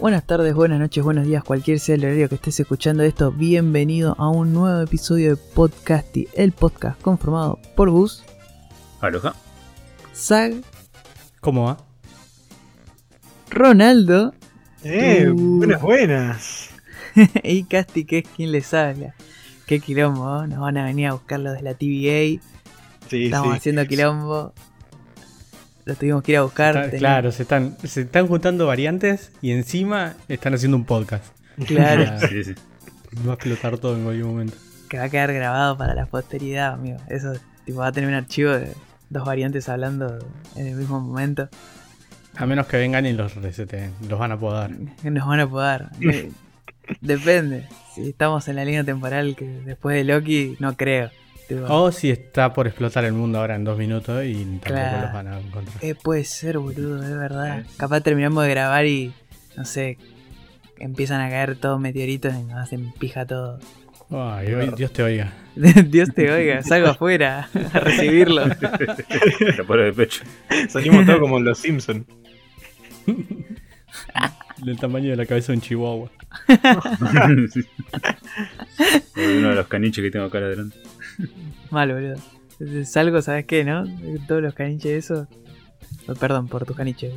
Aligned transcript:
Buenas 0.00 0.24
tardes, 0.26 0.54
buenas 0.54 0.78
noches, 0.78 1.02
buenos 1.02 1.26
días, 1.26 1.42
cualquier 1.42 1.80
sea 1.80 1.94
el 1.94 2.04
horario 2.04 2.28
que 2.28 2.34
estés 2.34 2.60
escuchando 2.60 3.02
esto, 3.02 3.32
bienvenido 3.32 4.14
a 4.18 4.28
un 4.28 4.52
nuevo 4.52 4.80
episodio 4.82 5.30
de 5.30 5.36
Podcasty, 5.54 6.28
el 6.34 6.52
podcast 6.52 7.00
conformado 7.00 7.58
por 7.74 7.90
Gus, 7.90 8.22
Aloha. 9.00 9.34
Zag, 10.14 10.54
¿Cómo 11.40 11.64
va? 11.64 11.78
Ronaldo 13.50 14.34
Eh, 14.84 15.28
Uh. 15.30 15.58
buenas, 15.58 15.82
buenas. 15.82 16.70
y 17.42 17.64
Casti, 17.64 18.04
que 18.04 18.18
es 18.18 18.28
quien 18.28 18.52
les 18.52 18.72
habla. 18.74 19.14
Qué 19.66 19.80
quilombo, 19.80 20.46
nos 20.46 20.60
van 20.60 20.76
a 20.76 20.84
venir 20.84 21.06
a 21.08 21.12
buscar 21.14 21.40
los 21.40 21.54
de 21.54 21.62
la 21.62 21.74
TVA, 21.74 22.40
Sí, 23.08 23.24
estamos 23.26 23.52
sí. 23.52 23.56
haciendo 23.58 23.86
quilombo, 23.86 24.52
los 25.86 25.96
tuvimos 25.96 26.22
que 26.22 26.32
ir 26.32 26.38
a 26.38 26.42
buscar. 26.42 26.76
Está- 26.76 26.98
claro, 26.98 27.32
se 27.32 27.42
están, 27.44 27.76
se 27.82 28.02
están 28.02 28.26
juntando 28.28 28.66
variantes 28.66 29.32
y 29.40 29.52
encima 29.52 30.14
están 30.28 30.52
haciendo 30.52 30.76
un 30.76 30.84
podcast. 30.84 31.24
Claro, 31.66 32.04
Ah, 32.06 32.18
Sí, 32.28 32.44
sí. 32.44 32.54
Va 33.26 33.30
a 33.32 33.34
explotar 33.36 33.78
todo 33.78 33.96
en 33.96 34.02
cualquier 34.04 34.26
momento. 34.26 34.54
que 34.90 34.98
va 34.98 35.04
a 35.04 35.08
quedar 35.08 35.32
grabado 35.32 35.78
para 35.78 35.94
la 35.94 36.04
posteridad, 36.06 36.74
amigo. 36.74 36.98
Eso 37.08 37.32
tipo, 37.64 37.78
va 37.78 37.86
a 37.86 37.92
tener 37.92 38.08
un 38.10 38.14
archivo 38.16 38.50
de 38.52 38.74
dos 39.08 39.24
variantes 39.24 39.68
hablando 39.70 40.18
en 40.56 40.66
el 40.66 40.74
mismo 40.76 41.00
momento. 41.00 41.48
A 42.36 42.44
menos 42.44 42.66
que 42.66 42.76
vengan 42.76 43.06
y 43.06 43.12
los 43.14 43.34
reseten, 43.36 43.92
los 44.08 44.18
van 44.18 44.32
a 44.32 44.38
podar. 44.38 44.70
nos 45.02 45.26
van 45.26 45.40
a 45.40 45.48
poder. 45.48 45.86
Eh, 46.02 46.30
Depende. 47.00 47.66
Si 47.94 48.10
estamos 48.10 48.46
en 48.48 48.56
la 48.56 48.64
línea 48.64 48.84
temporal 48.84 49.34
que 49.36 49.46
después 49.64 49.96
de 49.96 50.04
Loki, 50.04 50.56
no 50.60 50.76
creo. 50.76 51.10
O 51.68 51.92
si 51.92 52.10
está 52.10 52.52
por 52.52 52.66
explotar 52.66 53.04
el 53.04 53.12
mundo 53.12 53.38
ahora 53.38 53.54
en 53.54 53.64
dos 53.64 53.78
minutos 53.78 54.24
y 54.24 54.44
tampoco 54.44 54.66
Claro. 54.74 55.02
los 55.02 55.12
van 55.12 55.28
a 55.28 55.38
encontrar. 55.40 55.76
eh, 55.84 55.94
puede 55.94 56.24
ser, 56.24 56.58
boludo, 56.58 57.02
es 57.02 57.16
verdad. 57.16 57.64
Capaz 57.76 58.00
terminamos 58.00 58.42
de 58.44 58.50
grabar 58.50 58.84
y, 58.86 59.12
no 59.56 59.64
sé, 59.64 59.98
empiezan 60.78 61.20
a 61.20 61.28
caer 61.30 61.56
todos 61.56 61.78
meteoritos 61.80 62.34
y 62.34 62.42
nos 62.42 62.58
hacen 62.58 62.92
pija 62.98 63.24
todo. 63.26 63.60
Ay, 64.10 64.48
Dios 64.76 64.92
te 64.92 65.02
oiga. 65.02 65.32
Dios 65.86 66.10
te 66.14 66.30
oiga, 66.32 66.62
salgo 66.62 66.88
afuera 66.88 67.48
a 67.72 67.80
recibirlo. 67.80 68.44
Prueba 69.66 69.84
de 69.84 69.92
pecho. 69.92 70.22
Salimos 70.68 71.06
todos 71.06 71.18
como 71.20 71.38
los 71.40 71.58
Simpsons. 71.58 72.04
Del 74.64 74.78
tamaño 74.78 75.10
de 75.10 75.16
la 75.16 75.26
cabeza 75.26 75.52
de 75.52 75.58
un 75.58 75.62
chihuahua. 75.62 76.10
Uno 79.16 79.48
de 79.50 79.54
los 79.54 79.66
caniches 79.68 80.02
que 80.02 80.10
tengo 80.10 80.26
acá 80.26 80.38
adelante. 80.38 80.76
Mal, 81.70 81.92
boludo. 81.92 82.16
Salgo, 82.84 83.20
¿sabes 83.22 83.44
qué, 83.44 83.64
no? 83.64 83.84
Todos 84.26 84.42
los 84.42 84.54
caniches 84.54 85.04
esos. 85.04 85.28
Oh, 86.08 86.14
Perdón 86.14 86.48
por 86.48 86.64
tus 86.64 86.76
caniches. 86.76 87.12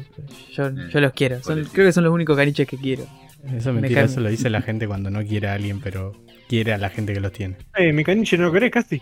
Yo, 0.52 0.70
yo 0.72 1.00
los 1.00 1.14
quiero. 1.14 1.42
Son- 1.44 1.64
creo 1.66 1.86
que 1.88 1.94
son 1.94 2.04
los 2.04 2.14
únicos 2.14 2.36
caniches 2.36 2.68
que 2.68 2.78
quiero. 2.78 3.04
Eso 3.46 3.56
es 3.58 3.66
Me 3.68 3.74
mentira, 3.82 4.02
eso 4.04 4.20
lo 4.20 4.30
dice 4.30 4.50
la 4.50 4.62
gente 4.62 4.86
cuando 4.88 5.10
no 5.10 5.24
quiere 5.24 5.48
a 5.48 5.54
alguien, 5.54 5.80
pero 5.80 6.12
quiere 6.50 6.74
a 6.74 6.78
la 6.78 6.90
gente 6.90 7.14
que 7.14 7.22
los 7.22 7.32
tiene. 7.32 7.56
Eh, 7.78 7.94
mi 7.94 8.04
caniche 8.04 8.38
no 8.38 8.46
lo 8.46 8.52
querés, 8.52 8.72
Casti. 8.72 9.02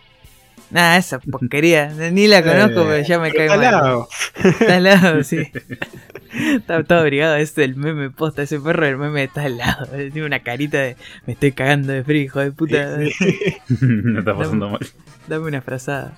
Nada, 0.69 0.97
esa 0.97 1.19
porquería. 1.19 1.87
Ni 2.11 2.27
la 2.27 2.43
conozco, 2.43 2.81
Eh, 2.81 2.85
pero 2.87 3.07
ya 3.07 3.19
me 3.19 3.31
cae 3.31 3.45
Está 3.45 3.53
al 3.53 3.59
mal. 3.61 3.71
lado. 3.71 4.09
Está 4.43 4.75
al 4.77 4.83
lado, 4.83 5.23
sí. 5.23 5.37
Está 6.57 6.83
todo 6.83 6.99
abrigado. 6.99 7.35
Ese 7.35 7.63
es 7.63 7.69
el 7.69 7.75
meme 7.77 8.09
posta. 8.09 8.41
Ese 8.43 8.59
perro 8.59 8.85
del 8.85 8.97
meme 8.97 9.23
está 9.23 9.43
al 9.43 9.57
lado. 9.57 9.85
Tiene 10.11 10.25
una 10.25 10.39
carita 10.41 10.77
de 10.79 10.97
me 11.25 11.33
estoy 11.33 11.53
cagando 11.53 11.93
de 11.93 12.03
frío, 12.03 12.21
hijo 12.23 12.39
de 12.41 12.51
puta. 12.51 12.97
No 13.79 14.19
está 14.19 14.35
pasando 14.37 14.69
mal. 14.69 14.85
Dame 15.27 15.47
una 15.47 15.61
frazada. 15.61 16.17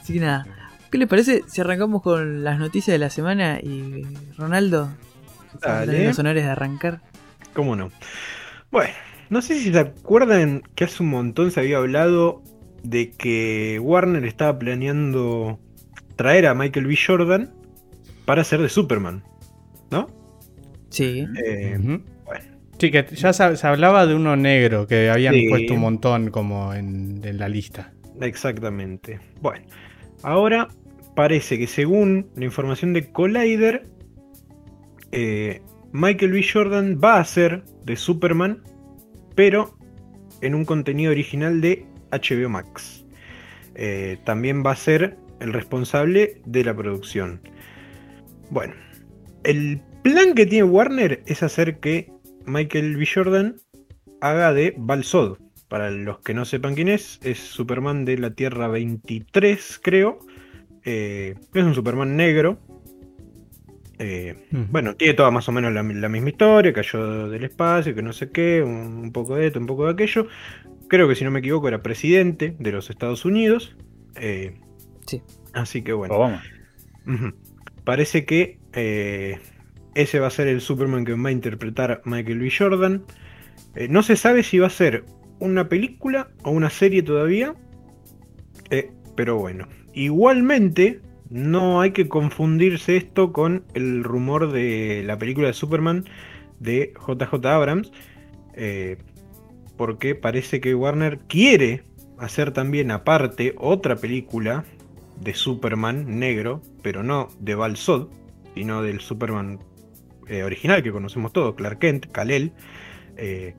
Así 0.00 0.14
que 0.14 0.20
nada. 0.20 0.46
¿Qué 0.90 0.98
les 0.98 1.08
parece 1.08 1.42
si 1.48 1.60
arrancamos 1.60 2.02
con 2.02 2.44
las 2.44 2.58
noticias 2.58 2.94
de 2.94 2.98
la 2.98 3.10
semana? 3.10 3.58
Y 3.60 4.06
Ronaldo, 4.36 4.90
Dale. 5.60 6.04
los 6.06 6.18
honores 6.18 6.44
de 6.44 6.50
arrancar. 6.50 7.00
¿Cómo 7.54 7.74
no? 7.74 7.90
Bueno, 8.70 8.92
no 9.34 9.42
sé 9.42 9.58
si 9.58 9.72
se 9.72 9.78
acuerdan 9.80 10.62
que 10.76 10.84
hace 10.84 11.02
un 11.02 11.10
montón 11.10 11.50
se 11.50 11.58
había 11.58 11.78
hablado 11.78 12.40
de 12.84 13.10
que 13.10 13.80
Warner 13.82 14.24
estaba 14.24 14.56
planeando 14.60 15.58
traer 16.14 16.46
a 16.46 16.54
Michael 16.54 16.86
B. 16.86 16.96
Jordan 16.96 17.52
para 18.26 18.44
ser 18.44 18.60
de 18.62 18.68
Superman, 18.68 19.24
¿no? 19.90 20.06
Sí. 20.90 21.26
Eh, 21.44 21.76
bueno. 22.24 22.44
Sí, 22.78 22.92
que 22.92 23.04
ya 23.12 23.32
se, 23.32 23.56
se 23.56 23.66
hablaba 23.66 24.06
de 24.06 24.14
uno 24.14 24.36
negro 24.36 24.86
que 24.86 25.10
habían 25.10 25.34
Sí. 25.34 25.48
puesto 25.48 25.74
un 25.74 25.80
montón 25.80 26.30
como 26.30 26.72
en, 26.72 27.20
en 27.24 27.38
la 27.38 27.48
lista. 27.48 27.92
Exactamente. 28.20 29.18
Bueno, 29.42 29.66
ahora 30.22 30.68
parece 31.16 31.58
que 31.58 31.66
según 31.66 32.28
la 32.36 32.44
información 32.44 32.92
de 32.92 33.10
Collider, 33.10 33.84
eh, 35.10 35.60
Michael 35.92 36.30
B. 36.30 36.44
Jordan 36.52 37.00
va 37.02 37.18
a 37.18 37.24
ser 37.24 37.64
de 37.84 37.96
Superman, 37.96 38.62
pero 39.34 39.76
en 40.40 40.54
un 40.54 40.64
contenido 40.64 41.10
original 41.10 41.60
de 41.60 41.86
HBO 42.10 42.48
Max. 42.48 43.04
Eh, 43.74 44.18
también 44.24 44.64
va 44.64 44.72
a 44.72 44.76
ser 44.76 45.16
el 45.40 45.52
responsable 45.52 46.40
de 46.46 46.64
la 46.64 46.74
producción. 46.74 47.40
Bueno, 48.50 48.74
el 49.42 49.80
plan 50.02 50.34
que 50.34 50.46
tiene 50.46 50.64
Warner 50.64 51.22
es 51.26 51.42
hacer 51.42 51.80
que 51.80 52.12
Michael 52.46 52.96
B. 52.96 53.06
Jordan 53.12 53.56
haga 54.20 54.52
de 54.52 54.74
Balsod. 54.76 55.38
Para 55.68 55.90
los 55.90 56.20
que 56.20 56.34
no 56.34 56.44
sepan 56.44 56.74
quién 56.74 56.88
es, 56.88 57.18
es 57.22 57.38
Superman 57.38 58.04
de 58.04 58.18
la 58.18 58.34
Tierra 58.34 58.68
23, 58.68 59.80
creo. 59.82 60.18
Eh, 60.84 61.34
es 61.52 61.64
un 61.64 61.74
Superman 61.74 62.16
negro. 62.16 62.58
Eh, 63.98 64.34
Ujú. 64.52 64.66
bueno, 64.70 64.96
tiene 64.96 65.14
toda 65.14 65.30
más 65.30 65.48
o 65.48 65.52
menos 65.52 65.72
la, 65.72 65.82
la 65.82 66.08
misma 66.08 66.28
historia, 66.30 66.72
cayó 66.72 67.28
del 67.28 67.44
espacio, 67.44 67.94
que 67.94 68.02
no 68.02 68.12
sé 68.12 68.30
qué, 68.30 68.62
un, 68.62 68.72
un 68.98 69.12
poco 69.12 69.36
de 69.36 69.46
esto, 69.46 69.60
un 69.60 69.66
poco 69.66 69.86
de 69.86 69.92
aquello. 69.92 70.26
Creo 70.88 71.08
que 71.08 71.14
si 71.14 71.24
no 71.24 71.30
me 71.30 71.40
equivoco 71.40 71.68
era 71.68 71.82
presidente 71.82 72.56
de 72.58 72.72
los 72.72 72.90
Estados 72.90 73.24
Unidos. 73.24 73.76
Eh, 74.16 74.54
Sí. 75.06 75.22
Así 75.52 75.82
que 75.82 75.92
bueno. 75.92 76.14
Obama. 76.14 76.42
Parece 77.84 78.24
que 78.24 78.58
eh, 78.72 79.38
ese 79.94 80.18
va 80.20 80.28
a 80.28 80.30
ser 80.30 80.48
el 80.48 80.60
Superman 80.60 81.04
que 81.04 81.14
va 81.14 81.28
a 81.28 81.32
interpretar 81.32 82.00
Michael 82.04 82.38
B. 82.40 82.50
Jordan. 82.56 83.04
Eh, 83.74 83.88
no 83.88 84.02
se 84.02 84.16
sabe 84.16 84.42
si 84.42 84.58
va 84.58 84.68
a 84.68 84.70
ser 84.70 85.04
una 85.40 85.68
película 85.68 86.30
o 86.42 86.50
una 86.50 86.70
serie 86.70 87.02
todavía. 87.02 87.54
Eh, 88.70 88.90
pero 89.16 89.36
bueno. 89.36 89.68
Igualmente, 89.92 91.00
no 91.30 91.80
hay 91.80 91.92
que 91.92 92.08
confundirse 92.08 92.96
esto 92.96 93.32
con 93.32 93.64
el 93.74 94.04
rumor 94.04 94.52
de 94.52 95.02
la 95.04 95.18
película 95.18 95.48
de 95.48 95.54
Superman 95.54 96.04
de 96.60 96.92
JJ 97.06 97.46
Abrams. 97.46 97.92
eh, 98.54 98.98
porque 99.76 100.14
parece 100.14 100.60
que 100.60 100.74
Warner 100.74 101.18
quiere 101.26 101.82
hacer 102.18 102.52
también 102.52 102.90
aparte 102.90 103.54
otra 103.58 103.96
película 103.96 104.64
de 105.20 105.34
Superman 105.34 106.18
negro, 106.18 106.62
pero 106.82 107.02
no 107.02 107.28
de 107.40 107.54
Balsod, 107.54 108.08
sino 108.54 108.82
del 108.82 109.00
Superman 109.00 109.58
eh, 110.28 110.42
original 110.42 110.82
que 110.82 110.92
conocemos 110.92 111.32
todos, 111.32 111.54
Clark 111.54 111.78
Kent, 111.78 112.06
Kal-El. 112.12 112.52
Eh, 113.16 113.54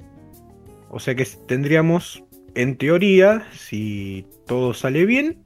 o 0.90 1.00
sea 1.00 1.16
que 1.16 1.26
tendríamos, 1.48 2.24
en 2.56 2.78
teoría, 2.78 3.46
si 3.54 4.26
todo 4.48 4.74
sale 4.74 5.06
bien, 5.06 5.44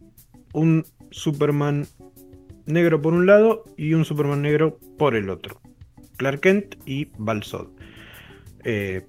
un 0.54 0.86
Superman 1.12 1.88
negro 2.70 3.02
por 3.02 3.14
un 3.14 3.26
lado 3.26 3.64
y 3.78 3.94
un 3.94 4.06
Superman 4.06 4.42
negro 4.42 4.80
por 4.98 5.16
el 5.16 5.30
otro. 5.30 5.62
Clark 6.18 6.42
Kent 6.42 6.76
y 6.86 7.10
Balsod. 7.18 7.68
Eh, 8.64 9.06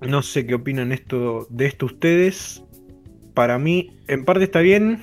no 0.00 0.22
sé 0.22 0.46
qué 0.46 0.54
opinan 0.54 0.92
esto, 0.92 1.46
de 1.50 1.66
esto 1.66 1.86
ustedes. 1.86 2.62
Para 3.34 3.58
mí, 3.58 3.96
en 4.06 4.24
parte 4.24 4.44
está 4.44 4.60
bien 4.60 5.00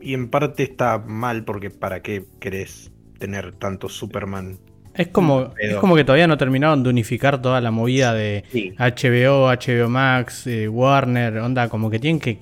y 0.00 0.14
en 0.14 0.28
parte 0.28 0.62
está 0.62 0.98
mal, 0.98 1.44
porque 1.44 1.70
¿para 1.70 2.02
qué 2.02 2.24
querés 2.40 2.92
tener 3.18 3.52
tanto 3.52 3.88
Superman? 3.88 4.58
Es 4.94 5.08
como, 5.08 5.52
es 5.58 5.74
como 5.76 5.96
que 5.96 6.04
todavía 6.04 6.28
no 6.28 6.38
terminaron 6.38 6.84
de 6.84 6.90
unificar 6.90 7.42
toda 7.42 7.60
la 7.60 7.72
movida 7.72 8.14
de 8.14 8.44
Sí. 8.52 8.72
HBO, 8.78 9.48
HBO 9.48 9.88
Max, 9.88 10.46
eh, 10.46 10.68
Warner, 10.68 11.38
onda, 11.38 11.68
como 11.68 11.90
que 11.90 11.98
tienen 11.98 12.20
que, 12.20 12.38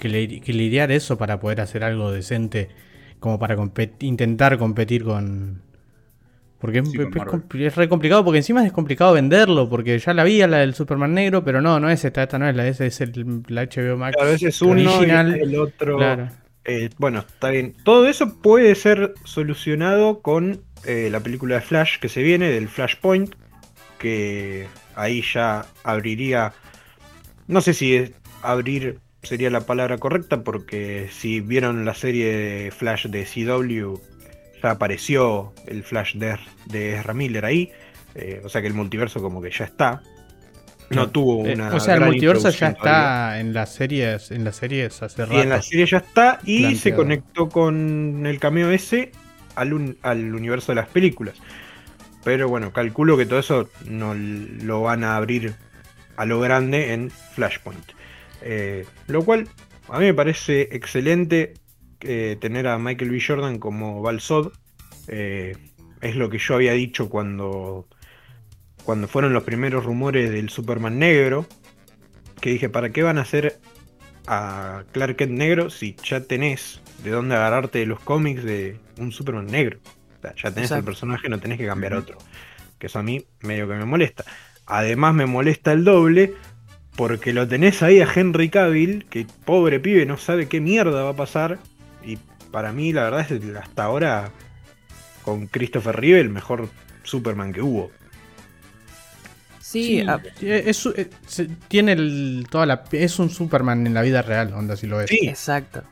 que 0.00 0.08
lidiar 0.08 0.90
eso 0.90 1.18
para 1.18 1.38
poder 1.38 1.60
hacer 1.60 1.84
algo 1.84 2.10
decente, 2.10 2.70
como 3.22 3.38
para 3.38 3.56
compet- 3.56 4.02
intentar 4.02 4.58
competir 4.58 5.04
con... 5.04 5.62
Porque 6.58 6.80
es, 6.80 6.90
Sí, 6.90 6.98
es 6.98 7.66
es 7.66 7.76
re 7.76 7.88
complicado, 7.88 8.24
porque 8.24 8.38
encima 8.38 8.64
es 8.66 8.72
complicado 8.72 9.12
venderlo, 9.14 9.68
porque 9.68 9.98
ya 9.98 10.12
la 10.14 10.22
había 10.22 10.46
la 10.46 10.58
del 10.58 10.74
Superman 10.74 11.14
negro, 11.14 11.42
pero 11.44 11.60
no, 11.60 11.80
no 11.80 11.88
es 11.88 12.04
esta, 12.04 12.22
esta 12.24 12.38
no 12.38 12.48
es 12.48 12.54
la, 12.54 12.68
esa 12.68 12.84
es 12.84 13.00
el, 13.00 13.42
la 13.48 13.62
HBO 13.64 13.96
Max. 13.96 14.16
A 14.20 14.24
veces 14.24 14.60
uno 14.62 14.94
original. 14.94 15.36
y 15.36 15.40
el 15.40 15.56
otro. 15.56 15.96
Claro. 15.96 16.28
Eh, 16.64 16.90
bueno, 16.98 17.20
está 17.20 17.50
bien. 17.50 17.74
Todo 17.84 18.06
eso 18.08 18.40
puede 18.40 18.74
ser 18.76 19.14
solucionado 19.24 20.20
con 20.20 20.60
eh, 20.84 21.08
la 21.10 21.18
película 21.20 21.56
de 21.56 21.60
Flash 21.62 21.98
que 21.98 22.08
se 22.08 22.22
viene, 22.22 22.48
del 22.50 22.68
Flashpoint, 22.68 23.34
que 23.98 24.66
ahí 24.94 25.22
ya 25.22 25.66
abriría, 25.84 26.52
no 27.48 27.60
sé 27.60 27.74
si 27.74 27.94
es- 27.96 28.12
abrir 28.42 28.98
sería 29.22 29.50
la 29.50 29.62
palabra 29.62 29.98
correcta, 29.98 30.42
porque 30.44 31.08
si 31.12 31.40
vieron 31.40 31.84
la 31.84 31.94
serie 31.94 32.26
de 32.36 32.70
Flash 32.70 33.06
de 33.08 33.24
CW, 33.26 34.00
ya 34.62 34.70
apareció 34.72 35.52
el 35.66 35.84
Flash 35.84 36.16
de, 36.16 36.38
de 36.66 36.96
Ezra 36.96 37.14
Miller 37.14 37.44
ahí. 37.44 37.70
eh, 38.14 38.42
o 38.44 38.48
sea 38.48 38.60
que 38.60 38.66
el 38.68 38.74
multiverso 38.74 39.22
como 39.22 39.40
que 39.42 39.50
ya 39.50 39.64
está. 39.64 40.02
No 40.90 41.10
tuvo 41.10 41.46
Eh, 41.46 41.54
una. 41.54 41.74
o 41.74 41.80
sea, 41.80 41.94
el 41.94 42.02
multiverso 42.02 42.50
ya 42.50 42.72
todavía. 42.72 42.72
está 42.72 43.40
en 43.40 43.54
las 43.54 43.74
series, 43.74 44.30
en 44.30 44.44
las 44.44 44.56
series 44.56 45.02
hace 45.02 45.24
Y 45.30 45.40
en 45.40 45.48
la 45.48 45.62
serie 45.62 45.86
ya 45.86 45.98
está 45.98 46.38
y 46.44 46.74
se 46.76 46.94
conectó 46.94 47.48
con 47.48 48.26
el 48.26 48.38
cameo 48.38 48.70
ese 48.70 49.12
al, 49.54 49.72
un- 49.72 49.98
al 50.02 50.34
universo 50.34 50.72
de 50.72 50.76
las 50.76 50.88
películas. 50.88 51.36
Pero 52.24 52.48
bueno, 52.48 52.72
calculo 52.72 53.16
que 53.16 53.26
todo 53.26 53.38
eso 53.40 53.70
no 53.86 54.14
lo 54.14 54.82
van 54.82 55.04
a 55.04 55.16
abrir 55.16 55.54
a 56.16 56.24
lo 56.26 56.40
grande 56.40 56.92
en 56.92 57.10
Flashpoint. 57.10 57.92
Eh, 58.42 58.84
lo 59.06 59.24
cual 59.24 59.48
a 59.88 59.98
mí 59.98 60.06
me 60.06 60.14
parece 60.14 60.68
excelente 60.72 61.54
eh, 62.00 62.36
tener 62.40 62.66
a 62.66 62.78
Michael 62.78 63.10
B. 63.10 63.20
Jordan 63.20 63.58
como 63.58 64.02
Balsod. 64.02 64.52
Eh, 65.08 65.56
es 66.00 66.16
lo 66.16 66.30
que 66.30 66.38
yo 66.38 66.54
había 66.54 66.72
dicho 66.72 67.08
cuando, 67.08 67.86
cuando 68.84 69.08
fueron 69.08 69.32
los 69.32 69.44
primeros 69.44 69.84
rumores 69.84 70.30
del 70.30 70.48
Superman 70.48 70.98
negro. 70.98 71.46
Que 72.40 72.50
dije, 72.50 72.68
¿para 72.68 72.90
qué 72.90 73.02
van 73.02 73.18
a 73.18 73.22
hacer 73.22 73.60
a 74.26 74.84
Clark 74.92 75.16
Kent 75.16 75.32
negro 75.32 75.70
si 75.70 75.96
ya 76.02 76.20
tenés 76.20 76.80
de 77.04 77.10
dónde 77.10 77.36
agarrarte 77.36 77.78
de 77.78 77.86
los 77.86 78.00
cómics 78.00 78.42
de 78.42 78.78
un 78.98 79.12
Superman 79.12 79.46
negro? 79.46 79.78
O 80.18 80.22
sea, 80.22 80.34
ya 80.34 80.50
tenés 80.52 80.70
el 80.72 80.84
personaje, 80.84 81.28
no 81.28 81.38
tenés 81.38 81.58
que 81.58 81.66
cambiar 81.66 81.94
otro. 81.94 82.18
Que 82.78 82.86
eso 82.86 82.98
a 82.98 83.02
mí 83.02 83.24
medio 83.42 83.68
que 83.68 83.74
me 83.74 83.84
molesta. 83.84 84.24
Además 84.66 85.14
me 85.14 85.26
molesta 85.26 85.72
el 85.72 85.84
doble 85.84 86.34
porque 86.96 87.32
lo 87.32 87.46
tenés 87.48 87.82
ahí 87.82 88.00
a 88.00 88.08
Henry 88.12 88.50
Cavill, 88.50 89.06
que 89.06 89.26
pobre 89.44 89.80
pibe 89.80 90.04
no 90.06 90.16
sabe 90.18 90.48
qué 90.48 90.60
mierda 90.60 91.02
va 91.02 91.10
a 91.10 91.16
pasar. 91.16 91.58
Y 92.04 92.16
para 92.50 92.72
mí 92.72 92.92
la 92.92 93.04
verdad 93.04 93.20
es 93.20 93.30
el- 93.30 93.56
hasta 93.56 93.84
ahora 93.84 94.30
con 95.24 95.46
Christopher 95.46 95.96
Reeve 95.96 96.20
el 96.20 96.28
mejor 96.30 96.68
Superman 97.02 97.52
que 97.52 97.62
hubo. 97.62 97.90
Sí, 99.60 99.84
Sí, 99.84 100.00
a- 100.02 100.20
eh, 100.42 100.64
es, 100.66 100.84
eh, 100.86 101.08
tiene 101.68 101.92
el, 101.92 102.46
toda 102.50 102.66
la, 102.66 102.84
es 102.92 103.18
un 103.18 103.30
Superman 103.30 103.86
en 103.86 103.94
la 103.94 104.02
vida 104.02 104.20
real, 104.20 104.52
onda 104.52 104.76
si 104.76 104.86
lo 104.86 104.98
ves. 104.98 105.08
Sí, 105.08 105.26
exacto. 105.28 105.82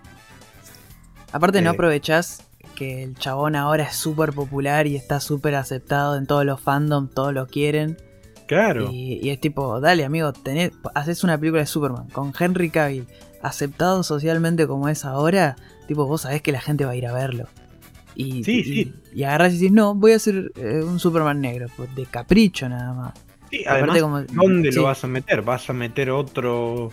Aparte 1.33 1.63
no 1.63 1.71
Eh. 1.71 1.75
aprovechás 1.75 2.43
que 2.75 3.03
el 3.03 3.15
chabón 3.15 3.57
ahora 3.57 3.85
es 3.85 3.95
súper 3.97 4.33
popular 4.33 4.87
y 4.87 4.97
está 4.97 5.21
súper 5.21 5.55
aceptado 5.55 6.17
en 6.19 6.27
todos 6.27 6.45
los 6.45 6.61
fandoms, 6.61 7.15
todos 7.15 7.33
lo 7.33 7.47
quieren. 7.47 7.97
Claro. 8.51 8.91
Y, 8.93 9.21
y 9.23 9.31
es 9.31 9.41
tipo, 9.41 9.81
dale 9.81 10.05
amigo, 10.05 10.33
tenés, 10.33 10.73
haces 10.95 11.23
una 11.25 11.39
película 11.39 11.63
de 11.63 11.67
Superman 11.67 12.09
con 12.09 12.33
Henry 12.39 12.69
Cavill, 12.71 13.07
aceptado 13.43 14.03
socialmente 14.03 14.67
como 14.67 14.89
es 14.89 15.05
ahora, 15.05 15.57
tipo, 15.87 16.05
vos 16.07 16.23
sabés 16.23 16.43
que 16.43 16.53
la 16.53 16.61
gente 16.61 16.85
va 16.85 16.91
a 16.91 16.97
ir 16.97 17.07
a 17.07 17.13
verlo. 17.13 17.47
Y, 18.17 18.43
Sí, 18.45 18.59
y, 18.61 18.65
sí. 18.65 18.93
y 19.15 19.23
agarrás 19.23 19.53
y 19.53 19.57
decís, 19.59 19.73
no, 19.73 19.95
voy 19.95 20.13
a 20.13 20.17
hacer 20.17 20.53
eh, 20.57 20.83
un 20.85 20.99
Superman 20.99 21.41
negro, 21.41 21.69
pues, 21.77 21.95
de 21.95 22.05
capricho 22.07 22.69
nada 22.69 22.93
más. 22.93 23.15
Sí, 23.51 23.65
además, 23.67 24.01
como- 24.03 24.23
¿dónde 24.23 24.71
sí. 24.73 24.79
lo 24.79 24.85
vas 24.85 25.03
a 25.05 25.07
meter? 25.07 25.43
¿Vas 25.43 25.71
a 25.71 25.73
meter 25.73 26.11
otro 26.11 26.91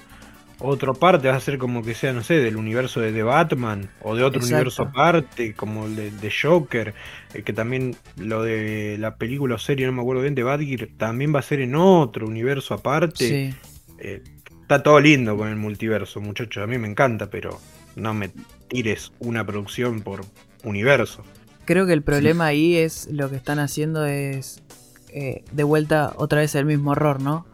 otro 0.60 0.94
parte? 0.94 1.28
¿Vas 1.28 1.36
a 1.36 1.38
hacer 1.38 1.58
como 1.58 1.84
que 1.84 1.94
sea, 1.94 2.14
no 2.14 2.24
sé, 2.24 2.36
del 2.36 2.58
universo 2.58 3.00
de 3.00 3.12
The 3.12 3.24
Batman? 3.24 3.90
¿O 4.02 4.16
de 4.16 4.24
otro 4.24 4.40
Exacto. 4.40 4.56
universo 4.56 4.82
aparte? 4.84 5.54
Como 5.54 5.86
el 5.86 5.96
de, 5.96 6.12
de 6.12 6.32
Joker. 6.32 6.94
eh, 7.34 7.44
que 7.44 7.54
también 7.54 7.96
lo 8.18 8.44
de 8.44 8.98
la 9.00 9.16
película 9.16 9.56
o 9.56 9.58
serie, 9.60 9.86
no 9.86 9.92
me 9.92 10.02
acuerdo 10.02 10.22
bien, 10.22 10.36
de 10.36 10.44
Batgirl, 10.44 10.90
también 10.98 11.34
va 11.34 11.40
a 11.40 11.44
ser 11.44 11.62
en 11.62 11.76
otro 11.76 12.28
universo 12.28 12.74
aparte. 12.74 13.28
Sí. 13.28 13.56
Eh, 14.00 14.24
está 14.62 14.84
todo 14.84 15.00
lindo 15.00 15.38
con 15.38 15.50
el 15.50 15.56
multiverso, 15.56 16.22
muchachos. 16.22 16.64
A 16.64 16.68
mí 16.68 16.78
me 16.78 16.88
encanta, 16.88 17.30
pero 17.30 17.60
no 17.96 18.14
me 18.14 18.32
tires 18.68 19.12
una 19.20 19.46
producción 19.46 20.02
por 20.02 20.22
universo. 20.64 21.24
Creo 21.66 21.86
que 21.86 21.94
el 21.94 22.02
problema 22.02 22.46
ahí 22.46 22.76
es 22.78 23.10
lo 23.12 23.30
que 23.30 23.36
están 23.36 23.60
haciendo 23.60 24.06
es 24.06 24.62
eh, 25.10 25.44
de 25.52 25.64
vuelta 25.64 26.14
otra 26.16 26.40
vez 26.40 26.56
el 26.56 26.66
mismo 26.66 26.94
error, 26.94 27.22
¿no? 27.22 27.46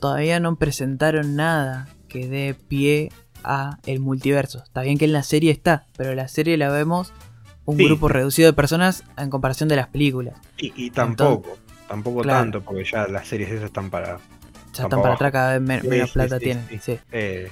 Todavía 0.00 0.40
no 0.40 0.56
presentaron 0.56 1.36
nada 1.36 1.88
que 2.12 2.28
dé 2.28 2.54
pie 2.68 3.10
a 3.42 3.78
el 3.86 3.98
multiverso. 4.00 4.62
Está 4.62 4.82
bien 4.82 4.98
que 4.98 5.06
en 5.06 5.12
la 5.12 5.22
serie 5.22 5.50
está, 5.50 5.86
pero 5.96 6.14
la 6.14 6.28
serie 6.28 6.56
la 6.56 6.68
vemos 6.70 7.12
un 7.64 7.76
Sí. 7.78 7.84
grupo 7.84 8.08
reducido 8.08 8.48
de 8.48 8.52
personas 8.52 9.02
en 9.16 9.30
comparación 9.30 9.68
de 9.68 9.76
las 9.76 9.88
películas. 9.88 10.34
Y, 10.58 10.72
y 10.76 10.90
tampoco, 10.90 11.58
tampoco 11.88 12.22
Claro. 12.22 12.40
tanto, 12.40 12.60
porque 12.62 12.84
ya 12.84 13.06
las 13.08 13.26
series 13.26 13.50
esas 13.50 13.64
están 13.64 13.88
para... 13.90 14.18
Ya 14.74 14.84
están 14.84 14.90
para 14.90 15.02
para 15.02 15.14
atrás 15.14 15.32
cada 15.32 15.58
vez 15.58 15.80
Sí, 15.82 15.88
menos 15.88 16.10
sí, 16.10 16.14
plata 16.14 16.38
sí, 16.38 16.44
tienen. 16.44 16.66
sí. 16.68 16.78
sí. 16.78 16.98
eh, 17.12 17.50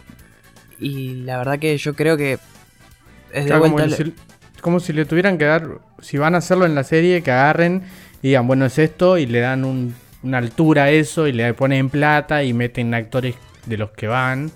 Y 0.79 1.15
la 1.25 1.39
verdad 1.39 1.59
que 1.59 1.77
yo 1.77 1.95
creo 1.95 2.17
que 2.17 2.35
es 3.33 3.45
de 3.45 3.51
Claro, 3.51 3.63
como, 3.63 3.75
vuelta. 3.75 3.97
si, 3.97 4.15
como 4.61 4.81
si 4.81 4.93
le 4.93 5.05
tuvieran 5.05 5.39
que 5.39 5.45
dar, 5.45 5.79
si 6.01 6.19
van 6.19 6.35
a 6.35 6.39
hacerlo 6.39 6.67
en 6.67 6.75
la 6.75 6.85
serie, 6.85 7.23
que 7.23 7.31
agarren 7.31 7.83
y 8.23 8.29
digan, 8.29 8.47
bueno, 8.47 8.67
es 8.67 8.79
esto, 8.79 9.19
y 9.19 9.27
le 9.27 9.41
dan 9.41 9.65
un- 9.65 9.95
una 10.23 10.39
altura 10.39 10.85
a 10.85 10.91
eso, 10.91 11.27
y 11.27 11.33
le 11.33 11.53
ponen 11.55 11.89
plata, 11.91 12.43
y 12.45 12.53
meten 12.53 12.93
actores 12.95 13.37
de 13.67 13.77
los 13.77 13.91
que 13.91 14.07
van, 14.07 14.51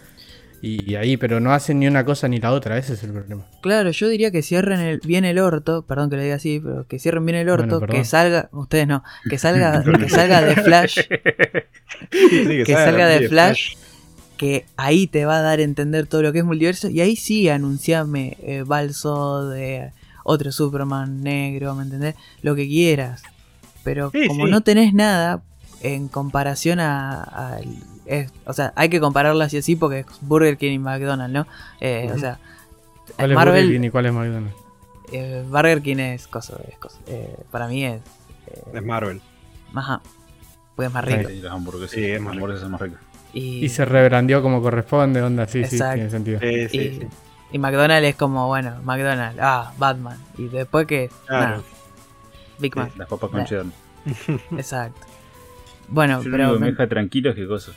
y, 0.63 0.95
ahí, 0.95 1.19
pero 1.19 1.41
no 1.41 1.53
hacen 1.53 1.79
ni 1.81 1.87
una 1.87 2.07
cosa 2.07 2.27
ni 2.27 2.39
la 2.39 2.51
otra, 2.53 2.79
ese 2.79 2.95
es 2.95 3.03
el 3.05 3.13
problema. 3.13 3.45
Claro, 3.61 3.91
yo 3.91 4.09
diría 4.09 4.31
que 4.31 4.41
cierren 4.43 4.81
el- 4.81 5.01
bien 5.05 5.27
el 5.27 5.39
orto, 5.39 5.83
perdón 5.83 6.09
que 6.09 6.17
lo 6.17 6.23
diga 6.23 6.37
así, 6.37 6.59
pero 6.65 6.87
que 6.87 6.99
cierren 6.99 7.27
bien 7.27 7.37
el 7.37 7.51
orto, 7.51 7.81
Bueno, 7.81 7.93
que 7.93 8.05
salga, 8.07 8.49
ustedes 8.51 8.87
no, 8.89 9.05
que 9.29 9.37
salga, 9.37 9.83
que 9.99 10.09
salga 10.09 10.41
de 10.41 10.57
Flash, 10.57 11.01
sí, 12.11 12.63
Que 12.65 12.73
salga 12.73 13.07
de 13.09 13.29
Flash. 13.29 13.75
que 14.39 14.65
ahí 14.77 15.07
te 15.07 15.27
va 15.27 15.39
a 15.39 15.43
dar 15.43 15.59
a 15.59 15.63
entender 15.63 16.07
todo 16.07 16.23
lo 16.23 16.33
que 16.33 16.39
es 16.39 16.45
multiverso, 16.45 16.89
y 16.89 17.01
ahí 17.03 17.17
sí 17.17 17.49
anunciame 17.51 18.37
eh, 18.43 18.65
Balso 18.67 19.49
de 19.49 19.91
otro 20.25 20.51
Superman 20.51 21.23
negro, 21.23 21.75
¿me 21.75 21.83
entendés? 21.83 22.15
Lo 22.43 22.55
que 22.55 22.67
quieras. 22.67 23.23
Pero 23.83 24.11
Sí, 24.13 24.27
como 24.27 24.47
sí. 24.47 24.51
no 24.51 24.63
tenés 24.63 24.95
nada 24.95 25.43
en 25.83 26.09
comparación 26.09 26.81
a... 26.81 27.23
a- 27.23 27.61
es- 28.07 28.33
o 28.47 28.53
sea, 28.53 28.73
hay 28.77 28.89
que 28.89 29.01
compararlo 29.01 29.43
así 29.45 29.57
así 29.59 29.77
porque 29.77 30.01
es 30.01 30.07
Burger 30.21 30.57
King 30.57 30.73
y 30.73 30.79
McDonald's, 30.79 31.33
¿no? 31.35 31.47
Eh, 31.81 32.11
O 32.15 32.19
sea, 32.19 32.39
¿Cuál 33.17 33.31
es 33.33 33.35
Marvel, 33.37 33.63
Burger 33.65 33.81
King 33.81 33.87
y 33.87 33.91
cuál 33.91 34.07
es 34.07 34.13
McDonald's? 34.13 34.57
eh, 35.13 35.45
Burger 35.49 35.83
King 35.83 35.99
es 35.99 36.27
cosa, 36.27 36.57
es 36.69 36.79
cosa. 36.79 36.99
eh, 37.07 37.37
para 37.51 37.69
mí 37.69 37.85
es... 37.85 38.01
eh, 38.49 38.63
Es 38.75 38.83
Marvel. 38.85 39.21
Ajá. 39.75 40.01
Pues 40.77 40.89
es 40.89 40.95
más 40.95 41.05
rico. 41.05 41.29
Sí, 41.29 41.41
las 41.41 41.53
hamburguesas, 41.53 41.91
Sí, 41.91 42.05
es 42.05 42.21
más 42.21 42.33
hamburguesas 42.35 42.69
más. 42.71 42.81
Y, 43.33 43.65
Y 43.65 43.69
se 43.69 43.85
rebrandió 43.85 44.43
como 44.43 44.61
corresponde, 44.63 45.21
onda, 45.23 45.47
sí, 45.47 45.65
sí, 45.65 45.79
tiene 45.79 46.11
sentido. 46.11 46.41
Sí, 46.41 46.69
sí, 46.69 46.79
y, 46.79 47.01
sí. 47.01 47.07
y 47.53 47.59
McDonald's 47.59 48.09
es 48.09 48.17
como, 48.17 48.47
bueno, 48.49 48.77
McDonald's, 48.85 49.39
ah, 49.43 49.73
Batman. 49.79 50.19
Y 50.39 50.49
después 50.49 50.87
que, 50.87 51.11
Claro. 51.27 51.63
Big 52.59 52.75
Mac. 52.77 52.93
Las 52.97 53.09
papas 53.09 53.31
con 53.31 53.41
Nah. 53.41 53.45
cheddar. 53.47 53.67
Exacto. 54.57 55.01
Bueno, 55.89 56.23
Yo 56.23 56.29
lo 56.29 56.37
pero 56.37 56.45
único 56.45 56.59
que 56.59 56.65
me 56.65 56.71
deja 56.71 56.89
tranquilo 56.89 57.31
es 57.31 57.37
que 57.37 57.47
cosa. 57.47 57.73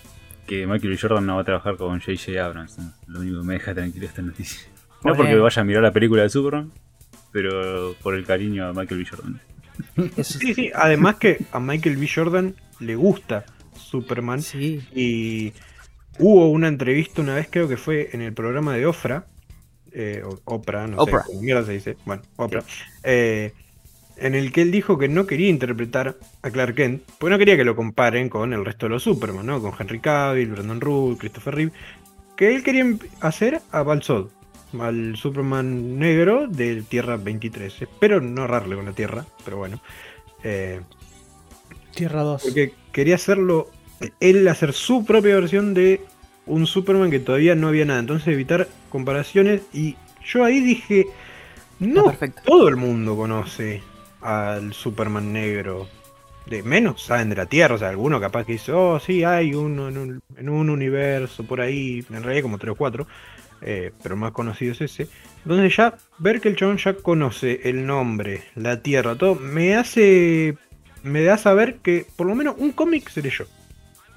Que 0.47 0.65
Michael 0.65 0.93
B. 0.93 0.97
Jordan 0.97 1.25
no 1.25 1.35
va 1.35 1.41
a 1.41 1.45
trabajar 1.45 1.77
con 1.77 1.99
J.J. 1.99 2.43
Abrams. 2.43 2.79
¿no? 2.79 2.93
Lo 3.07 3.19
único 3.19 3.41
que 3.41 3.47
me 3.47 3.53
deja 3.55 3.73
tranquilo 3.75 4.05
esta 4.05 4.21
noticia. 4.21 4.67
No 4.97 5.01
¿Por 5.01 5.17
porque 5.17 5.35
vaya 5.35 5.61
a 5.61 5.65
mirar 5.65 5.83
la 5.83 5.91
película 5.91 6.23
de 6.23 6.29
Superman, 6.29 6.71
pero 7.31 7.93
por 8.01 8.15
el 8.15 8.25
cariño 8.25 8.65
a 8.65 8.73
Michael 8.73 9.03
B. 9.03 9.05
Jordan. 9.09 9.41
eso 10.17 10.39
Sí, 10.39 10.53
sí, 10.55 10.71
además 10.73 11.17
que 11.17 11.45
a 11.51 11.59
Michael 11.59 11.97
B. 11.97 12.09
Jordan 12.13 12.55
le 12.79 12.95
gusta 12.95 13.45
Superman 13.75 14.41
sí, 14.41 14.81
y 14.95 15.53
hubo 16.19 16.49
una 16.49 16.67
entrevista 16.67 17.21
una 17.21 17.35
vez, 17.35 17.47
creo 17.51 17.67
que 17.67 17.77
fue 17.77 18.09
en 18.13 18.21
el 18.21 18.33
programa 18.33 18.73
de 18.73 18.85
Ofra, 18.85 19.25
eh, 19.91 20.23
Oprah, 20.45 20.87
no 20.87 20.97
Oprah. 20.97 21.21
sé 21.23 21.27
cómo 21.27 21.41
mierda 21.41 21.63
se 21.65 21.73
dice, 21.73 21.97
bueno, 22.05 22.23
Oprah, 22.37 22.63
eh, 23.03 23.53
en 24.19 24.35
el 24.35 24.51
que 24.51 24.61
él 24.61 24.71
dijo 24.71 24.97
que 24.97 25.07
no 25.07 25.27
quería 25.27 25.49
interpretar 25.49 26.17
a 26.41 26.49
Clark 26.49 26.75
Kent, 26.75 27.03
porque 27.17 27.31
no 27.31 27.37
quería 27.39 27.57
que 27.57 27.63
lo 27.63 27.75
comparen 27.75 28.29
con 28.29 28.53
el 28.53 28.65
resto 28.65 28.85
de 28.85 28.91
los 28.91 29.03
Superman, 29.03 29.45
¿no? 29.45 29.61
Con 29.61 29.73
Henry 29.77 29.99
Cavill, 29.99 30.49
Brandon 30.51 30.81
Root, 30.81 31.19
Christopher 31.19 31.55
Reeve, 31.55 31.71
que 32.35 32.55
él 32.55 32.63
quería 32.63 32.81
em- 32.81 32.99
hacer 33.21 33.61
a 33.71 33.83
Balsod, 33.83 34.29
al 34.79 35.15
Superman 35.15 35.97
negro 35.97 36.47
de 36.47 36.81
Tierra 36.81 37.17
23. 37.17 37.81
Espero 37.81 38.21
no 38.21 38.45
errarle 38.45 38.75
con 38.75 38.85
la 38.85 38.93
Tierra, 38.93 39.25
pero 39.45 39.57
bueno. 39.57 39.81
Eh, 40.43 40.81
Tierra 41.95 42.21
2. 42.21 42.43
porque 42.43 42.73
quería 42.91 43.15
hacerlo, 43.15 43.69
él 44.19 44.47
hacer 44.47 44.73
su 44.73 45.05
propia 45.05 45.35
versión 45.35 45.73
de 45.73 46.01
un 46.45 46.67
Superman 46.67 47.11
que 47.11 47.19
todavía 47.19 47.55
no 47.55 47.67
había 47.67 47.85
nada. 47.85 47.99
Entonces 47.99 48.27
evitar 48.27 48.67
comparaciones. 48.89 49.61
Y 49.73 49.95
yo 50.25 50.43
ahí 50.43 50.59
dije, 50.59 51.07
no 51.79 52.13
todo 52.45 52.67
el 52.67 52.75
mundo 52.75 53.15
conoce 53.15 53.81
al 54.27 54.73
Superman 54.73 55.31
negro. 55.33 55.87
De 56.45 56.63
menos 56.63 57.03
saben 57.03 57.29
de 57.29 57.35
la 57.35 57.45
Tierra. 57.45 57.75
O 57.75 57.77
sea, 57.77 57.89
alguno 57.89 58.19
capaz 58.21 58.45
que 58.45 58.53
dice, 58.53 58.71
oh 58.71 58.99
sí, 58.99 59.23
hay 59.23 59.53
uno 59.53 59.89
en 59.89 59.97
un, 59.97 60.21
en 60.37 60.49
un 60.49 60.69
universo 60.69 61.43
por 61.45 61.59
ahí. 61.61 62.05
En 62.09 62.23
realidad 62.23 62.43
como 62.43 62.57
3 62.57 62.71
o 62.71 62.75
4. 62.75 63.07
eh, 63.61 63.91
pero 64.03 64.15
más 64.15 64.31
conocido 64.33 64.71
es 64.73 64.81
ese. 64.81 65.07
Entonces 65.43 65.75
ya 65.75 65.95
ver 66.19 66.39
que 66.41 66.49
el 66.49 66.55
chabón 66.55 66.77
ya 66.77 66.93
conoce 66.93 67.61
el 67.69 67.85
nombre, 67.85 68.43
la 68.55 68.81
Tierra, 68.81 69.15
todo, 69.15 69.35
me 69.35 69.75
hace... 69.75 70.57
Me 71.03 71.23
da 71.23 71.37
saber 71.37 71.75
que 71.77 72.05
por 72.15 72.27
lo 72.27 72.35
menos 72.35 72.55
un 72.57 72.71
cómic 72.71 73.09
seré 73.09 73.29
yo. 73.29 73.45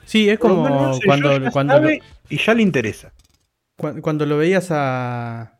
Sí, 0.04 0.28
es 0.28 0.38
como 0.38 0.98
cuando, 1.04 1.38
cuando, 1.50 1.78
lo, 1.78 1.90
y 2.28 2.36
ya 2.38 2.52
le 2.54 2.62
interesa. 2.62 3.12
cu- 3.76 4.00
cuando 4.00 4.26
lo 4.26 4.36
veías 4.38 4.70
a, 4.70 5.58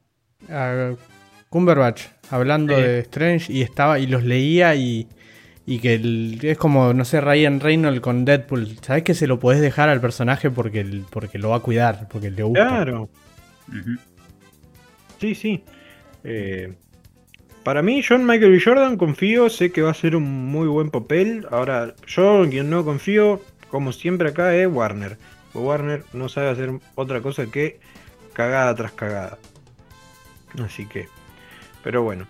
a 0.49 0.95
Cumberbatch 1.51 2.03
hablando 2.31 2.75
Sí. 2.77 2.83
de 2.83 2.99
Strange 3.01 3.53
y 3.53 3.63
estaba 3.63 3.99
y 3.99 4.07
los 4.07 4.23
leía 4.25 4.75
y, 4.77 5.07
y 5.67 5.79
que 5.81 5.95
el- 5.95 6.39
es 6.43 6.57
como, 6.57 6.95
no 6.95 7.05
sé, 7.05 7.21
Ryan 7.21 7.61
Reynolds 7.61 8.01
con 8.01 8.25
Deadpool. 8.25 8.79
Sabes 8.83 9.03
que 9.03 9.15
se 9.15 9.27
lo 9.27 9.39
podés 9.39 9.61
dejar 9.61 9.89
al 9.89 10.01
personaje 10.01 10.51
porque, 10.51 10.81
el- 10.81 11.05
porque 11.11 11.39
lo 11.39 11.51
va 11.51 11.57
a 11.57 11.61
cuidar, 11.61 12.09
porque 12.09 12.31
le 12.31 12.43
gusta. 12.45 12.69
Claro, 12.69 13.09
sí, 15.19 15.35
sí. 15.35 15.65
Eh, 16.25 16.75
para 17.65 17.83
mí, 17.83 18.03
John 18.07 18.25
Michael 18.27 18.53
B. 18.53 18.61
Jordan 18.65 18.97
confío, 18.97 19.51
sé 19.51 19.71
que 19.71 19.83
va 19.83 19.91
a 19.91 19.95
ser 19.95 20.17
un 20.17 20.23
muy 20.47 20.67
buen 20.69 20.91
papel. 20.91 21.47
Ahora, 21.51 21.95
yo 22.07 22.45
en 22.45 22.51
quien 22.51 22.71
no 22.71 22.85
confío, 22.85 23.41
como 23.71 23.93
siempre 23.93 24.31
acá, 24.31 24.55
es 24.55 24.67
Warner. 24.69 25.19
Warner 25.53 26.05
no 26.13 26.29
sabe 26.29 26.49
hacer 26.49 26.71
otra 26.95 27.21
cosa 27.21 27.47
que 27.47 27.81
cagada 28.33 28.75
tras 28.75 28.93
cagada. 28.93 29.39
Así 30.65 30.87
que, 30.87 31.07
pero 31.83 32.03
bueno, 32.03 32.27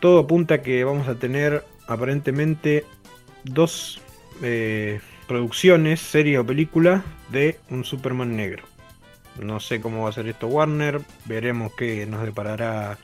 todo 0.00 0.20
apunta 0.20 0.54
a 0.56 0.62
que 0.62 0.84
vamos 0.84 1.08
a 1.08 1.14
tener 1.16 1.64
aparentemente 1.86 2.84
dos 3.44 4.00
eh, 4.42 5.00
producciones, 5.26 6.00
serie 6.00 6.38
o 6.38 6.46
película 6.46 7.02
de 7.30 7.58
un 7.70 7.84
Superman 7.84 8.36
negro. 8.36 8.64
No 9.40 9.60
sé 9.60 9.80
cómo 9.80 10.04
va 10.04 10.10
a 10.10 10.12
ser 10.12 10.26
esto 10.28 10.46
Warner, 10.46 11.00
veremos 11.26 11.72
qué 11.76 12.06
nos 12.06 12.22
deparará 12.24 12.96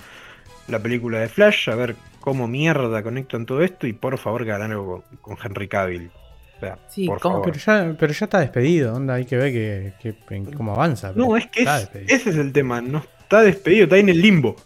la 0.68 0.78
película 0.78 1.18
de 1.20 1.28
Flash, 1.28 1.68
a 1.68 1.74
ver 1.74 1.94
cómo 2.20 2.46
mierda 2.48 3.02
conectan 3.02 3.44
todo 3.46 3.62
esto 3.62 3.86
y 3.86 3.92
por 3.92 4.16
favor 4.18 4.44
que 4.44 4.52
hagan 4.52 4.70
algo 4.72 5.02
con, 5.20 5.36
con 5.36 5.38
Henry 5.44 5.68
Cavill. 5.68 6.10
O 6.56 6.60
sea, 6.60 6.78
Sí, 6.88 7.06
por 7.06 7.18
¿cómo? 7.20 7.34
favor. 7.42 7.52
Pero 7.52 7.64
ya, 7.64 7.96
pero 7.98 8.12
ya 8.12 8.24
está 8.26 8.38
despedido, 8.40 8.94
onda, 8.94 9.14
hay 9.14 9.24
que 9.26 9.36
ver 9.36 9.52
que, 9.52 9.92
que- 10.00 10.34
en 10.36 10.44
cómo 10.52 10.72
avanza. 10.72 11.12
No, 11.14 11.36
es 11.36 11.46
que 11.48 11.62
es- 11.64 11.90
ese 12.06 12.30
es 12.30 12.36
el 12.36 12.52
tema, 12.52 12.80
no 12.80 12.98
está 13.20 13.42
despedido, 13.42 13.84
está 13.84 13.96
ahí 13.96 14.02
en 14.02 14.08
el 14.10 14.22
limbo, 14.22 14.56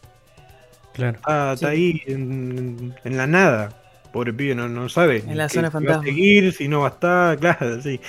Claro. 0.97 1.19
está 1.19 1.57
Sí. 1.57 1.67
ahí 1.67 2.03
en, 2.07 2.95
en 3.05 3.17
la 3.17 3.27
nada. 3.27 3.69
Pobre 4.13 4.33
pibe, 4.33 4.55
no, 4.55 4.69
no 4.69 4.89
sabe. 4.89 5.25
En 5.27 5.37
la 5.37 5.49
zona 5.49 5.71
si 5.71 5.85
va 5.85 5.97
a 5.97 6.01
fantasma. 6.01 6.03
seguir, 6.05 6.53
si 6.55 6.69
no 6.69 6.81
va 6.81 6.89
a 6.89 6.91
estar, 6.93 7.39
claro, 7.39 7.83
sí. 7.83 8.01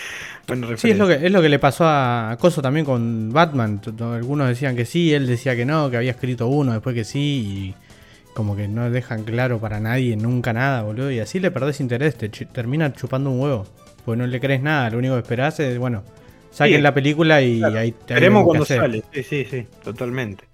Bueno, 0.47 0.77
Sí, 0.77 0.91
es 0.91 0.97
lo, 0.97 1.07
que, 1.07 1.15
es 1.15 1.31
lo 1.31 1.41
que 1.41 1.49
le 1.49 1.59
pasó 1.59 1.83
a 1.85 2.37
Coso 2.39 2.61
también 2.61 2.85
con 2.85 3.31
Batman. 3.33 3.81
Algunos 3.99 4.47
decían 4.47 4.75
que 4.75 4.85
sí, 4.85 5.13
él 5.13 5.27
decía 5.27 5.55
que 5.55 5.65
no, 5.65 5.89
que 5.89 5.97
había 5.97 6.11
escrito 6.11 6.47
uno, 6.47 6.71
después 6.73 6.95
que 6.95 7.03
sí, 7.03 7.75
y 7.75 8.33
como 8.33 8.55
que 8.55 8.67
no 8.69 8.89
dejan 8.89 9.23
claro 9.25 9.59
para 9.59 9.79
nadie 9.81 10.15
nunca 10.15 10.53
nada, 10.53 10.83
boludo. 10.83 11.11
Y 11.11 11.19
así 11.19 11.39
le 11.41 11.51
perdés 11.51 11.81
interés, 11.81 12.15
te 12.17 12.31
chu- 12.31 12.47
termina 12.51 12.93
chupando 12.93 13.29
un 13.31 13.41
huevo. 13.41 13.65
Porque 14.05 14.17
no 14.19 14.27
le 14.27 14.39
crees 14.39 14.61
nada, 14.61 14.89
lo 14.91 14.99
único 14.99 15.15
que 15.15 15.21
esperás 15.21 15.59
es, 15.59 15.77
bueno, 15.77 16.03
saquen 16.51 16.77
Sí, 16.77 16.81
la 16.81 16.93
película 16.93 17.41
y 17.41 17.59
claro. 17.59 17.79
ahí 17.79 17.91
te 18.05 18.13
Veremos 18.13 18.45
cuando 18.45 18.63
hacer. 18.63 18.79
sale. 18.79 19.03
Sí, 19.13 19.23
sí, 19.23 19.45
sí, 19.49 19.67
totalmente. 19.83 20.46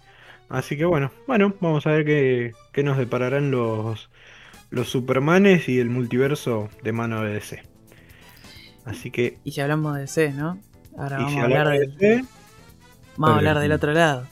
Así 0.53 0.77
que 0.77 0.85
bueno, 0.85 1.11
bueno, 1.25 1.55
vamos 1.61 1.87
a 1.87 1.93
ver 1.93 2.05
qué, 2.05 2.53
qué 2.71 2.83
nos 2.83 2.99
depararán 2.99 3.49
los, 3.49 4.11
los 4.69 4.87
Supermanes 4.87 5.67
y 5.67 5.79
el 5.79 5.89
multiverso 5.89 6.69
de 6.83 6.91
mano 6.91 7.23
de 7.23 7.33
DC. 7.33 7.63
Así 8.85 9.09
que, 9.09 9.39
Y 9.43 9.53
si 9.53 9.61
hablamos 9.61 9.97
de 9.97 10.05
C, 10.05 10.31
¿no? 10.31 10.59
Ahora 10.95 11.17
vamos 11.17 11.33
si 11.33 11.39
a 11.39 11.43
hablar, 11.45 11.69
del, 11.69 11.97
de 11.97 12.07
DC, 12.07 12.25
vamos 13.17 13.33
a 13.33 13.37
hablar 13.39 13.59
del 13.61 13.71
otro 13.71 13.93
lado. 13.93 14.27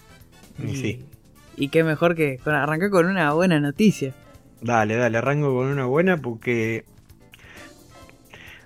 Y 0.64 0.76
sí. 0.76 1.06
y 1.58 1.70
qué 1.70 1.84
mejor 1.84 2.14
que 2.14 2.38
con, 2.38 2.54
arrancar 2.54 2.92
con 2.92 3.08
una 3.08 3.34
buena 3.34 3.60
noticia. 3.60 4.14
dale, 4.62 4.98
dale, 4.98 5.18
arranco 5.18 5.56
con 5.56 5.70
una 5.70 5.86
buena 5.86 6.18
porque 6.18 6.86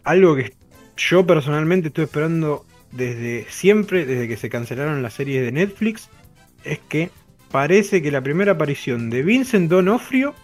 algo 0.03 0.35
que 0.35 0.53
yo 0.97 1.25
personalmente 1.25 1.87
estoy 1.87 2.03
esperando 2.03 2.65
desde 2.91 3.45
siempre, 3.47 4.05
desde 4.05 4.27
que 4.27 4.35
se 4.35 4.49
cancelaron 4.49 5.01
las 5.01 5.13
series 5.13 5.41
de 5.41 5.53
Netflix, 5.53 6.09
es 6.65 6.79
que 6.79 7.11
parece 7.51 8.01
que 8.01 8.11
la 8.11 8.21
primera 8.21 8.53
aparición 8.53 9.09
de 9.09 9.23
Vincent 9.23 9.69
D'Onofrio 9.69 10.35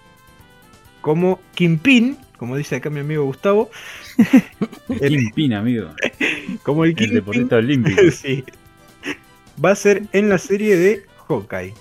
como 1.02 1.40
Kingpin, 1.56 2.18
como 2.38 2.56
dice 2.58 2.76
acá 2.78 2.90
mi 2.90 3.00
amigo 3.00 3.24
Gustavo, 3.26 3.70
el- 5.02 5.18
Kingpin, 5.18 5.54
amigo. 5.54 5.90
como 6.64 6.84
el 6.86 6.92
El 6.92 6.96
Kingpin, 6.96 7.16
deportista 7.16 7.56
olímpico. 7.58 8.02
sí, 8.12 8.44
va 9.64 9.72
a 9.72 9.76
ser 9.76 10.04
en 10.14 10.30
la 10.30 10.38
serie 10.38 10.76
de 10.78 11.04
Hawkeye. 11.28 11.74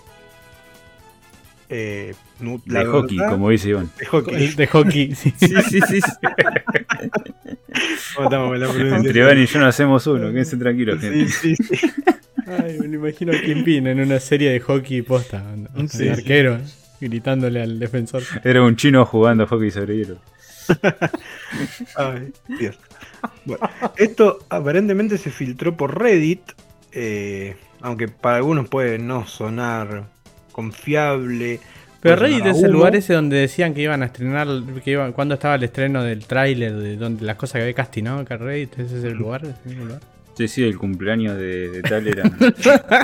Eh, 1.72 2.14
la 2.66 2.80
De 2.80 2.86
hockey, 2.86 3.16
verdad- 3.18 3.32
como 3.32 3.50
dice 3.50 3.68
Iván. 3.68 3.90
de 3.98 4.06
hockey. 4.06 4.34
El 4.44 4.56
de 4.56 4.66
hockey, 4.66 5.14
sí. 5.14 5.32
Sí, 5.38 5.46
sí, 5.68 5.80
sí. 5.88 6.00
sí. 6.00 6.10
Entre 8.18 9.20
Iván 9.20 9.38
y 9.38 9.46
yo 9.46 9.60
no 9.60 9.66
hacemos 9.66 10.06
uno, 10.06 10.30
quédense 10.30 10.56
tranquilos, 10.56 11.00
Sí, 11.00 11.06
gente. 11.08 11.28
sí, 11.28 11.56
sí. 11.56 11.86
Ay, 12.58 12.78
me 12.78 12.88
lo 12.88 12.96
imagino 12.96 13.32
a 13.32 13.40
Kingpin 13.40 13.86
en 13.86 14.00
una 14.00 14.18
serie 14.18 14.50
de 14.50 14.60
hockey 14.60 15.02
posta. 15.02 15.44
Sí, 15.88 15.98
sí. 15.98 16.08
arquero, 16.08 16.58
gritándole 17.00 17.62
al 17.62 17.78
defensor. 17.78 18.22
Era 18.42 18.62
un 18.62 18.76
chino 18.76 19.04
jugando 19.06 19.44
a 19.44 19.46
hockey 19.46 19.70
sobre 19.70 19.96
hielo. 19.98 20.18
Ay, 21.96 22.32
Dios. 22.58 22.78
Bueno, 23.44 23.68
esto 23.96 24.38
aparentemente 24.48 25.18
se 25.18 25.30
filtró 25.30 25.76
por 25.76 26.00
Reddit, 26.00 26.40
eh, 26.92 27.56
aunque 27.80 28.08
para 28.08 28.36
algunos 28.36 28.68
puede 28.68 28.98
no 28.98 29.26
sonar 29.26 30.06
confiable. 30.50 31.60
Pero 32.00 32.16
Reddit 32.16 32.46
es 32.46 32.62
el 32.62 32.72
lugar 32.72 32.96
ese 32.96 33.12
donde 33.12 33.36
decían 33.36 33.74
que 33.74 33.82
iban 33.82 34.02
a 34.02 34.06
estrenar, 34.06 34.48
que 34.82 34.90
iban, 34.90 35.12
cuando 35.12 35.34
estaba 35.34 35.54
el 35.54 35.62
estreno 35.62 36.02
del 36.02 36.26
tráiler, 36.26 36.74
de 36.74 36.96
donde 36.96 37.24
las 37.24 37.36
cosas 37.36 37.54
que 37.54 37.62
había 37.62 37.74
casting, 37.74 38.04
¿no? 38.04 38.24
Que 38.24 38.36
Reddit, 38.36 38.78
ese 38.78 38.98
es 38.98 39.04
el 39.04 39.14
lugar, 39.14 39.44
ese 39.44 39.68
mismo 39.68 39.84
lugar. 39.84 40.00
Sí, 40.34 40.48
sí, 40.48 40.62
el 40.64 40.78
cumpleaños 40.78 41.36
de, 41.36 41.68
de 41.70 41.82
tal 41.82 42.06
era, 42.08 42.22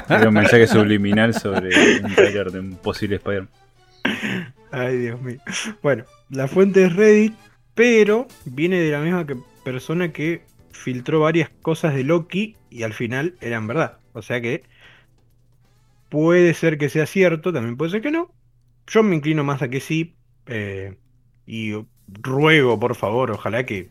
era 0.08 0.28
un 0.28 0.34
mensaje 0.34 0.66
subliminal 0.66 1.34
sobre 1.34 1.68
un 2.02 2.14
trailer 2.14 2.50
de 2.50 2.60
un 2.60 2.76
posible 2.76 3.16
Spider-Man. 3.16 3.50
Ay, 4.70 4.96
Dios 4.98 5.20
mío. 5.20 5.38
Bueno, 5.82 6.04
la 6.30 6.48
fuente 6.48 6.84
es 6.84 6.94
Reddit, 6.96 7.34
pero 7.74 8.26
viene 8.46 8.80
de 8.80 8.90
la 8.90 9.00
misma 9.00 9.26
que- 9.26 9.36
persona 9.64 10.12
que 10.12 10.42
filtró 10.70 11.20
varias 11.20 11.50
cosas 11.62 11.94
de 11.94 12.04
Loki 12.04 12.56
y 12.70 12.84
al 12.84 12.92
final 12.94 13.34
eran 13.40 13.66
verdad. 13.66 13.98
O 14.12 14.22
sea 14.22 14.40
que 14.40 14.62
puede 16.08 16.54
ser 16.54 16.78
que 16.78 16.88
sea 16.88 17.06
cierto, 17.06 17.52
también 17.52 17.76
puede 17.76 17.90
ser 17.90 18.02
que 18.02 18.10
no. 18.10 18.32
Yo 18.86 19.02
me 19.02 19.16
inclino 19.16 19.44
más 19.44 19.62
a 19.62 19.68
que 19.68 19.80
sí. 19.80 20.14
eh, 20.46 20.96
y 21.46 21.72
ruego, 22.08 22.78
por 22.78 22.94
favor, 22.96 23.30
ojalá 23.32 23.64
que 23.66 23.88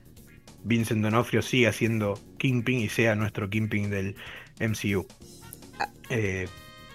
Vincent 0.65 1.01
D'Onofrio 1.01 1.41
siga 1.41 1.71
siendo 1.71 2.19
Kingpin 2.37 2.79
y 2.79 2.89
sea 2.89 3.15
nuestro 3.15 3.49
Kingpin 3.49 3.89
del 3.89 4.15
MCU. 4.59 5.05
Eh, 6.09 6.47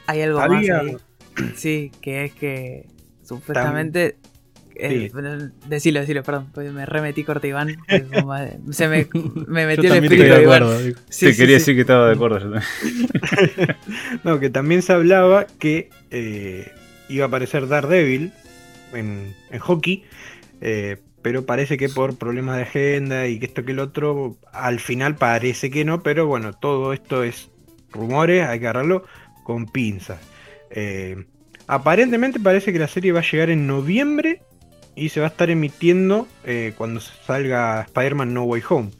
Hay 0.06 0.20
algo 0.22 0.40
Había- 0.40 0.82
más 0.82 0.86
ahí. 0.92 0.96
Sí, 1.56 1.90
que 2.02 2.24
es 2.26 2.32
que 2.34 2.86
supuestamente. 3.22 4.16
eh, 4.74 5.10
Sí. 5.10 5.10
decilo, 5.68 6.00
decilo, 6.00 6.22
perdón, 6.22 6.48
porque 6.54 6.70
me 6.70 6.86
remetí 6.86 7.22
corta 7.22 7.46
Iván. 7.46 7.76
Se 8.70 8.88
me, 8.88 9.06
me 9.46 9.66
metió 9.66 9.84
Yo 9.90 9.94
el 9.94 10.04
espíritu 10.04 10.22
de 10.34 10.42
Iván. 10.42 10.62
acuerdo. 10.62 10.80
Sí, 11.10 11.26
Te 11.26 11.32
sí, 11.32 11.36
quería 11.38 11.58
sí. 11.58 11.60
decir 11.60 11.74
que 11.76 11.80
estaba 11.82 12.06
de 12.08 12.14
acuerdo 12.14 12.38
yo 12.38 12.50
también. 12.50 13.76
No, 14.24 14.40
que 14.40 14.50
también 14.50 14.82
se 14.82 14.92
hablaba 14.92 15.46
que 15.46 15.90
eh, 16.10 16.72
iba 17.08 17.24
a 17.26 17.28
aparecer 17.28 17.68
Daredevil 17.68 18.32
en, 18.94 19.34
en 19.50 19.58
hockey, 19.60 20.02
eh, 20.60 20.96
pero 21.22 21.44
parece 21.44 21.76
que 21.76 21.88
por 21.88 22.16
problemas 22.16 22.56
de 22.56 22.62
agenda 22.62 23.26
y 23.26 23.38
que 23.38 23.46
esto 23.46 23.64
que 23.64 23.72
el 23.72 23.78
otro, 23.78 24.36
al 24.52 24.80
final 24.80 25.16
parece 25.16 25.70
que 25.70 25.84
no, 25.84 26.02
pero 26.02 26.26
bueno, 26.26 26.52
todo 26.52 26.92
esto 26.92 27.22
es 27.22 27.50
rumores, 27.92 28.46
hay 28.46 28.58
que 28.60 28.66
agarrarlo 28.66 29.04
con 29.44 29.66
pinzas. 29.66 30.20
Eh, 30.70 31.24
aparentemente 31.66 32.40
parece 32.40 32.72
que 32.72 32.78
la 32.78 32.88
serie 32.88 33.12
va 33.12 33.20
a 33.20 33.30
llegar 33.30 33.50
en 33.50 33.66
noviembre 33.66 34.42
y 34.94 35.10
se 35.10 35.20
va 35.20 35.26
a 35.26 35.30
estar 35.30 35.50
emitiendo 35.50 36.26
eh, 36.44 36.72
cuando 36.76 37.00
salga 37.00 37.82
Spider-Man 37.82 38.32
No 38.32 38.44
Way 38.44 38.62
Home, 38.68 38.90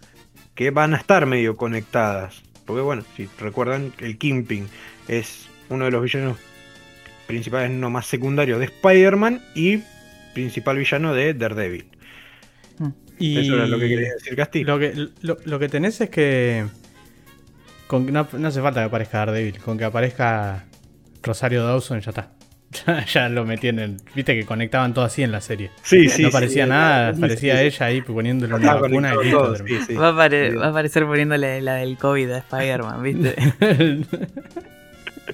que 0.55 0.71
van 0.71 0.95
a 0.95 0.99
estar 0.99 1.27
medio 1.27 1.57
conectadas. 1.57 2.43
Porque 2.67 2.83
bueno, 2.83 3.03
si 3.17 3.29
recuerdan, 3.39 3.93
el 3.99 4.19
Kingpin 4.19 4.69
es 5.09 5.49
uno 5.69 5.87
de 5.87 5.91
los 5.91 6.03
villanos 6.03 6.37
principales, 7.27 7.71
no 7.71 7.91
más 7.91 8.07
secundarios 8.07 8.59
de 8.59 8.67
Spider-Man 8.67 9.41
y 9.55 9.83
principal 10.35 10.79
villano 10.79 11.15
de 11.15 11.35
Daredevil. 11.35 11.87
Y 13.21 13.39
Eso 13.39 13.55
era 13.55 13.67
lo 13.67 13.79
que 13.79 13.89
quería 13.89 14.15
decir 14.15 14.35
Castillo. 14.35 14.67
Lo 14.67 14.79
que, 14.79 15.09
lo, 15.21 15.37
lo 15.45 15.59
que 15.59 15.69
tenés 15.69 16.01
es 16.01 16.09
que. 16.09 16.65
Con, 17.87 18.11
no, 18.13 18.27
no 18.33 18.49
hace 18.49 18.63
falta 18.63 18.81
que 18.81 18.87
aparezca 18.87 19.19
Daredevil. 19.19 19.59
Con 19.59 19.77
que 19.77 19.85
aparezca 19.85 20.65
Rosario 21.23 21.63
Dawson 21.65 22.01
ya 22.01 22.11
está. 22.11 22.33
Ya, 22.87 23.05
ya 23.05 23.29
lo 23.29 23.45
metí 23.45 23.67
en 23.67 23.81
el. 23.81 23.97
Viste 24.15 24.35
que 24.39 24.47
conectaban 24.47 24.95
todo 24.95 25.05
así 25.05 25.25
en 25.25 25.33
la 25.33 25.41
serie. 25.41 25.73
Sí, 25.83 26.09
sí. 26.09 26.23
no 26.23 26.31
parecía 26.31 26.65
sí, 26.65 26.71
nada, 26.71 27.15
sí, 27.15 27.21
parecía 27.21 27.59
sí, 27.59 27.67
ella 27.67 27.87
ahí 27.87 28.01
poniéndole 28.01 28.55
una 28.55 28.75
vacuna 28.75 29.13
y 29.13 29.17
conectado 29.17 29.23
listo. 29.23 29.39
todo, 29.39 29.53
terminó. 29.55 29.81
sí, 29.81 29.87
sí. 29.89 29.95
Va, 29.95 30.09
a 30.09 30.13
va 30.13 30.69
aparecer 30.69 31.05
poniéndole 31.05 31.61
la 31.63 31.75
del 31.75 31.99
COVID 31.99 32.31
a 32.31 32.39
Spider-Man, 32.39 33.03
¿viste? 33.03 33.35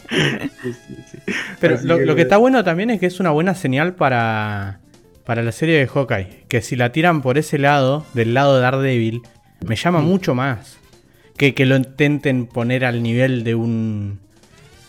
Sí, 0.09 0.73
sí, 0.73 0.97
sí. 1.11 1.19
Pero 1.59 1.79
lo 1.83 2.15
que 2.15 2.23
está 2.23 2.37
bueno 2.37 2.63
también 2.63 2.91
es 2.91 3.01
que 3.01 3.07
es 3.07 3.19
una 3.19 3.31
buena 3.31 3.55
señal 3.55 3.95
para, 3.95 4.79
para 5.27 5.43
la 5.43 5.53
serie 5.53 5.79
de 5.79 5.87
Hawkeye. 5.89 6.45
Que 6.49 6.63
si 6.63 6.77
la 6.77 6.93
tiran 6.93 7.21
por 7.21 7.37
ese 7.37 7.59
lado, 7.59 8.07
del 8.15 8.33
lado 8.33 8.55
de 8.55 8.63
Daredevil, 8.63 9.23
me 9.67 9.77
llama 9.77 10.01
mucho 10.01 10.35
más. 10.35 10.79
Que, 11.37 11.53
que 11.53 11.67
lo 11.67 11.77
intenten 11.77 12.47
poner 12.47 12.87
al 12.87 13.03
nivel 13.03 13.45
de 13.45 13.55
un. 13.55 14.21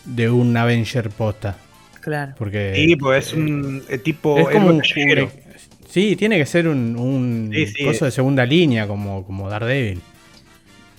de 0.06 0.30
un 0.30 0.56
Avenger 0.56 1.10
posta. 1.10 1.58
Claro. 2.00 2.34
Porque 2.38 2.72
Sí, 2.74 2.96
pues 2.96 3.26
es 3.26 3.32
un 3.34 3.82
eh, 3.90 3.98
tipo. 3.98 4.38
es 4.38 4.48
como 4.48 4.68
un, 4.68 4.78
callejero. 4.78 5.30
Sí, 5.90 6.16
tiene 6.16 6.38
que 6.38 6.46
ser 6.46 6.68
un, 6.68 6.96
un 6.96 7.50
Sí, 7.52 7.66
sí. 7.66 7.84
coso 7.84 8.04
de 8.06 8.10
segunda 8.10 8.46
línea 8.46 8.86
como, 8.86 9.26
como 9.26 9.50
Daredevil. 9.50 10.00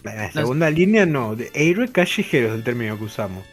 La 0.03 0.31
segunda 0.31 0.69
línea 0.69 1.05
no, 1.05 1.35
de 1.35 1.49
héroe 1.53 1.89
callejero 1.91 2.49
es 2.49 2.53
el 2.55 2.63
término 2.63 2.97
que 2.97 3.05
usamos. 3.05 3.43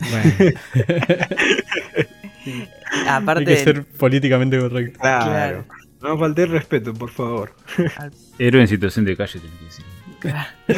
Bueno, 0.00 0.52
Aparte, 3.08 3.40
hay 3.50 3.56
que 3.56 3.64
ser 3.64 3.84
políticamente 3.84 4.58
correcto. 4.58 4.98
Claro. 5.00 5.64
No 6.00 6.18
falté 6.18 6.42
el 6.42 6.50
respeto, 6.50 6.92
por 6.92 7.10
favor. 7.10 7.52
Héroe 8.38 8.62
en 8.62 8.68
situación 8.68 9.04
de 9.04 9.16
calle, 9.16 9.38
tenés 9.40 9.56
que 9.58 9.64
decir. 9.64 9.84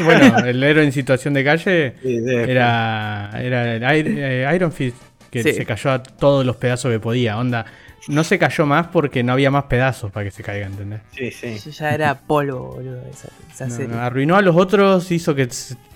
Bueno, 0.04 0.38
el 0.38 0.62
héroe 0.62 0.84
en 0.84 0.92
situación 0.92 1.34
de 1.34 1.44
calle 1.44 1.94
Sí, 2.02 2.18
de- 2.20 2.50
era, 2.50 3.30
era 3.40 3.74
el 3.76 3.98
Iron, 3.98 4.14
eh, 4.18 4.50
Iron 4.54 4.72
Fist 4.72 4.96
que 5.30 5.42
Sí. 5.42 5.52
se 5.52 5.66
cayó 5.66 5.90
a 5.92 6.02
todos 6.02 6.46
los 6.46 6.56
pedazos 6.56 6.90
que 6.92 7.00
podía. 7.00 7.36
Onda, 7.38 7.66
no 8.08 8.22
se 8.24 8.38
cayó 8.38 8.64
más 8.66 8.86
porque 8.88 9.22
no 9.22 9.32
había 9.32 9.50
más 9.50 9.64
pedazos 9.64 10.10
para 10.12 10.24
que 10.24 10.30
se 10.30 10.42
caiga, 10.42 10.66
¿entendés? 10.66 11.00
Sí, 11.12 11.30
sí. 11.30 11.58
yo 11.58 11.70
ya 11.70 11.94
era 11.94 12.14
polvo, 12.20 12.74
boludo, 12.76 13.02
esa, 13.10 13.28
esa 13.52 13.66
No, 13.66 13.74
serie. 13.74 13.94
no, 13.94 14.00
arruinó 14.00 14.36
a 14.36 14.42
los 14.42 14.54
otros, 14.56 15.10
hizo 15.10 15.34
que. 15.34 15.48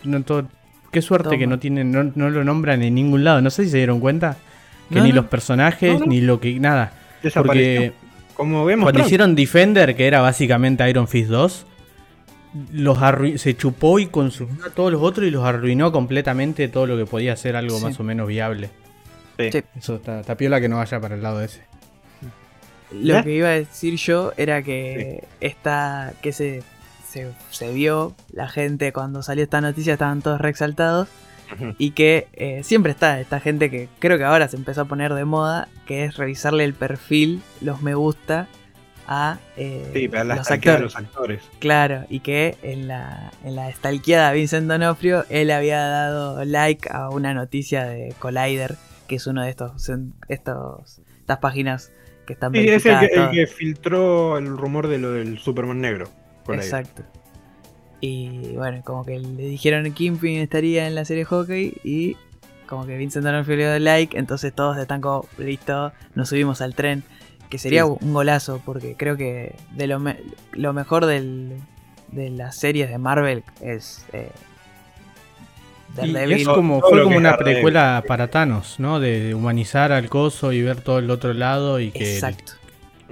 no, 0.05 0.23
todo- 0.23 0.49
qué 0.91 1.01
suerte 1.03 1.29
Toma. 1.29 1.39
que 1.39 1.47
no 1.47 1.59
tienen, 1.59 1.91
no, 1.93 2.11
no 2.15 2.31
lo 2.31 2.45
nombran 2.45 2.83
en 2.83 2.95
ningún 2.95 3.25
lado. 3.25 3.41
No 3.43 3.51
sé 3.51 3.65
si 3.65 3.71
se 3.71 3.77
dieron 3.79 4.01
cuenta. 4.01 4.37
Que 4.88 4.95
No, 4.97 5.02
ni 5.04 5.11
no. 5.11 5.16
los 5.16 5.26
personajes, 5.26 5.95
No, 5.95 6.00
no. 6.00 6.07
ni 6.07 6.21
lo 6.21 6.40
que. 6.40 6.59
nada. 6.61 6.92
Desapareció. 7.23 7.92
Porque 7.92 7.92
Como 8.35 8.64
vemos, 8.64 8.85
cuando 8.85 9.00
hicieron 9.02 9.35
Defender, 9.35 9.97
que 9.97 10.07
era 10.07 10.21
básicamente 10.21 10.88
Iron 10.88 11.09
Fist 11.09 11.28
2, 11.30 11.66
los 12.73 12.99
se 13.37 13.57
chupó 13.57 13.99
y 13.99 14.07
consumió 14.07 14.64
a 14.64 14.71
todos 14.71 14.90
los 14.92 15.02
otros 15.02 15.26
y 15.26 15.30
los 15.30 15.45
arruinó 15.45 15.92
completamente 15.92 16.68
todo 16.68 16.87
lo 16.87 16.97
que 16.97 17.04
podía 17.04 17.37
ser 17.37 17.57
algo 17.57 17.76
Sí. 17.78 17.85
más 17.85 18.00
o 18.00 18.04
menos 18.04 18.26
viable. 18.28 18.71
Sí. 19.38 19.50
Sí. 19.52 19.62
Eso 19.76 19.97
está, 19.97 20.21
está 20.21 20.37
piola 20.37 20.61
que 20.61 20.68
no 20.68 20.76
vaya 20.78 20.99
para 21.00 21.14
el 21.16 21.23
lado 21.23 21.42
ese. 21.42 21.62
Lo 22.90 23.14
¿Ya? 23.14 23.23
que 23.23 23.33
iba 23.35 23.49
a 23.49 23.52
decir 23.52 23.97
yo 23.97 24.33
era 24.38 24.62
que 24.62 25.25
esta 25.40 26.14
que 26.23 26.33
se, 26.33 26.62
se, 27.07 27.28
se 27.50 27.73
vio, 27.73 28.14
la 28.33 28.49
gente 28.49 28.92
cuando 28.95 29.23
salió 29.23 29.45
esta 29.45 29.61
noticia 29.61 29.92
estaban 29.92 30.23
todos 30.23 30.40
reexaltados 30.40 31.07
Ujú. 31.09 31.28
Y 31.78 31.93
que 31.93 32.28
eh, 32.33 32.62
siempre 32.62 32.93
está 32.93 33.21
esta 33.21 33.40
gente 33.40 33.71
que 33.71 33.88
creo 33.99 34.19
que 34.19 34.25
ahora 34.25 34.49
se 34.49 34.57
empezó 34.57 34.83
a 34.83 34.85
poner 34.87 35.14
de 35.14 35.25
moda, 35.25 35.69
que 35.87 36.05
es 36.05 36.17
revisarle 36.17 36.64
el 36.64 36.75
perfil, 36.75 37.43
los 37.61 37.83
me 37.83 37.95
gusta 37.95 38.49
a 39.07 39.38
eh, 39.57 39.90
Sí, 39.95 40.09
para 40.09 40.25
los 40.25 40.50
actores. 40.50 40.81
los 40.81 40.97
actores. 40.97 41.43
Claro, 41.59 42.05
y 42.11 42.21
que 42.21 42.57
en 42.62 42.88
la, 42.88 43.33
en 43.45 43.57
la 43.57 43.73
stalkeada 43.73 44.31
de 44.31 44.37
Vincent 44.37 44.69
Donofrio, 44.69 45.25
él 45.31 45.50
había 45.50 45.81
dado 45.81 46.45
like 46.45 46.88
a 46.93 47.09
una 47.09 47.33
noticia 47.33 47.85
de 47.85 48.14
Collider, 48.19 48.76
que 49.07 49.17
es 49.17 49.26
uno 49.26 49.43
de 49.43 49.50
estos, 49.50 49.90
estos 50.28 51.00
estas 51.28 51.38
páginas 51.38 51.93
que 52.26 52.33
están 52.35 52.52
Sí, 52.52 52.69
es 52.69 52.87
el 52.87 53.00
que, 53.00 53.07
el 53.07 53.31
que 53.31 53.47
filtró 53.47 54.38
el 54.38 54.57
rumor 54.57 54.88
de 54.88 54.99
lo 54.99 55.12
del 55.12 55.38
Superman 55.38 55.81
negro. 55.81 56.09
Exacto. 56.49 57.02
Y 58.00 58.55
bueno, 58.57 58.81
como 58.85 59.05
que 59.05 59.19
le 59.19 59.43
dijeron 59.49 59.85
que 59.85 59.90
Kingpin 59.93 60.38
estaría 60.40 60.87
en 60.87 60.95
la 60.95 61.05
serie 61.05 61.25
Hockey 61.25 61.78
y 61.83 62.17
como 62.67 62.87
que 62.87 62.97
Vincent 62.97 63.25
D'Onofrio 63.25 63.57
le 63.57 63.64
dio 63.71 63.78
like, 63.81 64.17
entonces 64.19 64.52
todos 64.55 64.76
están 64.76 65.00
como, 65.00 65.26
listo, 65.38 65.93
nos 66.14 66.28
subimos 66.28 66.61
al 66.61 66.75
tren. 66.75 67.02
Que 67.50 67.57
sería 67.59 67.85
Sí. 67.87 67.93
un 68.02 68.12
golazo, 68.12 68.61
porque 68.64 68.95
creo 68.95 69.17
que 69.17 69.55
de 69.73 69.87
lo, 69.87 69.99
me- 70.00 70.19
lo 70.52 70.75
mejor 70.75 71.07
del, 71.07 71.55
de 72.12 72.28
las 72.28 72.57
series 72.57 72.90
de 72.90 72.99
Marvel 72.99 73.43
es 73.62 74.05
eh, 74.12 74.28
es 75.96 76.46
como, 76.46 76.81
fue 76.81 77.03
como 77.03 77.16
una 77.16 77.31
Daredevil. 77.31 77.55
precuela 77.55 78.05
para 78.07 78.29
Thanos, 78.29 78.77
¿no? 78.79 79.01
De, 79.01 79.35
humanizar 79.35 79.90
al 79.92 80.09
coso 80.09 80.53
y 80.53 80.62
ver 80.62 80.81
todo 80.83 80.99
el 80.99 81.11
otro 81.11 81.33
lado 81.33 81.81
y 81.81 81.90
que, 81.90 82.14
Exacto. 82.14 82.53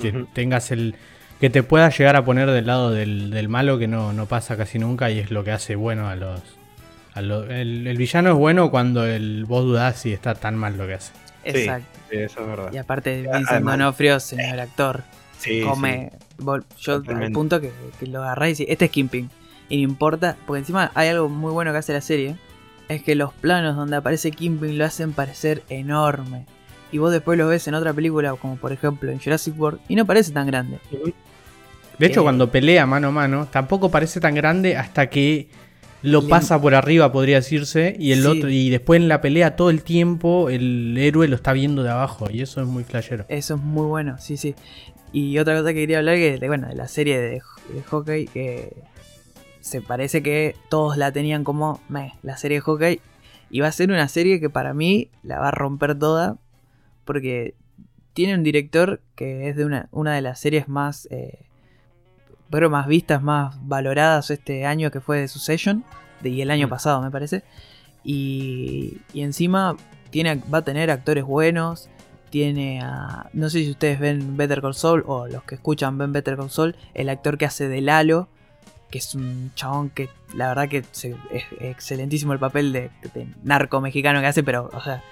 que 0.00 0.26
tengas 0.34 0.70
el. 0.70 0.94
Que 1.40 1.50
te 1.50 1.62
puedas 1.62 1.96
llegar 1.98 2.16
a 2.16 2.24
poner 2.24 2.50
del 2.50 2.66
lado 2.66 2.90
del, 2.90 3.30
del 3.30 3.48
malo 3.48 3.78
que 3.78 3.88
no, 3.88 4.12
no 4.12 4.26
pasa 4.26 4.56
casi 4.56 4.78
nunca 4.78 5.10
y 5.10 5.18
es 5.18 5.30
lo 5.30 5.44
que 5.44 5.52
hace 5.52 5.76
bueno 5.76 6.08
a 6.08 6.16
los. 6.16 6.40
a 7.14 7.20
el, 7.20 7.86
el 7.86 7.96
villano 7.96 8.30
es 8.30 8.36
bueno 8.36 8.70
cuando 8.70 9.04
el, 9.06 9.44
vos 9.46 9.64
dudás 9.64 9.98
si 10.00 10.12
está 10.12 10.34
tan 10.34 10.56
mal 10.56 10.76
lo 10.78 10.86
que 10.86 10.94
hace. 10.94 11.12
Exacto. 11.44 11.88
Sí, 12.10 12.16
eso 12.18 12.40
es 12.40 12.46
verdad. 12.46 12.72
Y 12.72 12.78
aparte 12.78 13.22
Vincent 13.22 13.64
D'Onofrio, 13.64 14.18
señor 14.20 14.60
actor, 14.60 15.02
Sí, 15.38 15.60
come. 15.62 16.12
vol- 16.38 16.64
Yo 16.78 17.02
al 17.06 17.30
punto 17.32 17.60
que, 17.60 17.70
que 18.00 18.06
lo 18.06 18.22
agarré 18.22 18.46
y 18.46 18.50
dice, 18.52 18.66
este 18.68 18.86
es 18.86 18.90
Kingpin. 18.90 19.28
Y 19.68 19.76
no 19.78 19.82
importa, 19.90 20.36
porque 20.46 20.60
encima 20.60 20.90
hay 20.94 21.08
algo 21.08 21.28
muy 21.28 21.52
bueno 21.52 21.72
que 21.72 21.78
hace 21.78 21.92
la 21.92 22.00
serie. 22.00 22.36
Es 22.88 23.02
que 23.02 23.14
los 23.16 23.32
planos 23.34 23.76
donde 23.76 23.96
aparece 23.96 24.30
Kingpin 24.30 24.78
lo 24.78 24.84
hacen 24.84 25.12
parecer 25.12 25.62
enorme. 25.68 26.46
Y 26.92 26.98
vos 26.98 27.10
después 27.12 27.36
lo 27.36 27.48
ves 27.48 27.66
en 27.68 27.74
otra 27.74 27.92
película, 27.92 28.34
como 28.36 28.56
por 28.56 28.72
ejemplo 28.72 29.10
en 29.10 29.18
Jurassic 29.20 29.58
World, 29.60 29.80
y 29.88 29.96
no 29.96 30.06
parece 30.06 30.30
tan 30.32 30.46
grande. 30.46 30.78
De 31.98 32.06
hecho, 32.06 32.20
Eh. 32.20 32.22
cuando 32.24 32.50
pelea 32.50 32.86
mano 32.86 33.08
a 33.08 33.10
mano, 33.10 33.46
tampoco 33.50 33.90
parece 33.90 34.20
tan 34.20 34.34
grande 34.34 34.76
hasta 34.76 35.08
que 35.08 35.48
lo 36.02 36.20
Le- 36.22 36.28
pasa 36.28 36.60
por 36.60 36.74
arriba, 36.74 37.10
podría 37.10 37.36
decirse, 37.36 37.96
y 37.98 38.12
el 38.12 38.20
Sí. 38.22 38.26
otro, 38.28 38.50
y 38.50 38.68
después 38.70 39.00
en 39.00 39.08
la 39.08 39.20
pelea 39.20 39.56
todo 39.56 39.70
el 39.70 39.82
tiempo 39.82 40.50
el 40.50 40.96
héroe 40.98 41.26
lo 41.26 41.36
está 41.36 41.52
viendo 41.52 41.82
de 41.82 41.90
abajo, 41.90 42.28
y 42.30 42.42
eso 42.42 42.60
es 42.60 42.66
muy 42.66 42.84
flashero. 42.84 43.24
Eso 43.28 43.54
es 43.54 43.60
muy 43.60 43.86
bueno, 43.86 44.16
sí, 44.18 44.36
sí. 44.36 44.54
Y 45.12 45.38
otra 45.38 45.56
cosa 45.58 45.68
que 45.72 45.80
quería 45.80 45.98
hablar, 45.98 46.16
que 46.16 46.38
de, 46.38 46.48
bueno, 46.48 46.68
de 46.68 46.74
la 46.74 46.86
serie 46.86 47.18
de, 47.18 47.30
de 47.72 47.82
hockey, 47.88 48.26
que 48.26 48.74
se 49.60 49.80
parece 49.80 50.22
que 50.22 50.54
todos 50.68 50.96
la 50.96 51.10
tenían 51.12 51.42
como, 51.44 51.80
meh, 51.88 52.12
la 52.22 52.36
serie 52.36 52.58
de 52.58 52.60
hockey. 52.60 53.00
Y 53.50 53.60
va 53.60 53.68
a 53.68 53.72
ser 53.72 53.90
una 53.90 54.06
serie 54.08 54.38
que 54.38 54.50
para 54.50 54.74
mí 54.74 55.08
la 55.22 55.38
va 55.38 55.48
a 55.48 55.52
romper 55.52 55.98
toda, 55.98 56.36
porque 57.04 57.54
tiene 58.12 58.34
un 58.34 58.42
director 58.42 59.00
que 59.14 59.48
es 59.48 59.56
de 59.56 59.64
una, 59.64 59.88
una 59.92 60.14
de 60.14 60.20
las 60.20 60.38
series 60.40 60.68
más, 60.68 61.08
eh, 61.10 61.45
pero 62.50 62.70
más 62.70 62.86
vistas, 62.86 63.22
más 63.22 63.56
valoradas 63.66 64.30
este 64.30 64.66
año, 64.66 64.90
que 64.90 65.00
fue 65.00 65.20
de 65.20 65.28
Succession, 65.28 65.84
de, 66.20 66.30
y 66.30 66.42
el 66.42 66.50
año 66.50 66.66
Mm. 66.66 66.70
pasado 66.70 67.02
me 67.02 67.10
parece. 67.10 67.42
Y, 68.04 68.98
y 69.12 69.22
encima 69.22 69.76
tiene, 70.10 70.40
va 70.52 70.58
a 70.58 70.62
tener 70.64 70.90
actores 70.90 71.24
buenos, 71.24 71.88
tiene 72.30 72.80
a... 72.82 73.28
No 73.32 73.50
sé 73.50 73.60
si 73.64 73.70
ustedes 73.70 73.98
ven 73.98 74.36
Better 74.36 74.60
Call 74.60 74.74
Saul 74.74 75.02
o 75.06 75.26
los 75.26 75.42
que 75.44 75.56
escuchan 75.56 75.98
ven 75.98 76.12
Better 76.12 76.36
Call 76.36 76.50
Saul, 76.50 76.76
el 76.94 77.08
actor 77.08 77.38
que 77.38 77.46
hace 77.46 77.68
de 77.68 77.80
Lalo, 77.80 78.28
que 78.90 78.98
es 78.98 79.14
un 79.14 79.50
chabón 79.54 79.90
que 79.90 80.08
la 80.34 80.48
verdad 80.48 80.68
que 80.68 80.84
se- 80.92 81.16
es 81.32 81.44
excelentísimo 81.60 82.32
el 82.32 82.38
papel 82.38 82.72
de, 82.72 82.90
de 83.14 83.26
narco 83.42 83.80
mexicano 83.80 84.20
que 84.20 84.26
hace, 84.26 84.42
pero 84.44 84.70
o 84.72 84.80
sea, 84.80 85.02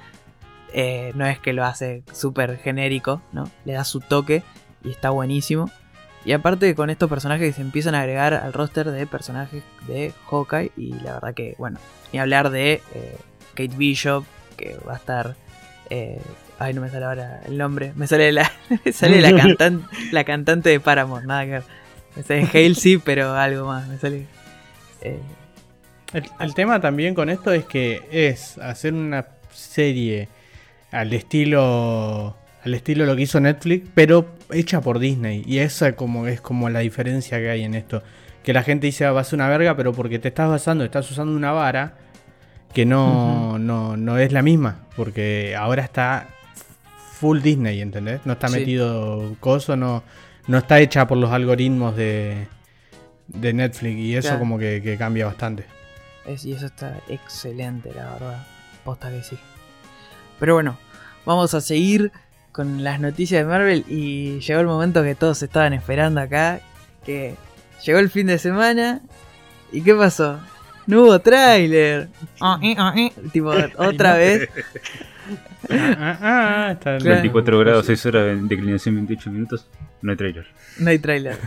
eh, 0.73 1.12
no 1.14 1.27
es 1.27 1.38
que 1.38 1.53
lo 1.53 1.64
hace 1.64 2.03
súper 2.12 2.59
genérico, 2.59 3.20
¿no? 3.33 3.49
Le 3.64 3.73
da 3.75 3.85
su 3.85 4.01
toque 4.01 4.42
y 4.85 4.90
está 4.90 5.11
buenísimo. 5.11 5.70
Y 6.25 6.33
aparte 6.33 6.75
con 6.75 6.89
estos 6.91 7.11
personajes 7.11 7.49
que 7.49 7.53
se 7.55 7.61
empiezan 7.63 7.95
a 7.95 8.01
agregar 8.01 8.33
al 8.35 8.53
roster 8.53 8.91
de 8.91 9.07
personajes 9.07 9.63
de 9.87 10.13
Hawkeye 10.31 10.73
y 10.77 10.95
la 10.95 11.15
verdad 11.15 11.35
que, 11.35 11.55
bueno, 11.59 11.79
ni 12.13 12.19
hablar 12.19 12.51
de 12.51 12.81
eh, 12.95 13.17
Kate 13.55 13.77
Bishop, 13.77 14.25
que 14.57 14.77
va 14.89 14.95
a 14.95 14.97
estar... 14.97 15.35
eh, 15.91 16.19
ay, 16.59 16.73
no 16.73 16.81
me 16.81 16.89
sale 16.89 17.05
ahora 17.05 17.41
el 17.47 17.59
nombre. 17.59 17.93
Me 17.95 18.07
sale 18.07 18.33
la, 18.33 18.51
me 18.85 18.93
sale 18.93 19.21
la, 19.21 19.31
cantan- 19.37 19.87
la 20.13 20.25
cantante 20.25 20.71
de 20.71 20.81
Paramore, 20.81 21.27
nada 21.27 21.45
que 21.45 21.51
ver. 21.51 21.63
Me 22.17 22.23
sale 22.23 22.49
Halsey, 22.55 22.97
pero 22.99 23.35
algo 23.35 23.67
más. 23.67 23.87
Me 23.89 23.99
sale... 23.99 24.27
eh, 25.03 25.19
El, 26.15 26.25
el 26.41 26.55
tema 26.55 26.81
también 26.81 27.15
con 27.15 27.29
esto 27.29 27.53
es 27.53 27.65
que 27.67 28.03
es 28.11 28.57
hacer 28.59 28.95
una 28.95 29.27
serie 29.53 30.29
al 30.91 31.13
estilo 31.13 32.37
al 32.64 32.74
estilo 32.74 33.05
lo 33.07 33.14
que 33.16 33.22
hizo 33.22 33.40
Netflix, 33.40 33.88
pero 33.94 34.35
hecha 34.50 34.81
por 34.81 34.98
Disney. 34.98 35.42
Y 35.46 35.59
esa 35.59 35.92
como 35.96 36.27
es 36.27 36.40
como 36.40 36.70
la 36.70 36.81
diferencia 36.81 37.38
que 37.38 37.50
hay 37.50 37.62
en 37.62 37.74
esto. 37.74 38.03
Que 38.42 38.53
la 38.53 38.62
gente 38.62 38.87
dice 38.87 39.05
"Ah, 39.07 39.12
va 39.12 39.20
a 39.20 39.24
ser 39.24 39.37
una 39.38 39.48
verga, 39.48 39.77
pero 39.77 39.92
porque 39.92 40.18
te 40.18 40.29
estás 40.29 40.48
basando, 40.48 40.85
estás 40.85 41.11
usando 41.11 41.35
una 41.37 41.53
vara 41.53 41.96
que 42.72 42.85
no, 42.87 43.59
no, 43.59 43.96
no 43.96 44.18
es 44.18 44.33
la 44.33 44.42
misma. 44.42 44.87
Porque 44.96 45.55
ahora 45.57 45.83
está 45.83 46.29
full 47.12 47.40
Disney, 47.40 47.81
¿entendés? 47.81 48.20
No 48.24 48.33
está 48.35 48.48
Sí. 48.48 48.57
metido 48.61 49.37
coso, 49.40 49.77
no, 49.77 50.03
no 50.46 50.59
está 50.59 50.81
hecha 50.81 51.07
por 51.07 51.16
los 51.18 51.31
algoritmos 51.33 51.96
de, 51.96 52.46
de 53.29 53.53
Netflix. 53.53 53.96
Y 53.98 54.16
eso 54.16 54.29
Claro. 54.29 54.40
como 54.40 54.59
que, 54.59 54.81
que 54.83 54.96
cambia 54.98 55.27
bastante. 55.27 55.64
Es- 56.27 56.44
y 56.44 56.53
eso 56.53 56.66
está 56.66 56.98
excelente, 57.09 57.92
la 57.94 58.11
verdad. 58.12 58.46
Posta 58.85 59.11
que 59.11 59.22
sí. 59.22 59.38
Pero 60.40 60.55
bueno, 60.55 60.77
vamos 61.24 61.55
a 61.55 61.61
seguir 61.61 62.12
con 62.55 62.85
las 62.85 63.01
noticias 63.01 63.43
de 63.43 63.51
Marvel. 63.51 63.85
Y 63.88 64.38
llegó 64.38 64.61
el 64.61 64.67
momento 64.67 65.03
que 65.03 65.17
todos 65.17 65.43
estaban 65.43 65.73
esperando 65.73 66.21
acá. 66.21 66.61
Que 67.05 67.35
llegó 67.85 67.99
el 67.99 68.09
fin 68.09 68.29
de 68.29 68.38
semana. 68.38 69.01
¿Y 69.73 69.83
qué 69.83 69.93
pasó? 69.93 70.38
No 70.87 71.03
hubo 71.03 71.19
tráiler. 71.19 72.09
Ah, 72.40 72.61
eh, 72.62 72.77
ah, 72.79 72.95
eh. 72.97 73.12
Tipo, 73.33 73.53
otra 73.77 74.17
vez. 74.17 74.49
Ah, 75.69 75.97
ah, 75.99 76.19
ah, 76.21 76.73
está 76.73 76.99
Claro. 76.99 77.14
24 77.17 77.59
grados, 77.59 77.87
6 77.87 78.07
horas 78.07 78.27
de 78.27 78.37
declinación, 78.43 78.95
28 78.95 79.31
minutos. 79.31 79.67
No 80.03 80.12
hay 80.12 80.17
trailer. 80.17 80.47
No 80.79 80.90
hay 80.90 80.99
tráiler. 80.99 81.38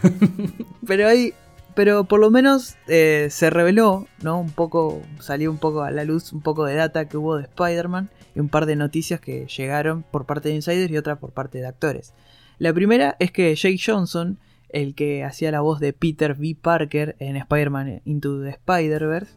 pero 0.87 1.07
hay. 1.07 1.33
Pero 1.75 2.05
por 2.05 2.19
lo 2.19 2.31
menos 2.31 2.75
eh, 2.87 3.27
se 3.29 3.49
reveló, 3.49 4.07
¿no? 4.23 4.39
Un 4.39 4.51
poco. 4.51 5.03
Salió 5.19 5.51
un 5.51 5.59
poco 5.59 5.83
a 5.83 5.91
la 5.91 6.03
luz 6.03 6.33
un 6.33 6.41
poco 6.41 6.65
de 6.65 6.75
data 6.75 7.07
que 7.07 7.15
hubo 7.15 7.37
de 7.37 7.43
Spider-Man. 7.43 8.09
Y 8.37 8.39
un 8.39 8.49
par 8.49 8.67
de 8.67 8.75
noticias 8.75 9.19
que 9.19 9.47
llegaron 9.47 10.03
por 10.03 10.27
parte 10.27 10.49
de 10.49 10.55
insiders 10.55 10.91
y 10.91 10.97
otra 10.97 11.15
por 11.15 11.31
parte 11.31 11.57
de 11.57 11.65
actores. 11.65 12.13
La 12.59 12.71
primera 12.71 13.15
es 13.17 13.31
que 13.31 13.55
Jake 13.55 13.79
Johnson, 13.83 14.37
el 14.69 14.93
que 14.93 15.23
hacía 15.23 15.51
la 15.51 15.61
voz 15.61 15.79
de 15.79 15.91
Peter 15.91 16.35
B. 16.35 16.55
Parker 16.59 17.15
en 17.17 17.35
Spider-Man 17.35 18.03
Into 18.05 18.43
the 18.43 18.49
Spider-Verse, 18.49 19.31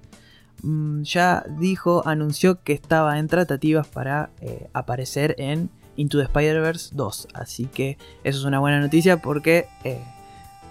mm, 0.62 1.02
ya 1.02 1.46
dijo, 1.58 2.06
anunció 2.06 2.62
que 2.62 2.74
estaba 2.74 3.18
en 3.18 3.28
tratativas 3.28 3.88
para 3.88 4.32
eh, 4.42 4.68
aparecer 4.74 5.34
en 5.38 5.70
Into 5.96 6.18
the 6.18 6.24
Spider-Verse 6.24 6.94
2. 6.94 7.28
Así 7.32 7.66
que 7.66 7.96
eso 8.22 8.38
es 8.40 8.44
una 8.44 8.58
buena 8.58 8.80
noticia 8.80 9.16
porque 9.22 9.66
eh, 9.84 9.98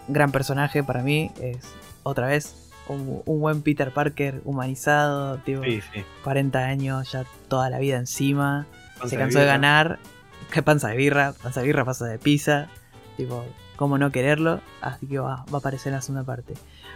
gran 0.08 0.32
personaje 0.32 0.84
para 0.84 1.02
mí 1.02 1.32
es 1.42 1.58
otra 2.04 2.28
vez 2.28 2.69
un, 2.93 3.39
buen 3.39 3.62
Peter 3.62 3.91
Parker 3.93 4.41
humanizado, 4.45 5.38
tipo, 5.39 5.62
40 6.23 6.60
años, 6.60 7.12
ya 7.12 7.25
toda 7.47 7.69
la 7.69 7.80
vida 7.80 7.97
encima, 7.97 8.67
se 9.06 9.17
cansó 9.17 9.39
de, 9.39 9.45
ganar, 9.45 9.99
panza 10.65 10.89
de 10.89 10.97
birra, 10.97 11.34
panza 11.34 11.62
de 11.62 11.67
birra, 11.67 11.86
pasa 11.86 12.06
de 12.06 12.17
pizza, 12.17 12.67
tipo, 13.17 13.45
cómo 13.75 13.97
no 13.97 14.12
quererlo, 14.12 14.62
así 14.82 15.08
que 15.08 15.19
va, 15.19 15.45
va 15.45 15.56
a 15.56 15.58
aparecer 15.58 15.91
en 15.91 15.95
la 15.95 16.02
segunda 16.02 16.23
parte. 16.23 16.54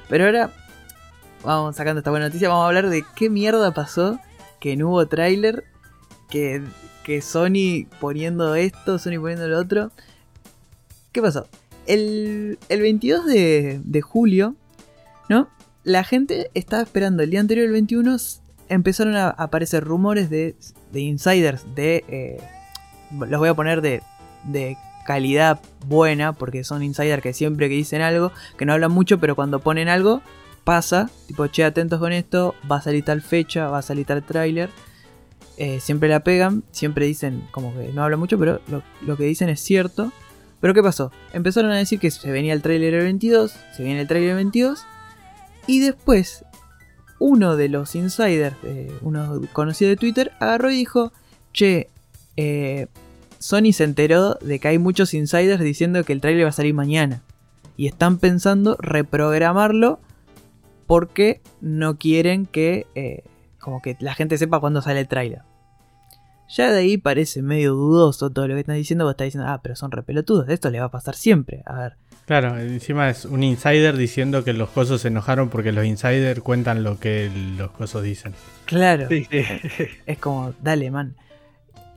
Pero 0.10 0.26
ahora, 0.26 0.52
vamos 1.44 1.76
sacando 1.76 2.00
esta 2.00 2.10
buena 2.10 2.28
noticia, 2.28 2.50
vamos 2.50 2.64
a 2.64 2.68
hablar 2.68 2.90
de 2.90 3.04
qué 3.16 3.30
mierda 3.30 3.74
pasó 3.74 4.20
que 4.64 4.78
no 4.78 4.92
hubo 4.92 5.06
tráiler, 5.08 5.66
que, 6.30 6.64
que 7.04 7.22
Sony 7.22 7.86
poniendo 8.00 8.56
esto, 8.56 8.98
Sony 8.98 9.20
poniendo 9.20 9.46
lo 9.50 9.60
otro. 9.60 9.92
¿Qué 11.12 11.22
pasó? 11.22 11.48
El, 11.86 12.58
el 12.70 12.82
22 12.82 13.26
de, 13.26 13.82
de 13.84 14.02
julio, 14.02 14.56
¿no? 15.28 15.50
La 15.84 16.04
gente 16.04 16.50
estaba 16.54 16.84
esperando 16.84 17.24
el 17.24 17.30
día 17.30 17.40
anterior, 17.40 17.66
el 17.66 17.72
21, 17.72 18.18
empezaron 18.70 19.16
a 19.16 19.30
aparecer 19.30 19.84
rumores 19.84 20.30
de, 20.30 20.56
insiders 20.94 21.64
de... 21.76 22.04
Eh, 22.08 22.42
los 23.12 23.40
voy 23.40 23.50
a 23.50 23.54
poner 23.54 23.82
de, 23.82 24.02
de 24.46 24.78
calidad 25.06 25.60
buena, 25.86 26.34
porque 26.34 26.64
son 26.64 26.84
insiders 26.84 27.22
que 27.22 27.34
siempre 27.34 27.70
que 27.70 27.76
dicen 27.76 28.02
algo, 28.02 28.32
que 28.58 28.66
no 28.66 28.74
hablan 28.74 28.92
mucho, 28.92 29.20
pero 29.20 29.36
cuando 29.36 29.60
ponen 29.60 29.90
algo, 29.90 30.22
pasa, 30.64 31.10
tipo, 31.28 31.48
che, 31.48 31.64
atentos 31.64 32.00
con 32.00 32.12
esto, 32.12 32.56
va 32.70 32.78
a 32.78 32.82
salir 32.82 33.04
tal 33.04 33.22
fecha, 33.22 33.68
va 33.68 33.80
a 33.80 33.82
salir 33.82 34.06
tal 34.06 34.24
tráiler. 34.24 34.70
Eh, 35.58 35.80
siempre 35.80 36.10
la 36.10 36.22
pegan, 36.22 36.64
siempre 36.72 37.06
dicen 37.06 37.48
como 37.52 37.76
que 37.76 37.92
no 37.94 38.04
hablan 38.04 38.20
mucho, 38.20 38.40
pero 38.40 38.60
lo, 38.68 38.82
lo, 39.06 39.18
que 39.18 39.26
dicen 39.26 39.50
es 39.50 39.60
cierto. 39.60 40.12
Pero 40.60 40.74
¿qué 40.74 40.82
pasó? 40.82 41.12
Empezaron 41.34 41.72
a 41.72 41.78
decir 41.78 42.00
que 42.00 42.10
se 42.10 42.32
venía 42.32 42.54
el 42.54 42.62
tráiler 42.62 42.94
el 42.94 43.04
22, 43.04 43.54
se 43.76 43.84
viene 43.84 44.02
el 44.02 44.08
tráiler 44.08 44.36
22, 44.36 44.86
y 45.68 45.80
después, 45.80 46.46
uno 47.20 47.56
de 47.56 47.70
los 47.70 47.96
insiders, 47.96 48.56
uno 49.02 49.42
conocido 49.54 49.90
de 49.90 49.98
Twitter, 49.98 50.32
agarró 50.40 50.72
y 50.72 50.76
dijo, 50.76 51.14
che, 51.54 51.90
eh, 52.38 52.88
Sony 53.40 53.74
se 53.74 53.84
enteró 53.84 54.36
de 54.36 54.60
que 54.60 54.70
hay 54.70 54.80
muchos 54.80 55.14
insiders 55.14 55.62
diciendo 55.62 56.04
que 56.04 56.14
el 56.14 56.22
trailer 56.22 56.46
va 56.46 56.50
a 56.50 56.54
salir 56.54 56.74
mañana. 56.74 57.22
Y 57.76 57.88
están 57.88 58.18
pensando 58.18 58.78
reprogramarlo 58.80 60.00
porque 60.88 61.42
no 61.60 61.98
quieren 61.98 62.46
que, 62.46 62.88
eh, 62.96 63.24
como 63.60 63.82
que 63.82 63.98
la 64.00 64.14
gente 64.14 64.38
sepa 64.38 64.60
cuándo 64.60 64.82
sale 64.82 65.02
el 65.02 65.08
trailer. 65.08 65.42
Ya 66.50 66.72
de 66.72 66.80
ahí 66.80 66.98
parece 66.98 67.42
medio 67.42 67.74
dudoso 67.74 68.30
todo 68.30 68.48
lo 68.48 68.54
que 68.54 68.62
están 68.62 68.76
diciendo. 68.76 69.06
Vos 69.06 69.14
estás 69.14 69.26
diciendo, 69.26 69.50
ah, 69.50 69.60
pero 69.64 69.76
son 69.76 69.92
repelotudos. 69.92 70.48
Esto 70.50 70.70
le 70.70 70.80
va 70.80 70.86
a 70.86 70.92
pasar 70.92 71.16
siempre. 71.16 71.64
A 71.66 71.76
ver, 71.76 71.98
Claro, 72.26 72.58
encima 72.58 73.10
es 73.10 73.26
un 73.26 73.44
insider 73.44 73.98
diciendo 73.98 74.44
que 74.44 74.54
los 74.54 74.70
cosos 74.70 75.02
se 75.02 75.10
enojaron 75.10 75.50
porque 75.50 75.74
los 75.74 75.86
insiders 75.86 76.40
cuentan 76.40 76.84
lo 76.84 76.98
que 76.98 77.30
los 77.58 77.72
cosos 77.72 78.04
dicen. 78.04 78.34
Claro. 78.66 79.08
Es 79.10 80.18
como, 80.20 80.54
dale, 80.62 80.90
man. 80.90 81.16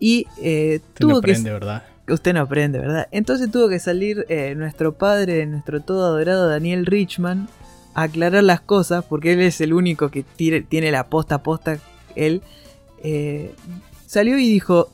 Y 0.01 0.27
eh, 0.43 0.81
usted 0.83 1.01
tuvo 1.01 1.13
no 1.13 1.19
aprende, 1.19 1.53
¿verdad? 1.53 1.85
Usted 2.09 2.35
no 2.35 2.41
aprende, 2.41 2.79
¿verdad? 2.79 3.09
Entonces 3.13 3.51
tuvo 3.51 3.69
que 3.69 3.79
salir 3.79 4.27
eh, 4.29 4.55
nuestro 4.57 4.95
padre, 4.95 5.47
nuestro 5.47 5.81
todo 5.81 6.07
adorado 6.07 6.49
Daniel 6.49 6.87
Richman, 6.87 7.49
a 7.95 8.03
aclarar 8.03 8.43
las 8.43 8.61
cosas, 8.61 9.05
porque 9.05 9.33
él 9.33 9.41
es 9.41 9.61
el 9.61 9.73
único 9.73 10.11
que 10.11 10.23
tiene 10.23 10.91
la 10.91 11.07
posta 11.07 11.37
a 11.37 11.43
posta. 11.43 11.79
Él 12.15 12.43
eh, 13.03 13.55
salió 14.07 14.39
y 14.39 14.49
dijo: 14.49 14.91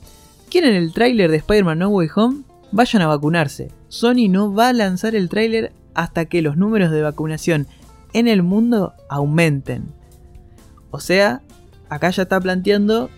¿Quieren 0.49 0.75
el 0.75 0.93
tráiler 0.93 1.31
de 1.31 1.37
Spider-Man 1.37 1.79
No 1.79 1.89
Way 1.89 2.09
Home? 2.15 2.43
Vayan 2.73 3.03
a 3.03 3.07
vacunarse. 3.07 3.69
Sony 3.87 4.29
no 4.29 4.51
va 4.51 4.69
a 4.69 4.73
lanzar 4.73 5.13
el 5.13 5.29
tráiler 5.29 5.71
hasta 5.93 6.25
que 6.25 6.41
los 6.41 6.57
números 6.57 6.89
de 6.89 7.03
vacunación 7.03 7.67
en 8.13 8.27
el 8.27 8.41
mundo 8.41 8.93
aumenten. 9.09 9.93
O 10.89 10.99
sea, 10.99 11.43
acá 11.87 12.09
ya 12.09 12.23
está 12.23 12.39
planteando, 12.39 13.11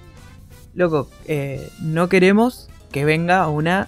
loco, 0.73 1.09
eh, 1.25 1.69
no 1.79 2.09
queremos 2.09 2.67
que 2.91 3.05
venga 3.05 3.47
una 3.47 3.87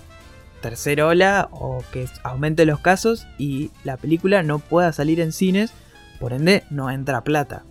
tercera 0.62 1.06
ola 1.06 1.50
o 1.52 1.84
que 1.92 2.08
aumente 2.24 2.66
los 2.66 2.80
casos 2.80 3.28
y 3.38 3.72
la 3.84 3.98
película 3.98 4.44
no 4.44 4.60
pueda 4.60 4.94
salir 4.94 5.20
en 5.20 5.34
cines, 5.34 5.74
por 6.22 6.32
ende 6.32 6.64
no 6.70 6.90
entra 6.90 7.26
plata, 7.26 7.64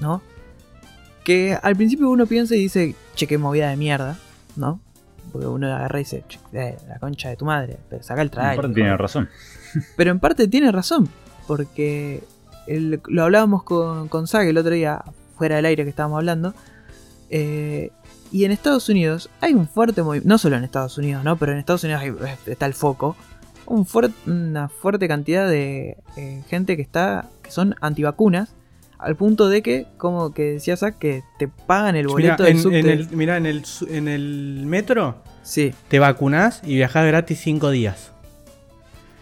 ¿no? 0.00 0.22
Que 1.22 1.58
al 1.62 1.76
principio 1.76 2.08
uno 2.08 2.24
piensa 2.24 2.54
y 2.54 2.60
dice, 2.60 2.94
che, 3.14 3.26
qué 3.26 3.36
movida 3.36 3.68
de 3.68 3.76
mierda, 3.76 4.16
¿no? 4.56 4.80
Porque 5.36 5.48
uno 5.48 5.66
agarra 5.66 6.00
y 6.00 6.04
dice, 6.04 6.24
la 6.88 6.98
concha 6.98 7.28
de 7.28 7.36
tu 7.36 7.44
madre, 7.44 7.76
pero 7.90 8.02
saca 8.02 8.22
el 8.22 8.30
trailer. 8.30 8.54
En 8.54 8.56
parte 8.56 8.74
tiene 8.74 8.96
razón. 8.96 9.28
Pero 9.96 10.10
en 10.10 10.18
parte 10.18 10.48
tiene 10.48 10.72
razón, 10.72 11.10
porque 11.46 12.24
lo 12.66 13.22
hablábamos 13.22 13.62
con, 13.64 14.08
con 14.08 14.26
Zag 14.26 14.48
el 14.48 14.56
otro 14.56 14.72
día, 14.72 15.04
fuera 15.36 15.56
del 15.56 15.66
aire 15.66 15.84
que 15.84 15.90
estábamos 15.90 16.16
hablando. 16.16 16.54
Eh, 17.28 17.90
y 18.32 18.46
en 18.46 18.52
Estados 18.52 18.88
Unidos 18.88 19.28
hay 19.42 19.52
un 19.52 19.68
fuerte 19.68 20.02
movimiento, 20.02 20.26
no 20.30 20.38
solo 20.38 20.56
en 20.56 20.64
Estados 20.64 20.96
Unidos, 20.96 21.22
¿no? 21.22 21.36
Pero 21.36 21.52
en 21.52 21.58
Estados 21.58 21.84
Unidos 21.84 22.02
está 22.46 22.64
el 22.64 22.72
foco. 22.72 23.14
Un 23.66 23.86
una 24.26 24.70
fuerte 24.70 25.06
cantidad 25.08 25.46
de 25.46 25.98
eh, 26.16 26.42
gente 26.48 26.76
que 26.76 26.82
está 26.82 27.28
que 27.42 27.50
son 27.50 27.74
antivacunas 27.82 28.54
al 28.98 29.16
punto 29.16 29.48
de 29.48 29.62
que, 29.62 29.86
como 29.98 30.32
que 30.32 30.52
decía 30.52 30.76
Zack, 30.76 30.98
que 30.98 31.22
te 31.38 31.48
pagan 31.48 31.96
el 31.96 32.08
boleto 32.08 32.44
del 32.44 32.58
subte. 32.58 32.78
En 32.80 32.88
el, 32.88 33.08
mirá, 33.10 33.36
en 33.36 33.46
el, 33.46 33.62
en 33.88 34.08
el 34.08 34.62
metro 34.64 35.16
sí. 35.42 35.74
te 35.88 35.98
vacunás 35.98 36.62
y 36.64 36.76
viajás 36.76 37.06
gratis 37.06 37.40
5 37.40 37.70
días. 37.70 38.12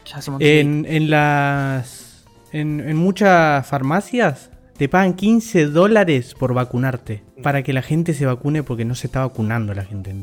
Ya 0.07 0.21
en, 0.39 0.87
en 0.89 1.11
las. 1.11 2.25
En, 2.53 2.81
en, 2.81 2.97
muchas 2.97 3.67
farmacias 3.67 4.51
te 4.77 4.89
pagan 4.89 5.15
15 5.15 5.67
dólares 5.67 6.35
por 6.39 6.55
vacunarte. 6.55 7.25
Para 7.43 7.63
que 7.63 7.73
la 7.73 7.83
gente 7.83 8.15
se 8.15 8.27
vacune 8.27 8.63
porque 8.63 8.85
no 8.85 8.95
se 8.95 9.09
está 9.09 9.21
vacunando 9.21 9.75
la 9.75 9.85
gente. 9.85 10.15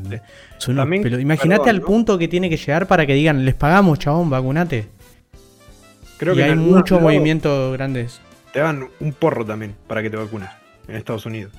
Imagínate 1.20 1.68
al 1.68 1.82
punto 1.82 2.18
que 2.18 2.26
tiene 2.26 2.48
que 2.48 2.56
llegar 2.56 2.86
para 2.86 3.06
que 3.06 3.14
digan, 3.14 3.44
les 3.44 3.54
pagamos, 3.54 3.98
chabón, 3.98 4.30
vacunate. 4.30 4.88
Creo 6.16 6.34
y 6.34 6.36
que 6.38 6.44
hay 6.44 6.56
mucho 6.56 7.00
movimiento 7.00 7.70
grandes 7.72 8.20
te 8.52 8.60
dan 8.60 8.88
un 9.00 9.12
porro 9.12 9.44
también 9.44 9.74
para 9.86 10.02
que 10.02 10.10
te 10.10 10.16
vacunes 10.16 10.48
en 10.88 10.96
Estados 10.96 11.26
Unidos. 11.26 11.52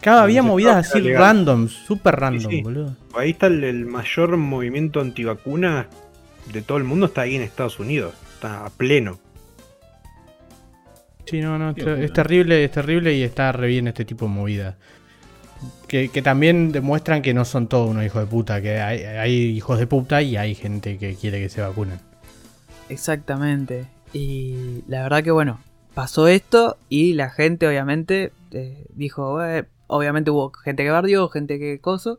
Cada 0.00 0.22
había 0.22 0.42
movidas 0.42 0.88
así 0.88 1.12
random, 1.12 1.68
super 1.68 2.14
random, 2.14 2.62
boludo. 2.62 2.96
Ahí 3.14 3.30
está 3.30 3.46
el, 3.46 3.86
mayor 3.86 4.36
movimiento 4.36 5.00
antivacuna 5.00 5.88
de 6.52 6.62
todo 6.62 6.78
el 6.78 6.84
mundo, 6.84 7.06
está 7.06 7.22
ahí 7.22 7.34
en 7.34 7.42
Estados 7.42 7.80
Unidos, 7.80 8.14
está 8.34 8.66
a 8.66 8.70
pleno. 8.70 9.18
Sí, 11.24 11.40
no, 11.40 11.58
no, 11.58 11.70
es 11.70 12.12
terrible, 12.12 12.62
es 12.62 12.70
terrible 12.70 13.14
y 13.14 13.22
está 13.22 13.50
re 13.50 13.66
bien 13.66 13.88
este 13.88 14.04
tipo 14.04 14.26
de 14.26 14.30
movidas. 14.30 14.76
Que, 15.88 16.08
también 16.22 16.70
demuestran 16.70 17.22
que 17.22 17.34
no 17.34 17.44
son 17.44 17.66
todos 17.66 17.90
unos 17.90 18.04
hijos 18.04 18.22
de 18.22 18.26
puta, 18.28 18.60
que 18.60 18.78
hay, 18.78 19.02
hay 19.02 19.32
hijos 19.56 19.78
de 19.78 19.86
puta 19.86 20.22
y 20.22 20.36
hay 20.36 20.54
gente 20.54 20.98
que 20.98 21.16
quiere 21.16 21.40
que 21.40 21.48
se 21.48 21.62
vacunen. 21.62 21.98
Exactamente. 22.88 23.86
Y 24.12 24.84
la 24.86 25.02
verdad 25.02 25.24
que 25.24 25.30
bueno, 25.32 25.58
pasó 25.96 26.28
esto 26.28 26.76
y 26.90 27.14
la 27.14 27.30
gente 27.30 27.66
obviamente 27.66 28.30
eh, 28.50 28.84
dijo, 28.90 29.38
obviamente 29.86 30.30
hubo 30.30 30.52
gente 30.52 30.84
que 30.84 30.90
bardió, 30.90 31.30
gente 31.30 31.58
que 31.58 31.78
coso, 31.80 32.18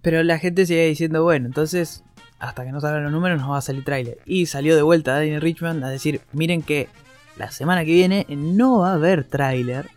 pero 0.00 0.22
la 0.22 0.38
gente 0.38 0.64
sigue 0.64 0.86
diciendo, 0.86 1.24
bueno, 1.24 1.46
entonces 1.46 2.04
hasta 2.38 2.64
que 2.64 2.70
no 2.70 2.80
salgan 2.80 3.02
los 3.02 3.10
números 3.10 3.40
no 3.40 3.50
va 3.50 3.58
a 3.58 3.62
salir 3.62 3.82
tráiler. 3.82 4.18
Y 4.26 4.46
salió 4.46 4.76
de 4.76 4.82
vuelta 4.82 5.14
Daniel 5.14 5.40
Richmond 5.40 5.82
a 5.82 5.88
decir, 5.88 6.20
miren 6.32 6.62
que 6.62 6.88
la 7.36 7.50
semana 7.50 7.84
que 7.84 7.90
viene 7.90 8.26
no 8.28 8.78
va 8.78 8.92
a 8.92 8.94
haber 8.94 9.24
tráiler, 9.24 9.90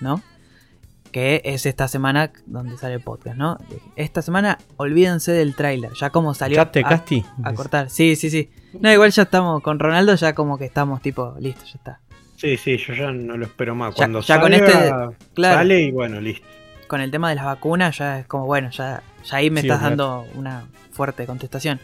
¿no? 0.00 0.22
Que 1.10 1.42
es 1.44 1.66
esta 1.66 1.86
semana 1.86 2.32
donde 2.46 2.78
sale 2.78 2.94
el 2.94 3.02
podcast, 3.02 3.36
¿no? 3.36 3.58
Esta 3.94 4.22
semana 4.22 4.56
olvídense 4.78 5.32
del 5.32 5.54
tráiler, 5.54 5.92
ya 5.92 6.08
como 6.08 6.32
salió 6.32 6.62
a, 6.62 6.70
Casti? 6.70 7.26
a 7.44 7.52
cortar. 7.52 7.90
Sí, 7.90 8.16
sí, 8.16 8.30
sí. 8.30 8.48
No, 8.80 8.90
igual 8.90 9.10
ya 9.10 9.24
estamos 9.24 9.62
con 9.62 9.78
Ronaldo, 9.78 10.14
ya 10.14 10.34
como 10.34 10.56
que 10.56 10.64
estamos 10.64 11.02
tipo, 11.02 11.34
listo, 11.38 11.66
ya 11.66 11.74
está. 11.74 12.00
Sí, 12.42 12.56
sí, 12.56 12.76
yo 12.76 12.92
ya 12.92 13.12
no 13.12 13.36
lo 13.36 13.44
espero 13.44 13.76
más. 13.76 13.94
Cuando 13.94 14.20
ya, 14.20 14.40
con 14.40 14.52
este, 14.52 14.72
sale 15.36 15.80
y 15.80 15.92
bueno, 15.92 16.20
listo. 16.20 16.44
Con 16.88 17.00
el 17.00 17.08
tema 17.08 17.28
de 17.28 17.36
las 17.36 17.44
vacunas 17.44 17.96
ya 17.96 18.18
es 18.18 18.26
como, 18.26 18.46
bueno, 18.46 18.68
ya, 18.70 19.00
ya 19.24 19.36
ahí 19.36 19.48
me 19.48 19.60
estás 19.60 19.80
dando 19.80 20.26
una 20.34 20.66
fuerte 20.90 21.24
contestación. 21.24 21.78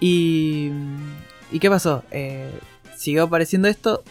Y, 0.00 0.72
¿y 1.52 1.60
qué 1.60 1.70
pasó? 1.70 2.02
Eh, 2.10 2.50
siguió 2.96 3.22
apareciendo 3.22 3.68
esto 3.68 4.02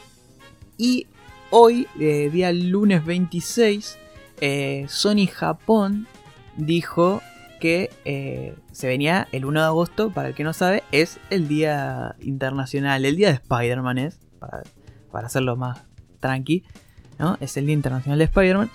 y 0.77 1.05
hoy, 1.49 1.85
eh, 1.99 2.29
día 2.31 2.53
lunes 2.53 3.03
26, 3.05 3.99
eh, 4.39 4.85
Sony 4.87 5.27
Japón 5.29 6.07
dijo 6.55 7.21
que 7.59 7.89
eh, 8.05 8.55
se 8.71 8.87
venía 8.87 9.27
el 9.33 9.43
1 9.43 9.59
de 9.59 9.65
agosto, 9.65 10.11
para 10.11 10.29
el 10.29 10.33
que 10.33 10.45
no 10.45 10.53
sabe, 10.53 10.83
es 10.93 11.19
el 11.29 11.49
día 11.49 12.15
internacional, 12.21 13.03
el 13.03 13.17
día 13.17 13.27
de 13.27 13.33
Spider-Man 13.33 13.97
es, 13.97 14.19
para, 14.39 14.63
para 15.11 15.27
hacerlo 15.27 15.55
más 15.55 15.83
tranqui, 16.19 16.63
¿no? 17.19 17.37
Es 17.39 17.57
el 17.57 17.65
día 17.65 17.73
internacional 17.73 18.19
de 18.19 18.25
Spider-Man. 18.25 18.69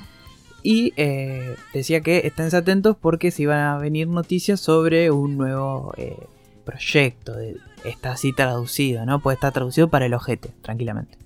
Y 0.63 0.93
eh, 0.97 1.57
decía 1.73 2.03
que 2.03 2.19
estén 2.25 2.55
atentos 2.55 2.97
porque 3.01 3.31
se 3.31 3.43
iban 3.43 3.59
a 3.59 3.79
venir 3.79 4.07
noticias 4.07 4.61
sobre 4.61 5.11
un 5.11 5.37
nuevo 5.37 5.93
eh, 5.97 6.17
proyecto. 6.65 7.35
De, 7.35 7.57
está 7.85 8.13
así 8.13 8.33
traducido, 8.33 9.05
¿no? 9.05 9.21
Puede 9.21 9.35
estar 9.35 9.53
traducido 9.53 9.89
para 9.89 10.07
el 10.07 10.15
ojete, 10.15 10.55
tranquilamente. 10.63 11.19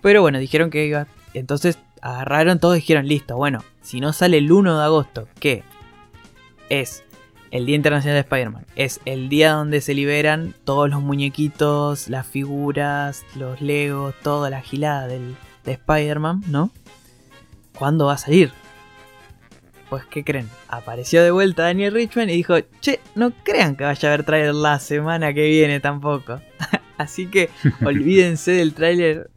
Pero 0.00 0.22
bueno, 0.22 0.38
dijeron 0.38 0.70
que 0.70 0.86
iba. 0.86 1.06
Entonces 1.34 1.78
agarraron 2.00 2.58
todos 2.58 2.76
y 2.76 2.80
dijeron, 2.80 3.06
listo, 3.06 3.36
bueno, 3.36 3.62
si 3.82 4.00
no 4.00 4.12
sale 4.12 4.38
el 4.38 4.50
1 4.50 4.78
de 4.78 4.84
agosto, 4.84 5.28
que 5.40 5.62
es 6.70 7.02
el 7.50 7.66
Día 7.66 7.76
Internacional 7.76 8.16
de 8.16 8.20
Spider-Man, 8.20 8.66
es 8.76 9.00
el 9.04 9.28
día 9.28 9.52
donde 9.52 9.80
se 9.80 9.94
liberan 9.94 10.54
todos 10.64 10.88
los 10.90 11.02
muñequitos, 11.02 12.08
las 12.08 12.26
figuras, 12.26 13.24
los 13.36 13.60
legos, 13.60 14.14
toda 14.22 14.50
la 14.50 14.60
gilada 14.60 15.06
del, 15.06 15.36
de 15.64 15.72
Spider-Man, 15.72 16.42
¿no? 16.48 16.70
¿Cuándo 17.78 18.06
va 18.06 18.14
a 18.14 18.18
salir? 18.18 18.52
Pues, 19.88 20.04
¿qué 20.06 20.22
creen? 20.22 20.50
Apareció 20.68 21.22
de 21.22 21.30
vuelta 21.30 21.62
Daniel 21.62 21.94
Richman 21.94 22.28
y 22.28 22.34
dijo, 22.34 22.56
che, 22.80 23.00
no 23.14 23.32
crean 23.42 23.76
que 23.76 23.84
vaya 23.84 24.08
a 24.08 24.12
haber 24.12 24.24
trailer 24.24 24.54
la 24.54 24.78
semana 24.80 25.32
que 25.32 25.48
viene 25.48 25.80
tampoco. 25.80 26.40
Así 26.98 27.26
que 27.26 27.48
olvídense 27.84 28.50
del 28.52 28.74
tráiler, 28.74 29.30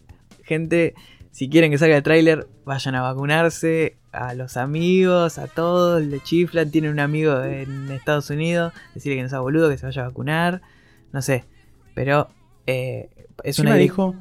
gente. 0.43 0.95
Si 1.31 1.49
quieren 1.49 1.71
que 1.71 1.77
salga 1.77 1.95
el 1.95 2.03
tráiler, 2.03 2.47
vayan 2.65 2.95
a 2.95 3.01
vacunarse. 3.01 3.97
A 4.11 4.33
los 4.33 4.57
amigos, 4.57 5.37
a 5.37 5.47
todos, 5.47 6.01
le 6.01 6.19
chiflan. 6.21 6.71
Tienen 6.71 6.91
un 6.91 6.99
amigo 6.99 7.41
en 7.43 7.89
Estados 7.91 8.29
Unidos, 8.29 8.73
decirle 8.93 9.17
que 9.17 9.23
no 9.23 9.29
sea 9.29 9.39
boludo, 9.39 9.69
que 9.69 9.77
se 9.77 9.85
vaya 9.85 10.03
a 10.03 10.07
vacunar. 10.07 10.61
No 11.13 11.21
sé. 11.21 11.45
Pero 11.93 12.29
eh, 12.67 13.09
es 13.43 13.59
una 13.59 13.75
dijo, 13.75 14.15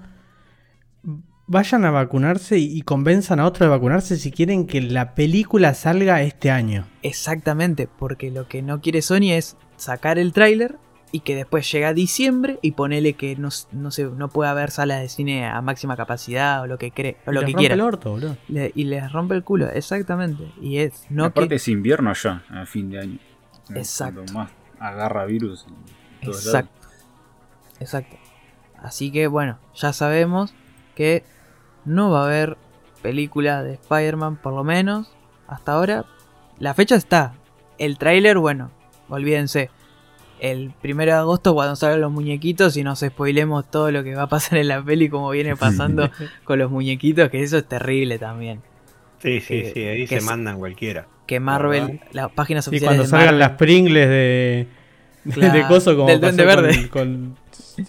vayan 1.47 1.85
a 1.85 1.91
vacunarse 1.91 2.59
y, 2.59 2.77
y 2.77 2.83
convenzan 2.83 3.41
a 3.41 3.47
otros 3.47 3.67
de 3.67 3.71
vacunarse 3.71 4.17
si 4.17 4.31
quieren 4.31 4.67
que 4.67 4.81
la 4.81 5.15
película 5.15 5.75
salga 5.75 6.23
este 6.23 6.51
año. 6.51 6.87
Exactamente, 7.03 7.89
porque 7.89 8.31
lo 8.31 8.47
que 8.49 8.63
no 8.63 8.81
quiere 8.81 9.03
Sony 9.03 9.33
es 9.33 9.57
sacar 9.77 10.19
el 10.19 10.33
tráiler 10.33 10.77
y 11.13 11.21
que 11.21 11.35
después 11.35 11.71
llega 11.73 11.93
diciembre 11.93 12.59
y 12.63 12.73
ponele 12.73 13.15
que 13.15 13.35
no, 13.37 13.49
no, 13.73 13.91
se, 13.91 14.05
no 14.05 14.29
puede 14.29 14.51
haber 14.51 14.71
salas 14.71 15.01
de 15.01 15.09
cine 15.09 15.47
a 15.47 15.61
máxima 15.61 15.97
capacidad 15.97 16.63
o 16.63 16.67
lo 16.67 16.79
que 16.79 16.93
cree, 16.93 17.17
o 17.27 17.33
lo 17.33 17.41
Les 17.41 17.47
que 17.49 17.53
rompe 17.53 17.59
quiera. 17.61 17.75
el 17.75 17.81
orto, 17.81 18.11
boludo. 18.13 18.37
Le- 18.49 18.73
y 18.75 18.85
les 18.85 19.11
rompe 19.13 19.35
el 19.35 19.43
culo, 19.43 19.69
exactamente. 19.71 20.51
Y 20.61 20.79
es 20.79 21.07
no 21.11 21.25
Aparte 21.27 21.49
que. 21.49 21.55
es 21.57 21.69
invierno 21.69 22.13
ya, 22.15 22.45
a 22.51 22.65
fin 22.67 22.91
de 22.91 23.01
año. 23.01 23.19
Exacto. 23.75 24.23
Cuando 24.23 24.33
más 24.35 24.51
agarra 24.79 25.25
virus. 25.27 25.67
Exacto. 26.23 26.87
Exacto. 27.81 28.17
Así 28.83 29.11
que 29.11 29.27
bueno, 29.27 29.59
ya 29.75 29.93
sabemos 29.93 30.55
que 30.95 31.25
no 31.85 32.11
va 32.11 32.23
a 32.23 32.27
haber 32.27 32.57
película 33.03 33.63
de 33.63 33.75
Spider-Man, 33.75 34.37
por 34.37 34.53
lo 34.53 34.65
menos 34.65 35.11
hasta 35.49 35.73
ahora. 35.73 36.05
La 36.59 36.75
fecha 36.75 36.95
está. 36.97 37.35
El 37.79 37.97
tráiler, 37.99 38.39
bueno, 38.39 38.71
olvídense. 39.09 39.71
El 40.41 40.73
primero 40.81 41.13
de 41.13 41.19
agosto 41.19 41.53
cuando 41.55 41.77
salgan 41.77 42.01
los 42.01 42.11
muñequitos 42.11 42.77
y 42.77 42.83
nos 42.83 43.01
spoilemos 43.01 43.71
todo 43.71 43.91
lo 43.91 44.03
que 44.03 44.15
va 44.15 44.23
a 44.23 44.29
pasar 44.29 44.59
en 44.59 44.69
la 44.69 44.83
peli 44.83 45.09
como 45.09 45.31
viene 45.31 45.55
pasando 45.57 46.11
con 46.45 46.59
los 46.59 46.71
muñequitos, 46.71 47.29
que 47.29 47.43
eso 47.43 47.59
es 47.59 47.65
terrible 47.67 48.19
también. 48.19 48.61
Sí, 49.19 49.41
sí, 49.41 49.55
Eh, 49.55 49.71
sí, 49.75 49.81
ahí 49.85 50.01
que 50.03 50.07
se 50.09 50.17
es- 50.17 50.25
mandan 50.25 50.59
cualquiera. 50.59 51.07
Que 51.27 51.39
Marvel, 51.41 51.87
¿Verdad? 51.87 52.01
las 52.13 52.33
páginas 52.33 52.67
Y 52.67 52.71
oficiales 52.71 52.89
cuando 52.89 53.03
de 53.05 53.09
salgan 53.11 53.27
Marvel- 53.27 53.39
las 53.39 53.51
Pringles 53.51 54.09
de, 54.09 54.67
de, 55.25 55.33
Claro, 55.33 55.55
de 55.55 55.67
coso 55.67 55.95
como 55.97 56.09
del 56.09 56.21
pasó 56.21 56.37
Duende 56.37 56.55
con- 56.55 56.63
Verde. 56.65 56.89
con- 56.89 57.37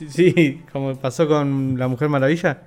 sí, 0.09 0.61
como 0.71 0.95
pasó 0.97 1.27
con 1.27 1.75
la 1.77 1.87
Mujer 1.87 2.09
Maravilla, 2.09 2.61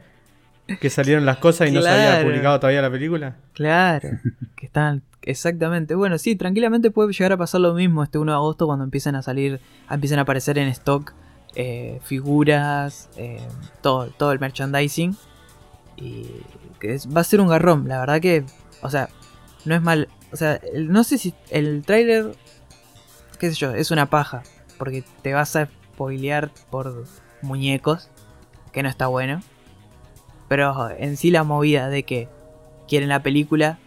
que 0.81 0.90
salieron 0.90 1.27
las 1.27 1.37
cosas 1.38 1.68
y 1.68 1.72
no 1.72 1.81
se 1.83 1.88
había 1.88 2.22
publicado 2.24 2.59
todavía 2.61 2.83
la 2.83 2.90
película. 2.90 3.37
Claro, 3.53 4.09
que 4.57 4.66
están 4.66 5.03
exactamente. 5.22 5.94
Bueno, 5.94 6.18
sí, 6.18 6.37
tranquilamente 6.37 6.90
puede 6.90 7.12
llegar 7.12 7.33
a 7.33 7.37
pasar 7.37 7.61
lo 7.61 7.74
mismo 7.74 8.03
este 8.03 8.18
1 8.18 8.33
de 8.33 8.37
agosto 8.37 8.66
cuando 8.66 8.85
empiezan 8.85 9.14
a 9.16 9.22
salir, 9.22 9.61
empiezan 9.90 10.18
a 10.18 10.22
aparecer 10.22 10.59
en 10.59 10.68
stock 10.68 11.12
eh, 11.57 12.00
figuras, 12.03 13.09
eh, 13.16 13.40
todo, 13.81 14.09
todo 14.09 14.33
el 14.33 14.40
merchandising. 14.40 15.16
Y 15.96 16.27
que 16.81 16.94
es- 16.94 17.09
va 17.14 17.20
a 17.20 17.24
ser 17.24 17.40
un 17.40 17.48
garrón, 17.48 17.87
la 17.88 18.00
verdad 18.00 18.20
que, 18.20 18.44
o 18.83 18.90
sea, 18.90 19.09
no 19.64 19.74
es 19.74 19.83
mal. 19.83 20.09
O 20.33 20.37
sea, 20.37 20.55
el- 20.57 20.90
no 20.90 21.05
sé 21.05 21.16
si 21.18 21.33
el 21.50 21.83
tráiler, 21.87 22.35
qué 23.38 23.48
sé 23.50 23.55
yo, 23.55 23.74
es 23.74 23.90
una 23.92 24.07
paja, 24.07 24.42
porque 24.79 25.05
te 25.22 25.33
vas 25.33 25.55
a 25.57 25.66
spoilear 25.94 26.50
por 26.70 27.05
muñecos, 27.42 28.11
que 28.72 28.83
no 28.83 28.88
está 28.88 29.07
bueno. 29.07 29.40
Pero 30.48 30.90
en 30.98 31.16
sí 31.16 31.30
la 31.30 31.42
movida 31.44 31.88
de 31.88 32.02
que 32.02 32.28
quieren 32.88 33.09
la 33.09 33.22
película, 33.22 33.78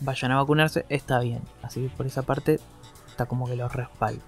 vayan 0.00 0.32
a 0.32 0.36
vacunarse, 0.36 0.84
está 0.88 1.20
bien. 1.20 1.40
Así 1.62 1.80
que 1.82 1.88
por 1.96 2.06
esa 2.06 2.22
parte 2.22 2.58
está 3.08 3.26
como 3.26 3.46
que 3.46 3.56
los 3.56 3.72
respaldo. 3.72 4.22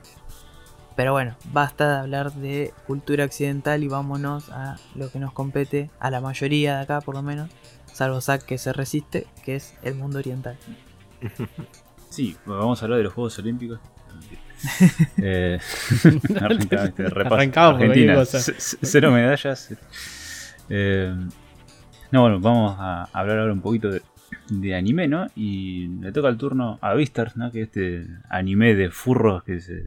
Pero 0.97 1.13
bueno, 1.13 1.35
basta 1.53 1.91
de 1.93 1.99
hablar 2.01 2.33
de 2.33 2.73
cultura 2.87 3.25
occidental 3.25 3.83
y 3.83 3.89
vámonos 3.89 4.49
a 4.51 4.77
lo 4.95 5.11
que 5.11 5.19
nos 5.19 5.33
compete, 5.33 5.91
a 5.99 6.11
la 6.11 6.21
mayoría 6.21 6.77
de 6.77 6.83
acá 6.83 7.01
por 7.01 7.17
lo 7.17 7.23
menos, 7.23 7.51
salvo 7.93 8.21
Zack 8.21 8.45
que 8.45 8.59
se 8.59 8.73
resiste, 8.73 9.27
que 9.45 9.57
es 9.57 9.75
el 9.83 9.95
mundo 9.97 10.19
oriental. 10.19 10.57
Sí, 12.11 12.37
vamos 12.47 12.81
a 12.81 12.85
hablar 12.85 12.99
de 12.99 13.03
los 13.03 13.13
Juegos 13.13 13.37
Olímpicos. 13.41 13.81
eh, 15.17 15.59
arrancamos, 16.41 16.91
este, 17.01 17.11
Argentina, 17.59 18.25
c- 18.25 18.55
cero 18.83 19.11
medallas. 19.11 19.75
Eh, 20.69 21.13
no, 22.15 22.21
bueno, 22.21 22.39
vamos 22.39 22.77
a 22.79 23.09
hablar 23.13 23.41
ahora 23.41 23.53
un 23.53 23.61
poquito 23.61 23.91
de, 23.91 24.75
anime, 24.77 25.09
¿no? 25.09 25.27
Y 25.35 25.89
le 26.01 26.13
toca 26.13 26.29
el 26.29 26.37
turno 26.37 26.79
a 26.81 26.95
Vistars, 26.95 27.37
¿no? 27.37 27.51
Que 27.51 27.63
este 27.63 28.07
anime 28.31 28.77
de 28.77 28.93
furros 28.93 29.43
que 29.43 29.61
se, 29.61 29.83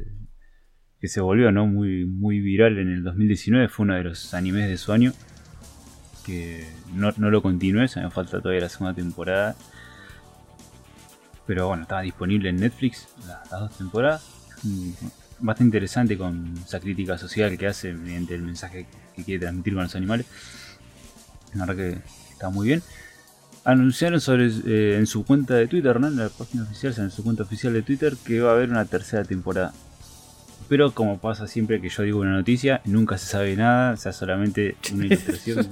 que 1.00 1.08
se 1.08 1.22
volvió, 1.22 1.54
¿no? 1.54 1.68
Muy, 1.68 2.04
muy 2.04 2.42
viral 2.42 2.80
en 2.80 2.90
el 2.90 3.04
2019. 3.06 3.70
Fue 3.70 3.86
uno 3.86 3.96
de 3.96 4.04
los 4.04 4.34
animes 4.34 4.68
de 4.68 4.76
su 4.76 4.92
año. 4.92 5.14
Que 6.26 6.68
no, 6.94 7.14
no 7.16 7.32
lo 7.32 7.42
continué, 7.42 7.88
se 7.88 8.02
me 8.02 8.12
falta 8.12 8.42
todavía 8.42 8.64
la 8.64 8.70
segunda 8.70 8.94
temporada. 8.94 9.56
Pero 11.46 11.70
bueno, 11.70 11.84
estaba 11.84 12.02
disponible 12.02 12.50
en 12.50 12.58
Netflix 12.58 13.08
las, 13.26 13.50
las 13.50 13.62
dos 13.62 13.78
temporadas. 13.78 14.58
Mm, 14.64 14.92
Bastante 15.40 15.68
interesante 15.68 16.18
con 16.18 16.58
esa 16.58 16.80
crítica 16.80 17.16
social 17.18 17.58
que 17.60 17.68
hace 17.68 17.94
mediante 17.94 18.34
el 18.34 18.42
mensaje 18.42 18.88
que 19.16 19.24
quiere 19.24 19.40
transmitir 19.40 19.76
con 19.76 19.84
los 19.84 19.96
animales. 19.96 20.26
La 21.58 21.66
verdad 21.66 21.84
que 21.84 21.98
está 22.32 22.50
muy 22.50 22.68
bien. 22.68 22.84
Anunciaron 23.64 24.22
sobre 24.22 24.48
eh, 24.66 24.98
en 24.98 25.08
su 25.08 25.26
cuenta 25.26 25.56
de 25.56 25.68
Twitter, 25.68 26.00
¿no? 26.00 26.08
En 26.08 26.18
la 26.18 26.30
página 26.30 26.64
oficial, 26.64 26.94
en 26.98 27.12
su 27.12 27.24
cuenta 27.24 27.44
oficial 27.44 27.74
de 27.74 27.82
Twitter, 27.82 28.16
que 28.26 28.40
va 28.40 28.52
a 28.52 28.54
haber 28.54 28.70
una 28.70 28.86
tercera 28.86 29.24
temporada. 29.24 29.74
Pero 30.70 30.92
como 30.92 31.18
pasa 31.20 31.48
siempre 31.48 31.82
que 31.82 31.90
yo 31.90 32.04
digo 32.04 32.20
una 32.20 32.32
noticia, 32.32 32.82
nunca 32.86 33.18
se 33.18 33.28
sabe 33.28 33.56
nada, 33.56 33.94
o 33.94 33.98
sea, 33.98 34.14
solamente 34.14 34.76
una 34.94 35.06
ilustración. 35.08 35.68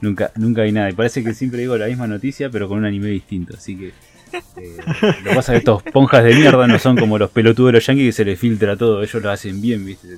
nunca, 0.00 0.32
nunca 0.36 0.62
hay 0.62 0.72
nada. 0.72 0.90
Y 0.90 0.92
parece 0.92 1.22
que 1.24 1.32
siempre 1.34 1.60
digo 1.60 1.76
la 1.76 1.86
misma 1.86 2.06
noticia, 2.06 2.50
pero 2.50 2.68
con 2.68 2.78
un 2.78 2.84
anime 2.84 3.08
distinto. 3.08 3.54
Así 3.56 3.76
que 3.76 3.92
eh, 4.56 4.76
lo 5.24 5.30
que 5.30 5.36
pasa 5.36 5.38
es 5.38 5.46
que 5.46 5.56
estos 5.58 5.82
ponjas 5.92 6.24
de 6.24 6.34
mierda 6.34 6.66
no 6.66 6.78
son 6.78 6.96
como 6.96 7.18
los 7.18 7.30
pelotudos 7.30 7.68
de 7.68 7.72
los 7.74 7.86
yankees 7.86 8.06
que 8.06 8.12
se 8.12 8.24
les 8.24 8.38
filtra 8.38 8.76
todo. 8.76 9.02
Ellos 9.02 9.22
lo 9.22 9.30
hacen 9.30 9.60
bien, 9.60 9.84
¿viste? 9.84 10.08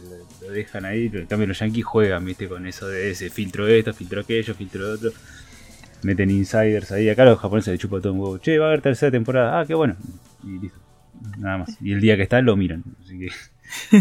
Lo, 0.48 0.52
dejan 0.54 0.84
ahí. 0.84 1.10
En 1.12 1.26
cambio, 1.26 1.46
los 1.46 1.58
yankees 1.58 1.84
juegan, 1.84 2.24
¿viste? 2.24 2.48
Con 2.48 2.66
eso 2.66 2.88
de 2.88 3.10
ese 3.10 3.30
filtro 3.30 3.66
esto, 3.68 3.92
filtro 3.92 4.20
aquello, 4.22 4.54
filtro 4.54 4.92
otro. 4.92 5.10
Meten 6.02 6.30
insiders 6.30 6.92
ahí. 6.92 7.08
Acá 7.08 7.24
los 7.24 7.38
japoneses 7.38 7.72
les 7.72 7.80
chupa 7.80 8.00
todo 8.00 8.12
un 8.12 8.20
huevo. 8.20 8.38
Che, 8.38 8.58
va 8.58 8.66
a 8.66 8.68
haber 8.68 8.82
tercera 8.82 9.10
temporada. 9.10 9.60
Ah, 9.60 9.66
qué 9.66 9.74
bueno. 9.74 9.96
Y 10.44 10.58
listo. 10.60 10.78
Nada 11.38 11.58
más. 11.58 11.76
Y 11.82 11.92
el 11.92 12.00
día 12.00 12.16
que 12.16 12.22
está 12.22 12.40
lo 12.40 12.56
miran. 12.56 12.84
Así 13.04 13.18
que. 13.18 13.28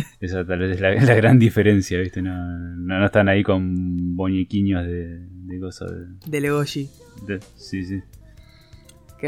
Esa 0.21 0.45
tal 0.45 0.59
vez 0.59 0.75
es 0.75 0.79
la, 0.81 0.93
la 0.93 1.13
gran 1.15 1.39
diferencia, 1.39 1.99
¿viste? 1.99 2.21
No, 2.21 2.33
no, 2.35 2.99
no 2.99 3.05
están 3.05 3.27
ahí 3.29 3.43
con 3.43 4.15
boñequiños 4.15 4.85
de, 4.85 5.19
de 5.19 5.59
cosas. 5.59 5.91
De, 5.91 6.05
De 6.31 6.41
Legoshi. 6.41 6.89
de- 7.27 7.39
sí, 7.55 7.83
sí. 7.83 8.01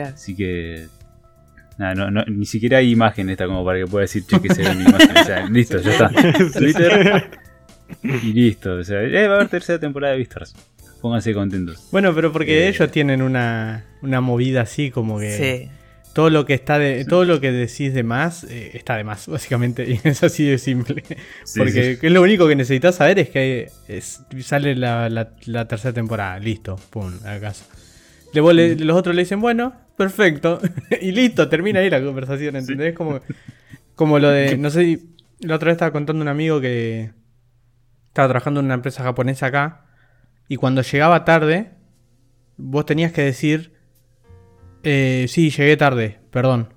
Así 0.02 0.36
que. 0.36 0.88
Nada, 1.80 1.96
no, 1.96 2.12
no, 2.12 2.24
ni 2.26 2.46
siquiera 2.46 2.78
hay 2.78 2.92
imagen 2.92 3.30
esta 3.32 3.48
como 3.48 3.66
para 3.66 3.80
que 3.80 3.86
pueda 3.88 4.02
decir, 4.04 4.24
che, 4.28 4.40
que 4.40 4.54
se 4.54 4.62
ve 4.62 4.76
mi 4.76 4.84
imagen. 4.84 5.18
O 5.18 5.24
sea, 5.24 5.46
listo, 5.50 5.80
ya 5.80 5.92
está. 5.92 6.10
Twitter. 6.60 7.30
Y 8.04 8.34
listo. 8.34 8.76
O 8.76 8.84
sea, 8.84 9.02
eh, 9.02 9.28
va 9.28 9.34
a 9.34 9.36
haber 9.38 9.48
tercera 9.50 9.80
temporada 9.80 10.14
de 10.14 10.20
Vistars. 10.20 10.54
Pónganse 11.02 11.34
contentos. 11.34 11.88
Bueno, 11.92 12.14
pero 12.14 12.32
porque 12.32 12.66
Eh. 12.66 12.68
ellos 12.70 12.92
tienen 12.92 13.22
una, 13.22 13.86
una 14.02 14.22
movida 14.22 14.62
así 14.62 14.92
como 14.92 15.18
que 15.20 15.38
Sí. 15.64 15.72
todo 16.14 16.30
lo 16.30 16.46
que 16.46 16.54
está 16.54 16.78
de, 16.78 17.06
todo 17.06 17.24
lo 17.24 17.40
que 17.40 17.52
decís 17.54 17.94
de 17.94 18.04
más 18.04 18.44
eh, 18.44 18.72
está 18.74 18.98
de 18.98 19.06
más, 19.06 19.28
básicamente, 19.28 19.86
y 19.90 20.00
es 20.08 20.22
así 20.22 20.44
de 20.46 20.58
simple. 20.58 21.04
Sí, 21.46 21.60
porque 21.60 21.96
sí. 21.96 22.06
es 22.06 22.12
lo 22.12 22.22
único 22.22 22.46
que 22.50 22.58
necesitas 22.58 22.96
saber 22.96 23.20
es 23.20 23.30
que 23.30 23.70
es- 23.88 24.22
sale 24.42 24.76
la, 24.76 25.08
la- 25.10 25.32
la 25.46 25.66
tercera 25.68 25.94
temporada, 25.94 26.38
listo, 26.40 26.76
pum, 26.90 27.14
a 27.26 27.40
casa. 27.40 27.64
Luego 28.34 28.52
le- 28.52 28.76
los 28.76 28.98
otros 28.98 29.16
le 29.16 29.22
dicen, 29.22 29.40
bueno, 29.40 29.74
perfecto. 30.00 30.62
y 31.02 31.12
listo, 31.12 31.50
termina 31.50 31.82
ahí 31.82 31.90
la 31.90 32.02
conversación, 32.02 32.56
¿entendés? 32.56 32.96
Como, 32.96 33.20
como 33.96 34.18
lo 34.18 34.30
de, 34.30 34.58
no 34.58 34.70
sé, 34.70 35.02
la 35.42 35.56
otra 35.56 35.68
vez 35.68 35.74
estaba 35.74 35.92
contando 35.92 36.22
un 36.22 36.30
amigo 36.30 36.62
que 36.62 37.12
estaba 38.08 38.30
trabajando 38.30 38.62
en 38.62 38.68
una 38.68 38.76
empresa 38.76 39.04
japonesa 39.04 39.48
acá 39.48 39.88
y 40.48 40.56
cuando 40.56 40.84
llegaba 40.84 41.26
tarde, 41.26 41.72
vos 42.56 42.86
tenías 42.86 43.12
que 43.12 43.24
decir, 43.24 43.74
eh, 44.84 45.26
sí, 45.28 45.50
llegué 45.50 45.76
tarde, 45.76 46.20
perdón, 46.32 46.74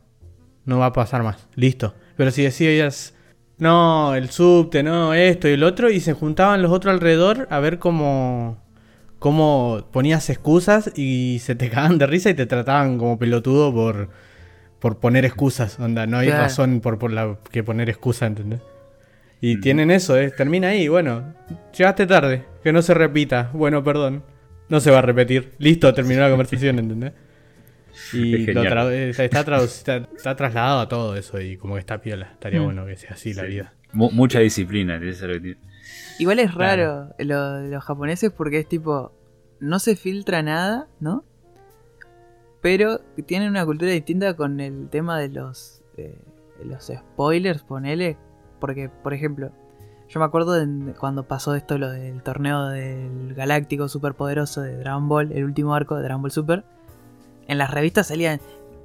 no 0.65 0.81
va 0.81 0.87
a 0.87 0.93
pasar 0.93 1.23
más, 1.23 1.47
listo. 1.55 1.95
Pero 2.17 2.33
si 2.33 2.43
decías, 2.43 3.15
no, 3.59 4.17
el 4.17 4.31
subte, 4.31 4.83
no, 4.83 5.15
esto 5.15 5.47
y 5.49 5.53
el 5.53 5.63
otro, 5.63 5.91
y 5.91 6.01
se 6.01 6.13
juntaban 6.13 6.61
los 6.61 6.73
otros 6.73 6.93
alrededor 6.93 7.47
a 7.51 7.61
ver 7.61 7.79
cómo, 7.79 8.62
cómo 9.23 9.87
ponías 9.93 10.29
excusas 10.31 10.91
y 10.97 11.39
se 11.41 11.55
te 11.55 11.71
cagaban 11.71 11.99
de 11.99 12.07
risa 12.07 12.29
y 12.31 12.35
te 12.35 12.45
trataban 12.47 12.99
como 12.99 13.19
pelotudo 13.19 13.73
por, 13.73 14.09
por 14.81 14.99
poner 14.99 15.25
excusas. 15.25 15.79
Onda, 15.81 16.07
no 16.07 16.19
hay 16.19 16.27
Claro. 16.29 16.43
razón 16.43 16.81
por, 16.81 16.99
por 16.99 17.13
la 17.13 17.39
que 17.51 17.63
poner 17.63 17.89
excusa, 17.89 18.27
¿entendés? 18.27 18.61
Y 19.41 19.57
Mm. 19.57 19.61
tienen 19.61 19.91
eso, 19.91 20.17
¿eh? 20.19 20.31
termina 20.31 20.69
ahí, 20.69 20.89
bueno, 20.89 21.35
llegaste 21.77 22.07
tarde, 22.07 22.45
que 22.63 22.73
no 22.73 22.83
se 22.83 22.95
repita, 22.95 23.51
bueno, 23.53 23.83
perdón, 23.83 24.23
no 24.69 24.81
se 24.81 24.91
va 24.91 24.99
a 24.99 25.03
repetir, 25.03 25.53
listo, 25.59 25.93
terminó 25.95 26.21
la 26.21 26.29
conversación, 26.31 26.79
¿entendés? 26.79 27.13
Y 28.13 28.49
Es 28.49 28.55
lo 28.55 28.63
tra- 28.65 28.91
eh, 28.91 29.11
está, 29.11 29.27
está 30.17 30.35
trasladado 30.37 30.81
a 30.81 30.89
todo 30.89 31.17
eso 31.17 31.41
y 31.41 31.57
como 31.57 31.75
que 31.75 31.81
está 31.81 32.01
piola, 32.01 32.31
estaría 32.33 32.61
Mm. 32.61 32.65
bueno 32.65 32.87
que 32.87 32.97
sea 32.97 33.11
así 33.13 33.35
la 33.35 33.43
vida. 33.45 33.73
Mu- 33.93 34.11
mucha 34.11 34.39
disciplina, 34.41 34.97
eso 34.97 35.27
Igual 36.23 36.39
es 36.39 36.53
Claro. 36.53 37.01
raro 37.05 37.15
lo 37.19 37.53
de 37.55 37.69
los 37.69 37.85
japoneses 37.85 38.31
porque 38.31 38.59
es 38.61 38.69
tipo, 38.69 39.13
no 39.61 39.79
se 39.79 39.97
filtra 39.97 40.43
nada, 40.43 40.89
¿no? 41.01 41.25
Pero 42.61 43.01
tienen 43.27 43.51
una 43.51 43.67
cultura 43.67 43.91
distinta 43.91 44.35
con 44.37 44.61
el 44.61 44.89
tema 44.89 45.19
de 45.19 45.29
los, 45.29 45.83
los 46.65 46.91
spoilers, 46.95 47.63
ponele. 47.63 48.17
Porque, 48.61 48.89
por 48.89 49.13
ejemplo, 49.15 49.51
yo 50.09 50.21
me 50.21 50.27
acuerdo 50.27 50.53
de 50.53 50.93
cuando 50.95 51.25
pasó 51.27 51.57
esto, 51.57 51.77
lo 51.79 51.91
del 51.91 52.23
torneo 52.23 52.69
del 52.69 53.35
galáctico 53.35 53.89
superpoderoso 53.89 54.61
de 54.61 54.77
Dragon 54.77 55.09
Ball, 55.09 55.33
el 55.33 55.45
último 55.45 55.75
arco 55.75 55.97
de 55.97 56.03
Dragon 56.05 56.23
Ball 56.23 56.31
Super. 56.31 56.65
En 57.49 57.59
las 57.59 57.73
revistas 57.73 58.07
salían, 58.07 58.41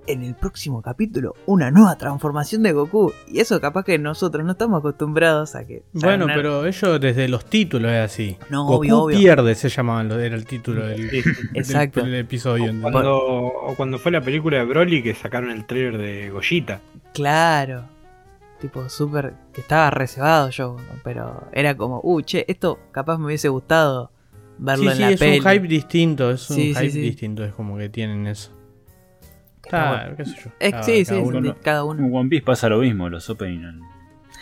en 0.08 0.24
el 0.24 0.36
próximo 0.36 0.82
capítulo, 0.82 1.36
una 1.46 1.70
nueva 1.70 1.98
transformación 1.98 2.64
de 2.64 2.72
Goku. 2.72 3.14
Y 3.28 3.40
eso 3.40 3.60
capaz 3.62 3.84
que 3.84 4.00
nosotros 4.00 4.46
no 4.46 4.54
estamos 4.54 4.80
acostumbrados 4.80 5.56
a 5.56 5.66
que... 5.68 5.84
Bueno, 5.94 6.26
a 6.26 6.28
pero 6.34 6.66
ellos 6.66 7.00
desde 7.02 7.28
los 7.28 7.46
títulos 7.46 7.92
es 7.92 8.00
así. 8.06 8.38
No, 8.50 8.64
Goku 8.66 8.78
obvio, 8.80 9.00
obvio. 9.04 9.18
pierde, 9.20 9.54
se 9.56 9.70
llamaban, 9.70 10.08
lo- 10.10 10.20
era 10.20 10.36
el 10.36 10.46
título 10.46 10.86
del, 10.88 11.10
Sí, 11.10 11.22
sí. 11.22 11.30
Exacto. 11.54 12.02
del- 12.02 12.12
del 12.12 12.20
episodio. 12.22 12.66
¿entendés? 12.66 12.92
Cuando, 12.92 13.18
o 13.18 13.74
cuando 13.76 14.00
fue 14.00 14.12
la 14.12 14.22
película 14.22 14.58
de 14.58 14.66
Broly 14.66 15.04
que 15.04 15.14
sacaron 15.14 15.52
el 15.52 15.66
trailer 15.66 15.98
de 15.98 16.30
Goyita. 16.30 16.80
Claro. 17.14 17.84
Tipo, 18.62 18.90
súper. 18.90 19.34
Que 19.54 19.62
estaba 19.62 19.92
reservado 19.92 20.50
yo. 20.50 20.78
Pero 21.04 21.44
era 21.52 21.76
como, 21.78 22.00
uh, 22.04 22.22
che, 22.22 22.46
esto 22.48 22.80
capaz 22.92 23.18
me 23.20 23.26
hubiese 23.28 23.50
gustado 23.50 24.12
verlo 24.58 24.86
Sí, 24.86 24.90
en 24.90 24.96
sí, 24.96 25.02
la 25.02 25.10
es 25.12 25.20
peli. 25.20 25.40
un 25.40 25.46
hype 25.46 25.68
distinto, 25.68 26.32
es 26.32 26.50
un 26.50 26.56
Sí, 26.56 26.74
sí, 26.74 26.80
hype 26.80 26.92
sí. 26.92 27.00
distinto, 27.02 27.44
es 27.46 27.54
como 27.54 27.78
que 27.78 27.90
tienen 27.90 28.26
eso. 28.26 28.52
Bueno. 29.72 30.16
qué 30.18 30.26
sé 30.26 30.36
yo. 30.44 30.52
Es- 30.60 30.72
cada- 30.72 30.84
sí, 30.84 31.06
cada 31.06 31.20
sí, 31.22 31.26
uno. 31.28 31.42
sí, 31.54 31.60
cada 31.64 31.84
uno. 31.84 32.06
En 32.06 32.16
One 32.16 32.30
Piece 32.30 32.44
pasa 32.46 32.70
lo 32.70 32.80
mismo, 32.80 33.10
los 33.10 33.30
opening 33.30 33.82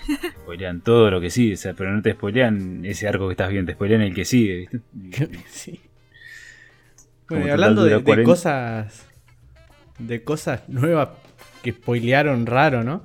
spoilean 0.41 0.81
todo 0.81 1.09
lo 1.11 1.19
que 1.21 1.29
sigue, 1.29 1.53
o 1.53 1.57
sea, 1.57 1.73
pero 1.73 1.91
no 1.91 2.01
te 2.01 2.11
spoilean 2.13 2.85
ese 2.85 3.07
arco 3.07 3.27
que 3.27 3.31
estás 3.33 3.49
viendo, 3.49 3.67
te 3.71 3.73
spoilean 3.75 4.01
el 4.01 4.13
que 4.13 4.25
sigue, 4.25 4.67
¿viste? 4.93 5.29
Sí. 5.49 5.79
Como 7.27 7.39
Bueno, 7.41 7.47
y 7.47 7.51
hablando 7.51 7.83
de, 7.83 7.89
dura 7.91 7.99
de 7.99 8.03
40. 8.03 8.29
cosas. 8.31 9.07
De 9.97 10.23
cosas 10.23 10.67
nuevas 10.67 11.09
que 11.63 11.71
spoilearon 11.71 12.45
raro, 12.45 12.83
¿no? 12.83 13.03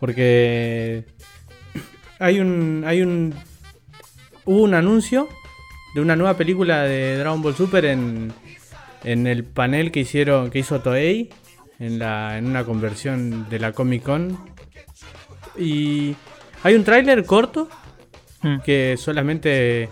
Porque. 0.00 1.04
Hay 2.18 2.40
un. 2.40 2.82
Hay 2.86 3.00
un. 3.02 3.34
Hubo 4.44 4.62
un 4.64 4.74
anuncio 4.74 5.28
de 5.94 6.00
una 6.02 6.14
nueva 6.16 6.36
película 6.36 6.82
de 6.82 7.16
Dragon 7.18 7.40
Ball 7.40 7.54
Super 7.54 7.84
en. 7.86 8.32
En 9.04 9.26
el 9.26 9.44
panel 9.44 9.90
que 9.92 10.00
hicieron. 10.00 10.50
que 10.50 10.58
hizo 10.58 10.80
Toei. 10.80 11.30
En 11.84 11.98
la. 11.98 12.38
en 12.38 12.46
una 12.46 12.64
conversión 12.64 13.48
de 13.48 13.58
la 13.58 13.72
Comic 13.72 14.02
Con. 14.02 14.38
Y. 15.58 16.14
Hay 16.62 16.74
un 16.74 16.84
tráiler 16.84 17.24
corto 17.24 17.68
Mm. 18.42 18.58
que 18.60 18.96
solamente 18.98 19.88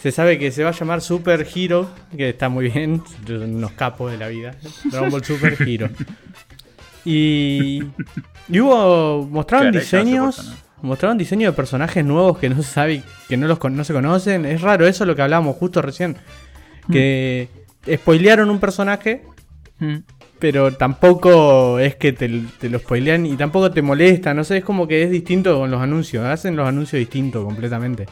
se 0.00 0.12
sabe 0.12 0.38
que 0.38 0.52
se 0.52 0.62
va 0.62 0.70
a 0.70 0.72
llamar 0.72 1.00
Super 1.00 1.44
Hero, 1.52 1.90
que 2.16 2.28
está 2.28 2.48
muy 2.48 2.70
bien, 2.70 3.02
unos 3.28 3.72
capos 3.72 4.12
de 4.12 4.18
la 4.18 4.28
vida. 4.28 4.54
Dragon 4.84 5.10
Ball 5.10 5.24
Super 5.24 5.56
Hero. 5.60 5.88
Y, 7.04 7.82
y 8.48 8.60
hubo 8.60 9.26
mostraron 9.30 9.68
Caray, 9.72 9.80
diseños, 9.80 10.54
mostraron 10.82 11.18
diseños 11.18 11.52
de 11.52 11.56
personajes 11.56 12.04
nuevos 12.04 12.38
que 12.38 12.48
no 12.48 12.56
se 12.56 12.62
sabe, 12.70 13.02
que 13.28 13.36
no 13.36 13.46
los 13.48 13.58
con- 13.58 13.76
no 13.76 13.82
se 13.84 13.92
conocen. 13.92 14.44
Es 14.44 14.60
raro 14.60 14.86
eso 14.86 15.04
lo 15.04 15.16
que 15.16 15.22
hablábamos 15.22 15.56
justo 15.56 15.82
recién, 15.82 16.16
que 16.92 17.48
spoilearon 17.96 18.50
un 18.50 18.60
personaje 18.60 19.22
Mm. 19.80 19.98
Pero 20.38 20.72
tampoco 20.74 21.78
es 21.78 21.96
que 21.96 22.12
te, 22.12 22.28
te 22.60 22.68
lo 22.70 22.78
spoilean 22.78 23.26
y 23.26 23.36
tampoco 23.36 23.70
te 23.70 23.82
molesta, 23.82 24.34
no 24.34 24.44
sé, 24.44 24.58
es 24.58 24.64
como 24.64 24.86
que 24.88 25.02
es 25.02 25.10
distinto 25.10 25.58
con 25.58 25.70
los 25.70 25.80
anuncios, 25.80 26.24
hacen 26.24 26.56
los 26.56 26.68
anuncios 26.68 26.98
distintos 27.00 27.44
completamente. 27.44 28.06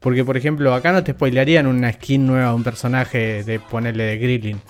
Porque, 0.00 0.24
por 0.24 0.36
ejemplo, 0.36 0.74
acá 0.74 0.92
no 0.92 1.02
te 1.02 1.12
spoilearían 1.12 1.66
una 1.66 1.92
skin 1.92 2.26
nueva 2.26 2.50
de 2.50 2.54
un 2.54 2.64
personaje 2.64 3.42
de 3.44 3.58
ponerle 3.60 4.04
de 4.04 4.18
Grilling. 4.18 4.60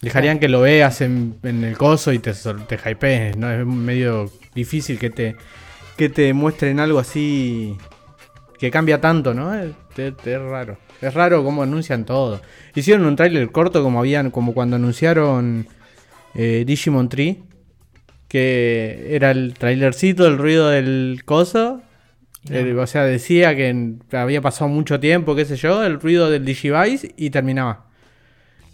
Dejarían 0.00 0.38
que 0.38 0.48
lo 0.48 0.60
veas 0.60 1.00
en, 1.00 1.38
el 1.42 1.76
coso 1.76 2.12
y 2.12 2.18
te, 2.18 2.32
te 2.32 2.78
hypees, 2.78 3.36
¿no? 3.36 3.50
Es 3.50 3.66
medio 3.66 4.30
difícil 4.54 4.98
que 4.98 5.10
te, 5.10 5.36
que 5.96 6.08
te 6.08 6.32
muestren 6.32 6.80
algo 6.80 6.98
así 6.98 7.76
que 8.58 8.70
cambia 8.70 9.00
tanto, 9.00 9.34
¿no? 9.34 9.54
Es, 9.54 9.72
es- 9.96 10.14
es 10.26 10.40
raro. 10.40 10.78
Es 11.02 11.12
raro 11.12 11.44
cómo 11.44 11.62
anuncian 11.62 12.04
todo. 12.06 12.40
Hicieron 12.74 13.04
un 13.04 13.16
tráiler 13.16 13.50
corto 13.50 13.82
como 13.82 13.98
habían, 13.98 14.30
como 14.30 14.54
cuando 14.54 14.76
anunciaron 14.76 15.66
eh, 16.36 16.64
Digimon 16.66 17.08
Tree, 17.08 17.42
que 18.28 19.08
era 19.10 19.30
el 19.30 19.54
trailercito, 19.54 20.26
el 20.26 20.36
ruido 20.36 20.68
del 20.68 21.22
coso. 21.24 21.82
Eh, 22.50 22.74
o 22.74 22.86
sea, 22.86 23.04
decía 23.04 23.56
que 23.56 23.94
había 24.12 24.40
pasado 24.40 24.68
mucho 24.68 25.00
tiempo, 25.00 25.34
qué 25.34 25.44
sé 25.44 25.56
yo, 25.56 25.82
el 25.82 25.98
ruido 25.98 26.30
del 26.30 26.44
Digivice 26.44 27.12
y 27.16 27.30
terminaba. 27.30 27.86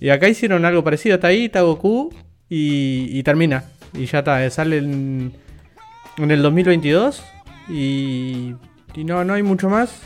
Y 0.00 0.10
acá 0.10 0.28
hicieron 0.28 0.64
algo 0.64 0.82
parecido, 0.82 1.14
está 1.14 1.28
ahí, 1.28 1.44
está 1.44 1.62
Goku 1.62 2.12
y, 2.48 3.06
y 3.16 3.22
termina. 3.22 3.64
Y 3.94 4.06
ya 4.06 4.18
está, 4.18 4.44
eh, 4.44 4.50
sale 4.50 4.78
en, 4.78 5.32
en 6.18 6.30
el 6.30 6.42
2022 6.42 7.22
y, 7.68 8.54
y 8.94 9.04
no, 9.04 9.24
no 9.24 9.34
hay 9.34 9.44
mucho 9.44 9.70
más. 9.70 10.02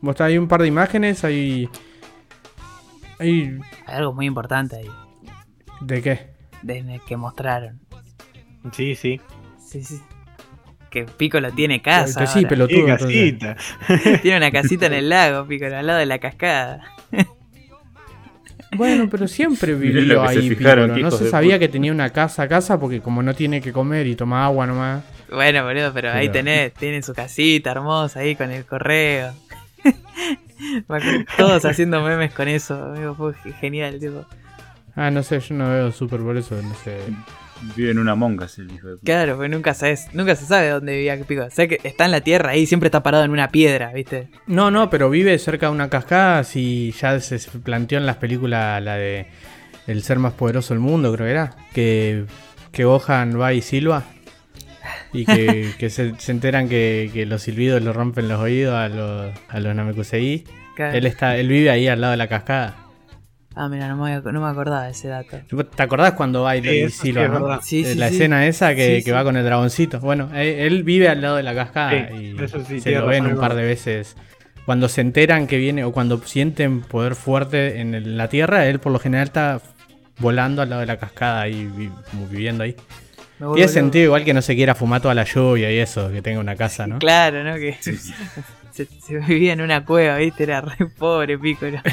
Mostra 0.00 0.26
hay 0.26 0.38
un 0.38 0.48
par 0.48 0.62
de 0.62 0.68
imágenes, 0.68 1.24
hay... 1.24 1.68
hay 3.18 3.58
Hay 3.86 3.96
algo 3.96 4.14
muy 4.14 4.24
importante 4.24 4.76
ahí. 4.76 4.90
¿De 5.82 6.00
qué? 6.00 6.39
De 6.62 7.00
que 7.06 7.16
mostraron. 7.16 7.80
Sí, 8.72 8.94
sí. 8.94 9.20
Sí, 9.58 9.82
sí. 9.82 10.00
Que 10.90 11.04
Piccolo 11.04 11.52
tiene 11.52 11.80
casa. 11.80 12.26
sí, 12.26 12.44
pelotudo. 12.46 12.84
Casita. 12.86 13.56
Tiene 14.22 14.38
una 14.38 14.50
casita 14.50 14.86
en 14.86 14.92
el 14.94 15.08
lago, 15.08 15.46
Piccolo, 15.46 15.76
al 15.76 15.86
lado 15.86 15.98
de 16.00 16.06
la 16.06 16.18
cascada. 16.18 16.82
Bueno, 18.76 19.08
pero 19.10 19.26
siempre 19.28 19.74
vivió 19.76 20.26
se 20.28 20.38
ahí 20.38 20.48
fijaron, 20.48 20.90
Piccolo. 20.94 21.10
No 21.10 21.16
se 21.16 21.30
sabía 21.30 21.54
puta. 21.54 21.58
que 21.60 21.68
tenía 21.68 21.92
una 21.92 22.10
casa 22.10 22.42
a 22.42 22.48
casa 22.48 22.78
porque 22.80 23.00
como 23.00 23.22
no 23.22 23.34
tiene 23.34 23.60
que 23.60 23.72
comer 23.72 24.06
y 24.08 24.16
toma 24.16 24.44
agua 24.44 24.66
nomás. 24.66 25.04
Bueno, 25.30 25.62
boludo, 25.64 25.92
pero 25.92 26.10
ahí 26.12 26.28
tenés, 26.28 26.74
tiene 26.74 27.02
su 27.02 27.14
casita 27.14 27.70
hermosa 27.70 28.20
ahí 28.20 28.34
con 28.34 28.50
el 28.50 28.64
correo. 28.64 29.32
Todos 31.38 31.64
haciendo 31.64 32.02
memes 32.02 32.32
con 32.34 32.48
eso, 32.48 32.84
amigo, 32.84 33.14
fue 33.14 33.34
ge- 33.34 33.52
genial, 33.52 33.98
tipo. 34.00 34.26
Ah, 34.94 35.10
no 35.10 35.22
sé, 35.22 35.40
yo 35.40 35.54
no 35.54 35.68
veo 35.70 35.92
Super 35.92 36.20
por 36.20 36.36
eso, 36.36 36.60
no 36.62 36.74
sé. 36.74 36.98
Vive 37.76 37.90
en 37.90 37.98
una 37.98 38.14
monga 38.14 38.46
el 38.56 38.72
hijo 38.72 38.88
de 38.88 38.94
puta. 38.94 39.04
Claro, 39.04 39.36
pues 39.36 39.50
nunca 39.50 39.74
sabes, 39.74 40.08
nunca 40.14 40.34
se 40.34 40.46
sabe 40.46 40.70
dónde 40.70 40.94
vivía 40.94 41.18
Piccolo. 41.18 41.50
Sé 41.50 41.68
que 41.68 41.78
está 41.84 42.06
en 42.06 42.10
la 42.10 42.22
tierra 42.22 42.50
ahí, 42.50 42.66
siempre 42.66 42.86
está 42.86 43.02
parado 43.02 43.24
en 43.24 43.30
una 43.30 43.50
piedra, 43.50 43.92
¿viste? 43.92 44.28
No, 44.46 44.70
no, 44.70 44.88
pero 44.88 45.10
vive 45.10 45.38
cerca 45.38 45.66
de 45.66 45.72
una 45.72 45.90
cascada, 45.90 46.44
si 46.44 46.92
ya 46.92 47.20
se 47.20 47.38
se 47.38 47.58
planteó 47.58 47.98
en 47.98 48.06
las 48.06 48.16
películas 48.16 48.82
la 48.82 48.96
de 48.96 49.26
El 49.86 50.02
ser 50.02 50.18
más 50.18 50.32
poderoso 50.32 50.72
del 50.72 50.80
mundo, 50.80 51.12
creo 51.12 51.26
que 51.26 51.30
era. 51.30 51.56
Que, 51.74 52.24
que 52.72 52.84
Gohan 52.84 53.38
va 53.38 53.52
y 53.52 53.60
silba. 53.60 54.04
Y 55.12 55.26
que, 55.26 55.72
que 55.78 55.90
se, 55.90 56.14
se 56.18 56.32
enteran 56.32 56.68
que, 56.68 57.10
que 57.12 57.26
los 57.26 57.42
silbidos 57.42 57.82
le 57.82 57.92
rompen 57.92 58.28
los 58.28 58.40
oídos 58.40 58.74
a 58.74 58.88
los, 58.88 59.34
a 59.48 59.60
los 59.60 59.74
Namekusei. 59.74 60.44
Claro. 60.76 60.96
Él, 60.96 61.04
está, 61.04 61.36
él 61.36 61.48
vive 61.48 61.68
ahí 61.68 61.88
al 61.88 62.00
lado 62.00 62.12
de 62.12 62.16
la 62.16 62.28
cascada. 62.28 62.89
Ah, 63.56 63.68
mira, 63.68 63.88
no 63.88 63.96
me, 63.96 64.20
no 64.20 64.40
me 64.40 64.46
acordaba 64.48 64.84
de 64.84 64.92
ese 64.92 65.08
dato. 65.08 65.40
¿Te 65.74 65.82
acordás 65.82 66.12
cuando 66.12 66.42
va 66.42 66.56
y, 66.56 66.62
Sí, 66.62 66.68
y 66.68 66.80
eso 66.82 67.02
sí 67.02 67.12
no? 67.12 67.60
Sí, 67.62 67.82
Eh, 67.82 67.92
sí, 67.92 67.98
la 67.98 68.08
sí. 68.08 68.14
escena 68.14 68.46
esa 68.46 68.74
que, 68.76 68.86
Sí, 68.86 68.92
que 68.98 69.02
sí. 69.02 69.10
va 69.10 69.24
con 69.24 69.36
el 69.36 69.44
dragoncito. 69.44 69.98
Bueno, 70.00 70.30
él, 70.34 70.46
él 70.60 70.84
vive 70.84 71.08
al 71.08 71.20
lado 71.20 71.36
de 71.36 71.42
la 71.42 71.54
cascada 71.54 72.08
Sí, 72.10 72.14
y 72.38 72.42
eso 72.42 72.64
sí, 72.64 72.80
se 72.80 72.92
lo 72.92 73.06
ven 73.06 73.26
un 73.26 73.36
par 73.38 73.54
de 73.54 73.62
veces. 73.64 74.16
Cuando 74.66 74.88
se 74.88 75.00
enteran 75.00 75.46
que 75.48 75.56
viene 75.58 75.82
o 75.84 75.90
cuando 75.92 76.18
sienten 76.24 76.82
poder 76.82 77.16
fuerte 77.16 77.80
en 77.80 78.16
la 78.16 78.28
tierra, 78.28 78.66
él 78.66 78.78
por 78.78 78.92
lo 78.92 79.00
general 79.00 79.26
está 79.26 79.60
volando 80.18 80.62
al 80.62 80.70
lado 80.70 80.80
de 80.80 80.86
la 80.86 80.98
cascada 80.98 81.46
como 82.10 82.26
viviendo 82.28 82.62
ahí. 82.62 82.76
Tiene 83.54 83.68
sentido 83.68 84.04
igual 84.04 84.22
que 84.24 84.34
no 84.34 84.42
se 84.42 84.54
quiera 84.54 84.74
fumar 84.74 85.00
toda 85.00 85.14
la 85.14 85.24
lluvia 85.24 85.72
y 85.72 85.78
eso, 85.78 86.12
que 86.12 86.20
tenga 86.22 86.38
una 86.40 86.54
casa, 86.56 86.86
¿no? 86.86 86.98
Claro, 86.98 87.42
¿no? 87.42 87.54
Que 87.54 87.74
Sí, 87.80 87.96
sí. 87.96 88.12
se, 88.86 89.00
se 89.00 89.18
vivía 89.18 89.52
en 89.52 89.60
una 89.60 89.84
cueva, 89.84 90.16
¿viste? 90.16 90.44
Era 90.44 90.60
re 90.62 90.86
pobre, 90.86 91.38
Piccolo. 91.38 91.80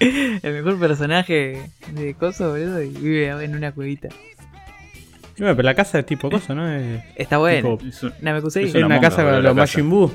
El 0.00 0.52
mejor 0.54 0.78
personaje 0.80 1.70
de 1.92 2.14
Coso, 2.14 2.50
boludo, 2.50 2.82
y 2.82 2.88
vive 2.88 3.28
en 3.44 3.54
una 3.54 3.72
cuevita. 3.72 4.08
Bueno, 5.38 5.54
pero 5.56 5.62
la 5.66 5.74
casa 5.74 5.98
es 5.98 6.06
tipo 6.06 6.30
cosa, 6.30 6.54
¿no? 6.54 6.70
Es, 6.72 7.02
Está 7.16 7.38
bueno. 7.38 7.76
tipo- 7.76 7.88
Es 7.88 8.02
un- 8.02 8.12
Namekusei. 8.20 8.64
es 8.64 8.74
una 8.74 8.86
una 8.86 8.94
monga, 8.96 9.08
casa 9.10 9.22
con 9.24 9.42
los. 9.42 9.54
Majin 9.54 9.90
Buu. 9.90 10.10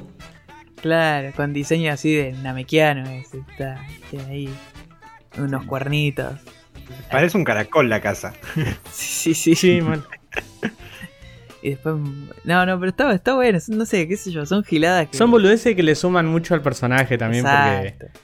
Claro, 0.81 1.31
con 1.35 1.53
diseño 1.53 1.91
así 1.91 2.13
de 2.15 2.31
namekiano. 2.33 3.07
ese, 3.09 3.39
Está, 3.49 3.83
tiene 4.09 4.25
ahí 4.25 4.49
unos 5.37 5.65
cuernitos. 5.65 6.39
Parece 7.11 7.37
un 7.37 7.43
caracol 7.43 7.89
la 7.89 8.01
casa. 8.01 8.33
Sí, 8.91 9.33
sí, 9.35 9.55
sí. 9.55 9.55
Sí, 9.55 9.81
mal. 9.81 10.03
Y 11.65 11.71
después. 11.71 11.95
No, 12.43 12.63
no, 12.67 12.79
pero 12.79 12.91
está, 12.91 13.11
está 13.11 13.33
bueno. 13.33 13.57
No 13.69 13.85
sé, 13.87 14.07
qué 14.07 14.15
sé 14.17 14.31
yo. 14.31 14.45
Son 14.45 14.63
giladas 14.63 15.09
que. 15.09 15.17
Son 15.17 15.31
boludeces 15.31 15.75
que 15.75 15.81
le 15.81 15.95
suman 15.95 16.27
mucho 16.27 16.53
al 16.53 16.61
personaje 16.61 17.17
también 17.17 17.43
porque, 17.43 17.87
Exacto. 17.87 18.19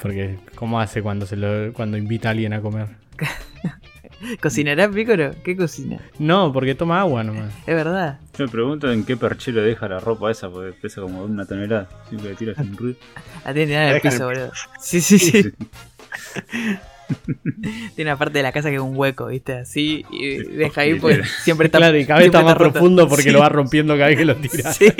porque 0.00 0.38
cómo 0.54 0.80
hace 0.80 1.02
cuando 1.02 1.26
se 1.26 1.36
lo, 1.36 1.74
cuando 1.74 1.98
invita 1.98 2.28
a 2.28 2.30
alguien 2.30 2.54
a 2.54 2.62
comer. 2.62 2.88
¿Cocinará 4.40 4.88
Piccolo? 4.90 5.32
¿Qué 5.44 5.58
cocina? 5.58 6.00
No, 6.18 6.50
porque 6.50 6.74
toma 6.74 7.00
agua 7.00 7.22
nomás. 7.22 7.52
Es 7.66 7.74
verdad. 7.74 8.18
Yo 8.38 8.46
me 8.46 8.50
pregunto 8.50 8.90
en 8.90 9.04
qué 9.04 9.18
perchero 9.18 9.60
deja 9.60 9.86
la 9.86 10.00
ropa 10.00 10.30
esa, 10.30 10.48
porque 10.48 10.72
pesa 10.72 11.02
como 11.02 11.24
una 11.24 11.44
tonelada. 11.44 11.86
Siempre 12.08 12.30
le 12.30 12.34
tira 12.34 12.54
sin 12.54 12.74
ruido. 12.74 12.98
La 13.44 13.52
tiene 13.52 13.66
tirada 13.66 13.90
en 13.90 13.94
el 13.96 14.00
piso, 14.00 14.24
boludo. 14.24 14.52
Sí, 14.80 15.02
sí, 15.02 15.18
sí. 15.18 15.52
Tiene 17.96 18.10
una 18.10 18.18
parte 18.18 18.38
de 18.38 18.42
la 18.42 18.52
casa 18.52 18.68
que 18.70 18.76
es 18.76 18.80
un 18.82 18.96
hueco, 18.96 19.26
¿viste? 19.28 19.54
Así. 19.54 20.04
Y 20.10 20.36
deja 20.38 20.82
ahí 20.82 20.98
sí. 21.00 21.06
siempre 21.42 21.66
está. 21.66 21.78
claro, 21.78 21.96
y 21.98 22.04
cada 22.04 22.18
vez 22.20 22.24
siempre 22.24 22.38
está 22.40 22.42
más 22.42 22.56
roto. 22.58 22.72
profundo 22.72 23.08
porque 23.08 23.22
Sí, 23.24 23.30
lo 23.30 23.40
va 23.40 23.48
rompiendo 23.48 23.94
cada 23.94 24.08
vez 24.08 24.18
que 24.18 24.24
lo 24.24 24.36
tira. 24.36 24.72
Sí. 24.72 24.88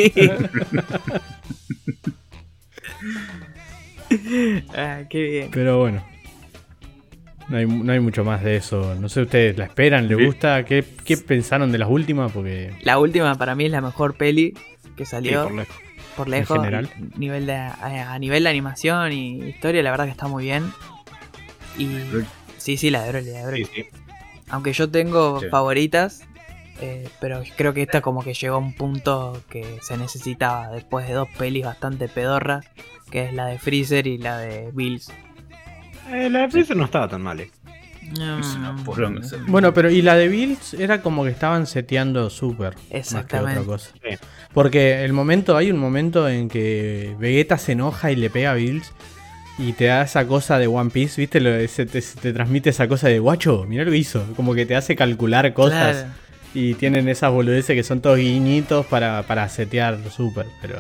ah, 4.75 5.03
qué 5.09 5.23
bien. 5.23 5.51
Pero 5.53 5.79
bueno. 5.79 6.05
No 7.49 7.57
hay, 7.57 7.67
no 7.67 7.93
hay 7.93 8.01
mucho 8.01 8.25
más 8.25 8.43
de 8.45 8.57
eso. 8.57 8.95
No 9.01 9.09
sé, 9.09 9.23
¿ustedes 9.23 9.57
la 9.57 9.65
esperan? 9.65 10.07
¿Les 10.07 10.17
Bien. 10.19 10.29
gusta? 10.29 10.65
¿Qué, 10.65 10.85
qué 11.05 11.17
pensaron 11.17 11.73
de 11.73 11.79
las 11.79 11.89
últimas? 11.89 12.31
Porque 12.31 12.73
La 12.83 12.99
última 12.99 13.35
para 13.37 13.55
mí 13.55 13.65
es 13.67 13.71
la 13.71 13.81
mejor 13.81 14.17
peli 14.17 14.53
que 14.97 15.05
Sí, 15.07 15.13
salió. 15.13 15.45
por 15.45 15.55
lejos. 15.55 15.77
por 16.17 16.29
lejos. 16.29 16.57
En 16.59 16.63
general. 16.65 16.91
Nivel 17.17 17.47
de, 17.47 17.55
a, 17.55 18.13
a 18.13 18.19
nivel 18.19 18.43
de 18.45 18.51
animación 18.51 19.13
y 19.13 19.39
historia, 19.49 19.83
la 19.83 19.91
verdad 19.91 20.05
que 20.05 20.11
está 20.11 20.29
muy 20.29 20.45
bien. 20.45 20.65
Y. 21.79 21.89
Sí, 22.57 22.77
sí, 22.77 22.91
la 22.91 23.03
de 23.05 23.11
Broly, 23.13 23.31
la 23.31 23.39
de 23.41 23.47
Broly. 23.47 23.65
Sí, 23.65 23.71
sí. 23.75 23.87
Aunque 24.51 24.73
yo 24.73 24.91
tengo 24.91 25.41
Sí. 25.41 25.47
favoritas, 25.49 26.23
eh, 26.81 27.09
pero 27.21 27.43
creo 27.57 27.73
que 27.75 27.83
esta 27.83 28.01
como 28.01 28.23
que 28.23 28.35
llegó 28.35 28.57
a 28.57 28.59
un 28.59 28.73
punto 28.75 29.43
que 29.51 29.79
se 29.83 29.97
necesitaba 29.97 30.69
después 30.71 31.07
de 31.07 31.15
dos 31.15 31.29
pelis 31.39 31.65
bastante 31.65 32.09
pedorras, 32.09 32.65
que 33.11 33.27
es 33.27 33.33
la 33.33 33.47
de 33.47 33.59
Freezer 33.59 34.07
y 34.07 34.19
la 34.19 34.39
de 34.39 34.71
Bills. 34.73 35.11
Eh, 36.13 36.29
la 36.31 36.41
de 36.41 36.49
Freezer 36.51 36.77
no 36.77 36.85
estaba 36.85 37.09
tan 37.09 37.23
mal. 37.23 37.41
eh. 37.41 37.51
Bueno, 39.47 39.75
pero 39.75 39.91
y 39.91 40.01
la 40.03 40.17
de 40.17 40.29
Bills 40.29 40.75
era 40.75 41.03
como 41.03 41.25
que 41.25 41.31
estaban 41.31 41.67
seteando 41.67 42.31
super. 42.31 42.75
Más 42.75 42.85
que 42.89 42.97
Exactamente. 42.99 43.59
otra 43.61 43.67
cosa. 43.73 43.91
Sí. 44.03 44.17
Porque 44.55 45.05
el 45.05 45.13
momento, 45.13 45.57
hay 45.57 45.71
un 45.71 45.79
momento 45.79 46.29
en 46.29 46.49
que 46.49 47.15
Vegeta 47.19 47.59
se 47.59 47.73
enoja 47.73 48.11
y 48.11 48.17
le 48.17 48.31
pega 48.31 48.53
a 48.53 48.55
Bills. 48.55 48.93
Y 49.59 49.73
te 49.73 49.87
da 49.87 50.03
esa 50.03 50.25
cosa 50.27 50.59
de 50.59 50.69
One 50.69 50.91
Piece, 50.91 51.21
¿viste? 51.21 51.41
Lo, 51.41 51.51
se 51.67 51.85
te, 51.87 52.01
se 52.01 52.19
te 52.21 52.33
transmite 52.33 52.71
esa 52.71 52.87
cosa 52.87 53.09
de 53.09 53.19
guacho, 53.19 53.65
mirá 53.67 53.85
lo 53.85 53.91
que 53.91 53.97
hizo. 53.97 54.25
Como 54.37 54.55
que 54.55 54.67
te 54.67 54.77
hace 54.77 54.95
calcular 54.95 55.53
cosas. 55.53 55.97
Claro. 55.97 56.09
Y 56.55 56.75
tienen 56.75 57.09
esas 57.09 57.33
boludeces 57.33 57.75
que 57.75 57.83
son 57.83 58.01
todos 58.01 58.19
guiñitos 58.19 58.87
para, 58.87 59.23
para 59.25 59.49
setear 59.49 59.99
super. 60.11 60.47
Pero 60.63 60.79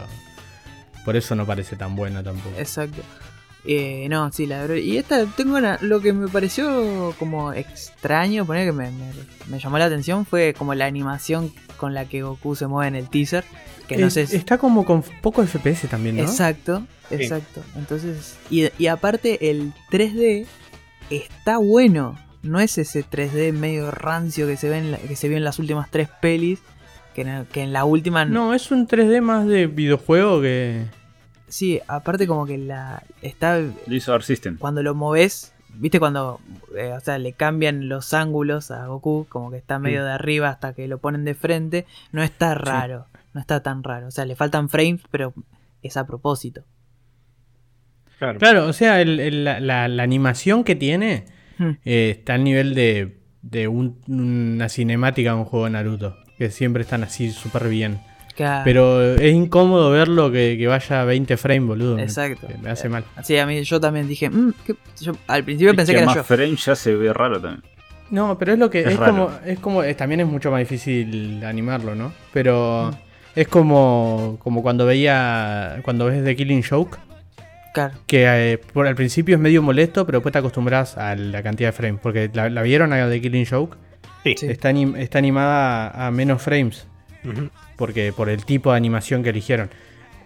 por 1.04 1.16
eso 1.16 1.34
no 1.34 1.44
parece 1.44 1.74
tan 1.76 1.96
buena 1.96 2.22
tampoco. 2.22 2.56
Exacto. 2.58 3.02
Eh, 3.64 4.06
no, 4.08 4.30
sí, 4.32 4.46
la 4.46 4.64
Broly. 4.64 4.80
Y 4.82 4.96
esta, 4.96 5.26
tengo 5.26 5.56
una, 5.56 5.76
lo 5.82 6.00
que 6.00 6.12
me 6.12 6.28
pareció 6.28 7.14
como 7.18 7.52
extraño, 7.52 8.46
poner 8.46 8.66
que 8.66 8.72
me, 8.72 8.90
me- 8.92 9.12
me 9.48 9.58
llamó 9.58 9.78
la 9.78 9.86
atención 9.86 10.24
fue 10.24 10.54
como 10.56 10.74
la 10.74 10.86
animación 10.86 11.52
con 11.76 11.92
la 11.94 12.04
que 12.06 12.22
Goku 12.22 12.54
se 12.56 12.66
mueve 12.68 12.88
en 12.88 12.94
el 12.94 13.10
teaser. 13.10 13.44
Que 13.89 13.97
no 13.97 14.07
Es- 14.09 14.14
sé 14.14 14.26
si- 14.26 14.36
Está 14.36 14.59
como 14.59 14.84
con 14.84 15.03
poco 15.22 15.43
FPS 15.43 15.89
también, 15.89 16.16
¿no? 16.16 16.22
Exacto, 16.22 16.86
exacto. 17.11 17.62
Entonces, 17.76 18.36
y, 18.51 18.68
y 18.78 18.86
aparte 18.86 19.51
el 19.51 19.72
3D 19.91 20.47
está 21.11 21.59
bueno. 21.59 22.16
No 22.43 22.61
es 22.61 22.78
ese 22.78 23.03
3D 23.05 23.53
medio 23.53 23.91
rancio 23.91 24.47
que 24.47 24.57
se 24.57 24.68
ve 24.68 24.78
en, 24.78 24.93
la- 24.93 24.99
que 24.99 25.16
se 25.16 25.28
vio 25.28 25.36
en 25.36 25.45
las 25.45 25.59
últimas 25.59 25.91
tres 25.91 26.09
pelis. 26.20 26.61
Que 27.14 27.22
en, 27.22 27.47
que 27.47 27.62
en 27.62 27.72
la 27.72 27.84
última. 27.84 28.24
No, 28.24 28.55
es 28.55 28.70
un 28.70 28.86
3D 28.86 29.20
más 29.20 29.47
de 29.47 29.66
videojuego 29.66 30.41
que. 30.41 30.84
Sí, 31.49 31.80
aparte 31.89 32.26
como 32.28 32.47
que 32.47 32.59
la. 32.59 33.03
Está. 33.22 33.55
Art 33.57 34.22
System. 34.22 34.57
Cuando 34.59 34.82
lo 34.82 34.95
moves. 34.95 35.53
¿Viste 35.80 36.01
cuando 36.01 36.41
eh, 36.76 36.93
o 36.97 37.01
sea, 37.01 37.18
le 37.18 37.32
cambian 37.34 37.89
los 37.89 38.12
ángulos 38.12 38.70
a 38.72 38.86
Goku? 38.86 39.26
Como 39.28 39.51
que 39.51 39.59
está 39.59 39.78
medio 39.78 40.05
de 40.05 40.11
arriba 40.11 40.49
hasta 40.49 40.72
que 40.74 40.89
lo 40.89 40.99
ponen 40.99 41.24
de 41.24 41.34
frente. 41.34 41.86
No 42.12 42.22
está 42.22 42.55
raro. 42.55 43.07
No 43.39 43.43
está 43.43 43.62
tan 43.62 43.84
raro. 43.84 44.09
O 44.09 44.11
sea, 44.11 44.24
le 44.24 44.34
faltan 44.34 44.68
frames, 44.68 45.01
pero 45.12 45.32
es 45.80 45.97
a 45.97 46.05
propósito. 46.09 46.64
Claro. 48.18 48.39
Claro, 48.41 48.66
o 48.66 48.72
sea, 48.72 49.01
el- 49.01 49.20
el- 49.20 49.45
la, 49.45 49.61
la- 49.61 49.86
la 49.86 50.03
animación 50.03 50.64
que 50.64 50.74
tiene 50.74 51.26
Hmm. 51.59 51.70
eh, 51.84 52.16
está 52.18 52.34
al 52.34 52.43
nivel 52.43 52.74
de, 52.74 53.20
de 53.43 53.68
un- 53.68 54.01
una 54.09 54.68
cinemática 54.68 55.30
de 55.30 55.36
un 55.36 55.45
juego 55.45 55.66
de 55.66 55.70
Naruto. 55.70 56.16
Que 56.36 56.51
siempre 56.51 56.82
están 56.82 57.05
así 57.05 57.30
súper 57.30 57.68
bien. 57.68 58.01
Claro. 58.34 58.62
Pero 58.64 59.14
es 59.14 59.32
incómodo 59.32 59.91
verlo 59.93 60.32
que, 60.32 60.57
que 60.59 60.66
vaya 60.66 61.01
a 61.01 61.05
20 61.05 61.36
frames, 61.36 61.68
boludo. 61.68 61.97
Exacto. 62.01 62.49
Me, 62.61 62.70
hace 62.70 62.89
mal. 62.89 63.05
Sí, 63.22 63.36
a 63.39 63.47
mí 63.47 63.62
yo 63.62 63.78
también 63.80 64.09
dije, 64.09 64.30
"Mm, 64.30 64.53
¿qué?". 64.66 64.74
Yo 65.01 65.12
al 65.28 65.45
principio 65.45 65.76
pensé 65.76 65.93
que, 65.93 65.99
que 65.99 66.03
era 66.03 66.07
más 66.07 66.16
yo. 66.16 66.24
frame 66.24 66.57
ya 66.57 66.74
se 66.74 66.97
ve 66.97 67.12
raro 67.12 67.41
también. 67.41 67.62
No, 68.11 68.36
pero 68.36 68.53
es 68.55 68.59
lo 68.59 68.68
que. 68.68 68.80
Es 68.80 68.97
como. 68.99 69.30
Es 69.45 69.61
como 69.61 69.84
es- 69.84 69.97
también 69.97 70.20
es 70.22 70.26
mucho 70.26 70.51
más 70.51 70.59
difícil 70.59 71.45
animarlo, 71.45 71.95
¿no? 71.95 72.12
Pero. 72.32 72.91
Mm. 72.93 73.07
Es 73.41 73.49
como. 73.49 74.39
Como 74.43 74.62
cuando 74.62 74.84
veía. 74.86 75.78
Cuando 75.82 76.07
ves 76.07 76.24
The 76.24 76.34
Killing 76.36 76.62
Joke. 76.62 76.99
Claro. 77.74 77.95
Que 78.07 78.53
eh, 78.53 78.59
por 78.59 78.86
al 78.86 78.95
principio 78.97 79.36
es 79.36 79.41
medio 79.41 79.62
molesto, 79.62 80.05
pero 80.07 80.18
después 80.18 80.32
te 80.32 80.39
acostumbras 80.39 80.97
a 80.99 81.14
la 81.14 81.43
cantidad 81.43 81.68
de 81.68 81.72
frames. 81.72 82.01
Porque 82.03 82.30
la, 82.32 82.49
la 82.51 82.62
vieron 82.62 82.93
a 82.93 83.09
The 83.09 83.20
Killing 83.20 83.47
Joke. 83.47 83.76
Sí. 84.24 84.34
Sí. 84.39 84.47
Está, 84.47 84.70
anim- 84.70 84.97
está 84.97 85.18
animada 85.18 85.89
a, 85.89 86.07
a 86.09 86.11
menos 86.11 86.43
frames. 86.43 86.86
Porque 87.76 88.12
por 88.12 88.28
el 88.28 88.45
tipo 88.45 88.70
de 88.72 88.76
animación 88.78 89.22
que 89.22 89.30
eligieron. 89.30 89.70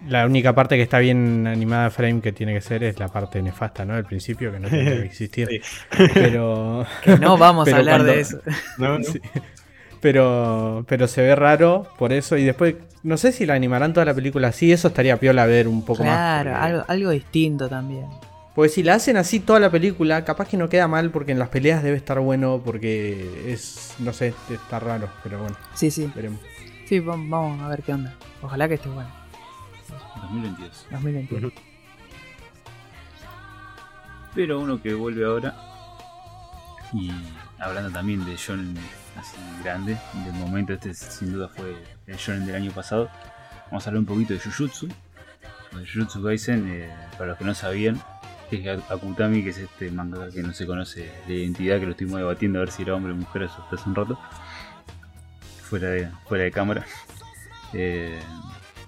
La 0.07 0.25
única 0.25 0.53
parte 0.53 0.75
que 0.75 0.81
está 0.81 0.99
bien 0.99 1.47
animada 1.47 1.85
a 1.85 1.89
frame 1.89 2.19
que 2.21 2.31
tiene 2.33 2.53
que 2.53 2.61
ser 2.61 2.83
es 2.83 2.99
la 2.99 3.07
parte 3.07 3.41
nefasta, 3.41 3.85
¿no? 3.85 3.95
Del 3.95 4.03
principio, 4.05 4.51
que 4.51 4.59
no 4.59 4.67
tiene 4.67 4.85
que 4.97 5.05
existir. 5.05 5.47
Sí. 5.49 5.61
Pero. 6.13 6.85
Que 7.03 7.17
no 7.17 7.37
vamos 7.37 7.65
Pero 7.65 7.77
a 7.77 7.79
hablar 7.79 7.97
cuando- 7.97 8.13
de 8.13 8.19
eso. 8.19 8.41
No, 8.77 8.97
no. 8.99 9.05
Sí. 9.05 9.19
Pero, 10.03 10.83
pero 10.87 11.07
se 11.07 11.21
ve 11.21 11.33
raro 11.33 11.87
por 11.97 12.11
eso. 12.13 12.35
Y 12.37 12.43
después, 12.43 12.75
no 13.03 13.15
sé 13.17 13.31
si 13.31 13.45
la 13.45 13.53
animarán 13.53 13.93
toda 13.93 14.05
la 14.05 14.13
película 14.13 14.49
así. 14.49 14.71
Eso 14.71 14.89
estaría 14.89 15.17
piola 15.17 15.45
ver 15.45 15.67
un 15.67 15.83
poco 15.83 16.03
Claro, 16.03 16.51
más. 16.51 16.59
porque- 16.59 16.73
algo, 16.73 16.85
algo 16.89 17.09
distinto 17.11 17.69
también. 17.69 18.05
Porque 18.53 18.69
si 18.69 18.83
la 18.83 18.95
hacen 18.95 19.15
así 19.17 19.39
toda 19.39 19.59
la 19.61 19.71
película, 19.71 20.25
capaz 20.25 20.47
que 20.49 20.57
no 20.57 20.67
queda 20.69 20.87
mal 20.89 21.09
porque 21.09 21.31
en 21.31 21.39
las 21.39 21.47
peleas 21.49 21.81
debe 21.81 21.95
estar 21.97 22.19
bueno 22.19 22.61
porque 22.63 23.51
es, 23.51 23.95
no 23.99 24.13
sé, 24.13 24.33
está 24.51 24.79
raro, 24.79 25.07
pero 25.23 25.39
bueno, 25.39 25.55
Sí, 25.73 25.89
sí. 25.89 26.11
veremos. 26.13 26.39
Sí, 26.85 26.99
vam- 26.99 27.29
vamos 27.29 27.61
a 27.61 27.69
ver 27.69 27.81
qué 27.81 27.93
onda. 27.93 28.13
Ojalá 28.43 28.67
que 28.67 28.73
esté 28.75 28.89
bueno. 28.89 29.09
2022. 30.21 30.85
2021. 30.91 31.47
Ujú. 31.47 31.55
Pero 34.35 34.59
uno 34.59 34.81
que 34.81 34.93
vuelve 34.93 35.25
ahora. 35.25 35.55
Y 36.93 37.11
hablando 37.59 37.89
también 37.91 38.23
de 38.25 38.35
Shonen 38.35 38.75
así 39.17 39.37
grande. 39.63 39.97
Del 40.25 40.33
momento, 40.33 40.73
este 40.73 40.93
sin 40.93 41.33
duda 41.33 41.47
fue 41.47 41.75
el 42.07 42.15
Shonen 42.15 42.45
del 42.45 42.55
año 42.55 42.71
pasado. 42.71 43.09
Vamos 43.67 43.85
a 43.85 43.89
hablar 43.89 43.99
un 43.99 44.05
poquito 44.05 44.33
de 44.33 44.39
Jujutsu. 44.39 44.87
De 44.87 45.85
Jujutsu 45.85 46.23
Kaisen, 46.23 46.67
eh, 46.67 46.89
para 47.17 47.29
los 47.29 47.37
que 47.37 47.45
no 47.45 47.53
sabían. 47.53 48.01
Es 48.51 48.67
Akutami, 48.89 49.43
que 49.43 49.49
es 49.49 49.57
este 49.57 49.89
mangaka 49.89 50.29
que 50.29 50.43
no 50.43 50.53
se 50.53 50.67
conoce 50.67 51.11
de 51.27 51.33
identidad, 51.33 51.79
que 51.79 51.85
lo 51.85 51.91
estuvimos 51.91 52.19
debatiendo 52.19 52.59
a 52.59 52.61
ver 52.61 52.71
si 52.71 52.83
era 52.83 52.93
hombre 52.93 53.13
o 53.13 53.15
mujer 53.15 53.43
hace 53.43 53.89
un 53.89 53.95
rato. 53.95 54.19
Fuera 55.63 55.89
de, 55.89 56.09
fuera 56.27 56.43
de 56.43 56.51
cámara. 56.51 56.85
Eh, 57.73 58.19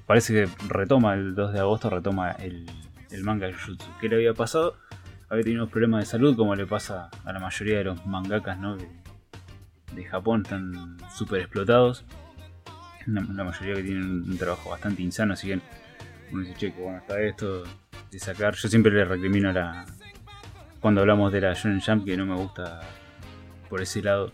parece 0.06 0.34
que 0.34 0.50
retoma 0.68 1.16
el 1.16 1.34
2 1.34 1.54
de 1.54 1.60
agosto, 1.60 1.90
retoma 1.90 2.32
el, 2.34 2.70
el 3.10 3.24
manga 3.24 3.48
de 3.48 3.54
Jujutsu. 3.54 3.88
¿Qué 4.00 4.08
le 4.08 4.18
había 4.18 4.34
pasado? 4.36 4.78
Había 5.30 5.44
tenido 5.44 5.64
unos 5.64 5.72
problemas 5.72 6.02
de 6.02 6.06
salud, 6.06 6.36
como 6.36 6.56
le 6.56 6.68
pasa 6.68 7.10
a 7.24 7.34
la 7.34 7.40
mayoría 7.40 7.80
de 7.80 7.86
los 7.86 8.06
mangakas 8.06 8.60
¿no? 8.60 8.78
De 9.96 10.06
Japón, 10.06 10.42
están 10.44 10.98
súper 11.14 11.42
explotados. 11.42 12.06
La, 13.06 13.22
mayoría 13.44 13.76
que 13.76 13.84
tienen 13.84 14.24
un 14.24 14.38
trabajo 14.38 14.72
bastante 14.72 15.04
insano, 15.04 15.34
así 15.34 15.48
que 15.48 15.60
uno 16.32 16.42
dice, 16.42 16.56
che, 16.58 16.70
bueno 16.72 16.98
está 16.98 17.22
esto 17.22 17.64
de 18.12 18.20
sacar. 18.20 18.56
Yo 18.56 18.68
siempre 18.68 18.92
le 18.92 19.06
recrimino 19.06 19.52
la. 19.52 19.86
cuando 20.80 21.02
hablamos 21.02 21.32
de 21.32 21.42
la 21.42 21.54
Shonen 21.54 21.82
Jump 21.82 22.06
que 22.06 22.18
no 22.18 22.26
me 22.26 22.36
gusta 22.36 22.82
por 23.70 23.82
ese 23.82 24.02
lado. 24.02 24.32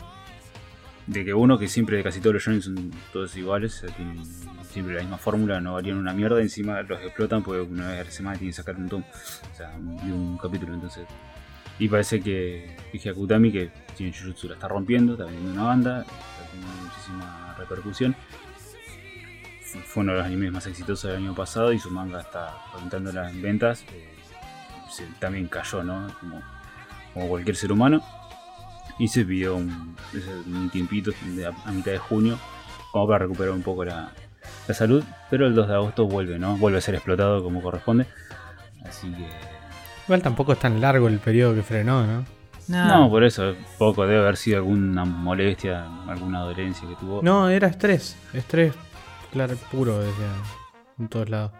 De 1.07 1.25
que 1.25 1.33
uno, 1.33 1.57
que 1.57 1.67
siempre 1.67 2.01
casi 2.03 2.21
todos 2.21 2.35
los 2.35 2.43
shonen 2.43 2.61
son 2.61 2.91
todos 3.11 3.35
iguales, 3.35 3.73
sea, 3.73 3.89
tienen 3.89 4.23
siempre 4.71 4.95
la 4.95 5.01
misma 5.01 5.17
fórmula, 5.17 5.59
no 5.59 5.73
varían 5.73 5.97
una 5.97 6.13
mierda, 6.13 6.39
encima 6.39 6.81
los 6.83 7.01
explotan 7.01 7.43
porque 7.43 7.61
una 7.61 7.89
vez 7.89 7.99
a 7.99 8.03
la 8.03 8.11
semana 8.11 8.37
tienen 8.37 8.51
que 8.51 8.57
sacar 8.57 8.75
un 8.75 8.87
tomo, 8.87 9.05
o 9.51 9.57
sea, 9.57 9.73
un, 9.77 10.11
un 10.11 10.37
capítulo, 10.37 10.73
entonces. 10.73 11.05
Y 11.81 11.89
parece 11.89 12.21
que 12.21 12.75
dije 12.93 13.09
Akutami, 13.09 13.51
que 13.51 13.71
tiene 13.97 14.13
Jujutsu 14.13 14.47
la 14.47 14.53
está 14.53 14.67
rompiendo, 14.67 15.13
está 15.13 15.25
vendiendo 15.25 15.51
una 15.53 15.63
banda, 15.63 16.01
está 16.01 16.51
teniendo 16.51 16.83
muchísima 16.83 17.55
repercusión. 17.57 18.15
Fue- 19.85 20.03
uno 20.03 20.11
de 20.11 20.17
los 20.19 20.27
animes 20.27 20.51
más 20.51 20.67
exitosos 20.67 21.09
del 21.09 21.23
año 21.23 21.33
pasado 21.33 21.73
y 21.73 21.79
su 21.79 21.89
manga 21.89 22.21
está 22.21 22.49
aumentando 22.73 23.11
las 23.11 23.39
ventas. 23.41 23.83
eh, 23.93 24.07
también 25.19 25.47
cayó, 25.47 25.83
¿no? 25.83 26.07
Como, 26.19 27.27
cualquier 27.29 27.55
ser 27.55 27.71
humano. 27.71 28.03
Y 28.99 29.07
se 29.07 29.25
pidió 29.25 29.55
un, 29.55 29.95
un 30.45 30.69
tiempito 30.69 31.11
a 31.65 31.71
mitad 31.71 31.93
de 31.93 31.97
junio 31.97 32.37
como 32.91 33.07
para 33.07 33.19
recuperar 33.25 33.53
un 33.53 33.63
poco 33.63 33.85
la, 33.85 34.11
la 34.67 34.73
salud. 34.75 35.03
Pero 35.31 35.47
el 35.47 35.55
2 35.55 35.67
de 35.67 35.73
agosto 35.73 36.05
vuelve, 36.05 36.37
¿no? 36.37 36.57
Vuelve 36.57 36.77
a 36.77 36.81
ser 36.81 36.93
explotado 36.93 37.41
como 37.41 37.59
corresponde. 37.63 38.05
Así 38.85 39.11
que... 39.11 39.50
Igual 40.11 40.23
tampoco 40.23 40.51
es 40.51 40.59
tan 40.59 40.81
largo 40.81 41.07
el 41.07 41.19
periodo 41.19 41.55
que 41.55 41.63
frenó, 41.63 42.05
¿no? 42.05 42.25
No, 42.67 43.09
por 43.09 43.23
eso, 43.23 43.55
poco 43.77 44.05
debe 44.05 44.19
haber 44.19 44.35
sido 44.35 44.57
alguna 44.57 45.05
molestia, 45.05 45.85
alguna 46.05 46.41
dolencia 46.41 46.85
que 46.85 46.95
tuvo. 46.95 47.21
No, 47.23 47.47
era 47.47 47.69
estrés. 47.69 48.17
Estrés, 48.33 48.73
claro, 49.31 49.55
puro, 49.71 49.99
decía. 49.99 50.33
En 50.99 51.07
todos 51.07 51.29
lados. 51.29 51.53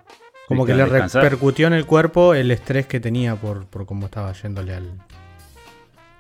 Como 0.49 0.65
que 0.65 0.73
le 0.73 0.83
descansar. 0.83 1.23
repercutió 1.23 1.67
en 1.67 1.71
el 1.71 1.85
cuerpo 1.85 2.33
el 2.33 2.51
estrés 2.51 2.87
que 2.87 2.99
tenía 2.99 3.37
por, 3.37 3.67
por 3.67 3.85
cómo 3.85 4.07
estaba 4.07 4.33
yéndole 4.33 4.75
al. 4.75 4.99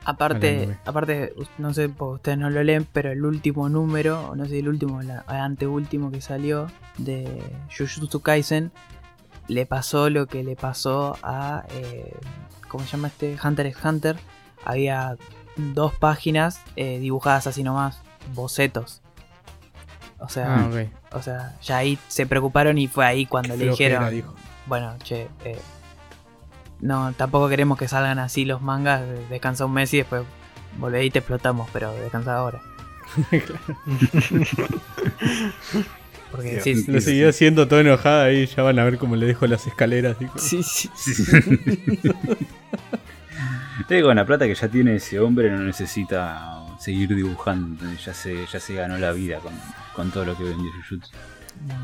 Aparte, 0.05 0.77
aparte, 0.85 1.33
no 1.57 1.73
sé, 1.73 1.89
porque 1.89 2.15
ustedes 2.15 2.37
no 2.37 2.49
lo 2.49 2.63
leen, 2.63 2.87
pero 2.93 3.11
el 3.11 3.25
último 3.25 3.67
número, 3.67 4.29
o 4.29 4.37
no 4.37 4.45
sé, 4.45 4.59
el 4.59 4.69
último, 4.69 5.01
el 5.01 5.11
anteúltimo 5.27 6.11
que 6.11 6.21
salió 6.21 6.67
de 6.97 7.43
Jujutsu 7.77 8.21
Kaisen, 8.21 8.71
le 9.51 9.65
pasó 9.65 10.09
lo 10.09 10.27
que 10.27 10.43
le 10.43 10.55
pasó 10.55 11.17
a, 11.23 11.63
eh, 11.71 12.13
¿cómo 12.69 12.85
se 12.85 12.91
llama 12.91 13.09
este? 13.09 13.37
Hunter 13.43 13.65
x 13.67 13.83
Hunter. 13.83 14.17
Había 14.63 15.17
dos 15.57 15.93
páginas 15.95 16.61
eh, 16.75 16.99
dibujadas 16.99 17.47
así 17.47 17.63
nomás, 17.63 17.99
bocetos. 18.33 19.01
O 20.19 20.29
sea, 20.29 20.55
Ah, 20.55 20.69
o 21.13 21.21
sea, 21.21 21.55
ya 21.61 21.77
ahí 21.77 21.97
se 22.07 22.25
preocuparon 22.25 22.77
y 22.77 22.87
fue 22.87 23.05
ahí 23.05 23.25
cuando 23.25 23.55
le 23.57 23.69
dijeron, 23.69 24.09
dijo. 24.11 24.33
bueno, 24.67 24.95
che, 25.03 25.27
eh, 25.43 25.59
no, 26.79 27.11
tampoco 27.13 27.49
queremos 27.49 27.77
que 27.77 27.87
salgan 27.87 28.19
así 28.19 28.45
los 28.45 28.61
mangas, 28.61 29.01
de- 29.01 29.27
descansa 29.27 29.65
un 29.65 29.73
mes 29.73 29.93
y 29.93 29.97
después 29.97 30.23
volvé 30.79 31.03
y 31.05 31.11
te 31.11 31.19
explotamos, 31.19 31.67
pero 31.73 31.91
descansa 31.93 32.35
ahora. 32.37 32.61
Porque 36.31 36.61
sí, 36.61 36.75
sí, 36.75 36.91
Lo 36.91 37.01
siguió 37.01 37.29
haciendo 37.29 37.67
todo 37.67 37.81
enojada 37.81 38.31
y 38.31 38.45
ya 38.45 38.63
van 38.63 38.79
a 38.79 38.83
ver 38.85 38.97
cómo 38.97 39.15
le 39.15 39.25
dejo 39.25 39.45
las 39.47 39.67
escaleras. 39.67 40.17
dijo. 40.19 40.37
sí, 40.39 40.61
sí. 40.63 40.89
Sí, 43.87 44.01
con 44.01 44.15
la 44.15 44.25
plata 44.25 44.45
que 44.45 44.55
ya 44.55 44.67
tiene 44.67 44.95
ese 44.95 45.19
hombre 45.19 45.49
no 45.51 45.59
necesita 45.59 46.63
seguir 46.79 47.13
dibujando, 47.15 47.83
ya 48.03 48.13
se, 48.13 48.45
ya 48.47 48.59
se 48.59 48.75
ganó 48.75 48.97
la 48.97 49.11
vida 49.11 49.39
con, 49.39 49.53
con 49.95 50.11
todo 50.11 50.25
lo 50.25 50.37
que 50.37 50.43
vendió 50.43 50.69
Jujutsu. 50.89 51.11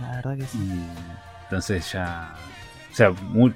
La 0.02 0.16
verdad 0.16 0.38
que 0.38 0.46
sí. 0.46 0.58
Y 0.60 1.44
entonces 1.44 1.92
ya. 1.92 2.34
O 2.92 2.96
sea, 2.96 3.12
muy, 3.12 3.54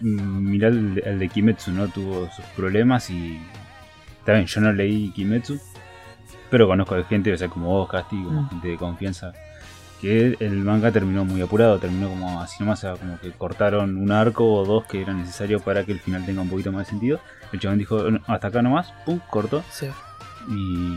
mirá 0.00 0.68
el, 0.68 1.02
el 1.04 1.18
de 1.18 1.28
Kimetsu, 1.28 1.72
¿no? 1.72 1.88
Tuvo 1.88 2.30
sus 2.34 2.44
problemas 2.56 3.10
y. 3.10 3.38
Está 4.20 4.32
bien, 4.34 4.46
yo 4.46 4.60
no 4.60 4.72
leí 4.72 5.10
Kimetsu, 5.10 5.58
pero 6.50 6.66
conozco 6.68 6.94
de 6.94 7.04
gente, 7.04 7.32
o 7.32 7.36
sea, 7.36 7.48
como 7.48 7.68
vos, 7.68 7.88
Casti, 7.88 8.16
como 8.22 8.42
Mm. 8.42 8.48
gente 8.50 8.68
de 8.68 8.76
confianza, 8.76 9.32
que 10.00 10.36
el 10.40 10.52
manga 10.58 10.90
terminó 10.92 11.24
muy 11.24 11.40
apurado, 11.42 11.78
terminó 11.78 12.08
como 12.08 12.40
así 12.40 12.56
nomás, 12.60 12.78
o 12.78 12.80
sea, 12.82 12.92
como 12.96 13.18
que 13.20 13.30
cortaron 13.32 13.96
un 13.96 14.10
arco 14.12 14.44
o 14.54 14.64
dos 14.64 14.84
que 14.86 15.02
eran 15.02 15.18
necesarios 15.18 15.62
para 15.62 15.84
que 15.84 15.92
el 15.92 16.00
final 16.00 16.24
tenga 16.24 16.40
un 16.42 16.48
poquito 16.48 16.70
más 16.72 16.86
de 16.86 16.90
sentido. 16.90 17.20
El 17.52 17.60
chabón 17.60 17.78
dijo, 17.78 18.10
"No, 18.10 18.20
hasta 18.26 18.48
acá 18.48 18.62
nomás, 18.62 18.92
pum, 19.04 19.18
cortó. 19.30 19.62
Sí. 19.70 19.86
Y, 20.50 20.96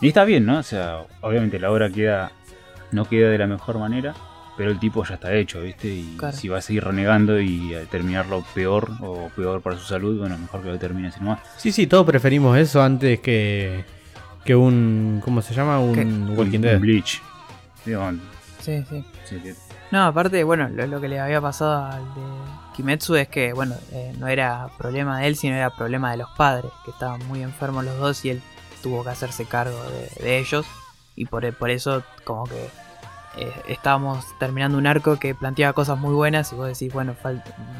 y 0.00 0.08
está 0.08 0.24
bien, 0.24 0.46
¿no? 0.46 0.58
O 0.58 0.62
sea, 0.62 1.00
obviamente 1.20 1.58
la 1.58 1.70
obra 1.70 1.90
queda 1.90 2.30
no 2.92 3.04
queda 3.04 3.28
de 3.30 3.38
la 3.38 3.46
mejor 3.46 3.78
manera, 3.78 4.14
pero 4.56 4.70
el 4.70 4.78
tipo 4.78 5.04
ya 5.04 5.14
está 5.14 5.32
hecho, 5.34 5.60
¿viste? 5.62 5.88
Y 5.88 6.16
Claro. 6.16 6.36
si 6.36 6.48
va 6.48 6.58
a 6.58 6.60
seguir 6.62 6.84
renegando 6.84 7.40
y 7.40 7.74
a 7.74 7.84
terminarlo 7.84 8.44
peor 8.54 8.90
o 9.00 9.30
peor 9.36 9.60
para 9.60 9.76
su 9.76 9.84
salud, 9.84 10.18
bueno, 10.18 10.38
mejor 10.38 10.62
que 10.62 10.68
lo 10.70 10.78
termine 10.78 11.08
así 11.08 11.20
nomás. 11.20 11.40
Sí, 11.58 11.70
sí, 11.70 11.86
todos 11.86 12.06
preferimos 12.06 12.56
eso 12.56 12.82
antes 12.82 13.20
que, 13.20 13.84
que 14.44 14.56
un. 14.56 15.20
¿Cómo 15.24 15.42
se 15.42 15.54
llama? 15.54 15.78
Un 15.80 15.94
¿Qué? 15.94 16.32
Walking 16.34 16.56
Un 16.58 16.62
Dead. 16.62 16.80
Bleach. 16.80 17.20
Digo, 17.88 18.10
Sí, 18.60 18.84
sí. 18.88 19.04
No, 19.90 20.04
aparte, 20.04 20.44
bueno, 20.44 20.68
lo, 20.68 20.86
lo 20.86 21.00
que 21.00 21.08
le 21.08 21.18
había 21.18 21.40
pasado 21.40 21.86
al 21.86 22.04
de 22.14 22.20
Kimetsu 22.76 23.16
es 23.16 23.28
que, 23.28 23.54
bueno, 23.54 23.76
eh, 23.92 24.14
no 24.18 24.28
era 24.28 24.68
problema 24.76 25.20
de 25.20 25.28
él, 25.28 25.36
sino 25.36 25.56
era 25.56 25.70
problema 25.70 26.10
de 26.10 26.18
los 26.18 26.28
padres, 26.36 26.70
que 26.84 26.90
estaban 26.90 27.26
muy 27.28 27.42
enfermos 27.42 27.84
los 27.84 27.96
dos 27.98 28.24
y 28.26 28.30
él 28.30 28.42
tuvo 28.82 29.04
que 29.04 29.10
hacerse 29.10 29.46
cargo 29.46 29.82
de, 29.84 30.22
de 30.22 30.38
ellos. 30.38 30.66
Y 31.16 31.24
por, 31.24 31.50
por 31.54 31.70
eso, 31.70 32.02
como 32.24 32.44
que 32.44 32.68
eh, 33.38 33.52
estábamos 33.68 34.26
terminando 34.38 34.76
un 34.76 34.86
arco 34.86 35.18
que 35.18 35.34
planteaba 35.34 35.72
cosas 35.72 35.98
muy 35.98 36.12
buenas 36.12 36.52
y 36.52 36.56
vos 36.56 36.66
decís, 36.66 36.92
bueno, 36.92 37.14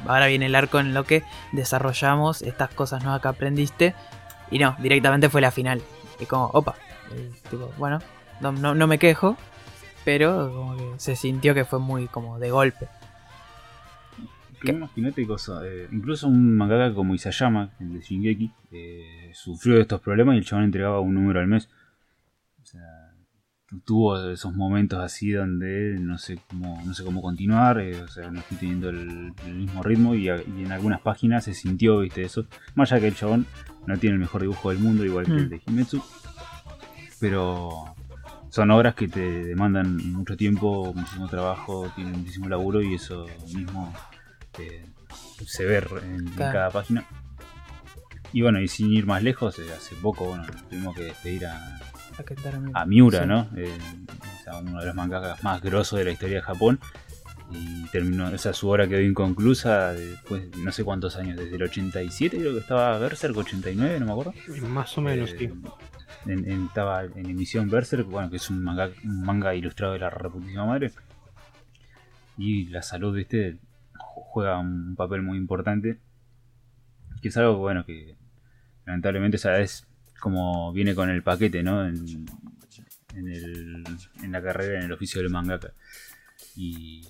ahora 0.06 0.26
viene 0.28 0.46
el 0.46 0.54
arco 0.54 0.78
en 0.78 0.94
lo 0.94 1.04
que 1.04 1.22
desarrollamos 1.52 2.40
estas 2.40 2.70
cosas 2.70 3.02
nuevas 3.02 3.20
que 3.20 3.28
aprendiste. 3.28 3.94
Y 4.50 4.58
no, 4.58 4.74
directamente 4.78 5.28
fue 5.28 5.42
la 5.42 5.50
final. 5.50 5.82
Y 6.18 6.24
como, 6.24 6.46
opa, 6.46 6.76
y 7.10 7.48
tipo, 7.50 7.70
bueno, 7.76 7.98
no, 8.40 8.52
no, 8.52 8.74
no 8.74 8.86
me 8.86 8.98
quejo, 8.98 9.36
pero 10.08 10.50
como 10.54 10.74
que 10.74 10.84
se 10.98 11.14
sintió 11.16 11.52
que 11.52 11.66
fue 11.66 11.78
muy 11.80 12.06
como 12.06 12.38
de 12.38 12.50
golpe. 12.50 12.88
Imagínate 14.64 15.26
cosa, 15.26 15.60
eh, 15.66 15.86
incluso 15.92 16.26
un 16.28 16.56
mangaka 16.56 16.94
como 16.94 17.14
Isayama, 17.14 17.72
el 17.78 17.92
de 17.92 18.00
Shingeki, 18.00 18.50
eh, 18.72 19.30
sufrió 19.34 19.74
de 19.74 19.82
estos 19.82 20.00
problemas 20.00 20.34
y 20.34 20.38
el 20.38 20.46
chabón 20.46 20.64
entregaba 20.64 20.98
un 21.00 21.12
número 21.12 21.40
al 21.40 21.46
mes. 21.46 21.68
O 22.62 22.64
sea, 22.64 22.80
tu- 23.66 23.80
tuvo 23.80 24.30
esos 24.30 24.54
momentos 24.54 24.98
así 24.98 25.30
donde 25.32 25.98
no 26.00 26.16
sé 26.16 26.38
cómo, 26.48 26.80
no 26.86 26.94
sé 26.94 27.04
cómo 27.04 27.20
continuar, 27.20 27.78
eh, 27.78 28.00
o 28.02 28.08
sea, 28.08 28.30
no 28.30 28.38
estoy 28.40 28.56
teniendo 28.56 28.88
el, 28.88 29.34
el 29.46 29.54
mismo 29.54 29.82
ritmo 29.82 30.14
y, 30.14 30.30
a- 30.30 30.36
y 30.42 30.64
en 30.64 30.72
algunas 30.72 31.02
páginas 31.02 31.44
se 31.44 31.52
sintió, 31.52 31.98
viste, 31.98 32.22
eso. 32.22 32.46
Más 32.74 32.90
allá 32.92 33.02
que 33.02 33.08
el 33.08 33.14
chabón 33.14 33.44
no 33.86 33.98
tiene 33.98 34.14
el 34.14 34.20
mejor 34.20 34.40
dibujo 34.40 34.70
del 34.70 34.78
mundo, 34.78 35.04
igual 35.04 35.26
que 35.26 35.32
Mm. 35.32 35.38
el 35.38 35.48
de 35.50 35.60
Himetsu, 35.66 36.02
pero 37.20 37.94
son 38.50 38.70
obras 38.70 38.94
que 38.94 39.08
te 39.08 39.44
demandan 39.44 39.96
mucho 40.12 40.36
tiempo, 40.36 40.92
muchísimo 40.94 41.28
trabajo, 41.28 41.90
tienen 41.94 42.18
muchísimo 42.18 42.48
laburo 42.48 42.80
y 42.82 42.94
eso 42.94 43.26
mismo 43.54 43.92
eh, 44.58 44.86
se 45.46 45.64
ve 45.64 45.84
en, 46.02 46.28
cada 46.36 46.70
página. 46.70 47.04
Y 48.32 48.42
bueno, 48.42 48.60
y 48.60 48.68
sin 48.68 48.92
ir 48.92 49.06
más 49.06 49.22
lejos, 49.22 49.58
eh, 49.58 49.72
hace 49.74 49.94
poco 49.96 50.26
bueno, 50.26 50.44
tuvimos 50.68 50.94
que 50.94 51.04
despedir 51.04 51.46
a, 51.46 51.78
A 52.74 52.84
Miura, 52.84 53.22
Sí. 53.22 53.26
¿no? 53.28 53.48
Eh, 53.56 53.78
o 54.40 54.44
sea, 54.44 54.56
uno 54.58 54.80
de 54.80 54.86
los 54.86 54.94
mangakas 54.94 55.42
más 55.44 55.62
grosos 55.62 55.98
de 55.98 56.04
la 56.06 56.10
historia 56.10 56.36
de 56.36 56.42
Japón. 56.42 56.78
Y 57.50 57.84
terminó, 57.86 58.28
esa 58.28 58.52
su 58.52 58.68
obra 58.68 58.86
quedó 58.86 59.00
inconclusa 59.00 59.94
después 59.94 60.50
de 60.50 60.58
no 60.58 60.70
sé 60.70 60.84
cuántos 60.84 61.16
años, 61.16 61.38
desde 61.38 61.56
el 61.56 61.62
87 61.62 62.36
creo 62.36 62.52
que 62.52 62.58
estaba 62.58 62.98
Berserk, 62.98 63.34
89, 63.34 64.00
no 64.00 64.04
me 64.06 64.12
acuerdo. 64.12 64.34
Más 64.68 64.98
o 64.98 65.00
menos, 65.00 65.30
Eh, 65.30 65.36
sí. 65.38 65.50
En- 66.28 66.66
estaba 66.66 67.04
en 67.04 67.26
emisión 67.28 67.68
Berserk, 67.70 68.06
bueno, 68.08 68.30
que 68.30 68.36
es 68.36 68.50
un 68.50 68.62
manga, 68.62 68.90
un 69.04 69.22
manga 69.22 69.54
ilustrado 69.54 69.94
de 69.94 69.98
la 70.00 70.10
reputísima 70.10 70.66
madre. 70.66 70.92
Y 72.36 72.66
la 72.68 72.82
salud, 72.82 73.14
viste, 73.16 73.54
ju- 73.94 74.22
juega 74.26 74.58
un 74.58 74.94
papel 74.96 75.22
muy 75.22 75.38
importante. 75.38 75.98
Que 77.20 77.28
es 77.28 77.36
algo 77.36 77.56
bueno 77.56 77.84
que 77.84 78.16
lamentablemente 78.86 79.36
esa 79.38 79.58
es 79.58 79.86
como 80.20 80.72
viene 80.72 80.94
con 80.94 81.10
el 81.10 81.22
paquete, 81.22 81.62
¿no? 81.62 81.86
En, 81.86 82.26
en, 83.14 83.28
el- 83.28 83.84
en 84.22 84.32
la 84.32 84.42
carrera, 84.42 84.78
en 84.78 84.84
el 84.84 84.92
oficio 84.92 85.20
del 85.20 85.30
mangaka. 85.30 85.72
Y 86.56 87.02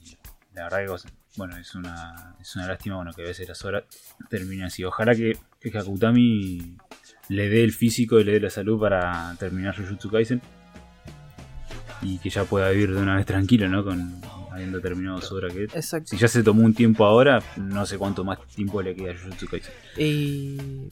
la 0.54 0.64
verdad 0.64 0.78
que, 0.78 0.88
o 0.90 0.96
bueno, 1.36 1.56
es 1.58 1.74
una, 1.74 2.36
es 2.40 2.56
una 2.56 2.66
lástima 2.66 2.96
bueno, 2.96 3.12
que 3.12 3.22
a 3.22 3.26
veces 3.26 3.46
las 3.48 3.64
horas 3.64 3.84
terminen 4.30 4.64
así. 4.66 4.82
Ojalá 4.84 5.14
que, 5.14 5.36
que 5.60 5.76
Hakutami 5.78 6.76
le 7.28 7.48
dé 7.48 7.64
el 7.64 7.72
físico 7.72 8.18
y 8.18 8.24
le 8.24 8.32
dé 8.32 8.40
la 8.40 8.50
salud 8.50 8.80
para 8.80 9.34
terminar 9.38 9.76
Jujutsu 9.76 10.10
Kaisen. 10.10 10.40
Y 12.00 12.18
que 12.18 12.30
ya 12.30 12.44
pueda 12.44 12.70
vivir 12.70 12.94
de 12.94 13.00
una 13.02 13.16
vez 13.16 13.26
tranquilo, 13.26 13.68
¿no? 13.68 13.84
Con 13.84 14.20
habiendo 14.52 14.80
terminado 14.80 15.20
su 15.20 15.34
obra 15.34 15.48
que. 15.48 15.64
Exacto. 15.64 16.06
Si 16.08 16.16
ya 16.16 16.28
se 16.28 16.42
tomó 16.42 16.62
un 16.62 16.72
tiempo 16.74 17.04
ahora, 17.04 17.42
no 17.56 17.84
sé 17.86 17.98
cuánto 17.98 18.24
más 18.24 18.38
tiempo 18.54 18.80
le 18.82 18.94
queda 18.94 19.12
a 19.12 19.14
Jujutsu 19.18 19.46
Kaisen. 19.48 19.72
Y 19.96 20.90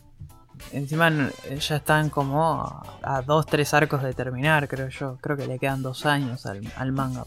encima 0.72 1.30
ya 1.60 1.76
están 1.76 2.10
como 2.10 2.42
a, 2.62 2.98
a 3.02 3.22
dos, 3.22 3.46
tres 3.46 3.72
arcos 3.72 4.02
de 4.02 4.14
terminar, 4.14 4.66
creo 4.66 4.88
yo. 4.88 5.16
Creo 5.20 5.36
que 5.36 5.46
le 5.46 5.58
quedan 5.60 5.82
dos 5.82 6.06
años 6.06 6.44
al, 6.46 6.60
al 6.76 6.90
manga. 6.92 7.24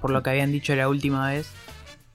Por 0.00 0.10
lo 0.10 0.22
que 0.22 0.30
habían 0.30 0.50
dicho 0.50 0.74
la 0.74 0.88
última 0.88 1.28
vez. 1.30 1.52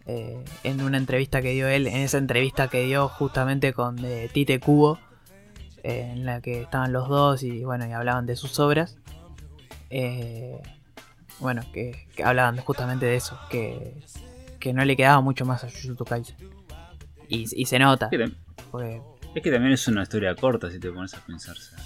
eh, 0.07 0.43
en 0.63 0.81
una 0.81 0.97
entrevista 0.97 1.41
que 1.41 1.51
dio 1.51 1.67
él, 1.67 1.88
en 1.88 1.97
esa 1.97 2.17
entrevista 2.17 2.67
que 2.67 2.83
dio 2.86 3.07
justamente 3.07 3.73
con 3.73 4.03
eh, 4.03 4.29
Tite 4.31 4.59
Cubo, 4.59 4.99
eh, 5.88 6.11
en 6.13 6.25
la 6.25 6.41
que 6.41 6.61
estaban 6.63 6.91
los 6.91 7.07
dos 7.07 7.43
y 7.43 7.63
bueno, 7.63 7.86
y 7.88 7.91
hablaban 7.93 8.25
de 8.25 8.36
sus 8.36 8.59
obras. 8.59 8.97
Eh, 9.89 10.59
bueno, 11.39 11.61
que, 11.73 12.07
que 12.15 12.23
hablaban 12.23 12.57
justamente 12.57 13.05
de 13.05 13.15
eso, 13.15 13.38
que, 13.49 13.93
que 14.59 14.73
no 14.73 14.83
le 14.86 14.95
quedaba 14.95 15.21
mucho 15.21 15.45
más 15.45 15.63
a 15.63 15.69
Jujutsu 15.69 16.03
Kaisen. 16.05 16.36
Y, 17.27 17.45
y 17.61 17.65
se 17.65 17.77
nota, 17.79 18.05
Es 18.05 18.17
que, 18.17 18.25
tam- 18.25 18.36
porque 18.71 19.01
es 19.36 19.43
que 19.43 19.51
también 19.51 19.73
es 19.73 19.88
una 19.88 20.03
historia 20.03 20.33
corta 20.36 20.69
si 20.71 20.79
te 20.79 20.89
pones 20.91 21.13
a 21.13 21.19
pensar. 21.19 21.55
o 21.57 21.59
sea, 21.59 21.77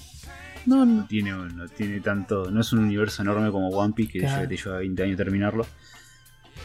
no, 0.65 0.85
no 0.85 1.01
no, 1.01 1.07
tiene, 1.07 1.31
no 1.31 1.67
tiene 1.67 1.99
tanto. 2.01 2.51
No 2.51 2.61
es 2.61 2.71
un 2.73 2.79
universo 2.79 3.21
enorme 3.21 3.49
como 3.51 3.69
One 3.69 3.93
Piece 3.93 4.11
que 4.13 4.19
Claro. 4.19 4.47
te 4.47 4.55
lleva 4.57 4.77
20 4.77 5.03
años 5.03 5.17
terminarlo. 5.17 5.65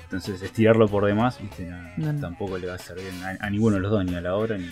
Entonces, 0.04 0.42
estirarlo 0.42 0.88
por 0.88 1.06
demás, 1.06 1.40
¿viste? 1.40 1.70
No- 1.96 2.20
tampoco 2.20 2.58
le 2.58 2.66
va 2.66 2.74
a 2.74 2.94
bien 2.94 3.22
a, 3.24 3.44
a 3.46 3.50
ninguno 3.50 3.76
de 3.76 3.82
los 3.82 3.90
dos, 3.90 4.04
ni 4.04 4.14
a 4.14 4.20
la 4.20 4.34
obra 4.36 4.58
ni 4.58 4.66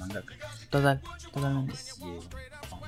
mangaka. 0.00 0.34
total, 0.70 1.00
totalmente. 1.32 1.72
Así 1.74 2.00
que, 2.00 2.18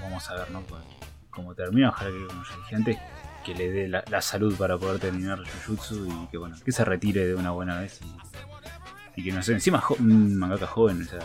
vamos 0.00 0.28
a 0.30 0.34
ver, 0.34 0.50
¿no? 0.50 0.62
Cómo- 0.66 0.82
Cómo 1.30 1.54
termina. 1.54 1.88
Ojalá 1.90 2.10
que, 2.10 2.26
como 2.26 2.42
ya 2.44 2.56
dije 2.56 2.76
antes, 2.76 2.98
que 3.44 3.54
le 3.54 3.70
dé 3.70 3.88
la, 3.88 4.04
la 4.10 4.20
salud 4.20 4.54
para 4.56 4.76
poder 4.76 4.98
terminar 5.00 5.38
Jujutsu 5.66 6.06
y 6.06 6.26
que, 6.28 6.36
bueno, 6.38 6.56
que 6.64 6.72
se 6.72 6.84
retire 6.84 7.26
de 7.26 7.34
una 7.34 7.50
buena 7.52 7.80
vez. 7.80 8.00
Y, 9.16 9.20
y 9.20 9.24
que 9.24 9.32
no 9.32 9.42
sé, 9.42 9.52
encima 9.52 9.82
un 9.98 10.36
mangaka 10.36 10.66
joven, 10.66 11.02
o 11.02 11.04
sea, 11.04 11.20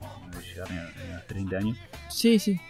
no 0.00 0.30
debe 0.30 0.44
llegar 0.44 0.70
ni 0.70 0.78
a, 0.78 0.82
ni 1.04 1.12
a 1.12 1.16
los 1.16 1.26
30 1.26 1.56
años, 1.56 1.78
Sí, 2.08 2.38
sí, 2.38 2.60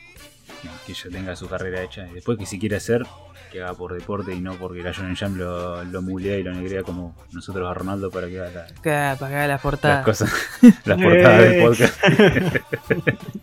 que 0.87 0.95
ya 0.95 1.11
tenga 1.11 1.37
su 1.37 1.49
carrera 1.49 1.83
hecha. 1.83 2.07
Y 2.09 2.13
después 2.15 2.39
que 2.39 2.47
si 2.47 2.59
quiere 2.59 2.77
hacer, 2.77 3.07
que 3.51 3.63
haga 3.63 3.75
por 3.75 3.93
deporte 3.95 4.35
y 4.35 4.41
no 4.41 4.55
porque 4.55 4.83
la 4.83 4.93
Shonen 4.93 5.17
Jump 5.17 5.37
lo, 5.37 5.83
lo 5.85 6.03
mulea 6.03 6.39
y 6.39 6.43
lo 6.43 6.53
negrea 6.53 6.83
como 6.83 7.15
nosotros 7.33 7.69
a 7.71 7.75
Ronaldo 7.75 8.11
para 8.11 8.29
que 8.29 8.41
haga 8.41 8.51
la- 8.53 8.67
que 8.67 8.81
para 8.83 9.17
que 9.17 9.25
haga 9.25 9.39
las 9.41 9.49
las 9.49 9.61
portadas. 9.61 10.05
cosas, 10.05 10.33
las 10.85 11.03
portadas 11.03 11.41
del 11.43 11.53
Eh. 11.53 11.63
podcast. 11.63 12.05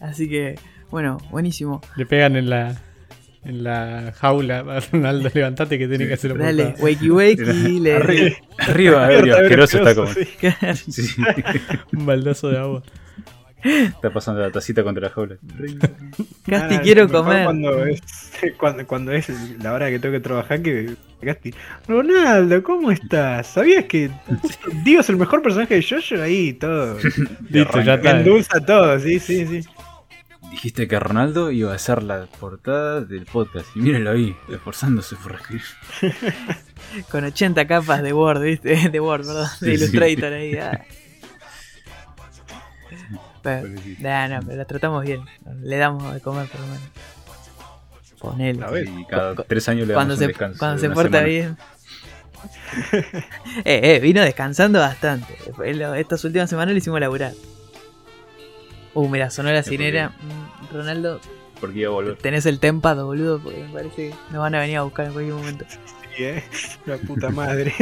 Así 0.00 0.28
que, 0.28 0.56
bueno, 0.90 1.18
buenísimo. 1.30 1.80
Le 1.96 2.06
pegan 2.06 2.36
en 2.36 2.50
la, 2.50 2.76
en 3.44 3.62
la 3.64 4.12
jaula 4.18 4.60
a 4.60 4.80
Ronaldo, 4.80 5.30
levantate 5.34 5.78
que 5.78 5.86
tiene 5.88 6.06
que 6.08 6.14
hacer 6.14 6.36
la 6.36 6.44
Dale, 6.46 6.64
portada. 6.64 6.84
wakey 6.84 7.10
wakey, 7.10 7.78
le... 7.80 7.94
Arriba, 8.58 9.06
arriba, 9.06 9.36
asqueroso 9.40 9.78
está 9.78 9.94
como. 9.94 10.12
sí. 10.12 10.92
Sí, 10.92 11.22
Un 11.92 12.06
baldazo 12.06 12.48
de 12.50 12.58
agua. 12.58 12.82
Está 13.64 14.10
pasando 14.10 14.40
la 14.40 14.50
tacita 14.50 14.82
contra 14.82 15.08
la 15.08 15.10
jaula. 15.14 15.36
Casti, 16.46 16.74
Ah, 16.74 16.80
quiero 16.82 17.08
comer. 17.08 17.44
Cuando 17.44 17.84
es, 17.86 18.00
cuando, 18.58 18.86
cuando 18.86 19.12
es 19.12 19.28
la 19.62 19.72
hora 19.72 19.90
que 19.90 19.98
tengo 19.98 20.12
que 20.12 20.20
trabajar, 20.20 20.62
que 20.62 20.94
Casti, 21.22 21.54
Ronaldo, 21.86 22.62
¿cómo 22.62 22.90
estás? 22.90 23.46
¿Sabías 23.46 23.84
que 23.84 24.10
Dio 24.82 25.00
es 25.00 25.08
el 25.08 25.16
mejor 25.16 25.42
personaje 25.42 25.76
de 25.76 25.82
Jojo? 25.82 26.22
Ahí 26.22 26.52
todo. 26.54 26.98
Listo, 27.50 27.80
ya 27.80 27.94
está. 27.94 28.18
Endulza 28.18 28.60
todo, 28.60 28.98
sí, 28.98 29.18
sí, 29.20 29.46
sí. 29.46 29.68
Dijiste 30.50 30.86
que 30.86 31.00
Ronaldo 31.00 31.50
iba 31.50 31.72
a 31.72 31.78
ser 31.78 32.02
la 32.02 32.26
portada 32.26 33.00
del 33.00 33.24
podcast. 33.24 33.66
Y 33.74 33.78
mírenlo 33.80 34.10
ahí, 34.10 34.36
esforzándose 34.50 35.16
por 35.16 35.32
escribir. 35.36 35.62
Con 37.10 37.24
80 37.24 37.66
capas 37.66 38.02
de 38.02 38.12
Word, 38.12 38.42
¿viste? 38.42 38.90
De 38.90 39.00
Word, 39.00 39.24
perdón. 39.24 39.48
De 39.60 39.70
Sí, 39.70 39.78
sí. 39.78 39.84
Illustrator 39.96 40.32
ahí. 40.34 40.56
ah. 40.56 40.84
Pero, 43.42 43.68
nah, 44.00 44.28
no, 44.28 44.40
pero 44.46 44.56
la 44.56 44.64
tratamos 44.64 45.04
bien. 45.04 45.22
Le 45.62 45.76
damos 45.76 46.14
de 46.14 46.20
comer 46.20 46.48
por 46.48 46.60
lo 46.60 46.66
menos. 46.66 46.82
Ponele. 48.20 48.64
A 48.64 48.70
ver. 48.70 48.88
Y 48.88 49.04
cada 49.06 49.34
Cu- 49.34 49.44
tres 49.48 49.68
años 49.68 49.88
le 49.88 49.94
Cuando 49.94 50.14
damos 50.14 50.18
se, 50.20 50.24
un 50.24 50.28
descanso. 50.28 50.58
cuando 50.58 50.80
de 50.82 50.88
se 50.88 50.94
porta 50.94 51.18
semana. 51.18 51.26
bien. 51.26 51.56
eh, 53.64 53.80
eh, 53.96 54.00
vino 54.00 54.22
descansando 54.22 54.78
bastante. 54.78 55.36
Estas 55.98 56.24
últimas 56.24 56.48
semanas 56.50 56.72
le 56.72 56.78
hicimos 56.78 57.00
laburar. 57.00 57.32
Uh, 58.94 59.08
mira, 59.08 59.30
sonó 59.30 59.50
la 59.50 59.62
sirena. 59.62 60.14
Mm, 60.20 60.74
Ronaldo, 60.74 61.20
Porque 61.60 61.80
iba 61.80 61.90
a 61.90 61.92
volver. 61.94 62.16
tenés 62.18 62.46
el 62.46 62.60
tempado, 62.60 63.06
boludo, 63.06 63.40
porque 63.40 63.58
me 63.64 63.72
parece 63.72 63.96
que 64.10 64.14
nos 64.30 64.40
van 64.40 64.54
a 64.54 64.60
venir 64.60 64.76
a 64.78 64.82
buscar 64.82 65.06
en 65.06 65.12
cualquier 65.12 65.34
momento. 65.36 65.64
Sí, 66.14 66.24
eh. 66.24 66.44
La 66.84 66.98
puta 66.98 67.30
madre. 67.30 67.72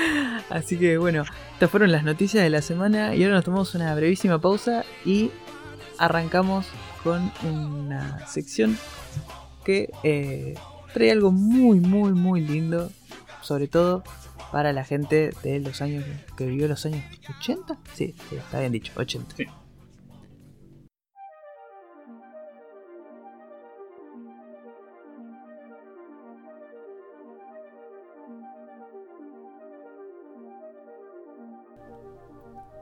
Así 0.50 0.78
que 0.78 0.98
bueno, 0.98 1.24
estas 1.54 1.70
fueron 1.70 1.92
las 1.92 2.04
noticias 2.04 2.42
de 2.42 2.50
la 2.50 2.62
semana 2.62 3.14
y 3.14 3.22
ahora 3.22 3.36
nos 3.36 3.44
tomamos 3.44 3.74
una 3.74 3.94
brevísima 3.94 4.40
pausa 4.40 4.84
y 5.04 5.30
arrancamos 5.98 6.66
con 7.02 7.30
una 7.44 8.26
sección 8.26 8.78
que 9.64 9.90
eh, 10.02 10.54
trae 10.92 11.10
algo 11.10 11.32
muy, 11.32 11.80
muy, 11.80 12.12
muy 12.12 12.40
lindo, 12.40 12.90
sobre 13.40 13.68
todo 13.68 14.02
para 14.50 14.72
la 14.72 14.84
gente 14.84 15.32
de 15.42 15.60
los 15.60 15.80
años 15.80 16.04
que 16.36 16.46
vivió 16.46 16.68
los 16.68 16.84
años 16.84 17.02
80. 17.40 17.78
Sí, 17.94 18.14
sí, 18.28 18.36
está 18.36 18.60
bien 18.60 18.72
dicho, 18.72 18.92
80. 18.96 19.36
Sí. 19.36 19.46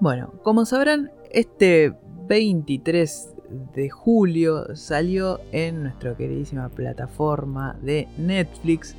Bueno, 0.01 0.33
como 0.43 0.65
sabrán, 0.65 1.11
este 1.31 1.93
23 2.27 3.35
de 3.75 3.91
julio 3.91 4.75
salió 4.75 5.41
en 5.53 5.83
nuestra 5.83 6.17
queridísima 6.17 6.71
plataforma 6.71 7.77
de 7.83 8.09
Netflix 8.17 8.97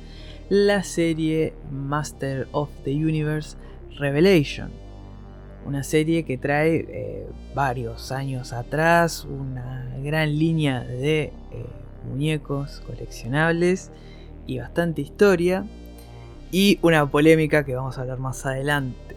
la 0.48 0.84
serie 0.84 1.54
Master 1.72 2.46
of 2.52 2.70
the 2.84 2.92
Universe 2.92 3.56
Revelation. 3.98 4.70
Una 5.66 5.82
serie 5.82 6.24
que 6.24 6.38
trae 6.38 6.86
eh, 6.88 7.26
varios 7.52 8.12
años 8.12 8.52
atrás 8.52 9.24
una 9.24 9.92
gran 10.04 10.38
línea 10.38 10.84
de 10.84 11.22
eh, 11.22 11.32
muñecos 12.08 12.80
coleccionables 12.86 13.90
y 14.46 14.60
bastante 14.60 15.02
historia 15.02 15.66
y 16.52 16.78
una 16.80 17.10
polémica 17.10 17.64
que 17.64 17.74
vamos 17.74 17.98
a 17.98 18.02
hablar 18.02 18.20
más 18.20 18.46
adelante. 18.46 19.16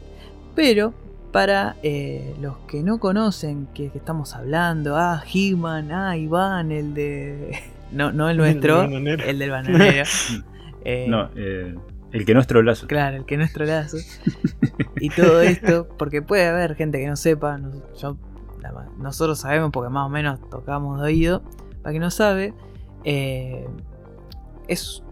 Pero 0.56 1.05
para 1.36 1.76
eh, 1.84 2.34
los 2.40 2.56
que 2.60 2.82
no 2.82 2.98
conocen 2.98 3.68
que, 3.74 3.90
que 3.90 3.98
estamos 3.98 4.34
hablando, 4.36 4.96
ah, 4.96 5.22
He-Man, 5.34 5.92
ah, 5.92 6.16
Iván, 6.16 6.72
el 6.72 6.94
de... 6.94 7.60
No, 7.92 8.14
no 8.14 8.30
el 8.30 8.38
nuestro, 8.44 8.84
El 8.84 8.88
bananero. 8.88 9.24
el 9.26 9.40
del 9.40 9.52
bananero. 9.52 10.04
Eh, 10.86 11.08
No, 11.10 11.30
eh, 11.36 11.76
el 12.14 12.26
que 12.26 12.34
no 12.34 12.40
es 12.40 12.48
trolazo. 12.48 12.88
Claro, 12.88 13.18
el 13.18 13.26
que 13.26 13.36
no 13.36 13.44
es 13.44 13.52
trolazo. 13.52 13.98
y 15.02 15.10
todo 15.10 15.42
esto, 15.42 15.90
porque 15.98 16.22
puede 16.22 16.46
haber 16.48 16.76
gente 16.76 17.00
que 17.00 17.08
no 17.08 17.18
sepa, 17.18 17.60
yo- 18.00 18.16
la 18.62 18.72
nosotros 18.98 19.38
sabemos 19.40 19.72
porque 19.74 19.90
más 19.90 20.06
o 20.06 20.10
menos 20.10 20.40
tocamos 20.50 21.02
de 21.02 21.06
oído, 21.08 21.44
para 21.84 21.92
que 21.92 22.00
no 22.00 22.12
sabe, 22.12 22.54
eh, 23.04 23.68
es 24.70 25.04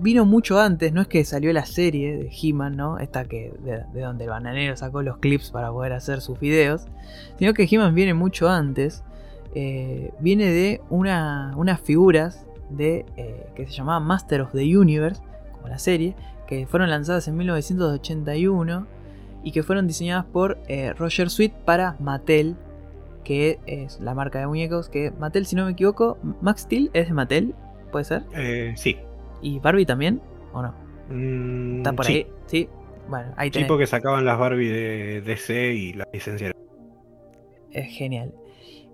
vino 0.00 0.24
mucho 0.24 0.60
antes, 0.60 0.92
no 0.92 1.00
es 1.00 1.08
que 1.08 1.24
salió 1.24 1.52
la 1.52 1.66
serie 1.66 2.16
de 2.16 2.30
He-Man, 2.30 2.76
¿no? 2.76 2.98
Esta 2.98 3.24
que 3.24 3.52
de, 3.64 3.84
de 3.92 4.00
donde 4.00 4.24
el 4.24 4.30
bananero 4.30 4.76
sacó 4.76 5.02
los 5.02 5.18
clips 5.18 5.50
para 5.50 5.70
poder 5.70 5.92
hacer 5.92 6.20
sus 6.20 6.38
videos, 6.38 6.86
sino 7.38 7.54
que 7.54 7.68
He-Man 7.70 7.94
viene 7.94 8.14
mucho 8.14 8.48
antes, 8.48 9.04
eh, 9.54 10.12
viene 10.18 10.46
de 10.46 10.80
una, 10.90 11.54
unas 11.56 11.80
figuras 11.80 12.44
de 12.70 13.06
eh, 13.16 13.46
que 13.54 13.66
se 13.66 13.72
llamaban 13.72 14.02
Master 14.02 14.40
of 14.40 14.52
the 14.52 14.76
Universe, 14.76 15.22
como 15.52 15.68
la 15.68 15.78
serie, 15.78 16.16
que 16.48 16.66
fueron 16.66 16.90
lanzadas 16.90 17.28
en 17.28 17.36
1981 17.36 18.86
y 19.44 19.52
que 19.52 19.62
fueron 19.62 19.86
diseñadas 19.86 20.24
por 20.24 20.58
eh, 20.66 20.92
Roger 20.94 21.30
Sweet 21.30 21.52
para 21.64 21.96
Mattel, 22.00 22.56
que 23.22 23.60
es 23.66 24.00
la 24.00 24.14
marca 24.14 24.40
de 24.40 24.48
muñecos 24.48 24.88
que 24.88 25.12
Mattel, 25.12 25.46
si 25.46 25.54
no 25.54 25.66
me 25.66 25.72
equivoco, 25.72 26.18
Max 26.40 26.62
Steel 26.62 26.90
es 26.92 27.06
de 27.06 27.14
Mattel, 27.14 27.54
puede 27.92 28.04
ser, 28.04 28.24
sí. 28.76 28.96
Y 29.44 29.58
Barbie 29.60 29.86
también, 29.86 30.20
¿o 30.52 30.62
no? 30.62 30.74
Mm, 31.10 31.76
Está 31.78 31.92
por 31.92 32.04
sí. 32.06 32.12
ahí, 32.14 32.26
sí. 32.46 32.68
Bueno, 33.08 33.32
ahí 33.36 33.48
Sí, 33.48 33.52
tenés. 33.54 33.68
porque 33.68 33.86
sacaban 33.86 34.24
las 34.24 34.38
Barbie 34.38 34.68
de 34.68 35.20
DC 35.20 35.74
y 35.74 35.92
la 35.92 36.08
licencia. 36.12 36.50
Es 37.70 37.86
genial. 37.96 38.34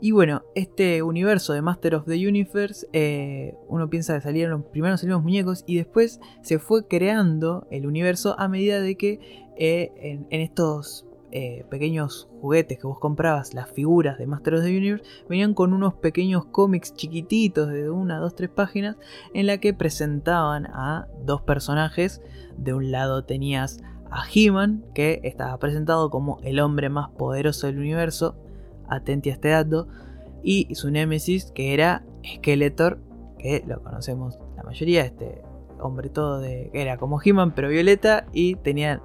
Y 0.02 0.12
bueno, 0.12 0.42
este 0.54 1.02
universo 1.02 1.52
de 1.52 1.60
Master 1.62 1.94
of 1.94 2.06
the 2.06 2.26
Universe, 2.26 2.86
eh, 2.94 3.54
uno 3.68 3.90
piensa 3.90 4.14
que 4.14 4.22
salieron, 4.22 4.62
primero 4.62 4.96
salieron 4.96 5.18
los 5.18 5.24
muñecos 5.24 5.62
y 5.66 5.76
después 5.76 6.20
se 6.42 6.58
fue 6.58 6.88
creando 6.88 7.66
el 7.70 7.86
universo 7.86 8.34
a 8.38 8.48
medida 8.48 8.80
de 8.80 8.96
que 8.96 9.20
eh, 9.58 9.92
en, 9.96 10.26
en 10.30 10.40
estos 10.40 11.06
eh, 11.32 11.64
pequeños 11.70 12.28
juguetes 12.40 12.78
que 12.78 12.86
vos 12.86 12.98
comprabas, 12.98 13.54
las 13.54 13.70
figuras 13.70 14.18
de 14.18 14.26
Master 14.26 14.54
of 14.54 14.64
the 14.64 14.76
Universe, 14.76 15.04
venían 15.28 15.54
con 15.54 15.72
unos 15.72 15.94
pequeños 15.94 16.44
cómics 16.46 16.94
chiquititos 16.94 17.68
de 17.68 17.90
una, 17.90 18.18
dos, 18.18 18.34
tres 18.34 18.50
páginas 18.50 18.96
en 19.34 19.46
la 19.46 19.58
que 19.58 19.72
presentaban 19.72 20.66
a 20.66 21.08
dos 21.24 21.42
personajes. 21.42 22.20
De 22.56 22.74
un 22.74 22.90
lado 22.90 23.24
tenías 23.24 23.80
a 24.10 24.24
He-Man, 24.32 24.84
que 24.94 25.20
estaba 25.22 25.56
presentado 25.58 26.10
como 26.10 26.40
el 26.42 26.58
hombre 26.60 26.88
más 26.88 27.10
poderoso 27.10 27.66
del 27.68 27.78
universo, 27.78 28.36
atenti 28.88 29.30
a 29.30 29.34
este 29.34 29.48
dato, 29.50 29.88
y 30.42 30.74
su 30.74 30.90
némesis, 30.90 31.52
que 31.52 31.74
era 31.74 32.04
Skeletor, 32.36 32.98
que 33.38 33.62
lo 33.66 33.82
conocemos 33.82 34.38
la 34.56 34.62
mayoría, 34.64 35.04
este 35.04 35.42
hombre 35.80 36.08
todo 36.08 36.40
de. 36.40 36.70
Era 36.72 36.96
como 36.96 37.20
He-Man, 37.22 37.52
pero 37.52 37.68
violeta. 37.68 38.26
Y 38.32 38.56
tenía 38.56 39.00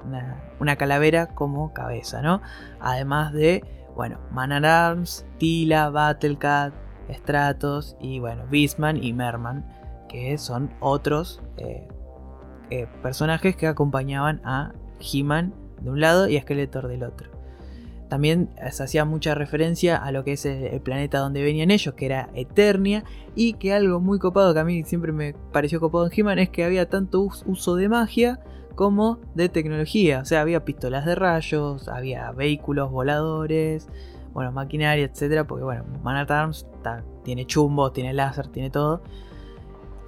una, 0.59 0.75
calavera 0.75 1.27
como 1.27 1.73
cabeza, 1.73 2.21
¿no? 2.21 2.41
Además 2.79 3.33
de, 3.33 3.63
bueno, 3.95 4.19
Man 4.31 4.51
at 4.51 4.65
Arms, 4.65 5.25
Tila, 5.37 5.89
Battlecat, 5.89 6.73
Stratos 7.09 7.95
y, 7.99 8.19
bueno, 8.19 8.43
Beastman 8.49 9.03
y 9.03 9.13
Merman. 9.13 9.65
Que 10.09 10.37
son 10.37 10.71
otros 10.79 11.41
eh, 11.57 11.87
eh, 12.69 12.87
personajes 13.01 13.55
que 13.55 13.67
acompañaban 13.67 14.41
a 14.45 14.73
He-Man 14.99 15.53
de 15.81 15.89
un 15.89 15.99
lado 15.99 16.27
y 16.27 16.37
a 16.37 16.41
Skeletor 16.41 16.87
del 16.87 17.03
otro. 17.03 17.34
También 18.09 18.49
se 18.71 18.83
hacía 18.83 19.03
mucha 19.03 19.33
referencia 19.33 19.97
a 19.97 20.11
lo 20.11 20.23
que 20.23 20.33
es 20.33 20.45
el, 20.45 20.79
planeta 20.81 21.19
donde 21.19 21.41
venían 21.41 21.71
ellos, 21.71 21.95
que 21.95 22.05
era 22.05 22.29
Eternia, 22.35 23.03
y 23.35 23.53
que 23.53 23.73
algo 23.73 23.99
muy 23.99 24.19
copado 24.19 24.53
que 24.53 24.59
a 24.59 24.63
mí 24.63 24.83
siempre 24.83 25.11
me 25.11 25.33
pareció 25.51 25.79
copado 25.79 26.05
en 26.05 26.11
He-Man 26.15 26.39
es 26.39 26.49
que 26.49 26.63
había 26.63 26.89
tanto 26.89 27.21
uso 27.21 27.75
de 27.75 27.89
magia 27.89 28.39
como 28.75 29.19
de 29.33 29.49
tecnología. 29.49 30.19
O 30.19 30.25
sea, 30.25 30.41
había 30.41 30.65
pistolas 30.65 31.05
de 31.05 31.15
rayos, 31.15 31.87
había 31.87 32.31
vehículos 32.31 32.91
voladores, 32.91 33.87
bueno, 34.33 34.51
maquinaria, 34.51 35.05
etcétera, 35.05 35.47
porque 35.47 35.63
bueno, 35.63 35.85
Man 36.03 36.17
at 36.17 36.29
Arms 36.29 36.67
tiene 37.23 37.45
chumbo, 37.45 37.91
tiene 37.91 38.13
láser, 38.13 38.47
tiene 38.47 38.69
todo. 38.69 39.01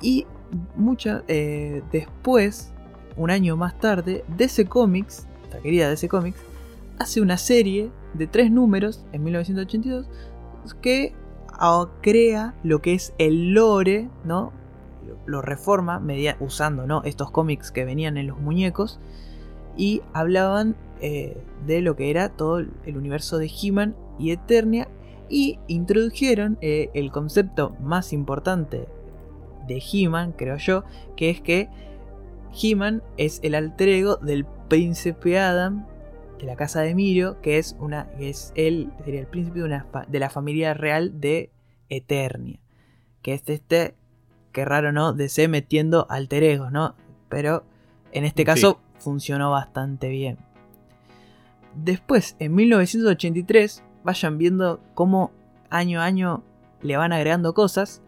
Y 0.01 0.27
mucha, 0.75 1.23
eh, 1.27 1.81
después, 1.91 2.73
un 3.15 3.31
año 3.31 3.55
más 3.57 3.79
tarde, 3.79 4.23
DC 4.37 4.65
Comics, 4.65 5.27
la 5.51 5.59
querida 5.59 5.89
DC 5.89 6.07
Comics, 6.09 6.39
hace 6.99 7.21
una 7.21 7.37
serie 7.37 7.91
de 8.13 8.27
tres 8.27 8.51
números 8.51 9.05
en 9.11 9.23
1982 9.23 10.07
que 10.81 11.13
ah, 11.53 11.87
crea 12.01 12.55
lo 12.63 12.81
que 12.81 12.93
es 12.93 13.13
el 13.17 13.53
lore, 13.53 14.09
¿no? 14.23 14.51
Lo 15.25 15.41
reforma 15.41 16.01
usando 16.39 16.85
¿no? 16.85 17.03
estos 17.03 17.31
cómics 17.31 17.71
que 17.71 17.85
venían 17.85 18.17
en 18.17 18.27
los 18.27 18.39
muñecos 18.39 18.99
y 19.77 20.01
hablaban 20.13 20.75
eh, 21.01 21.37
de 21.65 21.81
lo 21.81 21.95
que 21.95 22.09
era 22.09 22.29
todo 22.29 22.59
el 22.59 22.97
universo 22.97 23.37
de 23.37 23.49
He-Man 23.49 23.95
y 24.19 24.31
Eternia 24.31 24.87
y 25.29 25.59
introdujeron 25.67 26.57
eh, 26.61 26.89
el 26.93 27.11
concepto 27.11 27.75
más 27.81 28.13
importante 28.13 28.87
de 29.67 29.81
He-Man, 29.91 30.33
creo 30.33 30.57
yo, 30.57 30.83
que 31.15 31.29
es 31.29 31.41
que 31.41 31.69
He-Man 32.61 33.03
es 33.17 33.39
el 33.43 33.55
alter 33.55 33.89
ego 33.89 34.15
del 34.17 34.45
príncipe 34.67 35.39
Adam 35.39 35.85
de 36.39 36.45
la 36.45 36.55
casa 36.55 36.81
de 36.81 36.95
Miro, 36.95 37.41
que 37.41 37.57
es 37.57 37.75
una 37.79 38.07
es 38.19 38.51
él 38.55 38.91
sería 39.03 39.21
el 39.21 39.27
príncipe 39.27 39.59
de, 39.59 39.65
una, 39.65 39.85
de 40.07 40.19
la 40.19 40.29
familia 40.29 40.73
real 40.73 41.19
de 41.19 41.51
Eternia, 41.89 42.59
que 43.21 43.33
es 43.33 43.43
este 43.47 43.95
que 44.51 44.65
raro 44.65 44.91
no 44.91 45.13
DC 45.13 45.47
metiendo 45.47 46.07
alter 46.09 46.43
ego, 46.43 46.71
¿no? 46.71 46.95
Pero 47.29 47.63
en 48.11 48.25
este 48.25 48.43
caso 48.43 48.79
funcionó 48.97 49.51
bastante 49.51 50.09
bien. 50.09 50.38
Después, 51.75 52.35
en 52.39 52.55
1983, 52.55 53.83
vayan 54.03 54.38
viendo 54.38 54.79
cómo 54.95 55.31
año 55.69 56.01
a 56.01 56.05
año 56.05 56.43
le 56.81 56.97
van 56.97 57.13
agregando 57.13 57.53
cosas. 57.53 58.01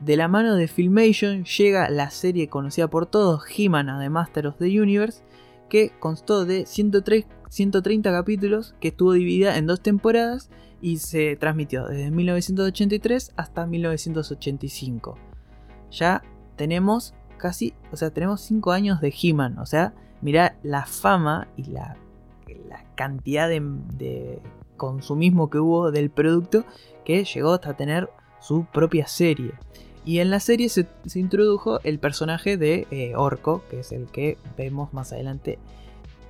De 0.00 0.16
la 0.16 0.26
mano 0.26 0.56
de 0.56 0.68
Filmation 0.68 1.44
llega 1.44 1.90
la 1.90 2.10
serie 2.10 2.48
conocida 2.48 2.88
por 2.88 3.06
todos, 3.06 3.44
He-Man 3.56 3.86
The 4.00 4.10
Master 4.10 4.46
of 4.48 4.56
the 4.58 4.80
Universe, 4.80 5.22
que 5.68 5.92
constó 5.98 6.44
de 6.44 6.66
103 6.66 7.26
130 7.48 8.12
capítulos 8.12 8.74
que 8.78 8.88
estuvo 8.88 9.12
dividida 9.12 9.56
en 9.56 9.66
dos 9.66 9.80
temporadas 9.80 10.50
y 10.80 10.98
se 10.98 11.36
transmitió 11.36 11.86
desde 11.86 12.10
1983 12.10 13.32
hasta 13.36 13.66
1985. 13.66 15.16
Ya 15.90 16.22
tenemos 16.56 17.14
casi, 17.38 17.74
o 17.90 17.96
sea, 17.96 18.10
tenemos 18.10 18.42
5 18.42 18.72
años 18.72 19.00
de 19.00 19.14
He-Man, 19.22 19.58
o 19.58 19.66
sea, 19.66 19.94
mira 20.20 20.58
la 20.62 20.84
fama 20.84 21.48
y 21.56 21.64
la 21.64 21.96
cantidad 22.98 23.48
de, 23.48 24.42
consumismo 24.76 25.50
que 25.50 25.58
hubo 25.58 25.90
del 25.90 26.10
producto 26.10 26.64
que 27.04 27.24
llegó 27.24 27.54
hasta 27.54 27.74
tener 27.74 28.10
su 28.40 28.64
propia 28.66 29.06
serie. 29.06 29.52
Y 30.08 30.20
en 30.20 30.30
la 30.30 30.40
serie 30.40 30.70
se, 30.70 30.86
introdujo 31.16 31.80
el 31.84 31.98
personaje 31.98 32.56
de 32.56 32.86
eh, 32.90 33.12
Orco, 33.14 33.62
que 33.68 33.80
es 33.80 33.92
el 33.92 34.06
que 34.06 34.38
vemos 34.56 34.94
más 34.94 35.12
adelante 35.12 35.58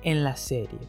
en 0.03 0.25
la 0.25 0.35
serie. 0.35 0.79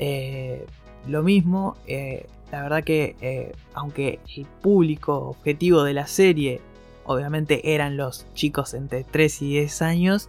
Eh, 0.00 0.66
lo 1.06 1.22
mismo, 1.22 1.76
eh, 1.86 2.26
la 2.50 2.62
verdad 2.64 2.82
que 2.82 3.54
aunque 3.72 4.18
el 4.36 4.46
público 4.46 5.28
objetivo 5.28 5.84
de 5.84 5.94
la 5.94 6.08
serie 6.08 6.60
obviamente 7.04 7.72
eran 7.72 7.96
los 7.96 8.26
chicos 8.34 8.74
entre 8.74 9.04
3 9.04 9.42
y 9.42 9.48
10 9.50 9.82
años, 9.82 10.28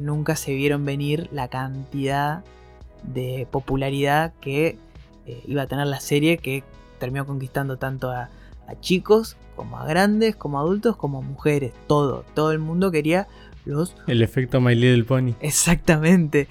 nunca 0.00 0.34
se 0.34 0.54
vieron 0.54 0.84
venir 0.84 1.28
la 1.30 1.46
cantidad 1.46 2.42
de 3.04 3.46
popularidad 3.48 4.32
que 4.40 4.76
iba 5.46 5.62
a 5.62 5.66
tener 5.68 5.86
la 5.86 6.00
serie 6.00 6.38
que 6.38 6.64
terminó 6.98 7.26
conquistando 7.26 7.76
tanto 7.76 8.10
a, 8.10 8.28
a, 8.66 8.78
chicos 8.80 9.36
como 9.56 9.78
a 9.78 9.86
grandes, 9.86 10.36
como 10.36 10.58
a 10.58 10.62
adultos, 10.62 10.96
como 10.96 11.18
a 11.18 11.20
mujeres, 11.20 11.72
todo, 11.86 12.24
todo 12.34 12.52
el 12.52 12.58
mundo 12.58 12.90
quería 12.90 13.28
los... 13.64 13.94
El 14.06 14.22
efecto 14.22 14.60
My 14.60 14.74
Little 14.74 15.04
Pony. 15.04 15.34
Exactamente. 15.40 16.48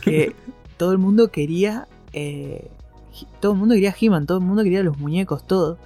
Que 0.00 0.34
todo 0.76 0.92
el 0.92 0.98
mundo 0.98 1.30
quería. 1.30 1.88
Eh, 2.12 2.70
todo 3.40 3.52
el 3.52 3.58
mundo 3.58 3.74
quería 3.74 3.94
He-Man, 3.98 4.26
todo 4.26 4.38
el 4.38 4.44
mundo 4.44 4.62
quería 4.62 4.82
los 4.82 4.98
muñecos, 4.98 5.46
todo. 5.46 5.78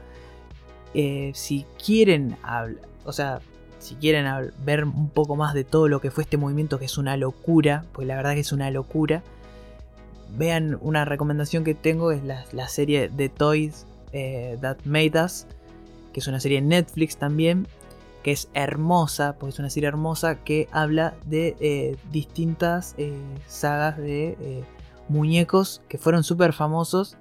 Eh, 0.93 1.31
si 1.35 1.65
quieren 1.83 2.37
o 3.05 3.13
sea, 3.13 3.41
si 3.79 3.95
quieren 3.95 4.27
ver 4.65 4.85
un 4.85 5.09
poco 5.09 5.37
más 5.37 5.55
de 5.55 5.65
todo 5.65 5.89
lo 5.89 6.01
que 6.01 6.11
fue 6.11 6.25
este 6.25 6.37
movimiento, 6.37 6.79
que 6.79 6.85
es 6.85 6.99
una 6.99 7.17
locura, 7.17 7.85
pues 7.93 8.07
la 8.07 8.17
verdad 8.17 8.35
que 8.35 8.41
es 8.41 8.53
una 8.53 8.71
locura. 8.71 9.23
Vean 10.37 10.79
una 10.81 11.05
recomendación 11.05 11.65
que 11.65 11.75
tengo, 11.75 12.13
es 12.13 12.23
la, 12.23 12.69
serie 12.69 13.09
The 13.09 13.29
Toys 13.31 13.87
eh, 14.13 14.59
That 14.61 14.79
Made 14.85 15.13
Us, 15.23 15.47
que 16.13 16.21
es 16.21 16.27
una 16.27 16.41
serie 16.41 16.59
en 16.59 16.69
Netflix 16.69 17.17
también, 17.17 17.67
que 18.23 18.33
es 18.33 18.49
hermosa, 18.55 19.37
porque 19.39 19.55
es 19.55 19.59
una 19.59 19.71
serie 19.71 19.89
hermosa 19.89 20.37
que 20.45 20.69
habla 20.73 21.15
de 21.27 21.97
distintas 22.13 22.95
sagas 23.47 23.97
de 23.97 24.65
muñecos 25.09 25.83
que 25.89 25.99
fueron 25.99 26.23
súper 26.23 26.53
famosos 26.53 27.17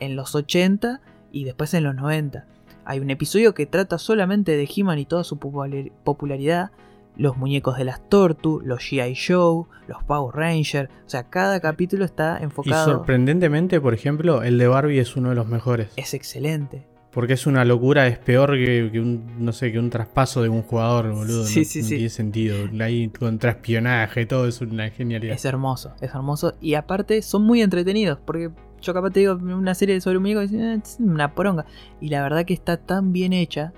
en 0.00 0.16
los 0.16 0.34
80 0.34 1.00
y 1.32 1.44
después 1.44 1.74
en 1.74 1.84
los 1.84 1.94
90. 1.94 2.46
Hay 2.84 3.00
un 3.00 3.10
episodio 3.10 3.54
que 3.54 3.66
trata 3.66 3.98
solamente 3.98 4.56
de 4.56 4.68
He-Man 4.74 4.98
y 4.98 5.06
toda 5.06 5.24
su 5.24 5.38
popularidad. 5.38 6.70
Los 7.16 7.36
muñecos 7.36 7.76
de 7.76 7.84
las 7.84 8.08
Tortu, 8.08 8.60
los 8.64 8.80
G.I. 8.80 9.14
Joe, 9.14 9.66
los 9.86 10.02
Power 10.04 10.34
Rangers. 10.34 10.90
O 11.06 11.08
sea, 11.08 11.24
cada 11.24 11.60
capítulo 11.60 12.04
está 12.04 12.38
enfocado. 12.38 12.90
Y 12.90 12.92
sorprendentemente, 12.92 13.80
por 13.80 13.94
ejemplo, 13.94 14.42
el 14.42 14.58
de 14.58 14.66
Barbie 14.66 14.98
es 14.98 15.16
uno 15.16 15.28
de 15.28 15.34
los 15.34 15.46
mejores. 15.46 15.88
Es 15.96 16.14
excelente. 16.14 16.86
Porque 17.12 17.34
es 17.34 17.46
una 17.46 17.64
locura, 17.64 18.08
es 18.08 18.18
peor 18.18 18.56
que, 18.56 18.90
un, 18.98 19.36
no 19.38 19.52
sé, 19.52 19.70
que 19.70 19.78
un 19.78 19.88
traspaso 19.88 20.42
de 20.42 20.48
un 20.48 20.62
jugador, 20.62 21.12
boludo. 21.12 21.44
Sí, 21.44 21.64
sí, 21.64 21.82
no 21.82 21.88
tiene 21.88 22.08
sentido. 22.08 22.56
Ahí 22.80 23.08
contra 23.08 23.52
espionaje, 23.52 24.26
todo 24.26 24.48
es 24.48 24.60
una 24.60 24.90
genialidad. 24.90 25.36
Es 25.36 25.44
hermoso, 25.44 25.94
es 26.00 26.12
hermoso. 26.12 26.54
Y 26.60 26.74
aparte 26.74 27.22
son 27.22 27.42
muy 27.42 27.62
entretenidos. 27.62 28.18
Porque 28.24 28.50
yo 28.80 28.92
capaz 28.92 29.10
te 29.10 29.20
digo 29.20 29.34
una 29.34 29.74
serie 29.76 30.00
sobre 30.00 30.16
un 30.16 30.24
muñeco 30.24 30.42
y 30.42 30.56
eh, 30.56 30.80
es 30.82 30.96
una 30.98 31.34
poronga. 31.34 31.66
Y 32.00 32.08
la 32.08 32.20
verdad 32.20 32.44
que 32.44 32.54
está 32.54 32.76
tan 32.78 33.12
bien 33.12 33.32
hecha 33.32 33.72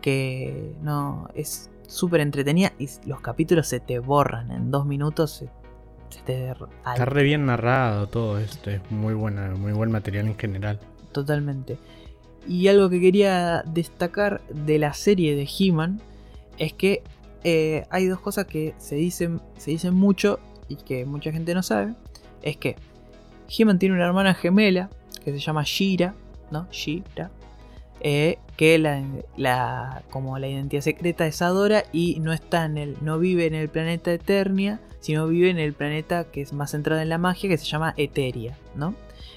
que 0.00 0.72
no, 0.80 1.28
es 1.34 1.70
súper 1.88 2.20
entretenida. 2.20 2.72
Y 2.78 2.88
los 3.06 3.20
capítulos 3.20 3.66
se 3.66 3.80
te 3.80 3.98
borran 3.98 4.52
en 4.52 4.70
dos 4.70 4.86
minutos. 4.86 5.44
Se, 6.10 6.20
te, 6.24 6.50
está 6.50 7.04
re 7.04 7.24
bien 7.24 7.46
narrado 7.46 8.06
todo 8.06 8.38
esto. 8.38 8.70
Es 8.70 8.80
muy 8.90 9.14
buena, 9.14 9.50
muy 9.56 9.72
buen 9.72 9.90
material 9.90 10.26
en 10.26 10.38
general. 10.38 10.78
Totalmente. 11.10 11.78
Y 12.46 12.68
algo 12.68 12.88
que 12.88 13.00
quería 13.00 13.62
destacar 13.66 14.40
de 14.48 14.78
la 14.78 14.94
serie 14.94 15.34
de 15.34 15.48
He-Man 15.58 16.00
es 16.58 16.72
que 16.72 17.02
eh, 17.44 17.86
hay 17.90 18.06
dos 18.06 18.20
cosas 18.20 18.46
que 18.46 18.74
se 18.78 18.94
dicen, 18.94 19.40
se 19.56 19.72
dicen 19.72 19.94
mucho 19.94 20.38
y 20.68 20.76
que 20.76 21.04
mucha 21.04 21.32
gente 21.32 21.54
no 21.54 21.62
sabe. 21.62 21.94
Es 22.42 22.56
que 22.56 22.76
He-Man 23.48 23.78
tiene 23.78 23.94
una 23.94 24.06
hermana 24.06 24.34
gemela 24.34 24.90
que 25.24 25.32
se 25.32 25.38
llama 25.38 25.62
Shira, 25.64 26.14
¿no? 26.50 26.68
Shira. 26.70 27.30
Eh, 28.00 28.38
que 28.56 28.78
la, 28.78 30.02
como 30.10 30.38
la 30.38 30.48
identidad 30.48 30.82
secreta 30.82 31.26
es 31.26 31.42
Adora 31.42 31.84
y 31.92 32.18
no 32.20 32.32
está 32.32 32.64
en 32.64 32.78
el, 32.78 32.96
no 33.00 33.18
vive 33.18 33.46
en 33.46 33.54
el 33.54 33.68
planeta 33.68 34.12
Eternia, 34.12 34.80
sino 35.00 35.28
vive 35.28 35.50
en 35.50 35.58
el 35.58 35.72
planeta 35.72 36.24
que 36.24 36.40
es 36.40 36.52
más 36.52 36.72
centrado 36.72 37.00
en 37.00 37.08
la 37.08 37.18
magia, 37.18 37.48
que 37.48 37.56
se 37.56 37.66
llama 37.66 37.94
Eteria, 37.96 38.56
¿no? 38.74 38.94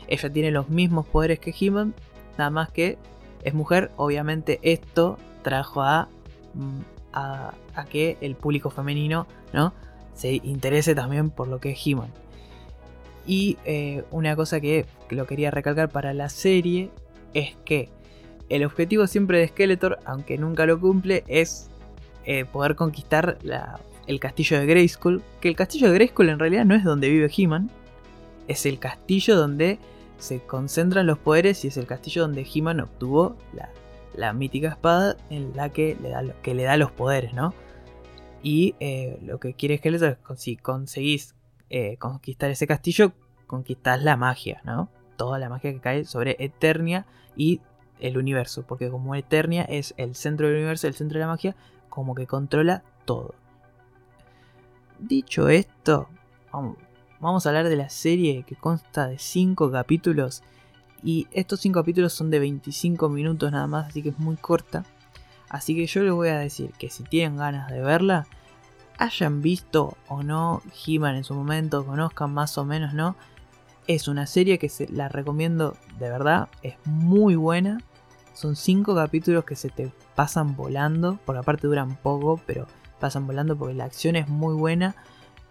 Ella 0.08 0.30
tiene 0.30 0.52
los 0.52 0.70
mismos 0.70 1.06
poderes 1.06 1.40
que 1.40 1.54
He-Man, 1.60 1.94
Nada 2.38 2.50
más 2.50 2.70
que 2.70 2.98
es 3.44 3.54
mujer, 3.54 3.92
obviamente 3.98 4.60
esto 4.64 5.18
trajo 5.44 5.82
a, 5.82 6.08
mm, 6.54 6.80
a, 7.14 7.54
que 7.90 8.18
el 8.22 8.36
público 8.36 8.70
femenino 8.70 9.28
¿no? 9.54 9.74
se 10.14 10.34
interese 10.34 10.96
también 10.96 11.30
por 11.30 11.48
lo 11.48 11.60
que 11.60 11.72
es 11.72 11.86
He-Man. 11.86 12.10
Y 13.26 13.58
eh, 13.66 14.04
una 14.12 14.36
cosa 14.36 14.60
que 14.60 14.86
lo 15.10 15.28
quería 15.28 15.52
recalcar 15.52 15.90
para 15.90 16.14
la 16.14 16.30
serie 16.30 16.90
es 17.34 17.56
que 17.66 17.90
el 18.52 18.66
objetivo 18.66 19.08
siempre 19.08 19.40
de 19.40 19.48
Skeletor, 19.48 20.00
aunque 20.06 20.38
nunca 20.38 20.66
lo 20.66 20.80
cumple, 20.80 21.24
es 21.28 21.70
eh, 22.26 22.44
poder 22.44 22.76
conquistar 22.76 23.38
el 24.08 24.20
castillo 24.20 24.60
de 24.60 24.66
Grayskull. 24.66 25.24
Que 25.40 25.48
el 25.48 25.56
castillo 25.56 25.88
de 25.88 25.94
Grayskull 25.96 26.30
en 26.30 26.38
realidad 26.38 26.66
no 26.66 26.76
es 26.76 26.84
donde 26.84 27.10
vive 27.10 27.32
He-Man, 27.36 27.72
es 28.50 28.66
el 28.66 28.78
castillo 28.78 29.38
donde 29.38 29.80
se 30.18 30.42
concentran 30.42 31.08
los 31.08 31.18
poderes 31.18 31.64
y 31.64 31.70
es 31.70 31.78
el 31.78 31.88
castillo 31.88 32.24
donde 32.24 32.46
He-Man 32.54 32.82
obtuvo 32.82 33.38
la, 34.16 34.34
mítica 34.34 34.68
espada 34.68 35.16
en 35.30 35.56
la 35.56 35.70
que 35.70 35.96
le 36.02 36.64
da, 36.64 36.78
los 36.78 36.92
poderes, 36.92 37.34
¿no? 37.34 37.54
Y 38.44 38.76
eh, 38.82 39.18
lo 39.24 39.40
que 39.40 39.54
quiere 39.54 39.78
Skeletor 39.78 40.18
es 40.30 40.40
si 40.42 40.58
conseguís 40.58 41.36
eh, 41.70 41.96
conquistar 41.98 42.52
ese 42.52 42.68
castillo, 42.68 43.14
conquistás 43.48 44.04
la 44.04 44.18
magia, 44.18 44.62
¿no? 44.66 44.90
Toda 45.16 45.40
la 45.40 45.48
magia 45.48 45.72
que 45.72 45.80
cae 45.80 46.04
sobre 46.04 46.36
Eternia 46.40 47.06
y 47.38 47.62
el 48.02 48.18
universo. 48.18 48.64
Porque 48.64 48.90
como 48.90 49.16
Eternia 49.16 49.64
es 49.64 49.94
el 49.98 50.16
centro 50.16 50.48
del 50.48 50.58
universo, 50.58 50.88
el 50.88 50.94
centro 50.94 51.20
de 51.20 51.26
la 51.26 51.32
magia, 51.32 51.56
como 51.90 52.16
que 52.16 52.28
controla 52.28 52.84
todo. 53.06 53.36
Dicho 55.00 55.50
esto, 55.50 56.10
vamos, 57.20 57.46
a 57.46 57.50
hablar 57.50 57.70
de 57.70 57.76
la 57.76 57.90
serie 57.90 58.44
que 58.44 58.56
consta 58.56 59.08
de 59.08 59.18
5 59.18 59.72
capítulos. 59.72 60.44
Y 61.04 61.28
estos 61.32 61.62
5 61.62 61.80
capítulos 61.80 62.14
son 62.14 62.30
de 62.30 62.40
25 62.40 63.10
minutos 63.10 63.52
nada 63.52 63.68
más, 63.68 63.88
así 63.88 64.04
que 64.04 64.10
es 64.10 64.20
muy 64.20 64.36
corta. 64.36 64.86
Así 65.50 65.76
que 65.76 65.86
yo 65.88 66.04
les 66.04 66.14
voy 66.14 66.30
a 66.30 66.38
decir 66.38 66.72
que 66.78 66.90
si 66.90 67.04
tienen 67.04 67.38
ganas 67.38 67.70
de 67.72 67.82
verla, 67.82 68.28
hayan 68.98 69.42
visto 69.42 69.98
o 70.08 70.22
no 70.24 70.62
He-Man 70.86 71.16
en 71.16 71.24
su 71.24 71.34
momento, 71.34 71.86
conozcan 71.86 72.32
más 72.34 72.58
o 72.58 72.66
menos, 72.66 72.94
¿no? 72.94 73.16
Es 73.88 74.08
una 74.08 74.28
serie 74.28 74.60
que 74.60 74.70
se 74.70 74.88
la 74.88 75.10
recomiendo 75.10 75.76
de 75.98 76.10
verdad, 76.10 76.50
es 76.62 76.76
muy 76.86 77.36
buena. 77.36 77.80
Son 78.42 78.56
5 78.56 78.96
capítulos 78.96 79.46
que 79.46 79.56
se 79.56 79.70
te 79.70 79.92
pasan 80.16 80.56
volando, 80.56 81.20
porque 81.26 81.38
aparte 81.38 81.68
duran 81.68 81.96
poco, 81.96 82.42
pero 82.48 82.66
pasan 83.00 83.28
volando 83.28 83.56
porque 83.56 83.76
la 83.76 83.84
acción 83.84 84.16
es 84.16 84.28
muy 84.30 84.56
buena. 84.56 84.96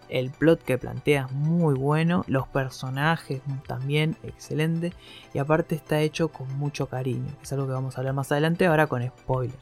El 0.08 0.32
plot 0.32 0.64
que 0.64 0.76
plantea 0.76 1.26
es 1.26 1.32
muy 1.32 1.74
bueno, 1.74 2.24
los 2.26 2.48
personajes 2.48 3.42
también 3.68 4.16
excelente 4.24 4.92
y 5.32 5.38
aparte 5.38 5.76
está 5.76 6.00
hecho 6.00 6.30
con 6.30 6.52
mucho 6.58 6.88
cariño, 6.88 7.32
es 7.40 7.52
algo 7.52 7.66
que 7.66 7.74
vamos 7.74 7.94
a 7.94 8.00
hablar 8.00 8.14
más 8.14 8.32
adelante 8.32 8.66
ahora 8.66 8.88
con 8.88 9.06
spoilers. 9.06 9.54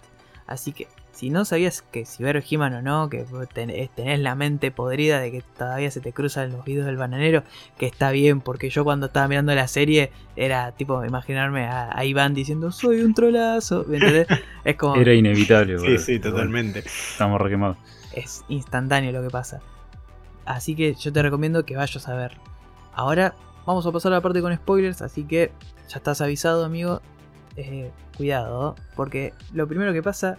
Así 0.47 0.73
que 0.73 0.89
si 1.19 1.31
no 1.31 1.45
sabías 1.45 1.83
que 1.83 2.05
si 2.05 2.23
ver 2.23 2.45
He-Man 2.49 2.75
o 2.75 2.83
no, 2.83 3.09
que 3.11 3.27
eh, 3.57 3.89
tenés 3.97 4.21
la 4.21 4.37
mente 4.37 4.71
podrida 4.71 5.19
de 5.19 5.33
que 5.33 5.43
todavía 5.43 5.91
se 5.91 6.01
te 6.01 6.13
cruzan 6.13 6.53
los 6.53 6.65
videos 6.65 6.87
del 6.87 6.97
bananero, 6.97 7.43
que 7.77 7.87
está 7.87 8.13
bien, 8.13 8.41
porque 8.41 8.71
yo 8.71 8.85
cuando 8.85 9.07
estaba 9.07 9.27
mirando 9.27 9.53
la 9.53 9.67
serie 9.67 10.13
era 10.37 10.71
tipo 10.71 11.05
imaginarme 11.05 11.67
a, 11.67 11.91
a 11.93 12.05
Iván 12.05 12.35
diciendo 12.35 12.71
soy 12.71 13.01
un 13.01 13.15
trolazo, 13.15 13.85
¿me 13.89 13.97
entendés? 13.97 14.29
Es 14.65 14.77
como 14.77 14.95
Era 14.95 15.13
inevitable, 15.13 15.77
Sí, 15.79 15.85
boludo. 15.85 15.99
sí, 15.99 16.21
totalmente. 16.21 16.79
Estamos 16.81 17.41
requemados. 17.41 17.79
es 18.13 18.45
instantáneo 18.49 19.11
lo 19.11 19.21
que 19.21 19.31
pasa. 19.31 19.61
Así 20.45 20.77
que 20.77 20.95
yo 20.95 21.13
te 21.13 21.21
recomiendo 21.21 21.65
que 21.65 21.75
vayas 21.77 22.07
a 22.09 22.15
ver. 22.15 22.37
Ahora 22.95 23.35
vamos 23.67 23.85
a 23.87 23.91
pasar 23.91 24.13
a 24.13 24.17
la 24.17 24.21
parte 24.21 24.41
con 24.41 24.55
spoilers, 24.55 25.03
así 25.03 25.25
que 25.25 25.51
ya 25.89 25.97
estás 25.97 26.21
avisado, 26.21 26.65
amigo. 26.65 27.03
Eh, 27.57 27.91
cuidado, 28.17 28.77
porque 28.95 29.35
lo 29.53 29.67
primero 29.67 29.93
que 29.93 30.01
pasa 30.03 30.39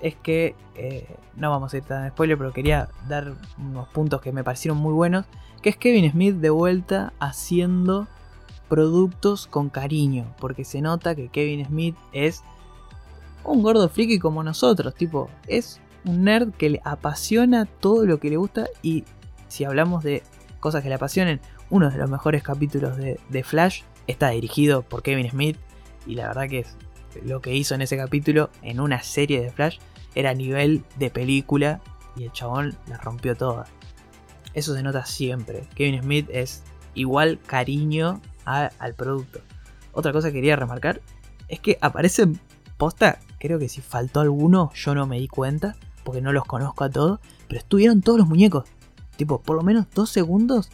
es 0.00 0.14
que 0.14 0.54
eh, 0.74 1.06
no 1.36 1.50
vamos 1.50 1.72
a 1.72 1.78
ir 1.78 1.84
tan 1.84 2.04
a 2.04 2.08
spoiler, 2.10 2.36
pero 2.36 2.52
quería 2.52 2.88
dar 3.08 3.34
unos 3.58 3.88
puntos 3.88 4.20
que 4.20 4.32
me 4.32 4.44
parecieron 4.44 4.78
muy 4.78 4.92
buenos. 4.92 5.26
Que 5.62 5.70
es 5.70 5.76
Kevin 5.76 6.10
Smith 6.10 6.36
de 6.36 6.50
vuelta 6.50 7.12
haciendo 7.18 8.06
productos 8.68 9.46
con 9.46 9.70
cariño, 9.70 10.34
porque 10.38 10.64
se 10.64 10.80
nota 10.80 11.14
que 11.14 11.28
Kevin 11.28 11.64
Smith 11.66 11.96
es 12.12 12.42
un 13.44 13.62
gordo 13.62 13.88
friki 13.88 14.18
como 14.18 14.42
nosotros, 14.42 14.94
tipo, 14.94 15.30
es 15.46 15.80
un 16.04 16.24
nerd 16.24 16.52
que 16.52 16.70
le 16.70 16.80
apasiona 16.84 17.64
todo 17.64 18.06
lo 18.06 18.18
que 18.18 18.30
le 18.30 18.36
gusta 18.36 18.66
y 18.82 19.04
si 19.48 19.64
hablamos 19.64 20.02
de 20.02 20.22
cosas 20.60 20.82
que 20.82 20.88
le 20.88 20.96
apasionen, 20.96 21.40
uno 21.70 21.90
de 21.90 21.98
los 21.98 22.10
mejores 22.10 22.42
capítulos 22.42 22.96
de, 22.96 23.20
de 23.28 23.44
Flash 23.44 23.82
está 24.06 24.30
dirigido 24.30 24.82
por 24.82 25.02
Kevin 25.02 25.30
Smith 25.30 25.56
y 26.06 26.14
la 26.14 26.28
verdad 26.28 26.48
que 26.48 26.60
es 26.60 26.76
lo 27.24 27.40
que 27.40 27.54
hizo 27.54 27.74
en 27.74 27.82
ese 27.82 27.96
capítulo 27.96 28.50
en 28.62 28.80
una 28.80 29.02
serie 29.02 29.40
de 29.40 29.50
Flash 29.50 29.78
era 30.14 30.30
a 30.30 30.34
nivel 30.34 30.84
de 30.98 31.10
película 31.10 31.80
y 32.16 32.24
el 32.24 32.32
chabón 32.32 32.76
la 32.88 32.96
rompió 32.98 33.36
toda. 33.36 33.66
Eso 34.54 34.74
se 34.74 34.82
nota 34.82 35.04
siempre. 35.04 35.66
Kevin 35.74 36.02
Smith 36.02 36.28
es 36.32 36.62
igual 36.94 37.38
cariño 37.46 38.20
a- 38.46 38.70
al 38.78 38.94
producto. 38.94 39.40
Otra 39.92 40.12
cosa 40.12 40.28
que 40.28 40.34
quería 40.34 40.56
remarcar 40.56 41.00
es 41.48 41.60
que 41.60 41.78
aparecen 41.80 42.40
posta, 42.78 43.18
creo 43.38 43.58
que 43.58 43.68
si 43.68 43.80
faltó 43.80 44.20
alguno 44.20 44.70
yo 44.74 44.94
no 44.94 45.06
me 45.06 45.18
di 45.18 45.28
cuenta, 45.28 45.76
porque 46.04 46.20
no 46.22 46.32
los 46.32 46.44
conozco 46.44 46.84
a 46.84 46.90
todos, 46.90 47.20
pero 47.48 47.58
estuvieron 47.58 48.00
todos 48.00 48.18
los 48.18 48.28
muñecos. 48.28 48.64
Tipo, 49.16 49.40
por 49.40 49.56
lo 49.56 49.62
menos 49.62 49.86
dos 49.94 50.10
segundos. 50.10 50.70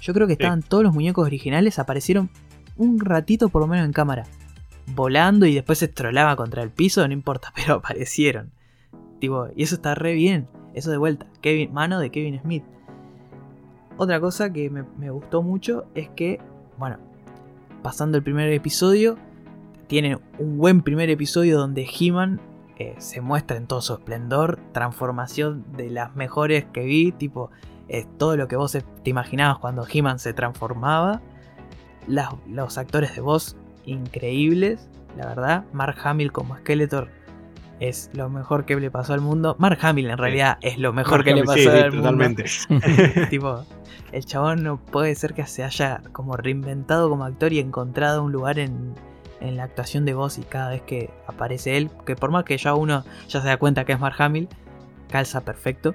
Yo 0.00 0.14
creo 0.14 0.26
que 0.26 0.34
estaban 0.34 0.62
todos 0.62 0.82
los 0.84 0.94
muñecos 0.94 1.26
originales, 1.26 1.78
aparecieron 1.78 2.30
un 2.76 3.00
ratito 3.00 3.48
por 3.50 3.60
lo 3.60 3.66
menos 3.68 3.84
en 3.84 3.92
cámara. 3.92 4.26
Volando 4.94 5.46
y 5.46 5.54
después 5.54 5.78
se 5.78 5.86
estrolaba 5.86 6.36
contra 6.36 6.62
el 6.62 6.70
piso, 6.70 7.06
no 7.06 7.12
importa, 7.12 7.52
pero 7.56 7.74
aparecieron. 7.74 8.52
Tipo, 9.18 9.48
y 9.54 9.62
eso 9.62 9.74
está 9.74 9.94
re 9.94 10.14
bien. 10.14 10.48
Eso 10.74 10.90
de 10.90 10.96
vuelta. 10.96 11.26
Kevin, 11.40 11.72
mano 11.72 11.98
de 11.98 12.10
Kevin 12.10 12.40
Smith. 12.40 12.64
Otra 13.96 14.20
cosa 14.20 14.52
que 14.52 14.70
me, 14.70 14.84
me 14.98 15.10
gustó 15.10 15.42
mucho 15.42 15.84
es 15.94 16.08
que, 16.10 16.40
bueno, 16.78 16.98
pasando 17.82 18.16
el 18.16 18.22
primer 18.22 18.50
episodio, 18.52 19.16
tienen 19.88 20.20
un 20.38 20.56
buen 20.56 20.82
primer 20.82 21.10
episodio 21.10 21.58
donde 21.58 21.84
He-Man 21.84 22.40
eh, 22.80 22.94
se 22.96 23.20
muestra 23.20 23.58
en 23.58 23.66
todo 23.66 23.82
su 23.82 23.92
esplendor, 23.92 24.58
transformación 24.72 25.66
de 25.76 25.90
las 25.90 26.16
mejores 26.16 26.64
que 26.64 26.84
vi, 26.84 27.12
tipo 27.12 27.50
eh, 27.88 28.06
todo 28.16 28.38
lo 28.38 28.48
que 28.48 28.56
vos 28.56 28.72
te 28.72 29.10
imaginabas 29.10 29.58
cuando 29.58 29.84
He-Man 29.86 30.18
se 30.18 30.32
transformaba, 30.32 31.20
los 32.06 32.78
actores 32.78 33.14
de 33.14 33.20
voz 33.20 33.56
increíbles, 33.84 34.88
la 35.16 35.26
verdad, 35.26 35.64
Mark 35.72 35.96
Hamill 36.04 36.32
como 36.32 36.56
Skeletor 36.56 37.08
es 37.80 38.10
lo 38.12 38.28
mejor 38.28 38.66
que 38.66 38.76
le 38.76 38.90
pasó 38.90 39.14
al 39.14 39.22
mundo, 39.22 39.56
Mark 39.58 39.78
Hamill 39.80 40.10
en 40.10 40.18
realidad 40.18 40.58
es 40.60 40.78
lo 40.78 40.92
mejor 40.92 41.24
que 41.24 41.34
le 41.34 41.44
pasó 41.44 41.58
Sí, 41.58 41.66
al 41.66 41.92
mundo. 41.92 41.96
totalmente. 42.10 42.44
tipo, 43.30 43.64
el 44.12 44.24
chabón 44.26 44.62
no 44.62 44.76
puede 44.78 45.14
ser 45.14 45.32
que 45.34 45.46
se 45.46 45.64
haya 45.64 46.02
como 46.12 46.36
reinventado 46.36 47.08
como 47.08 47.24
actor 47.24 47.52
y 47.52 47.58
encontrado 47.58 48.22
un 48.22 48.32
lugar 48.32 48.58
en, 48.58 48.94
en 49.40 49.56
la 49.56 49.64
actuación 49.64 50.04
de 50.04 50.12
voz 50.12 50.36
y 50.38 50.42
cada 50.42 50.70
vez 50.70 50.82
que 50.82 51.10
aparece 51.26 51.78
él, 51.78 51.90
que 52.04 52.16
por 52.16 52.30
más 52.30 52.44
que 52.44 52.58
ya 52.58 52.74
uno 52.74 53.04
ya 53.28 53.40
se 53.40 53.48
da 53.48 53.56
cuenta 53.56 53.84
que 53.86 53.92
es 53.94 54.00
Mark 54.00 54.16
Hamill, 54.18 54.48
calza 55.08 55.40
perfecto. 55.40 55.94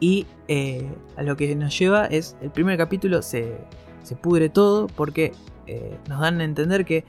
Y 0.00 0.26
eh, 0.48 0.88
a 1.16 1.22
lo 1.22 1.36
que 1.36 1.54
nos 1.56 1.76
lleva 1.78 2.06
es, 2.06 2.36
el 2.40 2.50
primer 2.50 2.78
capítulo 2.78 3.22
se, 3.22 3.58
se 4.02 4.16
pudre 4.16 4.48
todo 4.48 4.86
porque 4.88 5.32
eh, 5.68 5.98
nos 6.08 6.20
dan 6.20 6.40
a 6.40 6.44
entender 6.44 6.84
que 6.84 7.04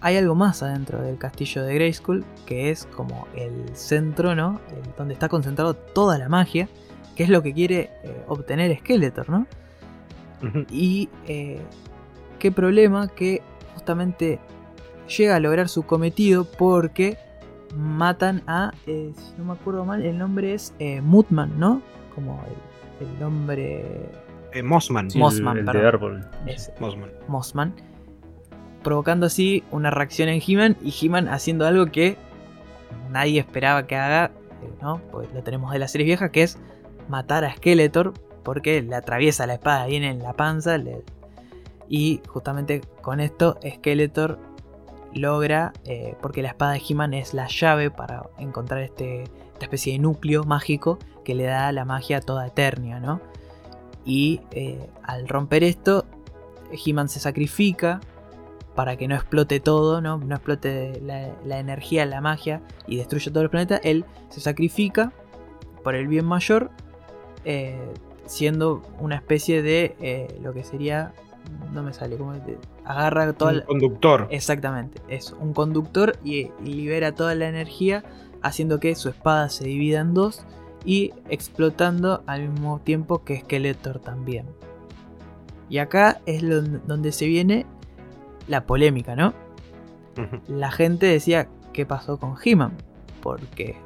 hay 0.00 0.16
algo 0.16 0.34
más 0.34 0.62
adentro 0.62 1.00
del 1.00 1.16
castillo 1.18 1.62
de 1.62 1.74
Grayskull, 1.74 2.24
que 2.46 2.70
es 2.70 2.84
como 2.86 3.26
el 3.34 3.74
centro, 3.74 4.34
¿no? 4.34 4.60
El- 4.70 4.92
donde 4.96 5.14
está 5.14 5.28
concentrado 5.28 5.74
toda 5.74 6.18
la 6.18 6.28
magia, 6.28 6.68
que 7.16 7.22
es 7.24 7.30
lo 7.30 7.42
que 7.42 7.54
quiere 7.54 7.90
eh, 8.02 8.22
obtener 8.28 8.76
Skeletor, 8.78 9.30
¿no? 9.30 9.46
Y 10.70 11.08
eh, 11.26 11.60
qué 12.38 12.52
problema 12.52 13.08
que 13.08 13.40
justamente 13.74 14.38
llega 15.16 15.36
a 15.36 15.40
lograr 15.40 15.68
su 15.70 15.84
cometido 15.84 16.44
porque 16.44 17.16
matan 17.74 18.42
a, 18.46 18.72
eh, 18.86 19.12
si 19.16 19.32
no 19.38 19.44
me 19.46 19.52
acuerdo 19.54 19.84
mal, 19.86 20.02
el 20.04 20.18
nombre 20.18 20.52
es 20.54 20.74
eh, 20.78 21.00
Mutman, 21.00 21.58
¿no? 21.58 21.80
Como 22.14 22.44
el, 23.00 23.06
el 23.08 23.18
nombre 23.18 24.10
Eh, 24.52 24.62
Mossman. 24.62 25.10
Sí, 25.10 25.18
Mossman, 25.18 25.56
el, 25.56 25.60
el 25.60 25.66
de 25.66 25.72
perdón. 25.72 25.86
árbol. 25.86 26.26
Mossman. 26.78 27.10
Mossman, 27.28 27.74
provocando 28.84 29.26
así 29.26 29.64
una 29.72 29.90
reacción 29.90 30.28
en 30.28 30.40
He-Man 30.46 30.76
y 30.80 30.94
He-Man 30.94 31.26
haciendo 31.26 31.66
algo 31.66 31.86
que 31.86 32.16
nadie 33.10 33.40
esperaba 33.40 33.88
que 33.88 33.96
haga, 33.96 34.26
eh, 34.62 34.70
¿no? 34.80 35.00
Pues 35.10 35.32
lo 35.34 35.42
tenemos 35.42 35.72
de 35.72 35.80
la 35.80 35.88
serie 35.88 36.04
vieja, 36.04 36.30
que 36.30 36.44
es 36.44 36.58
matar 37.08 37.44
a 37.44 37.52
Skeletor 37.52 38.14
porque 38.44 38.82
le 38.82 38.94
atraviesa 38.94 39.46
la 39.46 39.54
espada 39.54 39.86
bien 39.86 40.04
en 40.04 40.22
la 40.22 40.34
panza 40.34 40.76
y 41.88 42.20
justamente 42.28 42.82
con 43.02 43.20
esto 43.20 43.58
Skeletor 43.66 44.38
logra, 45.12 45.72
eh, 45.84 46.16
porque 46.20 46.42
la 46.42 46.48
espada 46.48 46.72
de 46.72 46.82
He-Man 46.86 47.14
es 47.14 47.34
la 47.34 47.46
llave 47.48 47.90
para 47.90 48.28
encontrar 48.38 48.82
este, 48.82 49.24
esta 49.24 49.64
especie 49.64 49.92
de 49.92 49.98
núcleo 49.98 50.44
mágico 50.44 50.98
que 51.24 51.34
le 51.34 51.44
da 51.44 51.72
la 51.72 51.84
magia 51.84 52.20
toda 52.20 52.46
Eternia, 52.46 53.00
¿no? 53.00 53.20
Y 54.04 54.42
eh, 54.50 54.90
al 55.02 55.28
romper 55.28 55.64
esto, 55.64 56.04
He-Man 56.84 57.08
se 57.08 57.20
sacrifica 57.20 58.00
para 58.74 58.96
que 58.96 59.06
no 59.08 59.14
explote 59.14 59.60
todo, 59.60 60.00
no, 60.00 60.18
no 60.18 60.34
explote 60.34 61.00
la, 61.04 61.32
la 61.44 61.58
energía, 61.58 62.04
la 62.06 62.20
magia 62.20 62.60
y 62.86 62.96
destruya 62.96 63.32
todo 63.32 63.42
el 63.44 63.50
planeta. 63.50 63.76
Él 63.76 64.04
se 64.30 64.40
sacrifica 64.40 65.12
por 65.82 65.94
el 65.94 66.08
bien 66.08 66.24
mayor, 66.24 66.70
eh, 67.44 67.78
siendo 68.26 68.82
una 68.98 69.16
especie 69.16 69.62
de 69.62 69.94
eh, 70.00 70.38
lo 70.42 70.52
que 70.52 70.64
sería. 70.64 71.12
No 71.74 71.82
me 71.82 71.92
sale, 71.92 72.16
como 72.16 72.32
agarra 72.86 73.32
toda 73.34 73.50
Un 73.52 73.58
la- 73.58 73.64
conductor. 73.66 74.26
Exactamente, 74.30 75.00
es 75.08 75.32
un 75.38 75.52
conductor 75.52 76.16
y, 76.24 76.50
y 76.64 76.72
libera 76.74 77.14
toda 77.14 77.34
la 77.34 77.48
energía 77.48 78.02
haciendo 78.42 78.80
que 78.80 78.94
su 78.94 79.10
espada 79.10 79.50
se 79.50 79.64
divida 79.64 80.00
en 80.00 80.14
dos 80.14 80.44
y 80.86 81.12
explotando 81.28 82.22
al 82.26 82.48
mismo 82.48 82.78
tiempo 82.80 83.24
que 83.24 83.40
Skeletor 83.40 83.98
también. 84.00 84.46
Y 85.68 85.78
acá 85.78 86.20
es 86.26 86.42
donde 86.86 87.12
se 87.12 87.26
viene 87.26 87.66
la 88.48 88.66
polémica, 88.66 89.16
¿no? 89.16 89.34
La 90.46 90.70
gente 90.70 91.06
decía, 91.06 91.48
¿qué 91.72 91.84
pasó 91.86 92.18
con 92.18 92.36
He-Man? 92.42 92.72
Porque, 93.20 93.76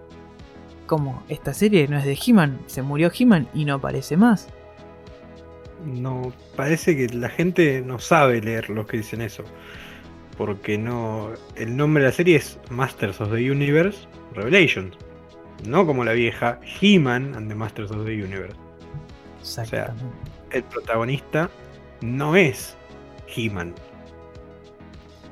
como 0.87 1.23
esta 1.29 1.55
serie 1.55 1.89
no 1.89 1.99
es 1.99 2.05
de 2.05 2.19
He-Man, 2.27 2.59
se 2.67 2.83
murió 2.83 3.11
He-Man 3.17 3.49
y 3.55 3.65
no 3.65 3.75
aparece 3.75 4.17
más. 4.17 4.49
No, 5.85 6.33
parece 6.57 6.97
que 6.97 7.09
la 7.15 7.29
gente 7.29 7.83
no 7.83 7.99
sabe 7.99 8.41
leer 8.41 8.69
los 8.69 8.87
que 8.87 8.99
dicen 8.99 9.21
eso. 9.21 9.45
Porque 10.37 10.77
no. 10.77 11.31
El 11.57 11.77
nombre 11.77 12.03
de 12.03 12.11
la 12.11 12.15
serie 12.15 12.37
es 12.37 12.59
Masters 12.71 13.21
of 13.21 13.31
the 13.31 13.51
Universe 13.51 14.07
Revelations. 14.35 14.97
No 15.67 15.87
como 15.87 16.05
la 16.05 16.13
vieja 16.13 16.61
He-Man 16.81 17.35
and 17.35 17.49
the 17.49 17.55
Masters 17.55 17.91
of 17.91 18.05
the 18.05 18.23
Universe. 18.23 18.57
O 19.41 19.45
sea, 19.45 19.95
el 20.51 20.63
protagonista 20.65 21.49
no 22.01 22.37
es 22.37 22.77
He-Man. 23.35 23.75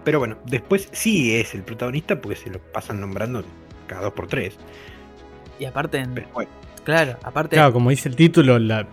Pero 0.06 0.20
bueno, 0.20 0.36
después 0.44 0.88
sí 0.92 1.34
es 1.34 1.52
el 1.56 1.64
protagonista 1.64 2.20
porque 2.20 2.36
se 2.36 2.48
lo 2.48 2.60
pasan 2.60 3.00
nombrando 3.00 3.42
cada 3.88 4.02
dos 4.02 4.12
por 4.12 4.28
tres. 4.28 4.56
Y 5.58 5.64
aparte, 5.64 6.06
claro, 6.84 7.16
aparte. 7.24 7.56
Claro, 7.56 7.72
como 7.72 7.90
dice 7.90 8.08
el 8.08 8.14
título, 8.14 8.60
la, 8.60 8.86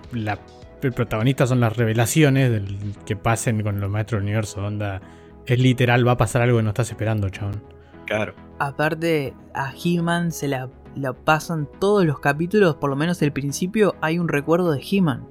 el 0.82 0.92
protagonista 0.92 1.46
son 1.46 1.60
las 1.60 1.78
revelaciones 1.78 2.50
del 2.50 2.96
que 3.06 3.16
pasen 3.16 3.62
con 3.62 3.80
los 3.80 3.92
maestros 3.92 4.22
del 4.22 4.30
universo. 4.30 4.66
Onda, 4.66 5.02
es 5.46 5.60
literal, 5.60 6.08
va 6.08 6.14
a 6.14 6.18
pasar 6.18 6.42
algo 6.42 6.58
que 6.58 6.64
no 6.64 6.70
estás 6.70 6.90
esperando, 6.90 7.30
chabón. 7.30 7.62
Claro. 8.08 8.34
Aparte, 8.58 9.36
a 9.54 9.72
He-Man 9.72 10.32
se 10.32 10.48
la, 10.48 10.72
la, 10.96 11.14
pasan 11.14 11.70
todos 11.80 12.06
los 12.06 12.22
capítulos, 12.22 12.78
por 12.78 12.90
lo 12.90 12.96
menos 12.96 13.22
el 13.22 13.32
principio, 13.32 13.94
hay 14.02 14.18
un 14.18 14.30
recuerdo 14.30 14.72
de 14.72 14.82
He-Man. 14.82 15.28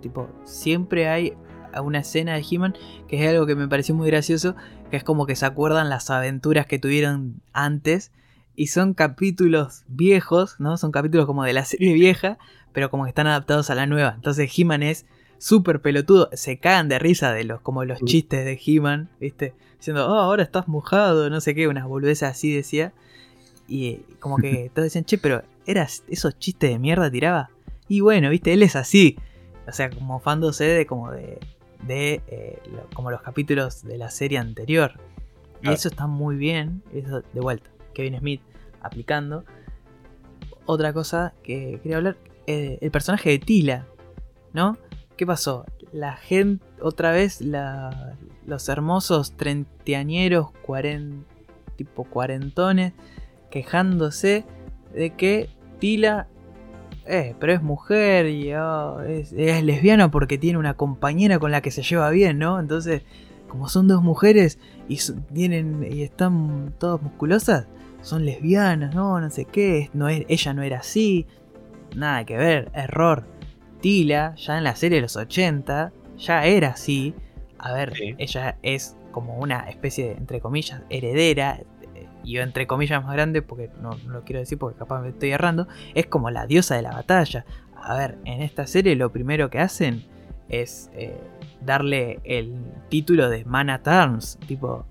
Tipo, 0.00 0.30
siempre 0.44 1.08
hay 1.08 1.36
una 1.82 2.00
escena 2.00 2.34
de 2.34 2.44
He-Man 2.48 2.76
que 3.08 3.22
es 3.22 3.28
algo 3.28 3.46
que 3.46 3.56
me 3.56 3.68
pareció 3.68 3.94
muy 3.94 4.06
gracioso, 4.06 4.54
que 4.94 4.98
es 4.98 5.02
como 5.02 5.26
que 5.26 5.34
se 5.34 5.44
acuerdan 5.44 5.90
las 5.90 6.08
aventuras 6.08 6.66
que 6.66 6.78
tuvieron 6.78 7.42
antes. 7.52 8.12
Y 8.54 8.68
son 8.68 8.94
capítulos 8.94 9.82
viejos, 9.88 10.60
¿no? 10.60 10.76
Son 10.76 10.92
capítulos 10.92 11.26
como 11.26 11.42
de 11.42 11.52
la 11.52 11.64
serie 11.64 11.92
vieja, 11.94 12.38
pero 12.72 12.90
como 12.90 13.02
que 13.02 13.08
están 13.08 13.26
adaptados 13.26 13.70
a 13.70 13.74
la 13.74 13.86
nueva. 13.86 14.12
Entonces 14.14 14.56
He-Man 14.56 14.84
es 14.84 15.04
súper 15.38 15.80
pelotudo. 15.80 16.30
Se 16.34 16.58
cagan 16.58 16.88
de 16.88 17.00
risa 17.00 17.32
de 17.32 17.42
los, 17.42 17.60
como 17.60 17.84
los 17.84 17.98
chistes 18.04 18.44
de 18.44 18.60
He-Man, 18.64 19.08
¿viste? 19.18 19.52
Diciendo, 19.78 20.06
oh, 20.08 20.14
ahora 20.14 20.44
estás 20.44 20.68
mojado, 20.68 21.28
no 21.28 21.40
sé 21.40 21.56
qué, 21.56 21.66
unas 21.66 21.88
boludeces 21.88 22.28
así 22.28 22.54
decía. 22.54 22.92
Y 23.66 23.86
eh, 23.88 24.02
como 24.20 24.36
que 24.36 24.70
todos 24.74 24.86
decían, 24.86 25.04
che, 25.04 25.18
pero 25.18 25.42
eras 25.66 26.04
esos 26.06 26.38
chistes 26.38 26.70
de 26.70 26.78
mierda 26.78 27.10
tiraba. 27.10 27.50
Y 27.88 27.98
bueno, 27.98 28.30
viste, 28.30 28.52
él 28.52 28.62
es 28.62 28.76
así. 28.76 29.18
O 29.66 29.72
sea, 29.72 29.90
como 29.90 30.20
fándose 30.20 30.62
de 30.62 30.86
como 30.86 31.10
de. 31.10 31.40
De 31.86 32.22
eh, 32.26 32.62
como 32.94 33.10
los 33.10 33.22
capítulos 33.22 33.82
de 33.82 33.98
la 33.98 34.10
serie 34.10 34.38
anterior. 34.38 35.00
Y 35.62 35.70
eso 35.70 35.88
está 35.88 36.06
muy 36.06 36.36
bien. 36.36 36.82
Eso 36.92 37.22
de 37.32 37.40
vuelta. 37.40 37.70
Kevin 37.94 38.18
Smith 38.18 38.42
aplicando. 38.82 39.44
Otra 40.66 40.92
cosa 40.92 41.34
que 41.42 41.80
quería 41.82 41.98
hablar 41.98 42.16
eh, 42.46 42.78
el 42.80 42.90
personaje 42.90 43.30
de 43.30 43.38
Tila, 43.38 43.86
¿no? 44.52 44.76
¿Qué 45.16 45.26
pasó? 45.26 45.64
La 45.92 46.16
gente, 46.16 46.64
otra 46.80 47.12
vez, 47.12 47.40
los 47.40 48.68
hermosos 48.68 49.36
treintañeros, 49.36 50.48
tipo 51.76 52.04
cuarentones, 52.04 52.92
quejándose 53.50 54.44
de 54.92 55.10
que 55.14 55.48
Tila, 55.78 56.28
eh, 57.06 57.34
pero 57.38 57.52
es 57.52 57.62
mujer 57.62 58.26
y 58.26 58.52
oh, 58.54 59.00
es, 59.02 59.32
lesbiana 59.32 60.10
porque 60.10 60.38
tiene 60.38 60.58
una 60.58 60.74
compañera 60.74 61.38
con 61.38 61.50
la 61.50 61.60
que 61.60 61.70
se 61.70 61.82
lleva 61.82 62.10
bien, 62.10 62.38
¿no? 62.38 62.58
Entonces, 62.58 63.02
como 63.48 63.68
son 63.68 63.88
dos 63.88 64.02
mujeres 64.02 64.58
y, 64.88 64.98
tienen, 65.32 65.86
y 65.90 66.02
están 66.02 66.74
todas 66.78 67.02
musculosas, 67.02 67.66
son 68.02 68.24
lesbianas, 68.24 68.94
¿no? 68.94 69.20
No 69.20 69.30
sé 69.30 69.44
qué, 69.44 69.90
no 69.92 70.08
es, 70.08 70.24
ella 70.28 70.54
no 70.54 70.62
era 70.62 70.78
así 70.78 71.26
nada 71.94 72.24
que 72.24 72.36
ver, 72.36 72.70
error. 72.74 73.24
Tila, 73.80 74.34
ya 74.36 74.58
en 74.58 74.64
la 74.64 74.76
serie 74.76 74.96
de 74.96 75.02
los 75.02 75.16
80, 75.16 75.92
ya 76.18 76.44
era 76.44 76.70
así. 76.70 77.14
A 77.58 77.72
ver, 77.72 77.92
ella 78.18 78.58
es 78.62 78.96
como 79.10 79.38
una 79.38 79.68
especie 79.68 80.06
de, 80.06 80.12
entre 80.12 80.40
comillas, 80.40 80.82
heredera. 80.90 81.60
Y 82.24 82.38
entre 82.38 82.66
comillas 82.66 83.04
más 83.04 83.12
grande, 83.12 83.42
porque 83.42 83.70
no, 83.80 83.96
lo 84.08 84.24
quiero 84.24 84.40
decir 84.40 84.58
porque 84.58 84.78
capaz 84.78 85.02
me 85.02 85.10
estoy 85.10 85.30
errando. 85.30 85.68
Es 85.94 86.06
como 86.06 86.30
la 86.30 86.46
diosa 86.46 86.74
de 86.74 86.82
la 86.82 86.92
batalla. 86.92 87.44
A 87.76 87.94
ver, 87.96 88.18
en 88.24 88.40
esta 88.42 88.66
serie 88.66 88.96
lo 88.96 89.12
primero 89.12 89.50
que 89.50 89.58
hacen 89.58 90.04
es 90.48 90.90
eh, 90.94 91.20
darle 91.60 92.20
el 92.24 92.54
título 92.88 93.28
de 93.28 93.44
Man 93.44 93.68
at 93.68 93.86
Arms. 93.86 94.38
Tipo, 94.46 94.86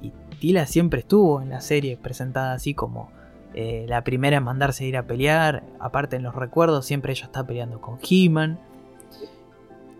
y 0.00 0.12
Tila 0.38 0.66
siempre 0.66 1.00
estuvo 1.00 1.42
en 1.42 1.50
la 1.50 1.60
serie 1.60 1.98
presentada 1.98 2.54
así 2.54 2.74
como 2.74 3.10
eh, 3.54 3.84
la 3.88 4.02
primera 4.02 4.38
en 4.38 4.44
mandarse 4.44 4.84
a 4.84 4.86
ir 4.88 4.96
a 4.96 5.06
pelear. 5.06 5.64
Aparte 5.80 6.16
en 6.16 6.22
los 6.22 6.34
recuerdos 6.34 6.86
siempre 6.86 7.12
ella 7.12 7.26
está 7.26 7.46
peleando 7.46 7.80
con 7.80 7.98
He-Man. 8.02 8.58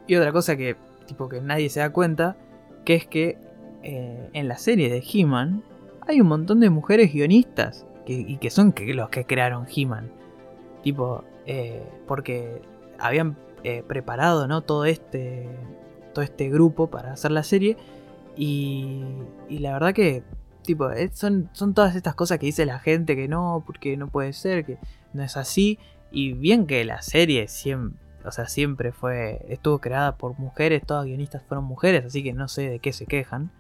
Y 0.07 0.17
otra 0.17 0.33
cosa 0.33 0.57
que, 0.57 0.77
tipo, 1.07 1.29
que 1.29 1.41
nadie 1.41 1.69
se 1.69 1.81
da 1.81 1.91
cuenta, 1.91 2.37
que 2.85 2.95
es 2.95 3.07
que 3.07 3.39
eh, 3.83 4.31
en 4.33 4.49
la 4.49 4.59
serie 4.59 4.91
de 4.91 5.03
He-Man 5.07 5.63
hay 6.07 6.21
un 6.21 6.29
montón 6.29 6.61
de 6.61 6.71
mujeres 6.71 7.13
guionistas 7.13 7.87
y 8.07 8.37
que 8.37 8.51
son 8.51 8.75
los 8.77 9.09
que 9.09 9.25
crearon 9.25 9.67
He-Man. 9.75 10.11
Tipo, 10.83 11.25
eh, 11.47 11.83
porque 12.07 12.61
habían 12.99 13.37
preparado 13.87 14.47
¿no? 14.47 14.61
todo, 14.61 14.85
este, 14.85 15.49
todo 16.13 16.23
este 16.23 16.51
grupo 16.51 16.91
para 16.91 17.13
hacer 17.13 17.31
la 17.31 17.43
serie. 17.43 17.77
Y, 18.37 19.05
y 19.49 19.59
la 19.59 19.73
verdad 19.73 19.95
que 19.95 20.23
Tipo, 20.65 20.91
eh, 20.91 21.11
son, 21.13 21.51
son 21.53 21.75
todas 21.75 21.95
estas 21.95 22.15
cosas 22.15 22.39
que 22.39 22.47
dice 22.47 22.65
la 22.65 22.79
gente 22.79 23.17
que 23.17 23.29
no, 23.29 23.63
porque 23.67 23.97
no 23.97 24.09
puede 24.09 24.33
ser, 24.33 24.65
que 24.65 24.79
no 25.13 25.23
es 25.23 25.37
así. 25.37 25.79
Y 26.11 26.33
bien 26.33 26.67
que 26.67 26.85
la 26.85 27.03
serie 27.03 27.49
siempre, 27.49 28.01
o 28.25 28.31
sea, 28.31 28.49
siempre 28.49 28.93
fue, 28.93 29.45
estuvo 29.49 29.79
creada 29.79 30.17
por 30.17 30.39
mujeres, 30.39 30.83
todas 30.87 31.05
guionistas 31.05 31.43
fueron 31.47 31.65
mujeres, 31.65 32.05
así 32.07 32.23
que 32.23 32.33
no 32.33 32.49
sé 32.49 32.71
de 32.71 32.79
qué 32.79 32.93
se 32.93 33.05
quejan. 33.05 33.51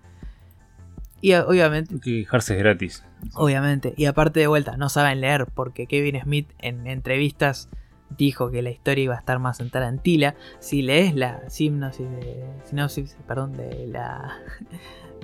Y 1.20 1.34
obviamente... 1.34 2.00
Quejarse 2.00 2.54
es 2.54 2.58
gratis. 2.58 3.04
Obviamente. 3.34 3.94
Y 3.96 4.06
aparte 4.06 4.40
de 4.40 4.46
vuelta, 4.46 4.76
no 4.76 4.88
saben 4.88 5.20
leer 5.20 5.46
porque 5.52 5.86
Kevin 5.86 6.20
Smith 6.20 6.50
en 6.58 6.86
entrevistas 6.86 7.68
dijo 8.16 8.50
que 8.50 8.62
la 8.62 8.70
historia 8.70 9.04
iba 9.04 9.14
a 9.14 9.18
estar 9.18 9.38
más 9.38 9.58
centrada 9.58 9.88
en 9.88 9.98
Tila. 9.98 10.34
Si 10.60 10.82
lees 10.82 11.14
la 11.14 11.48
sinopsis 11.48 12.10
de, 12.10 12.44
sinopsis, 12.64 13.16
perdón, 13.26 13.52
de 13.54 13.86
la 13.88 14.38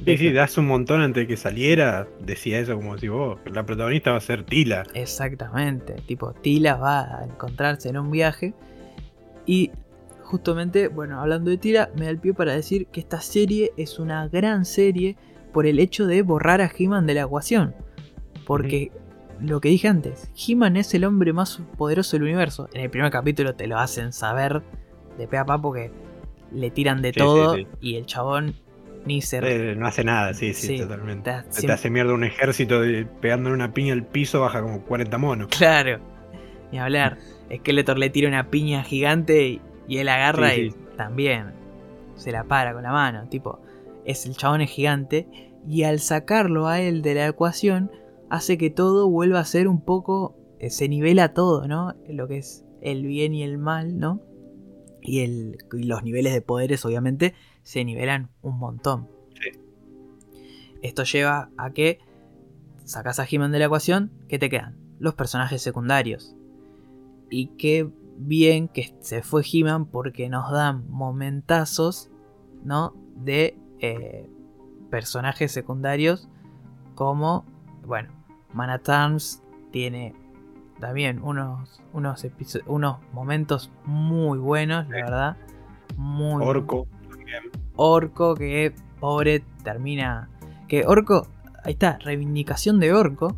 Sí, 0.04 0.16
sí, 0.16 0.38
hace 0.38 0.60
un 0.60 0.66
montón 0.66 1.00
antes 1.00 1.22
de 1.22 1.26
que 1.26 1.36
saliera, 1.36 2.08
decía 2.20 2.58
eso 2.58 2.76
como 2.76 2.96
si 2.98 3.08
vos, 3.08 3.38
la 3.46 3.64
protagonista 3.64 4.12
va 4.12 4.18
a 4.18 4.20
ser 4.20 4.44
Tila. 4.44 4.84
Exactamente, 4.94 5.94
tipo, 6.06 6.32
Tila 6.32 6.76
va 6.76 7.18
a 7.18 7.24
encontrarse 7.24 7.88
en 7.88 7.98
un 7.98 8.10
viaje. 8.10 8.54
Y 9.46 9.70
justamente, 10.22 10.88
bueno, 10.88 11.20
hablando 11.20 11.50
de 11.50 11.58
Tila, 11.58 11.90
me 11.96 12.06
da 12.06 12.10
el 12.10 12.18
pie 12.18 12.34
para 12.34 12.54
decir 12.54 12.86
que 12.86 13.00
esta 13.00 13.20
serie 13.20 13.72
es 13.76 13.98
una 13.98 14.28
gran 14.28 14.64
serie 14.64 15.16
por 15.52 15.66
el 15.66 15.78
hecho 15.78 16.06
de 16.06 16.22
borrar 16.22 16.60
a 16.60 16.70
He-Man 16.76 17.06
de 17.06 17.14
la 17.14 17.22
ecuación. 17.22 17.74
Porque 18.46 18.90
lo 19.40 19.60
que 19.60 19.68
dije 19.68 19.88
antes, 19.88 20.30
He-Man 20.36 20.76
es 20.76 20.92
el 20.94 21.04
hombre 21.04 21.32
más 21.32 21.60
poderoso 21.76 22.16
del 22.16 22.24
universo. 22.24 22.68
En 22.72 22.82
el 22.82 22.90
primer 22.90 23.10
capítulo 23.10 23.54
te 23.54 23.66
lo 23.66 23.78
hacen 23.78 24.12
saber 24.12 24.62
de 25.18 25.26
pe 25.26 25.38
a 25.38 25.44
pa 25.44 25.60
porque 25.60 25.90
le 26.52 26.70
tiran 26.70 27.02
de 27.02 27.12
todo 27.12 27.56
y 27.80 27.96
el 27.96 28.06
chabón 28.06 28.54
eh, 29.06 29.74
no 29.76 29.86
hace 29.86 30.04
nada, 30.04 30.34
sí, 30.34 30.52
sí, 30.52 30.78
totalmente. 30.78 31.32
Te, 31.54 31.66
te 31.66 31.72
hace 31.72 31.90
mierda 31.90 32.12
un 32.12 32.24
ejército 32.24 32.82
pegándole 33.20 33.54
una 33.54 33.72
piña 33.72 33.94
al 33.94 34.04
piso, 34.04 34.40
baja 34.40 34.60
como 34.60 34.82
40 34.82 35.18
monos. 35.18 35.48
Claro, 35.48 36.00
ni 36.70 36.78
hablar. 36.78 37.18
Skeletor 37.56 37.98
le 37.98 38.10
tira 38.10 38.28
una 38.28 38.50
piña 38.50 38.82
gigante 38.84 39.60
y, 39.88 39.98
él 39.98 40.08
agarra 40.08 40.54
y 40.54 40.70
también 40.96 41.52
se 42.14 42.30
la 42.30 42.44
para 42.44 42.72
con 42.72 42.82
la 42.82 42.92
mano. 42.92 43.26
Tipo, 43.28 43.60
es 44.10 44.26
el 44.26 44.36
chabón 44.36 44.60
es 44.60 44.70
gigante 44.70 45.28
y 45.66 45.84
al 45.84 46.00
sacarlo 46.00 46.68
a 46.68 46.80
él 46.80 47.02
de 47.02 47.14
la 47.14 47.26
ecuación 47.26 47.90
hace 48.28 48.58
que 48.58 48.70
todo 48.70 49.08
vuelva 49.08 49.40
a 49.40 49.44
ser 49.44 49.68
un 49.68 49.80
poco. 49.80 50.36
Eh, 50.58 50.70
se 50.70 50.88
nivela 50.88 51.34
todo, 51.34 51.66
¿no? 51.66 51.94
Lo 52.08 52.28
que 52.28 52.38
es 52.38 52.64
el 52.80 53.06
bien 53.06 53.34
y 53.34 53.42
el 53.42 53.58
mal, 53.58 53.98
¿no? 53.98 54.20
Y, 55.02 55.20
el, 55.20 55.58
y 55.72 55.84
los 55.84 56.02
niveles 56.02 56.32
de 56.32 56.42
poderes, 56.42 56.84
obviamente, 56.84 57.34
se 57.62 57.84
nivelan 57.84 58.30
un 58.42 58.58
montón. 58.58 59.08
Esto 60.82 61.04
lleva 61.04 61.50
a 61.58 61.72
que 61.72 61.98
sacas 62.84 63.18
a 63.20 63.26
He-Man 63.30 63.52
de 63.52 63.58
la 63.58 63.66
ecuación, 63.66 64.10
¿qué 64.28 64.38
te 64.38 64.48
quedan? 64.48 64.76
Los 64.98 65.14
personajes 65.14 65.60
secundarios. 65.62 66.34
Y 67.30 67.48
qué 67.58 67.88
bien 68.16 68.68
que 68.68 68.94
se 69.00 69.22
fue 69.22 69.42
He-Man 69.50 69.86
porque 69.86 70.28
nos 70.28 70.50
dan 70.50 70.88
momentazos, 70.88 72.10
¿no? 72.64 72.94
De 73.16 73.56
eh, 73.80 74.28
personajes 74.90 75.52
secundarios 75.52 76.28
como, 76.94 77.44
bueno, 77.86 78.10
Man 78.52 78.70
at 78.70 78.88
Arms, 78.88 79.42
tiene 79.70 80.14
también 80.80 81.22
unos, 81.22 81.80
unos, 81.92 82.26
unos 82.66 82.96
momentos 83.12 83.70
muy 83.84 84.38
buenos, 84.38 84.88
la 84.88 84.96
verdad. 84.96 85.36
Muy 85.96 86.44
Orco. 86.44 86.86
Orco 87.76 88.34
que 88.34 88.74
pobre 88.98 89.42
termina. 89.62 90.28
Que 90.68 90.84
Orco, 90.86 91.26
ahí 91.64 91.72
está, 91.72 91.98
reivindicación 91.98 92.80
de 92.80 92.92
Orco. 92.92 93.36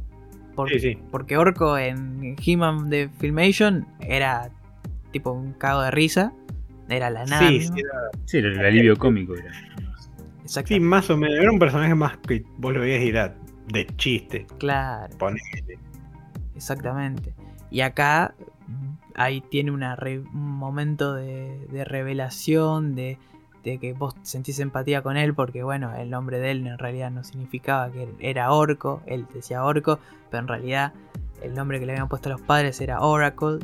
Porque, 0.54 0.78
Sí, 0.78 0.92
sí. 0.94 0.98
porque 1.10 1.36
Orco 1.38 1.78
en 1.78 2.36
He-Man 2.44 2.90
de 2.90 3.08
Filmation 3.18 3.86
era 4.00 4.50
tipo 5.10 5.32
un 5.32 5.52
cago 5.54 5.82
de 5.82 5.90
risa. 5.90 6.32
Era 6.88 7.08
la 7.10 7.24
nada. 7.24 7.48
Sí, 7.48 7.60
sí, 7.62 7.72
era- 7.80 8.10
Sí, 8.26 8.38
el, 8.38 8.46
el 8.58 8.66
alivio 8.66 8.96
cómico 8.98 9.34
era. 9.34 9.50
Sí, 10.64 10.80
más 10.80 11.08
o 11.10 11.16
menos. 11.16 11.38
Era 11.38 11.50
un 11.50 11.58
personaje 11.58 11.94
más 11.94 12.16
que 12.18 12.44
vos 12.58 12.72
lo 12.72 12.80
veías 12.80 13.02
y 13.02 13.08
era 13.08 13.36
de 13.68 13.86
chiste. 13.96 14.46
Claro, 14.58 15.16
Ponele. 15.18 15.78
exactamente. 16.54 17.34
Y 17.70 17.80
acá 17.80 18.34
ahí 19.14 19.40
tiene 19.40 19.70
una 19.70 19.96
re- 19.96 20.20
un 20.20 20.50
momento 20.58 21.14
de, 21.14 21.66
de 21.70 21.84
revelación, 21.84 22.94
de, 22.94 23.18
de 23.64 23.78
que 23.78 23.92
vos 23.92 24.14
sentís 24.22 24.58
empatía 24.58 25.02
con 25.02 25.16
él, 25.16 25.34
porque 25.34 25.62
bueno, 25.62 25.94
el 25.94 26.10
nombre 26.10 26.38
de 26.38 26.50
él 26.50 26.66
en 26.66 26.78
realidad 26.78 27.10
no 27.10 27.24
significaba 27.24 27.90
que 27.90 28.08
era 28.20 28.52
orco, 28.52 29.02
él 29.06 29.26
decía 29.32 29.64
orco, 29.64 29.98
pero 30.30 30.42
en 30.42 30.48
realidad 30.48 30.92
el 31.42 31.54
nombre 31.54 31.80
que 31.80 31.86
le 31.86 31.92
habían 31.92 32.08
puesto 32.08 32.28
los 32.28 32.40
padres 32.40 32.80
era 32.80 33.00
Oracle, 33.00 33.58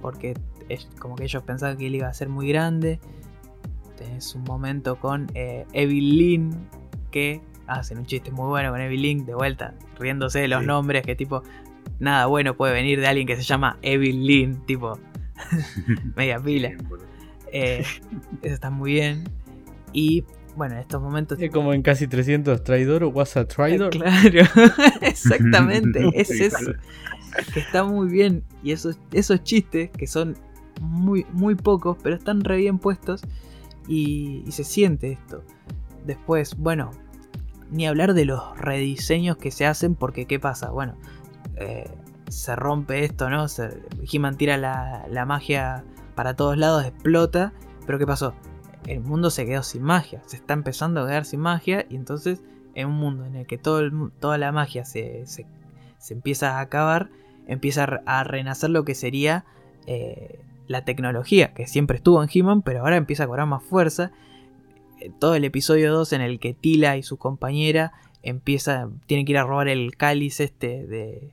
porque 0.00 0.34
es 0.68 0.88
como 0.98 1.16
que 1.16 1.24
ellos 1.24 1.42
pensaban 1.42 1.76
que 1.76 1.86
él 1.88 1.94
iba 1.96 2.08
a 2.08 2.14
ser 2.14 2.28
muy 2.28 2.48
grande. 2.48 3.00
Tenés 3.96 4.34
un 4.34 4.42
momento 4.44 4.96
con 4.96 5.26
eh, 5.34 5.66
Evelyn, 5.72 6.50
que 7.10 7.40
hacen 7.66 7.98
un 7.98 8.06
chiste 8.06 8.30
muy 8.30 8.46
bueno 8.48 8.70
con 8.70 8.80
Evelyn, 8.80 9.24
de 9.24 9.34
vuelta, 9.34 9.74
riéndose 9.98 10.40
de 10.40 10.48
los 10.48 10.60
Sí. 10.60 10.66
nombres, 10.66 11.02
que 11.04 11.14
tipo, 11.14 11.42
nada 11.98 12.26
bueno 12.26 12.56
puede 12.56 12.72
venir 12.72 13.00
de 13.00 13.06
alguien 13.06 13.26
que 13.26 13.36
se 13.36 13.42
llama 13.42 13.78
Evelyn, 13.82 14.64
tipo, 14.66 14.98
media 16.16 16.38
pila. 16.40 16.72
Eh, 17.52 17.84
eso 18.42 18.54
está 18.54 18.70
muy 18.70 18.92
bien. 18.94 19.24
Y 19.92 20.24
bueno, 20.56 20.74
en 20.74 20.80
estos 20.80 21.00
momentos. 21.00 21.38
Es 21.40 21.50
como 21.50 21.72
en 21.72 21.82
casi 21.82 22.06
300 22.08 22.62
traidor 22.64 23.04
o 23.04 23.08
was 23.08 23.36
a 23.36 23.46
traidor. 23.46 23.90
Claro, 23.96 24.40
exactamente, 25.02 26.08
es 26.14 26.30
eso. 26.30 26.72
Que 27.52 27.60
está 27.60 27.84
muy 27.84 28.08
bien. 28.08 28.42
Y 28.62 28.72
esos, 28.72 28.98
esos 29.12 29.42
chistes 29.42 29.90
que 29.90 30.06
son 30.06 30.36
muy, 30.80 31.26
muy 31.32 31.54
pocos, 31.54 31.96
pero 32.02 32.16
están 32.16 32.42
re 32.42 32.56
bien 32.58 32.78
puestos. 32.78 33.22
Y, 33.88 34.44
se 34.50 34.64
siente 34.64 35.12
esto. 35.12 35.42
Después, 36.06 36.56
bueno, 36.56 36.90
ni 37.70 37.86
hablar 37.86 38.14
de 38.14 38.24
los 38.24 38.56
rediseños 38.58 39.36
que 39.36 39.50
se 39.50 39.66
hacen, 39.66 39.94
porque 39.94 40.26
¿qué 40.26 40.38
pasa? 40.38 40.70
Bueno, 40.70 40.96
eh, 41.56 41.90
se 42.28 42.56
rompe 42.56 43.04
esto, 43.04 43.28
¿no? 43.30 43.46
He-Man 44.10 44.36
tira 44.36 44.56
la, 44.56 45.06
la 45.10 45.26
magia 45.26 45.84
para 46.14 46.34
todos 46.34 46.56
lados, 46.56 46.84
explota. 46.84 47.52
Pero 47.86 47.98
¿qué 47.98 48.06
pasó? 48.06 48.34
El 48.86 49.00
mundo 49.00 49.30
se 49.30 49.46
quedó 49.46 49.62
sin 49.62 49.82
magia. 49.82 50.22
Se 50.26 50.36
está 50.36 50.54
empezando 50.54 51.02
a 51.02 51.06
quedar 51.06 51.24
sin 51.24 51.40
magia. 51.40 51.86
Y 51.90 51.96
entonces, 51.96 52.42
en 52.74 52.88
un 52.88 52.94
mundo 52.94 53.24
en 53.24 53.36
el 53.36 53.46
que 53.46 53.58
todo 53.58 53.80
el 53.80 53.92
toda 54.20 54.38
la 54.38 54.52
magia 54.52 54.84
se, 54.84 55.26
se- 55.26 55.46
se 55.98 56.14
empieza 56.14 56.58
a 56.58 56.60
acabar, 56.60 57.10
empieza 57.46 57.84
a 58.06 58.24
renacer 58.24 58.70
lo 58.70 58.84
que 58.84 58.94
sería 58.94 59.44
eh, 59.86 60.40
la 60.66 60.84
tecnología, 60.84 61.52
que 61.54 61.66
siempre 61.66 61.96
estuvo 61.98 62.22
en 62.22 62.28
He-Man, 62.32 62.62
pero 62.62 62.80
ahora 62.80 62.96
empieza 62.96 63.24
a 63.24 63.26
cobrar 63.26 63.46
más 63.46 63.62
fuerza. 63.62 64.12
Eh, 65.00 65.10
Todo 65.18 65.34
el 65.34 65.44
episodio 65.44 65.92
2 65.92 66.12
en 66.14 66.20
el 66.20 66.38
que 66.40 66.54
Tila 66.54 66.96
y 66.96 67.02
su 67.02 67.16
compañera 67.16 67.92
empieza, 68.22 68.88
tienen 69.06 69.26
que 69.26 69.32
ir 69.32 69.38
a 69.38 69.44
robar 69.44 69.68
el 69.68 69.96
cáliz 69.96 70.40
este 70.40 70.86
de, 70.86 71.32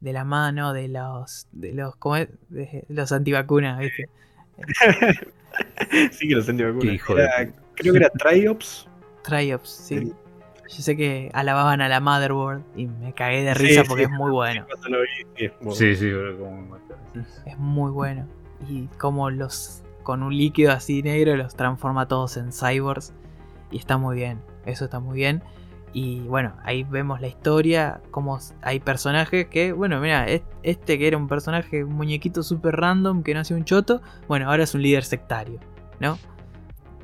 de 0.00 0.12
la 0.12 0.24
mano 0.24 0.72
de 0.72 0.88
los 0.88 1.48
de 1.52 1.72
los 1.72 1.96
¿cómo 1.96 2.16
es? 2.16 2.28
De 2.48 2.84
los 2.88 3.10
antivacunas, 3.12 3.78
¿viste? 3.80 4.08
sí 6.12 6.28
que 6.28 6.34
lo 6.34 6.42
sentí 6.42 6.62
vacuna. 6.62 6.82
Qué 6.82 6.94
hijo 6.94 7.14
de 7.14 7.52
Creo 7.74 7.92
que 7.92 7.98
era 7.98 8.10
Triops. 8.10 8.88
Triops, 9.22 9.68
sí. 9.68 9.98
Sí. 9.98 10.12
Yo 10.76 10.82
sé 10.82 10.96
que 10.96 11.30
alababan 11.32 11.80
a 11.80 11.88
la 11.88 11.98
Motherboard 11.98 12.62
y 12.76 12.86
me 12.86 13.12
cagué 13.12 13.42
de 13.42 13.54
risa 13.54 13.82
sí. 13.82 13.88
porque 13.88 14.04
es 14.04 14.10
muy 14.10 14.30
bueno. 14.30 14.66
Sí, 15.72 15.96
Sí, 15.96 16.12
como. 16.38 16.78
Es 17.44 17.58
muy 17.58 17.90
bueno. 17.90 18.28
Y 18.68 18.86
como 18.98 19.30
los 19.30 19.82
con 20.02 20.22
un 20.22 20.36
líquido 20.36 20.72
así 20.72 21.02
negro 21.02 21.36
los 21.36 21.54
transforma 21.54 22.08
todos 22.08 22.36
en 22.36 22.52
cyborgs. 22.52 23.12
Y 23.70 23.78
está 23.78 23.96
muy 23.98 24.16
bien. 24.16 24.40
Eso 24.66 24.84
está 24.84 24.98
muy 25.00 25.16
bien. 25.16 25.42
Y 25.92 26.20
bueno, 26.20 26.54
ahí 26.64 26.84
vemos 26.84 27.20
la 27.20 27.26
historia. 27.28 28.00
Como 28.10 28.38
hay 28.62 28.80
personajes 28.80 29.46
que, 29.48 29.72
bueno, 29.72 30.00
mira, 30.00 30.26
es- 30.28 30.42
este 30.62 30.98
que 30.98 31.06
era 31.08 31.16
un 31.16 31.28
personaje, 31.28 31.84
un 31.84 31.94
muñequito 31.94 32.42
super 32.42 32.76
random 32.76 33.22
que 33.22 33.34
no 33.34 33.40
hacía 33.40 33.56
un 33.56 33.64
choto. 33.64 34.00
Bueno, 34.28 34.48
ahora 34.50 34.62
es 34.64 34.74
un 34.74 34.82
líder 34.82 35.04
sectario, 35.04 35.58
¿no? 36.00 36.18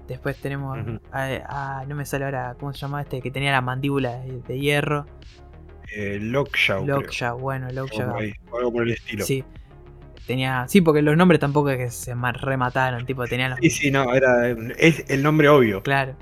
Después 0.08 0.36
tenemos 0.40 0.78
Ujú. 0.78 1.00
a, 1.10 1.80
a- 1.80 1.84
no 1.86 1.96
me 1.96 2.06
sale 2.06 2.24
ahora, 2.26 2.54
¿cómo 2.60 2.72
se 2.72 2.78
llama 2.78 3.02
este? 3.02 3.20
Que 3.20 3.30
tenía 3.32 3.50
la 3.50 3.60
mandíbula 3.60 4.18
de, 4.20 4.40
de 4.40 4.58
hierro. 4.60 5.04
Eh, 5.94 6.18
Lockjaw. 6.20 6.84
creo. 6.84 7.00
Lockjaw, 7.00 7.38
bueno, 7.38 7.66
o 7.68 8.56
algo 8.58 8.72
por 8.72 8.82
el 8.84 8.92
estilo. 8.92 9.24
Sí. 9.24 9.44
Tenía. 10.26 10.66
Sí, 10.68 10.80
porque 10.80 11.02
los 11.02 11.16
nombres 11.16 11.40
tampoco 11.40 11.70
es 11.70 11.78
que 11.78 11.90
se 11.90 12.14
ma- 12.14 12.32
remataron, 12.32 13.06
tipo, 13.06 13.28
tenían 13.28 13.50
los. 13.52 13.60
Sí, 13.60 13.70
sí, 13.70 13.90
no, 13.90 14.14
era, 14.14 14.48
es 14.78 15.04
el 15.08 15.22
nombre 15.22 15.48
obvio. 15.48 15.82
Claro, 15.82 16.16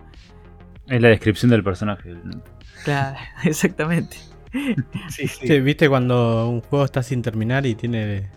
Es 0.87 1.01
la 1.01 1.09
descripción 1.09 1.51
del 1.51 1.63
personaje. 1.63 2.15
claro, 2.83 3.19
exactamente. 3.45 4.17
Sí, 5.07 5.29
sí. 5.29 5.47
Sí, 5.47 5.61
¿Viste 5.61 5.89
cuando 5.89 6.49
un 6.49 6.61
juego 6.61 6.85
está 6.85 7.03
sin 7.03 7.23
terminar 7.23 7.67
y 7.67 7.75
tiene 7.75 8.31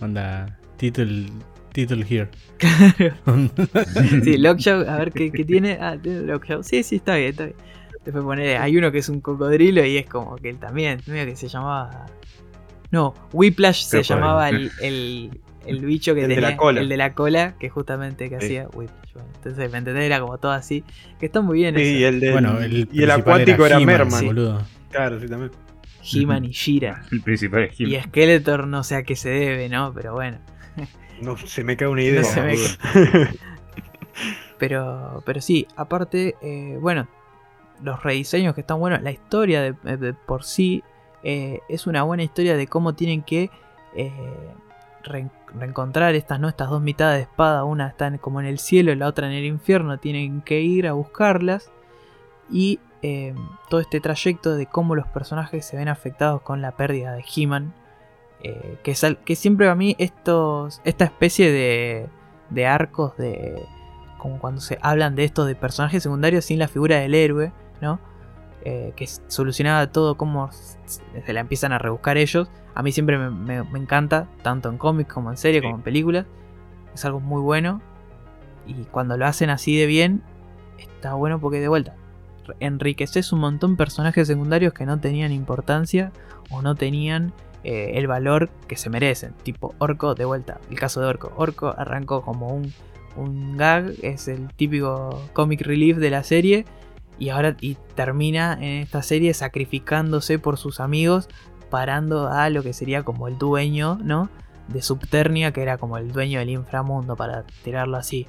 onda 0.00 0.58
title 0.76 1.26
title 1.72 2.04
here? 2.08 2.28
Sí, 4.20 4.36
Lockjaw, 4.38 4.88
a 4.88 4.98
ver 4.98 5.12
qué, 5.12 5.32
qué 5.32 5.44
tiene. 5.44 5.78
Ah, 5.80 5.96
tiene 6.00 6.22
Lockjaw. 6.22 6.62
Sí, 6.62 6.82
sí, 6.82 6.96
está 6.96 7.16
bien, 7.16 7.30
está 7.30 7.44
bien. 7.46 7.56
Después 8.04 8.24
poner, 8.24 8.56
hay 8.58 8.76
uno 8.76 8.90
que 8.92 8.98
es 8.98 9.08
un 9.08 9.20
cocodrilo 9.20 9.84
y 9.84 9.98
es 9.98 10.06
como 10.08 10.36
que 10.36 10.48
él 10.50 10.58
también, 10.58 11.02
medio 11.06 11.26
que 11.26 11.36
se 11.36 11.48
llamaba. 11.48 12.06
No, 12.90 13.14
Whiplash 13.32 13.84
se 13.84 14.02
llamaba 14.02 14.48
el, 14.48 14.70
el, 14.80 15.40
el 15.66 15.80
bicho 15.84 16.14
que 16.14 16.22
El 16.22 16.28
de 16.28 16.34
tenía. 16.36 16.50
la 16.50 16.56
cola. 16.56 16.80
El 16.80 16.88
de 16.88 16.96
la 16.96 17.14
cola, 17.14 17.54
que 17.58 17.68
justamente 17.68 18.28
que 18.28 18.38
Sí. 18.40 18.46
hacía 18.46 18.68
Whiplash. 18.74 19.12
Bueno, 19.14 19.28
entonces, 19.36 19.72
¿me 19.72 19.78
entendés? 19.78 20.04
Era 20.04 20.20
como 20.20 20.38
todo 20.38 20.52
así. 20.52 20.84
Que 21.18 21.26
está 21.26 21.40
muy 21.40 21.58
bien 21.58 21.74
Sí, 21.76 21.82
eso. 21.82 21.90
y 21.98 22.04
el, 22.04 22.20
del- 22.20 22.32
bueno, 22.32 22.60
el, 22.60 22.88
y 22.92 23.02
el 23.02 23.10
acuático 23.10 23.66
era, 23.66 23.76
He-Man, 23.76 23.86
Merman. 23.86 24.20
sí. 24.20 24.26
boludo. 24.26 24.62
Claro, 24.90 25.20
sí, 25.20 25.26
también. 25.26 25.50
He-Man 26.12 26.44
y 26.46 26.50
Shira. 26.50 27.02
El 27.12 27.20
principal 27.20 27.64
es 27.64 27.80
Y 27.80 27.86
Jim. 27.86 28.00
Skeletor 28.04 28.66
no 28.66 28.82
sé 28.84 28.94
a 28.96 29.02
qué 29.02 29.16
se 29.16 29.28
debe, 29.30 29.68
¿no? 29.68 29.92
Pero 29.94 30.14
bueno. 30.14 30.38
No 31.20 31.36
se 31.36 31.62
me 31.64 31.76
cae 31.76 31.86
una 31.88 32.02
idea. 32.02 32.22
No 32.22 32.26
se 32.26 32.40
me 32.40 32.54
boludo. 32.54 33.28
Pero, 34.58 35.22
pero 35.24 35.40
sí, 35.40 35.66
aparte, 35.76 36.34
eh, 36.42 36.76
bueno, 36.80 37.08
los 37.82 38.02
rediseños 38.02 38.54
que 38.54 38.60
están 38.60 38.78
buenos, 38.78 39.02
la 39.02 39.10
historia 39.10 39.62
de, 39.62 39.96
de 39.96 40.12
por 40.12 40.44
sí 40.44 40.82
eh, 41.22 41.60
es 41.68 41.86
una 41.86 42.02
buena 42.02 42.22
historia 42.22 42.56
de 42.56 42.66
cómo 42.66 42.94
tienen 42.94 43.22
que 43.22 43.50
eh, 43.94 44.12
re- 45.02 45.30
reencontrar 45.54 46.14
estas, 46.14 46.40
¿no? 46.40 46.48
estas 46.48 46.70
dos 46.70 46.80
mitades 46.82 47.16
de 47.18 47.22
espada, 47.22 47.64
una 47.64 47.88
está 47.88 48.16
como 48.18 48.40
en 48.40 48.46
el 48.46 48.58
cielo 48.58 48.92
y 48.92 48.96
la 48.96 49.06
otra 49.06 49.26
en 49.26 49.32
el 49.32 49.44
infierno, 49.44 49.98
tienen 49.98 50.42
que 50.42 50.60
ir 50.60 50.86
a 50.86 50.92
buscarlas 50.92 51.70
y 52.50 52.80
eh, 53.02 53.34
todo 53.68 53.80
este 53.80 54.00
trayecto 54.00 54.54
de 54.54 54.66
cómo 54.66 54.94
los 54.94 55.06
personajes 55.08 55.64
se 55.64 55.76
ven 55.76 55.88
afectados 55.88 56.42
con 56.42 56.60
la 56.60 56.72
pérdida 56.72 57.12
de 57.12 57.24
He-Man. 57.34 57.72
que, 58.82 58.94
que 59.24 59.36
siempre 59.36 59.68
a 59.68 59.74
mí 59.74 59.96
estos, 59.98 60.80
esta 60.84 61.04
especie 61.04 61.50
de, 61.50 62.08
de 62.50 62.66
arcos 62.66 63.16
de, 63.16 63.62
como 64.18 64.38
cuando 64.38 64.60
se 64.60 64.78
hablan 64.82 65.14
de 65.14 65.24
esto 65.24 65.44
de 65.44 65.54
personajes 65.54 66.02
secundarios 66.02 66.44
sin 66.44 66.58
la 66.58 66.68
figura 66.68 66.96
del 66.98 67.14
héroe, 67.14 67.52
¿no? 67.80 67.98
Eh, 68.64 68.92
que 68.94 69.06
solucionaba 69.06 69.90
todo 69.90 70.16
como 70.16 70.50
se 70.52 71.32
la 71.32 71.40
empiezan 71.40 71.72
a 71.72 71.78
rebuscar 71.78 72.18
ellos. 72.18 72.50
A 72.74 72.82
mí 72.82 72.92
siempre 72.92 73.16
me, 73.18 73.30
me- 73.30 73.62
me 73.64 73.78
encanta, 73.78 74.26
tanto 74.42 74.68
en 74.68 74.76
cómics 74.76 75.12
como 75.12 75.30
en 75.30 75.36
series, 75.38 75.62
Sí. 75.62 75.66
como 75.66 75.76
en 75.76 75.82
películas. 75.82 76.26
Es 76.94 77.04
algo 77.04 77.20
muy 77.20 77.40
bueno. 77.40 77.80
Y 78.66 78.74
cuando 78.84 79.16
lo 79.16 79.24
hacen 79.26 79.48
así 79.50 79.76
de 79.78 79.86
bien, 79.86 80.22
está 80.78 81.14
bueno 81.14 81.40
porque 81.40 81.58
de 81.60 81.68
vuelta. 81.68 81.94
Enriqueces 82.58 83.32
un 83.32 83.40
montón 83.40 83.76
personajes 83.76 84.26
secundarios 84.26 84.72
que 84.74 84.84
no 84.86 84.98
tenían 85.00 85.32
importancia 85.32 86.12
o 86.50 86.62
no 86.62 86.74
tenían 86.74 87.32
eh, 87.62 87.92
el 87.94 88.06
valor 88.06 88.48
que 88.68 88.76
se 88.76 88.90
merecen. 88.90 89.34
Tipo 89.42 89.74
Orco, 89.78 90.14
de 90.14 90.24
vuelta. 90.24 90.58
El 90.70 90.78
caso 90.78 91.00
de 91.00 91.06
Orco. 91.06 91.32
Orco 91.36 91.74
arrancó 91.76 92.22
como 92.22 92.48
un 92.48 92.72
un 93.16 93.56
gag, 93.56 93.92
es 94.02 94.28
el 94.28 94.46
típico 94.54 95.20
comic 95.32 95.62
relief 95.62 95.96
de 95.98 96.10
la 96.10 96.22
serie. 96.22 96.64
Y 97.20 97.28
ahora 97.28 97.56
y 97.60 97.76
termina 97.94 98.54
en 98.54 98.80
esta 98.82 99.02
serie 99.02 99.32
sacrificándose 99.34 100.40
por 100.40 100.56
sus 100.56 100.80
amigos, 100.80 101.28
parando 101.70 102.28
a 102.28 102.50
lo 102.50 102.64
que 102.64 102.72
sería 102.72 103.04
como 103.04 103.28
el 103.28 103.38
dueño, 103.38 103.98
¿no? 104.02 104.28
De 104.66 104.82
Subternia, 104.82 105.52
que 105.52 105.62
era 105.62 105.78
como 105.78 105.98
el 105.98 106.10
dueño 106.10 106.40
del 106.40 106.50
inframundo, 106.50 107.14
para 107.16 107.44
tirarlo 107.62 107.96
así. 107.96 108.26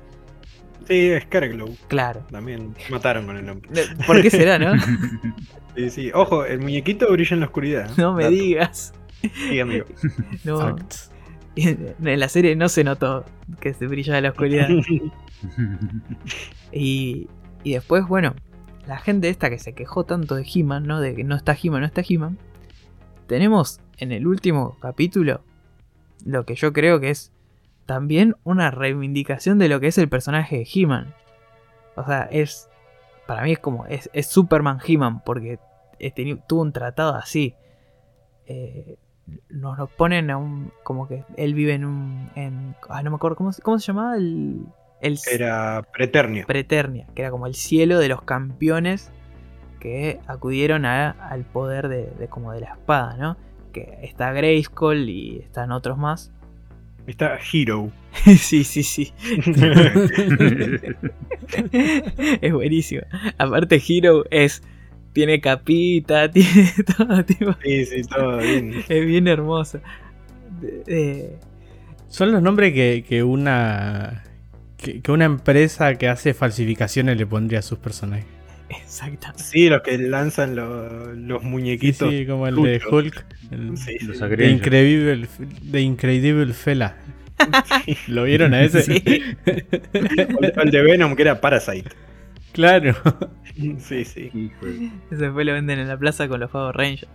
Sí, 0.87 1.11
Scareglow. 1.21 1.75
Claro. 1.87 2.25
También 2.31 2.75
mataron 2.89 3.25
con 3.25 3.37
el 3.37 3.45
nombre. 3.45 3.69
¿Por 4.05 4.21
qué 4.21 4.29
será, 4.29 4.59
no? 4.59 4.73
Sí, 5.75 5.89
sí. 5.89 6.11
Ojo, 6.13 6.43
el 6.43 6.59
muñequito 6.59 7.09
brilla 7.09 7.33
en 7.33 7.39
la 7.39 7.45
oscuridad. 7.45 7.89
¿eh? 7.89 7.93
No 7.97 8.13
me 8.13 8.23
Dato. 8.23 8.35
digas. 8.35 8.93
Sí, 9.21 9.57
amigo. 9.59 9.85
No, 10.43 10.75
en 11.55 12.19
la 12.19 12.27
serie 12.27 12.57
no 12.57 12.67
se 12.67 12.83
notó 12.83 13.23
que 13.61 13.73
se 13.73 13.87
brillaba 13.87 14.17
en 14.17 14.23
la 14.25 14.29
oscuridad. 14.31 14.67
Y, 16.73 17.29
y 17.63 17.73
después, 17.73 18.05
bueno, 18.07 18.33
la 18.87 18.97
gente 18.97 19.29
esta 19.29 19.49
que 19.49 19.59
se 19.59 19.73
quejó 19.73 20.05
tanto 20.05 20.35
de 20.35 20.45
He-Man, 20.53 20.83
¿no? 20.83 20.99
De 20.99 21.15
que 21.15 21.23
no 21.23 21.35
está 21.35 21.55
He-Man, 21.61 21.81
no 21.81 21.87
está 21.87 22.01
He-Man. 22.07 22.37
Tenemos 23.27 23.79
en 23.97 24.11
el 24.11 24.27
último 24.27 24.77
capítulo 24.79 25.41
lo 26.25 26.45
que 26.45 26.55
yo 26.55 26.73
creo 26.73 26.99
que 26.99 27.09
es 27.09 27.31
también 27.85 28.35
una 28.43 28.71
reivindicación 28.71 29.57
de 29.59 29.69
lo 29.69 29.79
que 29.79 29.87
es 29.87 29.97
el 29.97 30.09
personaje 30.09 30.57
de 30.57 30.67
He-Man. 30.73 31.13
O 31.95 32.05
sea, 32.05 32.23
es. 32.31 32.69
Para 33.27 33.43
mí 33.43 33.51
es 33.53 33.59
como. 33.59 33.85
Es, 33.85 34.09
es 34.13 34.27
Superman 34.27 34.79
He-Man, 34.85 35.21
porque 35.23 35.59
teni- 35.99 36.41
tuvo 36.47 36.61
un 36.61 36.71
tratado 36.73 37.15
así. 37.15 37.53
Eh, 38.45 38.97
nos 39.49 39.77
lo 39.77 39.87
ponen 39.87 40.29
a 40.31 40.37
un. 40.37 40.71
Como 40.83 41.07
que 41.07 41.23
él 41.37 41.53
vive 41.53 41.73
en 41.73 41.85
un. 41.85 42.75
Ah, 42.89 43.03
no 43.03 43.11
me 43.11 43.15
acuerdo. 43.15 43.35
¿Cómo, 43.37 43.51
cómo 43.63 43.79
se 43.79 43.87
llamaba? 43.87 44.17
El. 44.17 44.65
El 45.01 45.17
Era 45.31 45.85
Preternio. 45.93 46.45
Preternia, 46.47 47.07
que 47.15 47.21
era 47.23 47.31
como 47.31 47.47
el 47.47 47.55
cielo 47.55 47.99
de 47.99 48.07
los 48.07 48.21
campeones 48.21 49.11
que 49.79 50.19
acudieron 50.27 50.85
a- 50.85 51.09
al 51.11 51.43
poder 51.43 51.87
de, 51.87 52.11
de 52.11 52.27
como 52.27 52.51
de 52.53 52.61
la 52.61 52.73
espada, 52.73 53.17
¿no? 53.17 53.35
Que 53.73 53.97
está 54.03 54.31
Grayskull 54.31 55.09
y 55.09 55.39
están 55.39 55.71
otros 55.71 55.97
más. 55.97 56.31
Está 57.07 57.39
Hero. 57.51 57.89
sí, 58.37 58.63
sí, 58.63 58.83
sí. 58.83 59.11
es 62.41 62.53
buenísimo. 62.53 63.01
Aparte, 63.37 63.81
Hero 63.87 64.23
es. 64.29 64.61
Tiene 65.13 65.41
capita, 65.41 66.31
tiene 66.31 66.71
todo, 66.97 67.25
tipo, 67.25 67.53
Sí, 67.63 67.85
sí, 67.85 68.01
todo 68.03 68.37
bien. 68.37 68.73
es 68.87 69.05
bien 69.05 69.27
hermoso. 69.27 69.81
Son 72.07 72.31
los 72.31 72.41
nombres 72.41 72.73
que, 72.73 73.03
que 73.07 73.21
una. 73.23 74.23
Que, 74.81 75.01
que 75.01 75.11
una 75.11 75.25
empresa 75.25 75.95
que 75.95 76.07
hace 76.09 76.33
falsificaciones 76.33 77.17
le 77.17 77.25
pondría 77.25 77.59
a 77.59 77.61
sus 77.61 77.77
personajes. 77.79 78.25
exactamente. 78.69 79.43
Sí, 79.43 79.69
los 79.69 79.81
que 79.81 79.97
lanzan 79.97 80.55
lo- 80.55 81.13
los 81.13 81.41
Sí, 81.41 81.47
muñequitos. 81.47 82.09
sí, 82.09 82.25
como 82.25 82.47
el 82.47 82.55
de. 82.55 82.81
Hulk. 82.89 83.25
El, 83.51 83.77
Sí, 83.77 83.97
sí. 83.99 84.05
Los 84.07 84.19
de. 84.19 84.49
Incredible, 84.49 85.27
de 85.61 85.81
Incredible 85.81 86.53
Fela. 86.53 86.95
¿Lo 88.07 88.23
vieron 88.23 88.53
a 88.53 88.61
ese? 88.63 88.81
Sí. 88.83 89.03
O 90.57 90.61
el- 90.61 90.71
de 90.71 90.81
Venom, 90.81 91.15
que 91.15 91.21
era 91.23 91.39
Parasite. 91.41 91.89
Claro. 92.53 92.95
Sí, 93.79 94.05
sí. 94.05 94.51
Eso 95.11 95.21
después 95.23 95.45
lo 95.45 95.53
venden 95.53 95.79
en 95.79 95.87
la 95.87 95.97
plaza 95.97 96.27
con 96.27 96.39
los 96.39 96.49
Power 96.49 96.75
Rangers. 96.75 97.07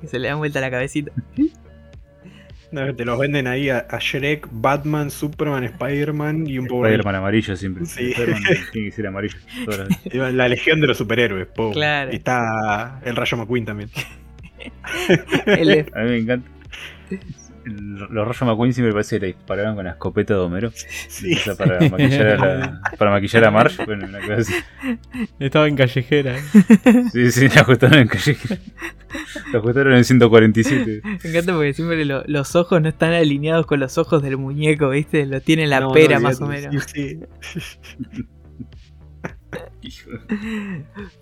Que 0.00 0.06
se 0.08 0.18
le 0.18 0.28
dan 0.28 0.38
vuelta 0.38 0.60
la 0.60 0.70
cabecita. 0.70 1.12
No, 2.72 2.94
te 2.94 3.04
los 3.04 3.18
venden 3.18 3.46
ahí 3.46 3.68
a, 3.68 3.86
a 3.88 3.98
Shrek, 4.00 4.48
Batman, 4.50 5.10
Superman, 5.10 5.62
Spider-Man 5.64 6.46
y 6.46 6.58
un 6.58 6.66
poco 6.66 6.86
Spider-Man 6.86 7.14
amarillo 7.16 7.54
siempre. 7.56 7.84
Sí. 7.86 8.12
Tiene 8.72 8.88
que 8.88 8.92
ser 8.92 9.06
amarillo. 9.06 9.36
todas 9.64 9.88
las- 10.12 10.34
La 10.34 10.48
legión 10.48 10.80
de 10.80 10.86
los 10.86 10.96
superhéroes, 10.98 11.46
po. 11.48 11.70
Claro. 11.72 12.10
Y 12.12 12.16
está 12.16 13.00
el 13.04 13.14
Rayo 13.14 13.36
McQueen 13.36 13.64
también. 13.66 13.90
El 15.46 15.86
A 15.94 16.00
mí 16.02 16.10
me 16.10 16.16
encanta. 16.18 16.48
Los 17.64 18.26
Rayo 18.26 18.46
McQueen 18.46 18.72
siempre 18.72 18.92
parece 18.92 19.16
que 19.16 19.20
le 19.20 19.26
disparaban 19.34 19.74
con 19.76 19.84
la 19.84 19.92
escopeta 19.92 20.34
de 20.34 20.40
Homero. 20.40 20.72
Sí. 21.08 21.34
O 21.34 21.38
sea, 21.38 21.54
para 21.54 21.78
maquillar 21.88 22.26
a, 22.26 22.36
la- 22.36 22.80
para 22.98 23.10
maquillar 23.10 23.44
a 23.44 23.50
Marge. 23.50 23.84
Bueno, 23.84 24.06
una 24.06 24.20
cosa 24.20 24.34
así. 24.34 24.54
Estaba 25.38 25.68
en 25.68 25.76
callejera. 25.76 26.36
Sí, 27.12 27.30
sí, 27.30 27.48
la 27.48 27.60
ajustaron 27.62 27.98
en 28.00 28.08
calle. 28.08 28.36
La 29.52 29.58
ajustaron 29.58 29.94
en 29.94 30.04
147. 30.04 31.02
Me 31.04 31.30
encanta 31.30 31.52
porque 31.54 31.72
siempre 31.74 32.04
lo- 32.04 32.24
los 32.26 32.56
ojos 32.56 32.80
no 32.82 32.88
están 32.88 33.12
alineados 33.12 33.66
con 33.66 33.78
los 33.80 33.98
ojos 33.98 34.22
del 34.22 34.36
muñeco, 34.38 34.88
¿viste? 34.90 35.26
Lo 35.26 35.40
tiene 35.40 35.66
la 35.66 35.80
No, 35.80 35.92
pera 35.92 36.16
no, 36.16 36.22
más 36.22 36.40
o 36.40 36.46
menos. 36.46 36.84
Sí. 36.92 37.20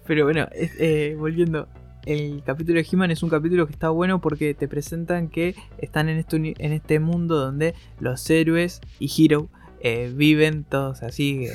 Pero 0.07 0.25
bueno, 0.25 0.49
es- 0.53 0.77
eh, 0.79 1.15
volviendo. 1.19 1.69
El 2.06 2.43
capítulo 2.44 2.81
de 2.81 2.86
He-Man 2.90 3.10
es 3.10 3.22
un 3.22 3.28
capítulo 3.28 3.66
que 3.66 3.72
está 3.72 3.90
bueno 3.90 4.20
porque 4.20 4.55
te 4.55 4.68
presentan 4.68 5.28
que 5.28 5.55
están 5.78 6.09
en 6.09 6.18
este, 6.18 6.36
en 6.59 6.72
este 6.72 6.98
mundo 6.98 7.36
donde 7.39 7.74
los 7.98 8.28
héroes 8.31 8.81
y 8.98 9.10
Hero 9.24 9.48
eh, 9.81 10.12
viven 10.14 10.64
todos 10.64 11.02
así, 11.02 11.44
eh, 11.47 11.51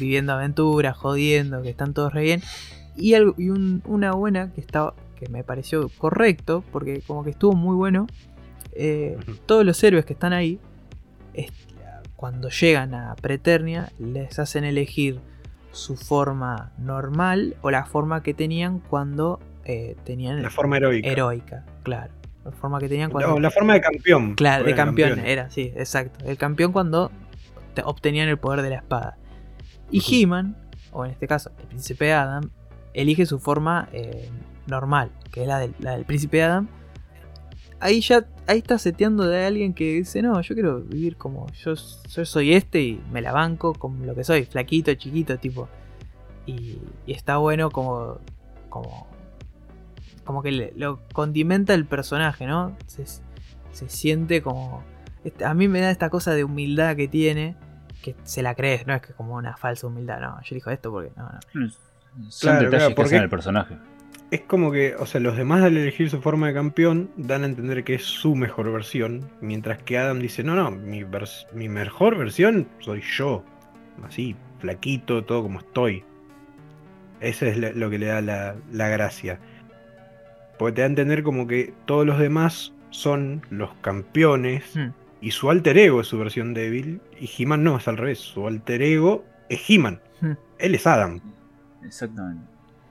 viviendo 0.00 0.32
aventuras, 0.32 0.96
jodiendo, 0.96 1.62
que 1.62 1.70
están 1.70 1.94
todos 1.94 2.12
re 2.12 2.22
bien. 2.22 2.42
Y, 2.96 3.14
algo, 3.14 3.34
y 3.38 3.50
un- 3.50 3.82
una 3.86 4.12
buena 4.12 4.52
que, 4.52 4.60
estaba, 4.60 4.94
que 5.16 5.28
me 5.28 5.42
pareció 5.44 5.88
correcto, 5.98 6.62
porque 6.72 7.00
como 7.06 7.24
que 7.24 7.30
estuvo 7.30 7.52
muy 7.54 7.74
bueno. 7.76 8.06
eh, 8.76 9.16
todos 9.46 9.64
los 9.64 9.82
héroes 9.84 10.04
que 10.04 10.12
están 10.14 10.32
ahí, 10.32 10.58
cuando 12.16 12.48
llegan 12.48 12.94
a 12.94 13.14
Preternia, 13.16 13.92
les 13.98 14.38
hacen 14.38 14.64
elegir 14.64 15.20
su 15.72 15.96
forma 15.96 16.72
normal 16.78 17.56
o 17.62 17.70
la 17.70 17.84
forma 17.84 18.22
que 18.22 18.34
tenían 18.34 18.78
cuando 18.78 19.40
eh, 19.64 19.96
tenían 20.04 20.42
La 20.42 20.50
forma 20.50 20.76
heroica. 20.76 21.08
heroica, 21.08 21.64
claro. 21.82 22.12
La 22.44 22.52
forma 22.52 22.78
que 22.78 22.88
tenían 22.88 23.10
cuando. 23.10 23.30
No, 23.30 23.40
la 23.40 23.50
forma 23.50 23.72
de 23.74 23.80
campeón. 23.80 24.34
claro, 24.34 24.64
de 24.64 24.74
campeón, 24.74 25.18
era, 25.20 25.48
sí, 25.50 25.72
exacto. 25.76 26.24
El 26.26 26.36
campeón 26.36 26.72
cuando 26.72 27.10
te- 27.74 27.82
obtenían 27.82 28.28
el 28.28 28.38
poder 28.38 28.60
de 28.62 28.70
la 28.70 28.76
espada. 28.76 29.16
Y 29.90 29.98
Ujú. 30.00 30.08
He-Man, 30.12 30.56
o 30.92 31.04
en 31.06 31.10
este 31.12 31.26
caso 31.26 31.50
el 31.60 31.66
príncipe 31.68 32.12
Adam, 32.12 32.50
elige 32.92 33.24
su 33.26 33.38
forma 33.38 33.88
eh, 33.92 34.28
normal, 34.66 35.10
que 35.32 35.42
es 35.42 35.48
la 35.48 35.58
del, 35.58 35.74
la 35.78 35.92
del 35.92 36.04
príncipe 36.04 36.42
Adam. 36.42 36.68
Ahí 37.80 38.00
ya 38.00 38.24
ahí 38.46 38.58
está 38.58 38.78
seteando 38.78 39.26
de 39.26 39.44
alguien 39.46 39.74
que 39.74 39.84
dice, 39.94 40.22
no, 40.22 40.40
yo 40.40 40.54
quiero 40.54 40.80
vivir 40.80 41.16
como 41.16 41.46
yo, 41.52 41.74
yo 41.74 42.24
soy 42.24 42.52
este 42.54 42.80
y 42.82 43.00
me 43.10 43.20
la 43.22 43.32
banco 43.32 43.72
como 43.74 44.04
lo 44.04 44.14
que 44.14 44.22
soy, 44.24 44.44
flaquito, 44.44 44.92
chiquito, 44.94 45.38
tipo. 45.38 45.68
Y, 46.46 46.78
y 47.06 47.12
está 47.12 47.38
bueno 47.38 47.70
como, 47.70 48.18
como, 48.68 49.06
como 50.24 50.42
que 50.42 50.52
le- 50.52 50.72
lo 50.76 51.00
condimenta 51.12 51.74
el 51.74 51.86
personaje, 51.86 52.46
¿no? 52.46 52.76
Se, 52.86 53.04
se 53.06 53.88
siente 53.88 54.42
como... 54.42 54.82
este- 55.24 55.44
a 55.44 55.54
mí 55.54 55.68
me 55.68 55.80
da 55.80 55.90
esta 55.90 56.10
cosa 56.10 56.32
de 56.34 56.44
humildad 56.44 56.96
que 56.96 57.08
tiene, 57.08 57.56
que 58.02 58.14
se 58.24 58.42
la 58.42 58.54
crees, 58.54 58.86
no 58.86 58.94
es 58.94 59.02
que 59.02 59.12
como 59.12 59.34
una 59.36 59.56
falsa 59.56 59.86
humildad, 59.86 60.20
no, 60.20 60.40
yo 60.42 60.54
elijo 60.54 60.70
esto 60.70 60.90
porque 60.90 61.10
no, 61.16 61.28
no. 61.54 61.70
Son 61.70 62.50
Claro, 62.52 62.64
detalles 62.66 62.70
claro, 62.70 62.88
que 62.88 62.94
porque- 62.94 63.06
hacen 63.08 63.22
al 63.22 63.30
personaje. 63.30 63.76
Es 64.30 64.40
como 64.40 64.72
que, 64.72 64.96
o 64.96 65.06
sea, 65.06 65.20
los 65.20 65.36
demás 65.36 65.62
al 65.62 65.76
elegir 65.76 66.10
su 66.10 66.20
forma 66.20 66.48
de 66.48 66.54
campeón 66.54 67.10
dan 67.16 67.42
a 67.42 67.46
entender 67.46 67.84
que 67.84 67.94
es 67.94 68.04
su 68.04 68.34
mejor 68.34 68.72
versión, 68.72 69.30
mientras 69.40 69.82
que 69.82 69.96
Adam 69.98 70.18
dice, 70.18 70.42
no, 70.42 70.54
no, 70.56 70.70
mi, 70.72 71.02
vers- 71.02 71.46
mi 71.52 71.68
mejor 71.68 72.16
versión 72.16 72.66
soy 72.80 73.00
yo, 73.02 73.44
así, 74.04 74.34
flaquito, 74.58 75.24
todo 75.24 75.42
como 75.42 75.60
estoy. 75.60 76.02
Eso 77.20 77.46
es 77.46 77.56
lo 77.76 77.90
que 77.90 77.98
le 77.98 78.06
da 78.06 78.20
la, 78.22 78.56
la 78.72 78.88
gracia. 78.88 79.38
Porque 80.58 80.76
te 80.76 80.80
da 80.82 80.86
a 80.86 80.90
entender 80.90 81.22
como 81.22 81.46
que 81.46 81.72
todos 81.86 82.06
los 82.06 82.18
demás 82.18 82.72
son 82.90 83.42
los 83.50 83.70
campeones 83.80 84.64
Hmm. 84.76 84.90
y 85.20 85.30
su 85.32 85.50
alter 85.50 85.76
ego 85.78 86.00
es 86.00 86.06
su 86.06 86.18
versión 86.18 86.54
débil 86.54 87.00
y 87.20 87.28
He-Man 87.38 87.64
no, 87.64 87.76
es 87.78 87.88
al 87.88 87.96
revés, 87.96 88.18
su 88.20 88.46
alter 88.46 88.82
ego 88.82 89.24
es 89.48 89.68
He-Man, 89.68 90.00
Hmm. 90.20 90.32
él 90.58 90.74
es 90.74 90.86
Adam. 90.86 91.20
Exactamente. 91.84 92.44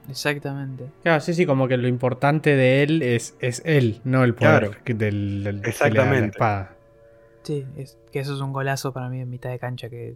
Exactamente. 0.09 0.85
Claro, 1.01 1.21
sí, 1.21 1.33
sí, 1.33 1.45
como 1.45 1.67
que 1.67 1.77
lo 1.77 1.87
importante 1.87 2.55
de 2.55 2.83
él 2.83 3.01
es, 3.01 3.35
es 3.39 3.61
él, 3.65 4.01
no 4.03 4.23
el 4.25 4.33
poder 4.35 4.59
Claro. 4.69 4.75
que- 4.83 4.93
del, 4.93 5.43
del- 5.43 5.43
que 5.43 5.49
le 5.51 5.51
da 5.61 5.61
la 5.61 5.69
Exactamente. 5.69 6.27
espada. 6.31 6.75
Sí, 7.43 7.65
es, 7.77 7.97
que 8.11 8.19
eso 8.19 8.33
es 8.35 8.41
un 8.41 8.51
golazo 8.53 8.91
para 8.93 9.09
mí 9.09 9.19
en 9.21 9.29
mitad 9.29 9.49
de 9.49 9.59
cancha, 9.59 9.89
que 9.89 10.15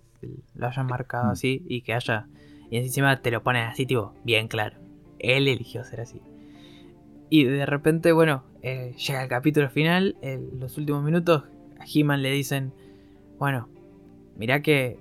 lo 0.55 0.67
hayan 0.67 0.87
marcado 0.87 1.25
Mm. 1.27 1.29
así 1.31 1.63
y 1.67 1.81
que 1.81 1.93
haya... 1.93 2.27
Y 2.69 2.77
encima 2.77 3.21
te 3.21 3.31
lo 3.31 3.43
ponen 3.43 3.63
así, 3.63 3.85
tipo, 3.85 4.13
bien 4.25 4.47
claro. 4.49 4.75
Él 5.19 5.47
eligió 5.47 5.83
ser 5.85 6.01
así. 6.01 6.21
Y 7.29 7.43
de 7.43 7.65
repente, 7.65 8.11
bueno, 8.11 8.43
eh, 8.61 8.95
llega 8.97 9.23
el 9.23 9.29
capítulo 9.29 9.69
final, 9.69 10.15
los 10.53 10.77
últimos 10.77 11.03
minutos, 11.03 11.43
a 11.79 11.85
He-Man 11.85 12.21
le 12.21 12.31
dicen, 12.31 12.73
bueno, 13.37 13.69
mirá 14.35 14.61
que 14.61 14.97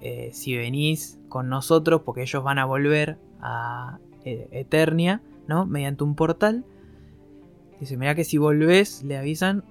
eh, 0.00 0.30
si 0.32 0.56
venís 0.56 1.18
con 1.28 1.48
nosotros, 1.48 2.02
porque 2.04 2.22
ellos 2.22 2.44
van 2.44 2.58
a 2.58 2.66
volver 2.66 3.18
a 3.40 3.98
eh, 4.24 4.48
Eternia, 4.52 5.22
¿no? 5.48 5.66
Mediante 5.66 6.04
un 6.04 6.14
portal. 6.14 6.64
Dice, 7.80 7.96
mirá 7.96 8.14
que 8.14 8.24
si 8.24 8.38
volvés, 8.38 9.02
le 9.02 9.16
avisan, 9.16 9.64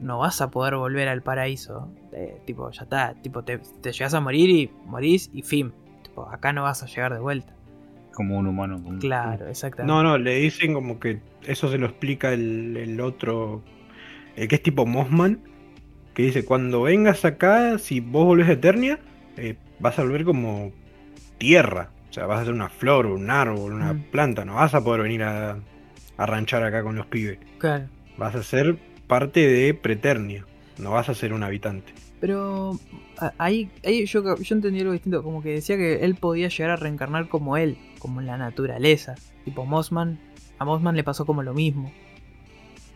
no 0.00 0.18
vas 0.18 0.40
a 0.40 0.50
poder 0.50 0.76
volver 0.76 1.08
al 1.08 1.22
paraíso. 1.22 1.88
Tipo, 2.44 2.70
ya 2.70 2.82
está, 2.82 3.14
tipo, 3.22 3.44
te, 3.44 3.58
te 3.58 3.92
llegas 3.92 4.14
a 4.14 4.20
morir 4.20 4.50
y 4.50 4.70
morís 4.86 5.30
y 5.32 5.42
fin. 5.42 5.72
Tipo, 6.02 6.28
acá 6.28 6.52
no 6.52 6.64
vas 6.64 6.82
a 6.82 6.86
llegar 6.86 7.14
de 7.14 7.20
vuelta. 7.20 7.57
Como 8.18 8.36
un 8.36 8.48
humano. 8.48 8.82
como- 8.82 8.98
Claro, 8.98 9.46
exactamente. 9.48 9.92
No, 9.94 10.02
no, 10.02 10.18
le 10.18 10.34
dicen 10.40 10.74
como 10.74 10.98
que 10.98 11.20
eso 11.46 11.70
se 11.70 11.78
lo 11.78 11.86
explica 11.86 12.32
el, 12.32 12.76
el 12.76 13.00
otro, 13.00 13.62
el 14.34 14.48
que 14.48 14.56
es 14.56 14.62
tipo 14.64 14.84
Mossman, 14.86 15.38
que 16.14 16.24
dice, 16.24 16.44
cuando 16.44 16.82
vengas 16.82 17.24
acá, 17.24 17.78
si 17.78 18.00
vos 18.00 18.24
volvés 18.24 18.48
a 18.48 18.52
Eternia, 18.54 18.98
eh, 19.36 19.54
vas 19.78 20.00
a 20.00 20.02
volver 20.02 20.24
como 20.24 20.72
tierra. 21.38 21.90
O 22.10 22.12
sea, 22.12 22.26
vas 22.26 22.40
a 22.40 22.44
ser 22.46 22.54
una 22.54 22.68
flor, 22.70 23.06
un 23.06 23.30
árbol, 23.30 23.72
una 23.74 23.92
Mm. 23.92 24.02
planta, 24.10 24.44
no 24.44 24.56
vas 24.56 24.74
a 24.74 24.82
poder 24.82 25.02
venir 25.02 25.22
a, 25.22 25.58
a 26.16 26.26
ranchar 26.26 26.64
acá 26.64 26.82
con 26.82 26.96
los 26.96 27.06
pibes. 27.06 27.38
Claro. 27.58 27.84
Vas 28.16 28.34
a 28.34 28.42
ser 28.42 28.76
parte 29.06 29.46
de 29.46 29.74
Preternia. 29.74 30.44
No 30.78 30.90
vas 30.90 31.08
a 31.08 31.14
ser 31.14 31.32
un 31.32 31.44
habitante. 31.44 31.92
Pero 32.20 32.72
ahí, 33.38 33.70
ahí 33.84 34.04
yo, 34.06 34.24
yo 34.36 34.54
entendí 34.56 34.80
algo 34.80 34.92
distinto, 34.92 35.22
como 35.22 35.40
que 35.40 35.50
decía 35.50 35.76
que 35.76 36.04
él 36.04 36.16
podía 36.16 36.48
llegar 36.48 36.70
a 36.70 36.76
reencarnar 36.76 37.28
como 37.28 37.56
él, 37.56 37.78
como 37.98 38.20
en 38.20 38.26
la 38.26 38.36
naturaleza. 38.36 39.14
Tipo 39.44 39.64
Mossman, 39.64 40.18
a 40.58 40.64
Mossman 40.64 40.96
le 40.96 41.04
pasó 41.04 41.26
como 41.26 41.42
lo 41.42 41.54
mismo. 41.54 41.92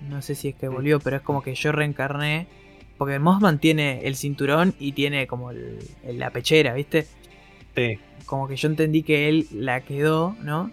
No 0.08 0.20
sé 0.22 0.34
si 0.34 0.48
es 0.48 0.54
que 0.54 0.68
volvió, 0.68 0.98
pero 1.00 1.16
es 1.16 1.22
como 1.22 1.42
que 1.42 1.54
yo 1.54 1.72
reencarné. 1.72 2.46
Porque 2.98 3.18
Mossman 3.18 3.58
tiene 3.58 4.06
el 4.06 4.14
cinturón 4.16 4.74
y 4.78 4.92
tiene 4.92 5.26
como 5.26 5.50
el- 5.50 5.78
el- 6.04 6.18
la 6.18 6.30
pechera, 6.30 6.74
¿viste? 6.74 7.06
Sí. 7.74 7.98
Como 8.26 8.46
que 8.48 8.56
yo 8.56 8.68
entendí 8.68 9.02
que 9.02 9.28
él 9.28 9.46
la 9.52 9.80
quedó, 9.80 10.36
¿no? 10.42 10.70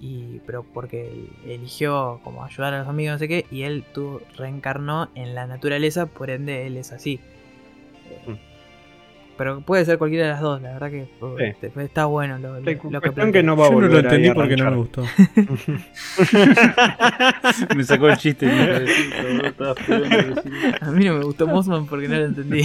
Y, 0.00 0.40
pero 0.46 0.62
porque 0.62 1.08
él 1.08 1.28
eligió 1.46 2.20
como 2.22 2.44
ayudar 2.44 2.74
a 2.74 2.80
los 2.80 2.88
amigos, 2.88 3.14
no 3.14 3.18
sé 3.18 3.28
qué, 3.28 3.46
y 3.50 3.62
él 3.62 3.82
tuvo, 3.94 4.20
reencarnó 4.36 5.08
en 5.14 5.34
la 5.34 5.46
naturaleza, 5.46 6.06
por 6.06 6.28
ende 6.30 6.66
él 6.66 6.76
es 6.76 6.92
así. 6.92 7.18
Mm. 8.26 8.32
Pero 9.38 9.60
puede 9.60 9.84
ser 9.84 9.98
cualquiera 9.98 10.24
de 10.26 10.32
las 10.32 10.40
dos, 10.40 10.60
la 10.62 10.72
verdad 10.72 10.90
que 10.90 11.04
Sí. 11.04 11.10
este- 11.44 11.70
está 11.84 12.06
bueno 12.06 12.38
lo, 12.38 12.58
lo- 12.60 12.70
Sí, 12.70 12.78
lo 12.90 13.00
que 13.02 13.10
que 13.32 13.42
no 13.42 13.54
va 13.56 13.66
a 13.66 13.70
Yo 13.70 13.80
no 13.80 13.88
lo 13.88 13.98
entendí 13.98 14.30
porque 14.32 14.56
no 14.56 14.70
me 14.70 14.76
gustó. 14.78 15.04
Me 17.76 17.84
sacó 17.84 18.08
el 18.08 18.16
chiste. 18.16 18.46
A 20.80 20.90
mí 20.90 21.04
no 21.04 21.14
me 21.18 21.24
gustó 21.24 21.46
Mossman 21.46 21.86
porque 21.86 22.08
no 22.08 22.16
lo 22.16 22.24
entendí. 22.26 22.62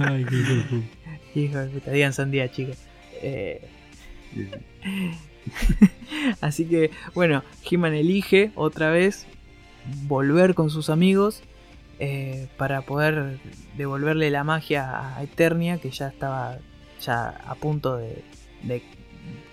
Ay, 0.00 0.24
qué 0.28 0.36
hijo 0.36 0.54
de 0.54 0.62
puta. 0.62 0.86
Hijo 1.34 1.58
de 1.58 1.66
puta, 1.68 1.90
digan 1.90 2.12
sandía, 2.12 2.50
chicos. 2.50 2.78
Eh, 3.22 3.60
Sí, 4.34 4.48
sí. 4.80 5.10
Así 6.40 6.64
que, 6.66 6.90
bueno, 7.14 7.42
He-Man 7.70 7.94
elige 7.94 8.50
otra 8.54 8.90
vez 8.90 9.26
volver 10.06 10.54
con 10.54 10.70
sus 10.70 10.88
amigos 10.90 11.42
eh, 11.98 12.48
para 12.56 12.82
poder 12.82 13.38
devolverle 13.76 14.30
la 14.30 14.44
magia 14.44 15.16
a 15.16 15.22
Eternia, 15.22 15.78
que 15.78 15.90
ya 15.90 16.08
estaba 16.08 16.58
ya 17.00 17.28
a 17.46 17.54
punto 17.54 17.96
de, 17.96 18.24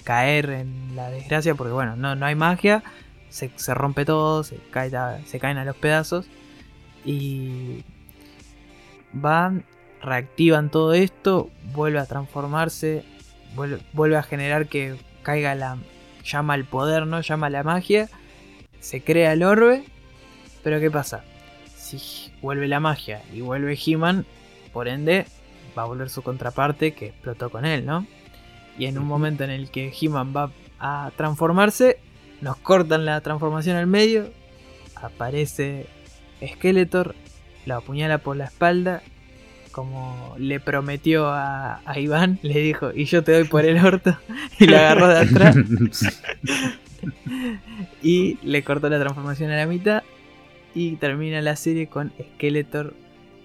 caer 0.04 0.50
en 0.50 0.96
la 0.96 1.12
desgracia, 1.12 1.54
porque 1.54 1.74
bueno, 1.74 1.96
no, 1.96 2.16
no 2.16 2.26
hay 2.26 2.36
magia, 2.36 2.84
se, 3.30 3.52
se 3.56 3.74
rompe 3.74 4.06
todo, 4.06 4.44
se, 4.44 4.58
cae, 4.72 4.92
se 5.26 5.40
caen 5.40 5.58
a 5.58 5.66
los 5.66 5.76
pedazos 5.76 6.28
y 7.06 7.84
van, 9.14 9.66
reactivan 10.02 10.72
todo 10.72 10.94
esto, 10.94 11.50
vuelve 11.74 12.00
a 12.00 12.06
transformarse, 12.06 13.04
vuelve, 13.56 13.80
vuelve 13.94 14.18
a 14.18 14.24
generar 14.24 14.68
que 14.68 14.96
caiga 15.22 15.54
la 15.56 15.78
llama 16.24 16.54
al 16.54 16.66
poder, 16.66 17.06
¿no? 17.06 17.22
Llama 17.22 17.48
a 17.48 17.52
la 17.52 17.64
magia, 17.64 18.10
se 18.80 19.04
crea 19.04 19.34
el 19.34 19.44
orbe, 19.44 19.84
pero 20.64 20.80
¿qué 20.80 20.90
pasa? 20.90 21.24
Si 22.00 22.32
vuelve 22.42 22.68
la 22.68 22.80
magia 22.80 23.22
y 23.34 23.42
vuelve 23.42 23.78
He-Man, 23.86 24.26
por 24.74 24.88
ende 24.88 25.26
va 25.78 25.84
a 25.84 25.86
volver 25.86 26.10
su 26.10 26.22
contraparte 26.22 26.94
que 26.94 27.08
explotó 27.08 27.50
con 27.50 27.66
él, 27.66 27.86
¿no? 27.86 28.06
Y 28.78 28.86
en 28.86 28.98
un 28.98 29.06
momento 29.06 29.44
en 29.44 29.50
el 29.50 29.70
que 29.70 29.94
He-Man 30.00 30.34
va 30.36 30.52
a 30.80 31.12
transformarse, 31.16 32.00
nos 32.42 32.58
cortan 32.58 33.06
la 33.06 33.22
transformación 33.22 33.76
al 33.78 33.88
medio, 33.88 34.32
aparece 34.96 35.88
Skeletor, 36.46 37.16
lo 37.66 37.76
apuñala 37.76 38.20
por 38.20 38.38
la 38.38 38.46
espalda, 38.46 39.02
como 39.72 40.36
le 40.38 40.60
prometió 40.60 41.28
a, 41.28 41.82
a 41.86 42.00
Iván, 42.00 42.40
le 42.42 42.60
dijo, 42.60 42.92
y 42.94 43.06
yo 43.06 43.24
te 43.24 43.34
doy 43.34 43.44
por 43.46 43.66
el 43.66 43.84
orto, 43.86 44.18
y 44.60 44.66
lo 44.66 44.78
agarró 44.78 45.08
de 45.08 45.20
atrás 45.20 45.56
y 48.02 48.38
le 48.44 48.64
cortó 48.64 48.90
la 48.90 49.00
transformación 49.00 49.52
a 49.52 49.58
la 49.58 49.66
mitad 49.66 50.04
y 50.76 50.96
termina 50.98 51.42
la 51.42 51.56
serie 51.56 51.88
con 51.88 52.12
Skeletor 52.36 52.94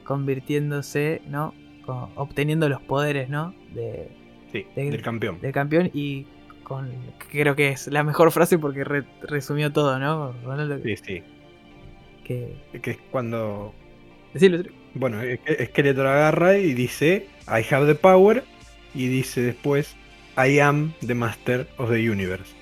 convirtiéndose, 0.04 1.22
¿no? 1.28 1.54
Con- 1.84 2.10
obteniendo 2.16 2.68
los 2.68 2.80
poderes, 2.82 3.28
¿no? 3.28 3.54
De, 3.74 4.08
Sí, 4.52 4.64
De- 4.76 4.90
del 4.90 5.02
campeón. 5.02 5.40
del 5.40 5.52
campeón 5.52 5.90
y 5.92 6.26
con 6.62 6.88
creo 7.30 7.54
que 7.56 7.68
es 7.70 7.88
la 7.88 8.02
mejor 8.04 8.30
frase 8.32 8.58
porque 8.58 8.84
re- 8.84 9.04
resumió 9.22 9.72
todo, 9.72 9.98
¿no? 9.98 10.32
Ronaldo, 10.44 10.78
Sí, 10.84 10.96
sí. 10.96 11.22
que 12.24 12.56
Que 12.82 12.92
es 12.92 12.98
cuando. 13.10 13.74
decirlo, 14.32 14.62
Bueno, 14.94 15.18
Skeletor 15.66 16.06
agarra 16.06 16.56
y 16.58 16.72
dice: 16.74 17.26
I 17.48 17.62
have 17.74 17.86
the 17.86 17.94
power. 17.94 18.44
Y 18.94 19.08
dice 19.08 19.42
después: 19.42 19.94
I 20.38 20.58
am 20.60 20.92
the 21.06 21.14
master 21.14 21.66
of 21.76 21.90
the 21.90 22.10
universe. 22.10 22.54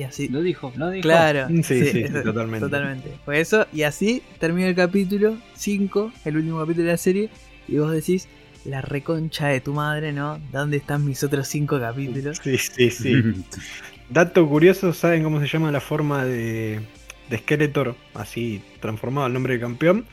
Y 0.00 0.02
así 0.04 0.28
Lo 0.28 0.40
dijo, 0.40 0.72
lo 0.76 0.88
dijo. 0.90 1.02
Claro, 1.02 1.48
Sí, 1.48 1.62
sí, 1.62 1.84
sí, 1.84 1.98
eso- 2.00 2.22
totalmente. 2.22 2.66
Totalmente. 2.66 3.10
Fue 3.24 3.38
eso, 3.40 3.66
y 3.72 3.82
así 3.82 4.22
termina 4.38 4.66
el 4.68 4.74
capítulo 4.74 5.36
5, 5.54 6.10
el 6.24 6.36
último 6.38 6.58
capítulo 6.60 6.86
de 6.86 6.92
la 6.92 6.96
serie, 6.96 7.28
y 7.68 7.76
vos 7.76 7.92
decís, 7.92 8.26
la 8.64 8.80
reconcha 8.82 9.48
de 9.48 9.60
tu 9.60 9.72
madre, 9.74 10.12
¿no? 10.12 10.38
¿Dónde 10.52 10.78
están 10.78 11.04
mis 11.04 11.22
otros 11.22 11.46
5 11.48 11.78
capítulos? 11.80 12.40
Sí, 12.42 12.56
sí, 12.58 12.90
sí. 12.90 13.22
Dato 14.10 14.48
curioso: 14.48 14.92
¿saben 14.92 15.22
cómo 15.22 15.38
se 15.40 15.46
llama 15.46 15.70
la 15.70 15.80
forma 15.80 16.24
de, 16.24 16.80
de 17.28 17.38
Skeletor? 17.38 17.94
Así 18.14 18.62
transformado 18.80 19.26
al 19.26 19.32
nombre 19.32 19.52
del 19.54 19.60
campeón. 19.62 20.04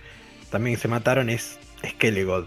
También 0.52 0.78
se 0.78 0.88
mataron, 0.88 1.30
es 1.30 1.58
Skelegod. 1.86 2.46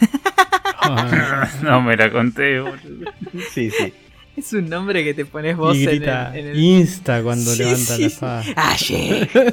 No 1.62 1.80
me 1.82 1.96
la 1.96 2.10
conté, 2.10 2.60
boludo. 2.60 3.10
Sí, 3.52 3.70
sí. 3.70 3.92
Es 4.36 4.52
un 4.54 4.68
nombre 4.68 5.04
que 5.04 5.12
te 5.14 5.24
pones 5.26 5.56
vos 5.56 5.76
y 5.76 5.84
en 5.84 5.90
el... 5.90 6.02
en 6.34 6.46
el- 6.48 6.58
insta 6.58 7.22
cuando 7.22 7.50
Sí, 7.50 7.58
levanta 7.58 7.96
sí, 7.96 8.00
la 8.02 8.06
espada. 8.08 8.44
¡Ayer! 8.56 9.28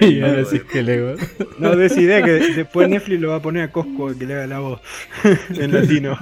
y 0.00 0.20
ahora 0.22 0.44
sí 0.44 0.60
que 0.70 0.82
le 0.82 1.16
No 1.58 1.76
des 1.76 1.96
idea 1.96 2.22
que 2.22 2.30
después 2.32 2.88
Netflix 2.88 3.20
lo 3.20 3.30
va 3.30 3.36
a 3.36 3.42
poner 3.42 3.62
a 3.64 3.72
Cosco 3.72 4.16
que 4.16 4.26
le 4.26 4.34
haga 4.34 4.46
la 4.46 4.58
voz 4.60 4.80
en 5.50 5.72
latino. 5.72 6.16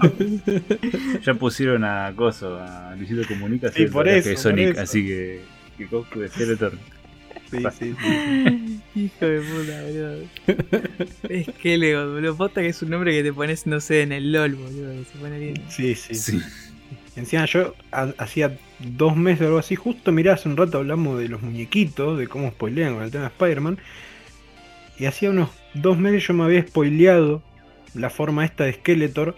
Ya 1.24 1.34
pusieron 1.34 1.84
a 1.84 2.12
Coso, 2.16 2.58
a 2.58 2.94
Luisito 2.96 3.22
Comunica, 3.28 3.70
el 3.74 3.90
por 3.90 4.08
eso, 4.08 4.30
por 4.30 4.38
Sonic, 4.38 4.70
eso. 4.70 4.80
así 4.80 5.06
que. 5.06 5.40
Que 5.78 5.86
Cosco 5.86 6.20
de 6.20 6.28
Skeletor. 6.28 6.72
Sí, 7.78 7.94
sí, 7.94 7.94
sí. 8.02 8.80
Hijo 8.94 9.26
de 9.26 9.40
puta, 9.40 9.82
boludo. 9.82 11.08
Es 11.28 11.48
que 11.60 11.78
Lego, 11.78 12.12
boludo. 12.12 12.36
Posta 12.36 12.60
que 12.62 12.68
es 12.68 12.82
un 12.82 12.90
nombre 12.90 13.12
que 13.12 13.22
te 13.22 13.32
pones, 13.32 13.66
no 13.66 13.80
sé, 13.80 14.02
en 14.02 14.12
el 14.12 14.32
LOL, 14.32 14.54
boludo. 14.54 14.92
Que 14.92 15.04
se 15.04 15.18
pone 15.18 15.38
bien. 15.38 15.54
Sí, 15.68 15.94
sí. 15.94 16.14
Sí. 16.14 16.40
Encima 17.16 17.44
yo 17.44 17.74
ha- 17.92 18.14
hacía 18.18 18.56
dos 18.78 19.16
meses 19.16 19.42
o 19.42 19.46
algo 19.46 19.58
así, 19.58 19.76
justo 19.76 20.12
mirá, 20.12 20.34
hace 20.34 20.48
un 20.48 20.56
rato 20.56 20.78
hablamos 20.78 21.18
de 21.18 21.28
los 21.28 21.42
muñequitos, 21.42 22.18
de 22.18 22.26
cómo 22.26 22.50
spoilean 22.50 22.94
con 22.94 23.02
el 23.04 23.10
tema 23.10 23.24
de 23.24 23.28
Spider-Man. 23.30 23.78
Y 24.98 25.06
hacía 25.06 25.30
unos 25.30 25.50
dos 25.74 25.98
meses 25.98 26.26
yo 26.26 26.34
me 26.34 26.44
había 26.44 26.62
spoileado 26.66 27.42
la 27.94 28.10
forma 28.10 28.44
esta 28.44 28.64
de 28.64 28.72
Skeletor, 28.74 29.36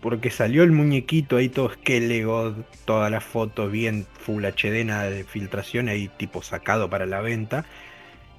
porque 0.00 0.30
salió 0.30 0.62
el 0.62 0.72
muñequito 0.72 1.36
ahí 1.36 1.48
todo 1.48 1.70
Skelegod, 1.70 2.54
todas 2.84 3.10
las 3.10 3.24
fotos 3.24 3.70
bien 3.70 4.06
Full 4.20 4.44
HD, 4.44 4.84
nada 4.84 5.10
de 5.10 5.24
filtración 5.24 5.88
ahí 5.88 6.08
tipo 6.08 6.42
sacado 6.42 6.88
para 6.88 7.06
la 7.06 7.20
venta. 7.20 7.64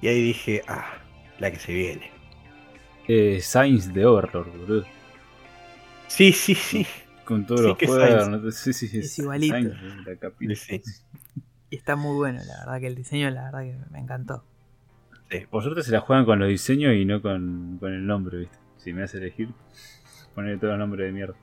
Y 0.00 0.08
ahí 0.08 0.22
dije, 0.22 0.62
ah, 0.66 0.98
la 1.38 1.50
que 1.50 1.58
se 1.58 1.74
viene. 1.74 2.10
Eh, 3.08 3.40
Signs 3.42 3.92
de 3.92 4.06
Overlord, 4.06 4.50
boludo. 4.56 4.86
Sí, 6.06 6.32
sí, 6.32 6.54
sí. 6.54 6.86
Con 7.24 7.46
todos 7.46 7.60
Sí, 7.60 7.66
los 7.66 7.78
cuernos. 7.78 8.54
Sí, 8.56 8.72
sí, 8.72 8.88
sí. 8.88 8.98
Es 8.98 9.18
igualito. 9.18 9.56
Sí. 10.54 10.82
Y 11.70 11.76
está 11.76 11.94
muy 11.94 12.16
bueno, 12.16 12.40
la 12.44 12.64
verdad 12.64 12.80
que 12.80 12.86
el 12.88 12.94
diseño, 12.96 13.30
la 13.30 13.44
verdad 13.44 13.60
que 13.60 13.76
me 13.92 14.00
encantó. 14.00 14.44
Por 15.50 15.62
suerte 15.62 15.82
se 15.84 15.92
la 15.92 16.00
juegan 16.00 16.24
con 16.24 16.40
los 16.40 16.48
diseños 16.48 16.94
y 16.94 17.04
no 17.04 17.22
con, 17.22 17.76
con 17.78 17.92
el 17.92 18.04
nombre, 18.04 18.38
¿viste? 18.38 18.58
Si 18.78 18.92
me 18.92 19.04
hace 19.04 19.18
elegir, 19.18 19.50
ponerle 20.34 20.58
todo 20.58 20.72
el 20.72 20.78
nombre 20.78 21.04
de 21.04 21.12
mierda. 21.12 21.36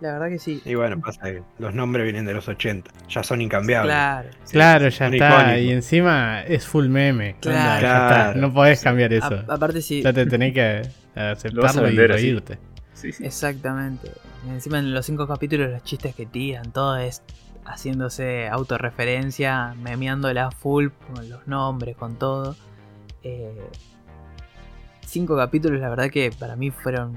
La 0.00 0.12
verdad 0.12 0.28
que 0.28 0.38
sí. 0.38 0.60
Y 0.64 0.74
bueno, 0.74 1.00
pasa 1.00 1.22
que 1.22 1.42
los 1.58 1.74
nombres 1.74 2.04
vienen 2.04 2.26
de 2.26 2.34
los 2.34 2.46
80, 2.48 2.90
ya 3.08 3.22
son 3.22 3.40
incambiables. 3.40 3.90
Claro. 3.94 4.28
Claro, 4.50 4.88
ya 4.88 4.96
Son 5.06 5.14
está. 5.14 5.28
icónicos. 5.30 5.60
Y 5.62 5.70
encima 5.72 6.42
es 6.42 6.66
full 6.66 6.88
meme. 6.88 7.36
Claro. 7.40 7.58
Onda, 7.58 7.80
ya 7.80 8.06
está. 8.28 8.34
No 8.40 8.52
podés 8.52 8.82
cambiar 8.82 9.12
eso. 9.14 9.42
A- 9.48 9.54
aparte 9.54 9.80
sí. 9.80 10.02
Ya 10.02 10.12
te 10.12 10.26
tenés 10.26 10.52
que 10.52 10.82
aceptarlo 11.14 11.82
y 11.82 11.84
vender 11.96 12.10
reírte. 12.10 12.58
Sí, 12.92 13.12
sí. 13.12 13.24
Exactamente. 13.24 14.10
Y 14.46 14.50
encima 14.50 14.78
en 14.78 14.92
los 14.92 15.06
cinco 15.06 15.26
capítulos 15.26 15.70
los 15.70 15.82
chistes 15.82 16.14
que 16.14 16.26
tiran, 16.26 16.72
todo 16.72 16.96
es 16.98 17.22
haciéndose 17.64 18.48
autorreferencia, 18.48 19.74
memeándola 19.82 20.50
full 20.50 20.88
con 21.12 21.28
los 21.30 21.46
nombres, 21.46 21.96
con 21.96 22.16
todo. 22.18 22.54
Eh, 23.22 23.50
cinco 25.04 25.36
capítulos, 25.36 25.80
la 25.80 25.88
verdad 25.88 26.10
que 26.10 26.30
para 26.38 26.54
mí 26.56 26.70
fueron 26.70 27.14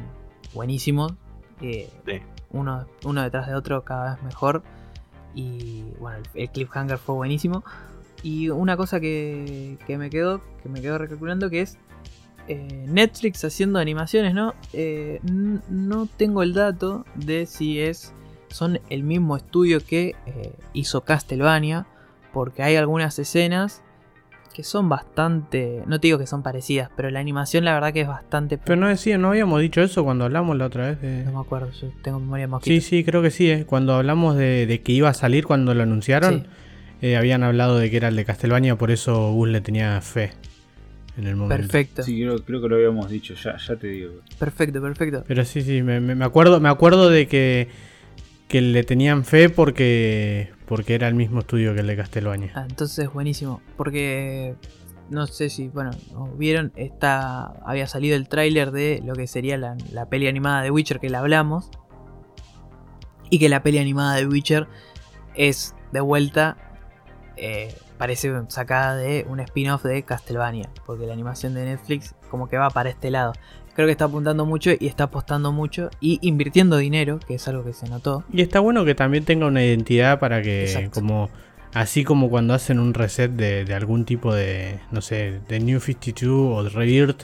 buenísimos. 0.54 1.14
Eh, 1.62 1.90
Sí. 2.06 2.22
Uno, 2.52 2.86
detrás 3.04 3.48
de 3.48 3.56
otro 3.56 3.84
cada 3.84 4.16
vez 4.16 4.24
mejor. 4.24 4.64
Y 5.36 5.84
bueno, 6.00 6.18
el, 6.18 6.42
el 6.42 6.50
cliffhanger 6.50 6.98
fue 6.98 7.16
buenísimo. 7.16 7.64
Y 8.24 8.50
una 8.50 8.76
cosa 8.76 9.00
que, 9.00 9.78
que 9.88 9.98
me 9.98 10.10
quedó, 10.10 10.42
que 10.62 10.70
me 10.70 10.82
quedó 10.82 10.98
recalculando, 10.98 11.50
que 11.50 11.62
es 11.62 11.78
eh, 12.48 12.86
Netflix 12.88 13.44
haciendo 13.46 13.78
animaciones, 13.80 14.34
¿no? 14.34 14.56
Eh, 14.74 15.20
no 15.24 16.08
tengo 16.18 16.42
el 16.42 16.54
dato 16.54 17.06
de 17.16 17.46
si 17.46 17.80
es 17.80 18.12
son 18.50 18.80
el 18.90 19.04
mismo 19.04 19.38
estudio 19.38 19.80
que 19.86 20.16
eh, 20.26 20.54
hizo 20.74 21.02
Castlevania, 21.02 21.86
porque 22.34 22.64
hay 22.64 22.76
algunas 22.76 23.20
escenas 23.20 23.84
que 24.54 24.64
son 24.64 24.90
bastante, 24.90 25.84
no 25.88 26.00
te 26.00 26.08
digo 26.08 26.18
que 26.20 26.28
son 26.28 26.44
parecidas, 26.44 26.90
pero 26.96 27.10
la 27.10 27.20
animación 27.20 27.64
la 27.66 27.74
verdad 27.74 27.94
que 27.94 28.02
es 28.02 28.08
bastante... 28.08 28.58
Pero 28.58 28.76
no 28.76 28.88
decía, 28.88 29.18
no 29.18 29.30
habíamos 29.30 29.62
dicho 29.62 29.82
eso 29.82 30.04
cuando 30.04 30.26
hablamos 30.26 30.58
la 30.58 30.66
otra 30.66 30.88
vez 30.88 31.02
de... 31.02 31.24
No 31.26 31.32
me 31.34 31.40
acuerdo, 31.40 31.72
yo 31.72 31.90
tengo 32.02 32.20
memoria 32.20 32.48
más 32.48 32.64
Sí, 32.64 32.82
sí, 32.82 33.04
creo 33.04 33.22
que 33.22 33.32
sí, 33.32 33.50
eh. 33.50 33.66
cuando 33.66 33.94
hablamos 33.96 34.36
de, 34.36 34.66
de 34.66 34.82
que 34.82 34.92
iba 34.92 35.10
a 35.10 35.14
salir 35.14 35.46
cuando 35.46 35.74
lo 35.74 35.84
anunciaron, 35.84 36.42
Sí. 37.02 37.08
eh, 37.08 37.16
habían 37.18 37.44
hablado 37.44 37.78
de 37.78 37.90
que 37.90 37.98
era 37.98 38.10
el 38.10 38.16
de 38.16 38.26
Castlevania, 38.26 38.76
por 38.76 38.92
eso 38.92 39.32
Gus 39.32 39.48
le 39.50 39.62
tenía 39.62 40.00
fe 40.02 40.32
en 41.18 41.28
el 41.28 41.36
momento. 41.36 41.62
Perfecto, 41.62 42.04
Sí, 42.04 42.20
creo, 42.22 42.44
creo 42.44 42.62
que 42.62 42.68
lo 42.70 42.76
habíamos 42.76 43.10
dicho, 43.10 43.34
ya, 43.36 43.56
ya 43.58 43.76
te 43.76 43.88
digo. 43.88 44.14
perfecto, 44.38 44.82
perfecto. 44.82 45.24
Pero 45.28 45.46
sí, 45.46 45.62
sí, 45.62 45.82
me, 45.84 46.00
me- 46.02 46.16
me 46.16 46.26
acuerdo, 46.26 46.60
me 46.60 46.70
acuerdo 46.70 47.10
de 47.10 47.28
que, 47.28 47.68
que 48.48 48.62
le 48.62 48.84
tenían 48.84 49.24
fe 49.26 49.50
porque, 49.50 50.52
porque 50.70 50.94
era 50.94 51.08
el 51.08 51.16
mismo 51.16 51.40
estudio 51.40 51.74
que 51.74 51.80
el 51.80 51.88
de 51.88 51.98
Castlevania. 51.98 52.52
Ah, 52.54 52.68
entonces 52.70 53.12
buenísimo, 53.12 53.60
porque 53.76 54.54
no 55.10 55.26
sé 55.26 55.50
si, 55.50 55.68
bueno, 55.68 55.90
¿no 56.14 56.28
vieron, 56.28 56.72
esta, 56.76 57.48
había 57.66 57.88
salido 57.88 58.16
el 58.16 58.30
tráiler 58.30 58.70
de 58.70 59.02
lo 59.04 59.16
que 59.16 59.26
sería 59.26 59.58
la, 59.58 59.76
la 59.92 60.06
peli 60.10 60.28
animada 60.28 60.62
de 60.62 60.70
Witcher 60.70 61.00
que 61.00 61.10
la 61.10 61.20
hablamos. 61.20 61.72
Y 63.32 63.40
que 63.40 63.50
la 63.50 63.64
peli 63.64 63.80
animada 63.80 64.16
de 64.16 64.28
Witcher 64.28 64.68
es 65.34 65.74
de 65.92 66.02
vuelta, 66.02 66.56
eh, 67.36 67.76
parece 67.98 68.32
sacada 68.50 68.96
de 68.96 69.26
un 69.28 69.40
spin-off 69.40 69.84
de 69.84 70.04
Castlevania, 70.04 70.70
porque 70.86 71.08
la 71.08 71.14
animación 71.14 71.56
de 71.56 71.66
Netflix 71.66 72.14
como 72.30 72.48
que 72.48 72.58
va 72.58 72.70
para 72.70 72.92
este 72.92 73.10
lado. 73.10 73.34
Creo 73.80 73.88
que 73.88 73.94
está 73.94 74.04
apuntando 74.04 74.46
mucho 74.46 74.72
y 74.78 74.88
está 74.88 75.06
apostando 75.06 75.54
mucho 75.54 75.90
y 76.02 76.20
invirtiendo 76.22 76.76
dinero, 76.76 77.18
que 77.26 77.36
es 77.36 77.48
algo 77.48 77.64
que 77.64 77.72
se 77.72 77.88
notó. 77.88 78.26
Y 78.30 78.42
está 78.42 78.60
bueno 78.60 78.84
que 78.84 78.94
también 78.94 79.24
tenga 79.24 79.46
una 79.46 79.64
identidad 79.64 80.20
para 80.20 80.42
que, 80.42 80.64
Exacto. 80.66 81.00
como 81.00 81.30
así 81.74 82.04
como 82.04 82.30
cuando 82.30 82.54
hacen 82.54 82.78
un 82.78 82.94
reset 82.94 83.32
de, 83.32 83.64
de 83.64 83.74
algún 83.74 84.04
tipo 84.04 84.34
de, 84.36 84.82
no 84.92 85.00
sé, 85.00 85.40
de 85.48 85.62
New 85.62 85.80
52 85.80 86.58
o 86.58 86.64
de 86.66 86.70
Rebirth, 86.72 87.24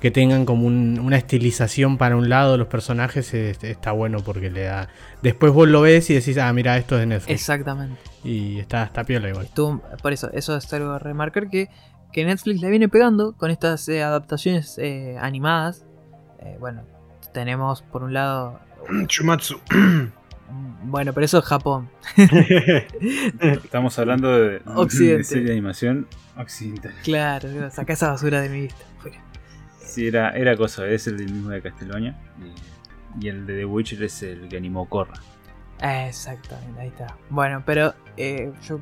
que 0.00 0.10
tengan 0.10 0.46
como 0.46 0.66
un- 0.66 0.98
una 0.98 1.18
estilización 1.18 1.98
para 1.98 2.16
un 2.16 2.30
lado 2.30 2.52
de 2.52 2.58
los 2.58 2.68
personajes, 2.68 3.34
es- 3.34 3.62
está 3.62 3.92
bueno 3.92 4.20
porque 4.24 4.50
le 4.50 4.62
da... 4.62 4.88
Después 5.22 5.52
vos 5.52 5.68
lo 5.68 5.82
ves 5.82 6.08
y 6.08 6.14
decís, 6.14 6.38
ah, 6.38 6.50
mira, 6.54 6.78
esto 6.78 6.94
es 6.94 7.00
de 7.02 7.06
Netflix. 7.06 7.34
Exactamente. 7.38 8.00
Y 8.24 8.58
está, 8.60 8.84
está 8.84 9.04
piola 9.04 9.28
igual. 9.28 9.44
Estuvo- 9.44 9.82
por 10.02 10.14
eso, 10.14 10.30
eso 10.32 10.56
es 10.56 10.72
algo 10.72 10.92
a 10.92 10.98
remarcar 10.98 11.50
que, 11.50 11.68
que 12.12 12.24
Netflix 12.24 12.60
le 12.60 12.70
viene 12.70 12.88
pegando 12.88 13.32
con 13.32 13.50
estas 13.50 13.88
eh, 13.88 14.02
adaptaciones 14.02 14.78
eh, 14.78 15.16
animadas. 15.20 15.86
Eh, 16.40 16.56
bueno, 16.60 16.82
tenemos 17.32 17.82
por 17.82 18.02
un 18.02 18.12
lado. 18.12 18.60
Chumatsu. 19.06 19.58
Bueno, 20.84 21.14
pero 21.14 21.24
eso 21.24 21.38
es 21.38 21.46
Japón. 21.46 21.88
Estamos 23.40 23.98
hablando 23.98 24.38
de, 24.38 24.60
Occidente. 24.66 25.16
de 25.16 25.24
serie 25.24 25.44
de 25.44 25.52
animación 25.52 26.06
occidental. 26.36 26.92
Claro, 27.04 27.70
saca 27.70 27.94
esa 27.94 28.10
basura 28.10 28.42
de 28.42 28.50
mi 28.50 28.60
vista. 28.62 28.84
fuera. 28.98 29.16
Sí, 29.82 30.08
era, 30.08 30.30
era 30.32 30.54
cosa, 30.54 30.86
es 30.86 31.06
el 31.06 31.16
del 31.16 31.32
mismo 31.32 31.48
de 31.48 31.62
Castlevania. 31.62 32.18
Y, 33.18 33.28
el 33.28 33.46
de 33.46 33.58
The 33.58 33.64
Witcher 33.64 34.02
es 34.02 34.22
el 34.24 34.48
que 34.48 34.58
animó 34.58 34.86
Korra. 34.90 35.14
Exactamente, 35.80 36.80
ahí 36.80 36.88
está. 36.88 37.16
Bueno, 37.30 37.62
pero 37.64 37.94
eh, 38.18 38.52
yo 38.62 38.78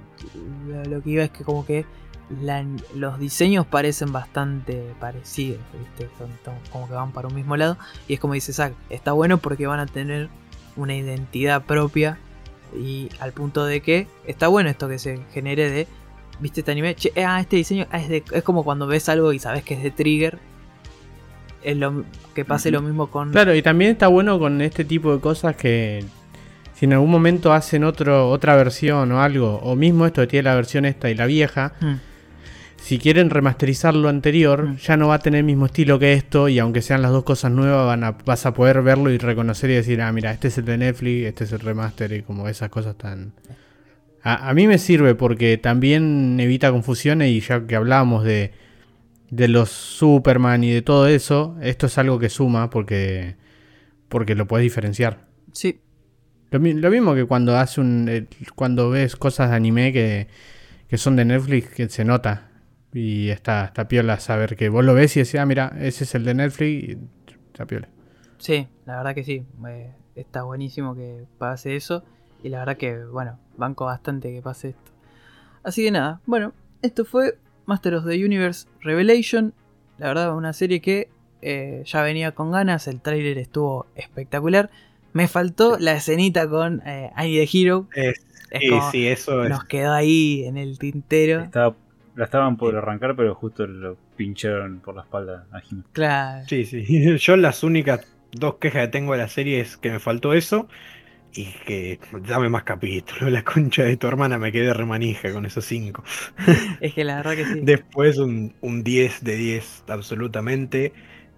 lo, 0.66 0.84
lo 0.84 1.02
que 1.02 1.10
iba 1.10 1.22
es 1.22 1.30
que 1.30 1.44
como 1.44 1.64
que 1.64 1.86
la- 2.42 2.64
los 2.94 3.18
diseños 3.18 3.66
parecen 3.66 4.12
bastante 4.12 4.84
parecidos, 5.00 5.58
¿viste? 5.78 6.08
Son, 6.18 6.28
son 6.44 6.54
como 6.70 6.86
que 6.88 6.94
van 6.94 7.12
para 7.12 7.28
un 7.28 7.34
mismo 7.34 7.56
lado. 7.56 7.76
Y 8.08 8.14
es 8.14 8.20
como 8.20 8.34
dice 8.34 8.52
Zack, 8.52 8.74
está 8.88 9.12
bueno 9.12 9.38
porque 9.38 9.66
van 9.66 9.80
a 9.80 9.86
tener 9.86 10.28
una 10.76 10.94
identidad 10.94 11.62
propia. 11.62 12.18
Y 12.78 13.08
al 13.18 13.32
punto 13.32 13.64
de 13.64 13.80
que 13.80 14.06
está 14.26 14.46
bueno 14.48 14.70
esto 14.70 14.88
que 14.88 14.98
se 15.00 15.18
genere 15.32 15.68
de, 15.70 15.88
¿viste 16.38 16.60
este 16.60 16.70
anime? 16.70 16.94
Che, 16.94 17.12
ah, 17.24 17.40
este 17.40 17.56
diseño 17.56 17.86
ah, 17.90 17.98
es, 17.98 18.08
de- 18.08 18.22
es 18.32 18.42
como 18.44 18.62
cuando 18.62 18.86
ves 18.86 19.08
algo 19.08 19.32
y 19.32 19.38
sabes 19.40 19.64
que 19.64 19.74
es 19.74 19.82
de 19.82 19.90
Trigger. 19.90 20.38
Es 21.62 21.76
lo, 21.76 22.04
que 22.34 22.44
pase 22.44 22.70
lo 22.70 22.80
mismo 22.80 23.10
con... 23.10 23.32
Claro, 23.32 23.54
y 23.54 23.60
también 23.60 23.90
está 23.90 24.06
bueno 24.08 24.38
con 24.38 24.60
este 24.62 24.84
tipo 24.84 25.12
de 25.14 25.20
cosas 25.20 25.56
que 25.56 26.04
si 26.74 26.86
en 26.86 26.94
algún 26.94 27.10
momento 27.10 27.52
hacen 27.52 27.84
otro, 27.84 28.30
otra 28.30 28.56
versión 28.56 29.12
o 29.12 29.20
algo, 29.20 29.56
o 29.58 29.76
mismo 29.76 30.06
esto 30.06 30.22
que 30.22 30.26
tiene 30.28 30.44
la 30.44 30.54
versión 30.54 30.86
esta 30.86 31.10
y 31.10 31.14
la 31.14 31.26
vieja, 31.26 31.72
Hmm. 31.80 31.96
Si 32.80 32.98
quieren 32.98 33.30
remasterizar 33.30 33.94
lo 33.94 34.08
anterior, 34.08 34.64
Mm. 34.66 34.76
ya 34.78 34.96
no 34.96 35.08
va 35.08 35.16
a 35.16 35.18
tener 35.20 35.38
el 35.38 35.44
mismo 35.44 35.66
estilo 35.66 35.98
que 35.98 36.14
esto, 36.14 36.48
y 36.48 36.58
aunque 36.58 36.82
sean 36.82 37.02
las 37.02 37.12
dos 37.12 37.24
cosas 37.24 37.52
nuevas, 37.52 37.86
van 37.86 38.04
a, 38.04 38.12
vas 38.24 38.46
a 38.46 38.54
poder 38.54 38.82
verlo 38.82 39.10
y 39.10 39.18
reconocer 39.18 39.70
y 39.70 39.74
decir, 39.74 40.00
ah, 40.02 40.12
mira, 40.12 40.32
este 40.32 40.48
es 40.48 40.58
el 40.58 40.64
de 40.64 40.78
Netflix, 40.78 41.26
este 41.26 41.44
es 41.44 41.52
el 41.52 41.60
remaster, 41.60 42.12
y 42.12 42.22
como 42.22 42.48
esas 42.48 42.68
cosas 42.70 42.96
tan... 42.96 43.32
A, 44.22 44.50
a 44.50 44.54
mí 44.54 44.66
me 44.66 44.78
sirve 44.78 45.14
porque 45.14 45.56
también 45.56 46.38
evita 46.40 46.70
confusiones 46.70 47.30
y 47.30 47.40
ya 47.40 47.66
que 47.66 47.74
hablábamos 47.76 48.22
de, 48.24 48.52
de 49.30 49.48
los 49.48 49.70
Superman 49.70 50.62
y 50.64 50.72
de 50.72 50.82
todo 50.82 51.06
eso, 51.06 51.56
esto 51.62 51.86
es 51.86 51.96
algo 51.96 52.18
que 52.18 52.28
suma 52.28 52.68
porque, 52.68 53.36
porque 54.08 54.34
lo 54.34 54.46
puedes 54.46 54.64
diferenciar. 54.64 55.26
Sí, 55.52 55.80
lo 56.50 56.90
mismo 56.90 57.14
que 57.14 57.24
cuando 57.24 57.56
hace 57.56 57.80
un 57.80 58.08
eh, 58.10 58.26
cuando 58.54 58.90
ves 58.90 59.16
cosas 59.16 59.50
de 59.50 59.56
anime 59.56 59.92
que, 59.92 60.26
que 60.88 60.98
son 60.98 61.16
de 61.16 61.24
Netflix 61.24 61.68
que 61.70 61.88
se 61.88 62.04
nota 62.04 62.49
y 62.92 63.28
está, 63.30 63.64
está 63.66 63.86
piola 63.88 64.18
saber 64.20 64.56
que 64.56 64.68
vos 64.68 64.84
lo 64.84 64.94
ves 64.94 65.16
y 65.16 65.20
decís, 65.20 65.36
ah, 65.40 65.46
mira, 65.46 65.72
ese 65.80 66.04
es 66.04 66.14
el 66.14 66.24
de 66.24 66.34
Netflix 66.34 66.84
y 66.88 66.98
está 67.52 67.66
piola. 67.66 67.88
Sí, 68.38 68.66
la 68.86 68.96
verdad 68.98 69.14
que 69.14 69.24
sí. 69.24 69.44
eh, 69.68 69.92
está 70.16 70.42
buenísimo 70.42 70.94
que 70.94 71.24
pase 71.38 71.76
eso. 71.76 72.04
Y 72.42 72.48
la 72.48 72.60
verdad 72.60 72.76
que, 72.76 73.04
bueno, 73.04 73.38
banco 73.56 73.84
bastante 73.84 74.32
que 74.32 74.40
pase 74.42 74.70
esto. 74.70 74.90
Así 75.62 75.84
que 75.84 75.90
nada, 75.90 76.20
bueno, 76.26 76.52
esto 76.82 77.04
fue 77.04 77.36
Master 77.66 77.94
of 77.96 78.06
the 78.06 78.24
Universe 78.24 78.66
Revelation. 78.80 79.52
La 79.98 80.08
verdad, 80.08 80.34
una 80.34 80.52
serie 80.54 80.80
que 80.80 81.10
eh, 81.42 81.82
ya 81.84 82.02
venía 82.02 82.32
con 82.32 82.50
ganas. 82.50 82.88
El 82.88 83.00
tráiler 83.02 83.36
estuvo 83.38 83.86
espectacular. 83.94 84.70
Me 85.12 85.28
faltó 85.28 85.78
la 85.78 85.92
escenita 85.92 86.48
con 86.48 86.82
eh, 86.86 87.10
I 87.16 87.28
Need 87.28 87.42
a 87.42 87.50
Hero. 87.52 87.88
Es- 87.94 88.24
Es 88.50 88.60
sí, 88.62 88.68
como- 88.70 88.90
sí, 88.90 89.06
eso 89.06 89.44
es. 89.44 89.50
nos 89.50 89.64
quedó 89.64 89.92
ahí 89.92 90.44
en 90.44 90.56
el 90.56 90.78
tintero. 90.78 91.42
Estaba, 91.42 91.76
la 92.14 92.24
estaban 92.24 92.56
por 92.56 92.76
arrancar, 92.76 93.16
pero 93.16 93.34
justo 93.34 93.66
lo 93.66 93.96
pincharon 94.16 94.80
por 94.80 94.94
la 94.94 95.02
espalda 95.02 95.46
a 95.52 95.60
Jimmy. 95.60 95.82
Claro. 95.92 96.44
Sí, 96.48 96.64
sí. 96.64 97.16
Yo 97.18 97.36
las 97.36 97.62
únicas 97.62 98.06
dos 98.32 98.56
quejas 98.56 98.82
que 98.86 98.88
tengo 98.88 99.12
de 99.12 99.18
la 99.18 99.28
serie 99.28 99.60
es 99.60 99.76
que 99.76 99.90
me 99.90 99.98
faltó 99.98 100.32
eso 100.34 100.68
y 101.32 101.46
que 101.64 102.00
dame 102.26 102.48
más 102.48 102.64
capítulos. 102.64 103.22
La 103.30 103.44
concha 103.44 103.84
de 103.84 103.96
tu 103.96 104.06
hermana 104.06 104.38
me 104.38 104.52
quedé 104.52 104.72
remanija 104.74 105.32
con 105.32 105.46
esos 105.46 105.64
cinco. 105.64 106.02
Es 106.80 106.94
que 106.94 107.04
la 107.04 107.16
verdad 107.16 107.36
que 107.36 107.44
sí. 107.44 107.60
Después 107.62 108.18
un, 108.18 108.54
un 108.60 108.82
10 108.82 109.22
de 109.24 109.36
10 109.36 109.84
absolutamente. 109.88 110.92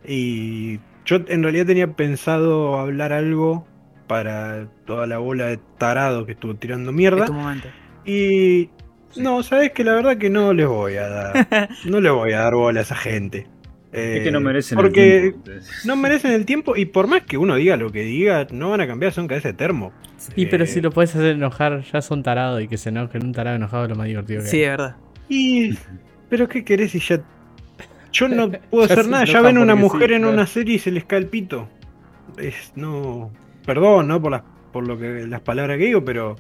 Y 0.07 0.81
yo 1.05 1.17
en 1.27 1.43
realidad 1.43 1.67
tenía 1.67 1.95
pensado 1.95 2.79
hablar 2.79 3.13
algo 3.13 3.67
para 4.07 4.69
toda 4.85 5.07
la 5.07 5.19
bola 5.19 5.47
de 5.47 5.59
tarado 5.79 6.27
que 6.27 6.33
estuvo 6.33 6.55
tirando 6.57 6.93
mierda. 6.93 7.27
tu 7.27 7.33
momento. 7.33 7.69
Y 8.05 8.71
no, 9.17 9.43
sabes 9.43 9.73
que 9.73 9.85
la 9.85 9.95
verdad 9.95 10.17
que 10.19 10.31
no 10.31 10.53
les 10.53 10.67
voy 10.67 10.97
a 10.97 11.09
dar. 11.09 11.69
No 11.85 12.01
le 12.01 12.11
voy 12.11 12.33
a 12.33 12.41
dar 12.41 12.55
bola 12.55 12.81
a 12.81 12.83
esa 12.83 12.97
gente. 12.97 13.49
es 13.93 14.23
que 14.23 14.31
no 14.31 14.39
Eh, 14.39 14.41
merecen 14.41 14.77
porque 14.77 15.17
el 15.19 15.33
tiempo. 15.35 15.51
entonces. 15.51 15.77
no 15.85 15.97
merecen 15.97 16.33
el 16.33 16.47
tiempo 16.47 16.77
y 16.77 16.87
por 16.87 17.07
más 17.09 17.23
que 17.23 17.37
uno 17.39 17.57
diga 17.57 17.77
lo 17.77 17.91
que 17.93 18.03
diga, 18.03 18.47
no 18.51 18.71
van 18.71 18.81
a 18.81 18.87
cambiar, 18.87 19.13
son 19.13 19.29
cabeza 19.29 19.49
de 19.49 19.55
termo. 19.55 19.93
Y 20.37 20.47
pero 20.47 20.65
Eh, 20.65 20.67
si 20.67 20.81
lo 20.81 20.91
puedes 20.93 21.15
hacer 21.15 21.35
enojar, 21.37 21.83
ya 21.93 22.01
son 22.03 22.23
tarados 22.23 22.63
y 22.63 22.69
que 22.69 22.79
se 22.79 22.91
enojen. 22.91 23.25
Un 23.25 23.33
tarado 23.33 23.57
enojado 23.57 23.85
es 23.85 23.91
lo 23.91 23.97
más 23.97 24.07
divertido 24.07 24.43
que 24.43 24.49
Sí, 24.49 24.63
es 24.63 24.71
verdad. 24.71 24.97
Y. 25.29 25.77
¿Pero 26.29 26.49
qué 26.49 26.65
querés 26.65 26.93
si 26.93 27.01
ya.? 27.01 27.21
Yo 28.13 28.29
no 28.29 28.51
puedo 28.71 28.85
hacer 28.85 29.07
nada, 29.09 29.25
ya 29.25 29.41
ven 29.43 29.59
una 29.59 29.75
sí, 29.75 29.81
mujer 29.81 30.13
en 30.13 30.23
claro. 30.23 30.35
una 30.35 30.47
serie 30.47 30.77
y 30.77 30.79
se 30.79 30.91
les 30.91 31.05
cae 31.05 31.19
el 31.19 31.27
pito. 31.27 31.69
Es. 32.39 32.73
No. 32.77 33.31
Perdón, 33.67 34.09
¿no? 34.09 34.21
Por 34.23 34.33
las, 34.33 34.43
por 34.73 34.87
lo 34.87 34.99
que, 34.99 35.27
las 35.27 35.41
palabras 35.41 35.79
que 35.79 35.85
digo, 35.87 36.05
pero. 36.05 36.37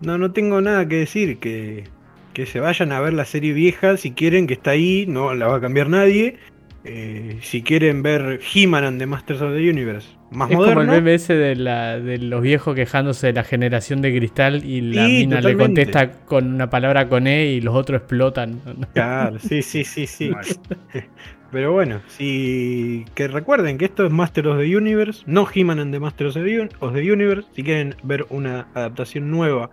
No, 0.00 0.18
no 0.18 0.32
tengo 0.32 0.60
nada 0.60 0.86
que 0.86 0.96
decir. 0.96 1.38
Que, 1.38 1.84
que 2.32 2.46
se 2.46 2.60
vayan 2.60 2.92
a 2.92 3.00
ver 3.00 3.14
la 3.14 3.24
serie 3.24 3.52
vieja 3.52 3.96
si 3.96 4.12
quieren, 4.12 4.46
que 4.46 4.54
está 4.54 4.70
ahí, 4.72 5.06
no 5.08 5.34
la 5.34 5.48
va 5.48 5.56
a 5.56 5.60
cambiar 5.60 5.88
nadie. 5.88 6.36
Eh, 6.84 7.38
si 7.42 7.62
quieren 7.62 8.02
ver 8.02 8.40
He-Man 8.54 8.84
and 8.84 8.98
the 8.98 9.06
Masters 9.06 9.42
of 9.42 9.52
the 9.52 9.68
Universe, 9.68 10.08
más 10.30 10.48
Es 10.50 10.56
como 10.56 10.80
el 10.80 10.86
meme 10.86 11.14
ese 11.14 11.34
de, 11.34 11.56
la, 11.56 11.98
de 11.98 12.18
los 12.18 12.40
viejos 12.40 12.74
quejándose 12.76 13.26
de 13.26 13.32
la 13.32 13.44
generación 13.44 14.00
de 14.00 14.16
cristal 14.16 14.64
y 14.64 14.80
la 14.80 15.06
Sí, 15.06 15.12
mina 15.26 15.40
le 15.40 15.56
contesta 15.56 16.12
con 16.24 16.54
una 16.54 16.70
palabra 16.70 17.08
con 17.08 17.26
E 17.26 17.46
y 17.46 17.60
los 17.60 17.74
otros 17.74 18.00
explotan. 18.00 18.60
Claro, 18.94 19.38
sí, 19.40 19.60
sí, 19.62 19.84
sí, 19.84 20.06
sí. 20.06 20.30
Pero 21.50 21.72
bueno, 21.72 22.00
si 22.06 23.04
que 23.14 23.26
recuerden 23.26 23.78
que 23.78 23.86
esto 23.86 24.04
es 24.06 24.12
Master 24.12 24.48
of 24.48 24.58
the 24.58 24.76
Universe, 24.76 25.22
no 25.26 25.46
He-Man 25.52 25.80
and 25.80 25.92
the 25.92 25.98
Master 26.00 26.26
of 26.28 26.34
the, 26.34 26.60
Un- 26.60 26.70
of 26.80 26.94
the 26.94 27.12
Universe. 27.12 27.48
Si 27.54 27.62
quieren 27.64 27.96
ver 28.02 28.26
una 28.28 28.68
adaptación 28.74 29.30
nueva 29.30 29.70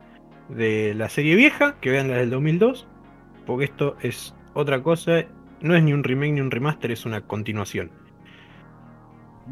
de 0.49 0.93
la 0.95 1.09
serie 1.09 1.35
vieja, 1.35 1.75
que 1.81 1.89
vean 1.89 2.09
la 2.09 2.17
del 2.17 2.29
2002, 2.29 2.87
porque 3.45 3.65
esto 3.65 3.97
es 4.01 4.35
otra 4.53 4.81
cosa, 4.83 5.23
no 5.61 5.75
es 5.75 5.83
ni 5.83 5.93
un 5.93 6.03
remake 6.03 6.33
ni 6.33 6.41
un 6.41 6.51
remaster, 6.51 6.91
es 6.91 7.05
una 7.05 7.21
continuación. 7.21 7.91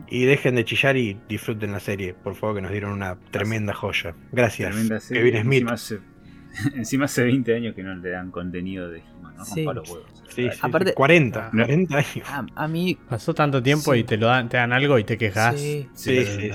Y 0.08 0.26
dejen 0.26 0.56
de 0.56 0.66
chillar 0.66 0.98
y 0.98 1.20
disfruten 1.30 1.72
la 1.72 1.80
serie, 1.80 2.14
por 2.16 2.36
favor, 2.36 2.56
que 2.56 2.62
nos 2.64 2.72
dieron 2.72 2.92
una 2.94 3.16
tremenda 3.32 3.74
joya. 3.74 4.16
Gracias, 4.32 4.72
Tremenda 4.72 5.00
serie. 5.00 5.24
Kevin 5.32 5.44
Smith. 5.44 5.62
Encima 5.62 5.74
hace, 5.74 6.00
encima 6.76 7.06
hace 7.06 7.24
20 7.24 7.56
años 7.56 7.76
que 7.76 7.84
no 7.84 7.96
le 7.96 8.10
dan 8.10 8.32
contenido 8.32 8.90
de 8.90 9.00
He-Man, 9.00 9.36
¿no? 9.38 9.46
Sí. 9.46 9.64
Los 9.64 9.90
huevos. 9.90 10.24
Sí, 10.30 10.50
sí, 10.52 10.60
Aparte- 10.64 10.90
sí, 10.90 10.96
40, 10.96 11.50
No. 11.54 11.64
40 11.66 11.96
años. 11.98 12.28
A, 12.28 12.46
a 12.56 12.68
mí. 12.68 12.98
Pasó 13.08 13.36
tanto 13.36 13.62
tiempo 13.62 13.94
Sí. 13.94 14.00
y 14.00 14.04
te 14.04 14.18
lo 14.18 14.26
dan, 14.28 14.50
te 14.50 14.58
dan 14.58 14.74
algo 14.74 14.98
y 14.98 15.04
te 15.04 15.16
quejas. 15.16 15.60
Sí. 15.60 15.88
Sí, 15.94 16.26
sí. 16.26 16.50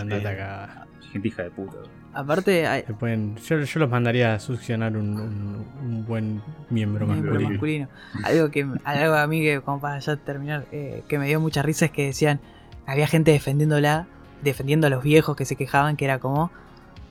Gente 1.12 1.28
hija 1.28 1.42
de 1.44 1.50
puta. 1.50 1.76
Aparte, 2.14 2.66
hay, 2.66 2.82
pueden- 2.98 3.36
yo, 3.36 3.60
yo 3.60 3.80
los 3.80 3.90
mandaría 3.90 4.34
a 4.34 4.40
succionar 4.40 4.96
un, 4.96 5.20
un- 5.20 5.66
un 5.82 6.06
buen 6.06 6.40
miembro 6.70 7.06
miembro 7.06 7.32
masculino. 7.40 7.50
masculino. 7.50 7.88
Algo 8.24 8.50
que 8.50 8.66
algo 8.84 9.14
a 9.14 9.26
mí 9.26 9.40
que 9.42 9.60
como 9.60 9.80
para 9.80 9.98
ya 10.00 10.16
terminar 10.16 10.64
eh, 10.72 11.02
que 11.08 11.18
me 11.18 11.26
dio 11.26 11.38
mucha 11.40 11.62
risa 11.62 11.84
es 11.84 11.90
que 11.90 12.06
decían 12.06 12.40
había 12.86 13.06
gente 13.06 13.30
defendiéndola, 13.30 14.06
defendiendo 14.42 14.86
a 14.86 14.90
los 14.90 15.02
viejos 15.04 15.36
que 15.36 15.44
se 15.44 15.54
quejaban 15.56 15.96
que 15.96 16.06
era 16.06 16.18
como 16.18 16.50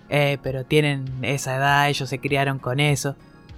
eh, 0.10 0.38
pero 0.42 0.64
tienen 0.66 1.06
esa 1.22 1.58
edad, 1.58 1.90
ellos 1.90 2.08
se 2.10 2.20
criaron 2.20 2.60
con 2.60 2.80
eso. 2.80 3.16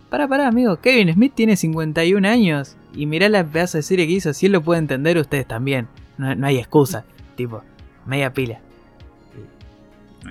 Para, 0.10 0.28
para, 0.28 0.48
amigo, 0.48 0.78
Kevin 0.78 1.14
Smith 1.14 1.34
tiene 1.36 1.56
51 1.56 2.26
años 2.28 2.76
y 2.94 3.06
mirá 3.06 3.30
la 3.30 3.44
pedazo 3.44 3.78
de 3.78 3.84
serie 3.84 4.08
que 4.08 4.14
hizo, 4.14 4.34
si 4.34 4.48
él 4.48 4.52
lo 4.54 4.62
puede 4.64 4.80
entender, 4.80 5.18
ustedes 5.20 5.48
también. 5.48 5.88
No, 6.18 6.34
no 6.36 6.48
hay 6.48 6.58
excusa, 6.58 7.06
tipo, 7.36 7.64
media 8.08 8.34
pila. 8.34 8.60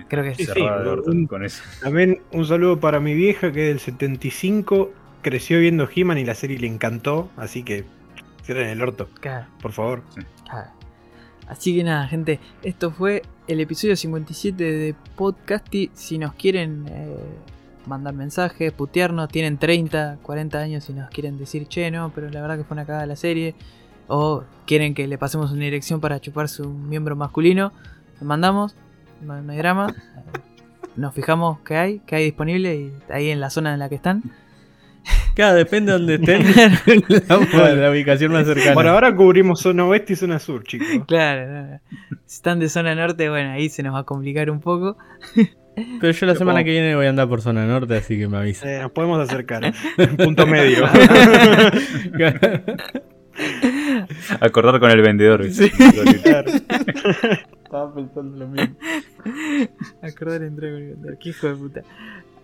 Creo 0.08 0.24
que 0.24 0.34
Sí, 0.34 0.42
es 0.42 0.50
sí. 0.52 0.60
Un- 0.60 1.26
con 1.26 1.44
eso. 1.44 1.62
También 1.82 2.20
un 2.32 2.44
saludo 2.46 2.78
para 2.80 3.00
mi 3.00 3.14
vieja 3.14 3.52
que 3.52 3.62
es 3.62 3.68
del 3.68 3.80
75, 3.80 4.90
creció 5.22 5.58
viendo 5.60 5.88
He-Man 5.94 6.18
y 6.18 6.24
la 6.24 6.34
serie 6.34 6.58
le 6.58 6.66
encantó, 6.66 7.30
así 7.36 7.62
que 7.62 7.84
cierren 8.44 8.68
el 8.68 8.80
orto, 8.82 9.08
Claro. 9.20 9.46
por 9.60 9.72
favor. 9.72 10.02
Ah. 10.50 10.72
Así 11.48 11.74
que 11.74 11.82
nada, 11.84 12.06
gente, 12.08 12.38
esto 12.62 12.90
fue 12.90 13.22
el 13.46 13.60
episodio 13.60 13.96
57 13.96 14.62
de 14.62 14.94
Podcasty. 15.16 15.90
Si 15.94 16.18
nos 16.18 16.34
quieren 16.34 16.84
eh, 16.88 17.16
mandar 17.86 18.12
mensajes, 18.12 18.70
putearnos, 18.72 19.28
tienen 19.30 19.56
30, 19.56 20.18
40 20.22 20.58
años 20.58 20.88
y 20.90 20.92
nos 20.92 21.08
quieren 21.08 21.38
decir, 21.38 21.66
che, 21.66 21.90
no, 21.90 22.12
pero 22.14 22.28
la 22.28 22.42
verdad 22.42 22.58
que 22.58 22.64
fue 22.64 22.74
una 22.74 22.84
cagada 22.84 23.06
la 23.06 23.16
serie. 23.16 23.54
O 24.08 24.44
quieren 24.66 24.92
que 24.94 25.06
le 25.06 25.16
pasemos 25.18 25.50
una 25.52 25.64
dirección 25.64 26.00
para 26.00 26.20
chuparse 26.20 26.62
un 26.62 26.88
miembro 26.88 27.16
masculino, 27.16 27.72
lo 28.20 28.26
mandamos, 28.26 28.74
no, 29.22 29.40
no 29.42 29.52
hay 29.52 29.58
drama. 29.58 29.94
Nos 30.96 31.14
fijamos 31.14 31.60
qué 31.60 31.76
hay, 31.76 32.00
qué 32.06 32.16
hay 32.16 32.24
disponible 32.24 32.74
y 32.74 32.92
ahí 33.10 33.30
en 33.30 33.40
la 33.40 33.50
zona 33.50 33.72
en 33.72 33.78
la 33.78 33.88
que 33.88 33.94
están. 33.94 34.22
Claro, 35.34 35.56
depende 35.56 35.92
de 35.92 35.98
donde 35.98 36.14
estén. 36.16 36.42
damos 37.28 37.52
la 37.54 37.90
ubicación 37.90 38.32
más 38.32 38.46
cercana. 38.46 38.74
Por 38.74 38.86
ahora 38.86 39.14
cubrimos 39.14 39.60
zona 39.60 39.84
oeste 39.84 40.14
y 40.14 40.16
zona 40.16 40.38
sur, 40.38 40.64
chicos. 40.64 40.88
Claro, 41.06 41.46
no, 41.46 41.66
no. 41.68 41.80
si 42.26 42.36
están 42.36 42.58
de 42.58 42.68
zona 42.68 42.94
norte, 42.94 43.30
bueno, 43.30 43.52
ahí 43.52 43.68
se 43.68 43.82
nos 43.82 43.94
va 43.94 44.00
a 44.00 44.04
complicar 44.04 44.50
un 44.50 44.60
poco. 44.60 44.96
Pero 46.00 46.12
yo 46.12 46.26
la 46.26 46.34
semana 46.34 46.64
que 46.64 46.70
viene 46.70 46.96
voy 46.96 47.06
a 47.06 47.10
andar 47.10 47.28
por 47.28 47.40
zona 47.40 47.64
norte, 47.66 47.96
así 47.96 48.18
que 48.18 48.26
me 48.28 48.38
avisa. 48.38 48.68
Eh, 48.70 48.80
nos 48.82 48.90
podemos 48.92 49.20
acercar. 49.20 49.64
¿eh? 49.64 49.72
Punto 50.24 50.46
medio. 50.46 50.86
Acordar 54.40 54.80
con 54.80 54.90
el 54.90 55.00
vendedor. 55.02 55.46
Claro. 56.22 56.50
Estaba 56.50 57.94
pensando 57.94 58.36
lo 58.38 58.48
mismo. 58.48 58.74
Acordar 60.02 60.42
el 60.42 60.50
vendedor, 60.50 61.18
qué 61.18 61.30
hijo 61.30 61.48
de 61.48 61.54
puta. 61.54 61.82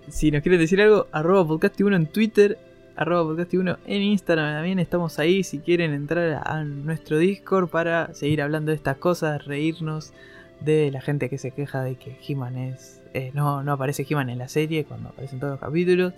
Si 0.08 0.30
nos 0.30 0.42
quieren 0.42 0.60
decir 0.60 0.80
algo, 0.82 1.06
arroba 1.12 1.48
podcast1 1.54 1.96
en 1.96 2.06
Twitter, 2.06 2.58
arroba 2.96 3.32
podcast1 3.34 3.78
en 3.86 4.02
Instagram 4.02 4.56
también 4.56 4.78
estamos 4.78 5.18
ahí. 5.18 5.42
Si 5.44 5.60
quieren 5.60 5.92
entrar 5.92 6.42
a 6.44 6.64
nuestro 6.64 7.18
Discord 7.18 7.68
para 7.68 8.12
seguir 8.14 8.42
hablando 8.42 8.70
de 8.70 8.76
estas 8.76 8.96
cosas, 8.98 9.44
reírnos 9.46 10.12
de 10.60 10.90
la 10.90 11.00
gente 11.00 11.28
que 11.28 11.38
se 11.38 11.50
queja 11.50 11.82
de 11.82 11.96
que 11.96 12.18
He-Man 12.26 12.56
es. 12.56 13.00
eh, 13.14 13.30
no, 13.34 13.62
no 13.62 13.72
aparece 13.72 14.06
He-Man 14.08 14.28
en 14.30 14.38
la 14.38 14.48
serie 14.48 14.84
cuando 14.84 15.10
aparecen 15.10 15.38
todos 15.40 15.52
los 15.52 15.60
capítulos. 15.60 16.12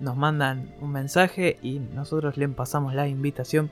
Nos 0.00 0.16
mandan 0.16 0.70
un 0.80 0.92
mensaje 0.92 1.58
y 1.62 1.78
nosotros 1.78 2.36
les 2.36 2.48
pasamos 2.50 2.94
la 2.94 3.06
invitación 3.06 3.70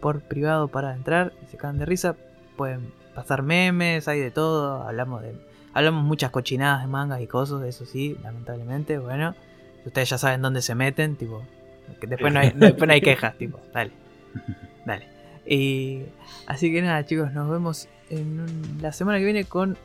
por 0.00 0.20
privado 0.20 0.68
para 0.68 0.94
entrar. 0.94 1.32
Y 1.42 1.50
se 1.50 1.56
cagan 1.56 1.78
de 1.78 1.86
risa. 1.86 2.16
Pueden 2.56 2.92
pasar 3.14 3.42
memes, 3.42 4.08
hay 4.08 4.20
de 4.20 4.30
todo. 4.30 4.82
Hablamos 4.82 5.22
de 5.22 5.34
Hablamos 5.74 6.04
muchas 6.04 6.30
cochinadas 6.30 6.82
de 6.82 6.88
mangas 6.88 7.20
y 7.20 7.26
cosas, 7.26 7.62
eso 7.64 7.84
sí, 7.86 8.16
lamentablemente, 8.22 8.98
bueno. 8.98 9.34
Ustedes 9.84 10.10
ya 10.10 10.18
saben 10.18 10.42
dónde 10.42 10.62
se 10.62 10.74
meten, 10.74 11.16
tipo. 11.16 11.42
después 12.00 12.32
no 12.32 12.40
hay, 12.40 12.50
después 12.56 12.86
no 12.86 12.92
hay 12.94 13.00
quejas, 13.00 13.36
tipo, 13.38 13.58
dale. 13.72 13.90
Dale. 14.86 15.08
Y 15.46 16.02
así 16.46 16.72
que 16.72 16.82
nada, 16.82 17.04
chicos, 17.04 17.32
nos 17.32 17.50
vemos 17.50 17.88
en 18.10 18.40
un- 18.40 18.78
la 18.80 18.92
semana 18.92 19.18
que 19.18 19.24
viene 19.24 19.44
con, 19.44 19.76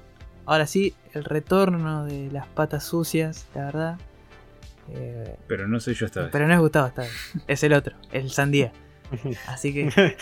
ahora 0.45 0.68
sí, 0.68 0.93
el 1.14 1.23
retorno 1.23 2.05
de 2.05 2.30
las 2.31 2.47
patas 2.47 2.84
sucias, 2.84 3.47
la 3.55 3.65
verdad. 3.65 3.97
Eh, 4.89 5.35
Pero 5.47 5.68
no 5.68 5.80
soy 5.80 5.95
yo 5.95 6.05
esta 6.05 6.22
vez. 6.22 6.30
pero 6.31 6.47
no 6.47 6.53
es 6.53 6.59
Gustavo 6.59 6.88
esta 6.88 7.01
vez, 7.01 7.11
es 7.47 7.64
el 7.64 7.73
otro, 7.73 7.95
el 8.11 8.30
Sandía. 8.30 8.72
Así 9.48 9.74
que 9.74 10.16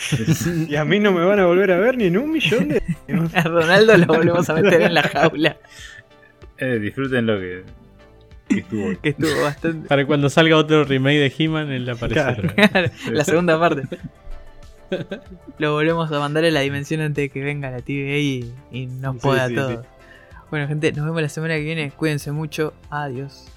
y 0.68 0.76
a 0.76 0.84
mí 0.84 0.98
no 1.00 1.12
me 1.12 1.24
van 1.24 1.40
a 1.40 1.46
volver 1.46 1.72
a 1.72 1.76
ver 1.78 1.96
ni 1.96 2.04
en 2.04 2.18
un 2.18 2.30
millón 2.32 2.68
de 2.68 2.82
a 3.34 3.42
Ronaldo 3.42 3.96
lo 3.98 4.06
volvemos 4.06 4.48
a 4.48 4.54
meter 4.54 4.82
en 4.82 4.94
la 4.94 5.02
jaula, 5.08 5.56
Eh, 6.58 6.78
disfruten 6.78 7.26
lo 7.26 7.38
que, 7.38 7.64
que 8.48 8.58
estuvo. 8.60 9.00
que 9.02 9.08
estuvo 9.10 9.42
bastante. 9.42 9.88
Para 9.88 10.06
cuando 10.06 10.30
salga 10.30 10.56
otro 10.56 10.84
remake 10.84 11.18
de 11.18 11.34
He-Man, 11.36 11.70
él 11.70 11.88
aparece 11.90 12.14
Claro. 12.20 12.42
otra 12.48 12.54
vez. 12.54 12.70
Claro, 12.70 13.16
la 13.16 13.24
segunda 13.24 13.58
parte. 13.60 13.82
Lo 15.58 15.72
volvemos 15.72 16.10
a 16.12 16.18
mandar 16.20 16.44
a 16.44 16.50
la 16.50 16.60
dimensión 16.60 17.00
antes 17.00 17.24
de 17.24 17.28
que 17.28 17.40
venga 17.42 17.70
la 17.70 17.78
TVA 17.80 18.18
y, 18.18 18.54
y 18.70 18.86
nos 18.86 19.16
Sí, 19.16 19.20
poda 19.22 19.48
sí, 19.48 19.54
todo. 19.56 19.70
sí. 19.82 19.88
Bueno, 20.50 20.68
gente, 20.68 20.92
nos 20.92 21.04
vemos 21.06 21.20
la 21.22 21.28
semana 21.28 21.54
que 21.56 21.62
viene. 21.62 21.90
Cuídense 21.90 22.30
mucho. 22.30 22.72
Adiós. 22.88 23.48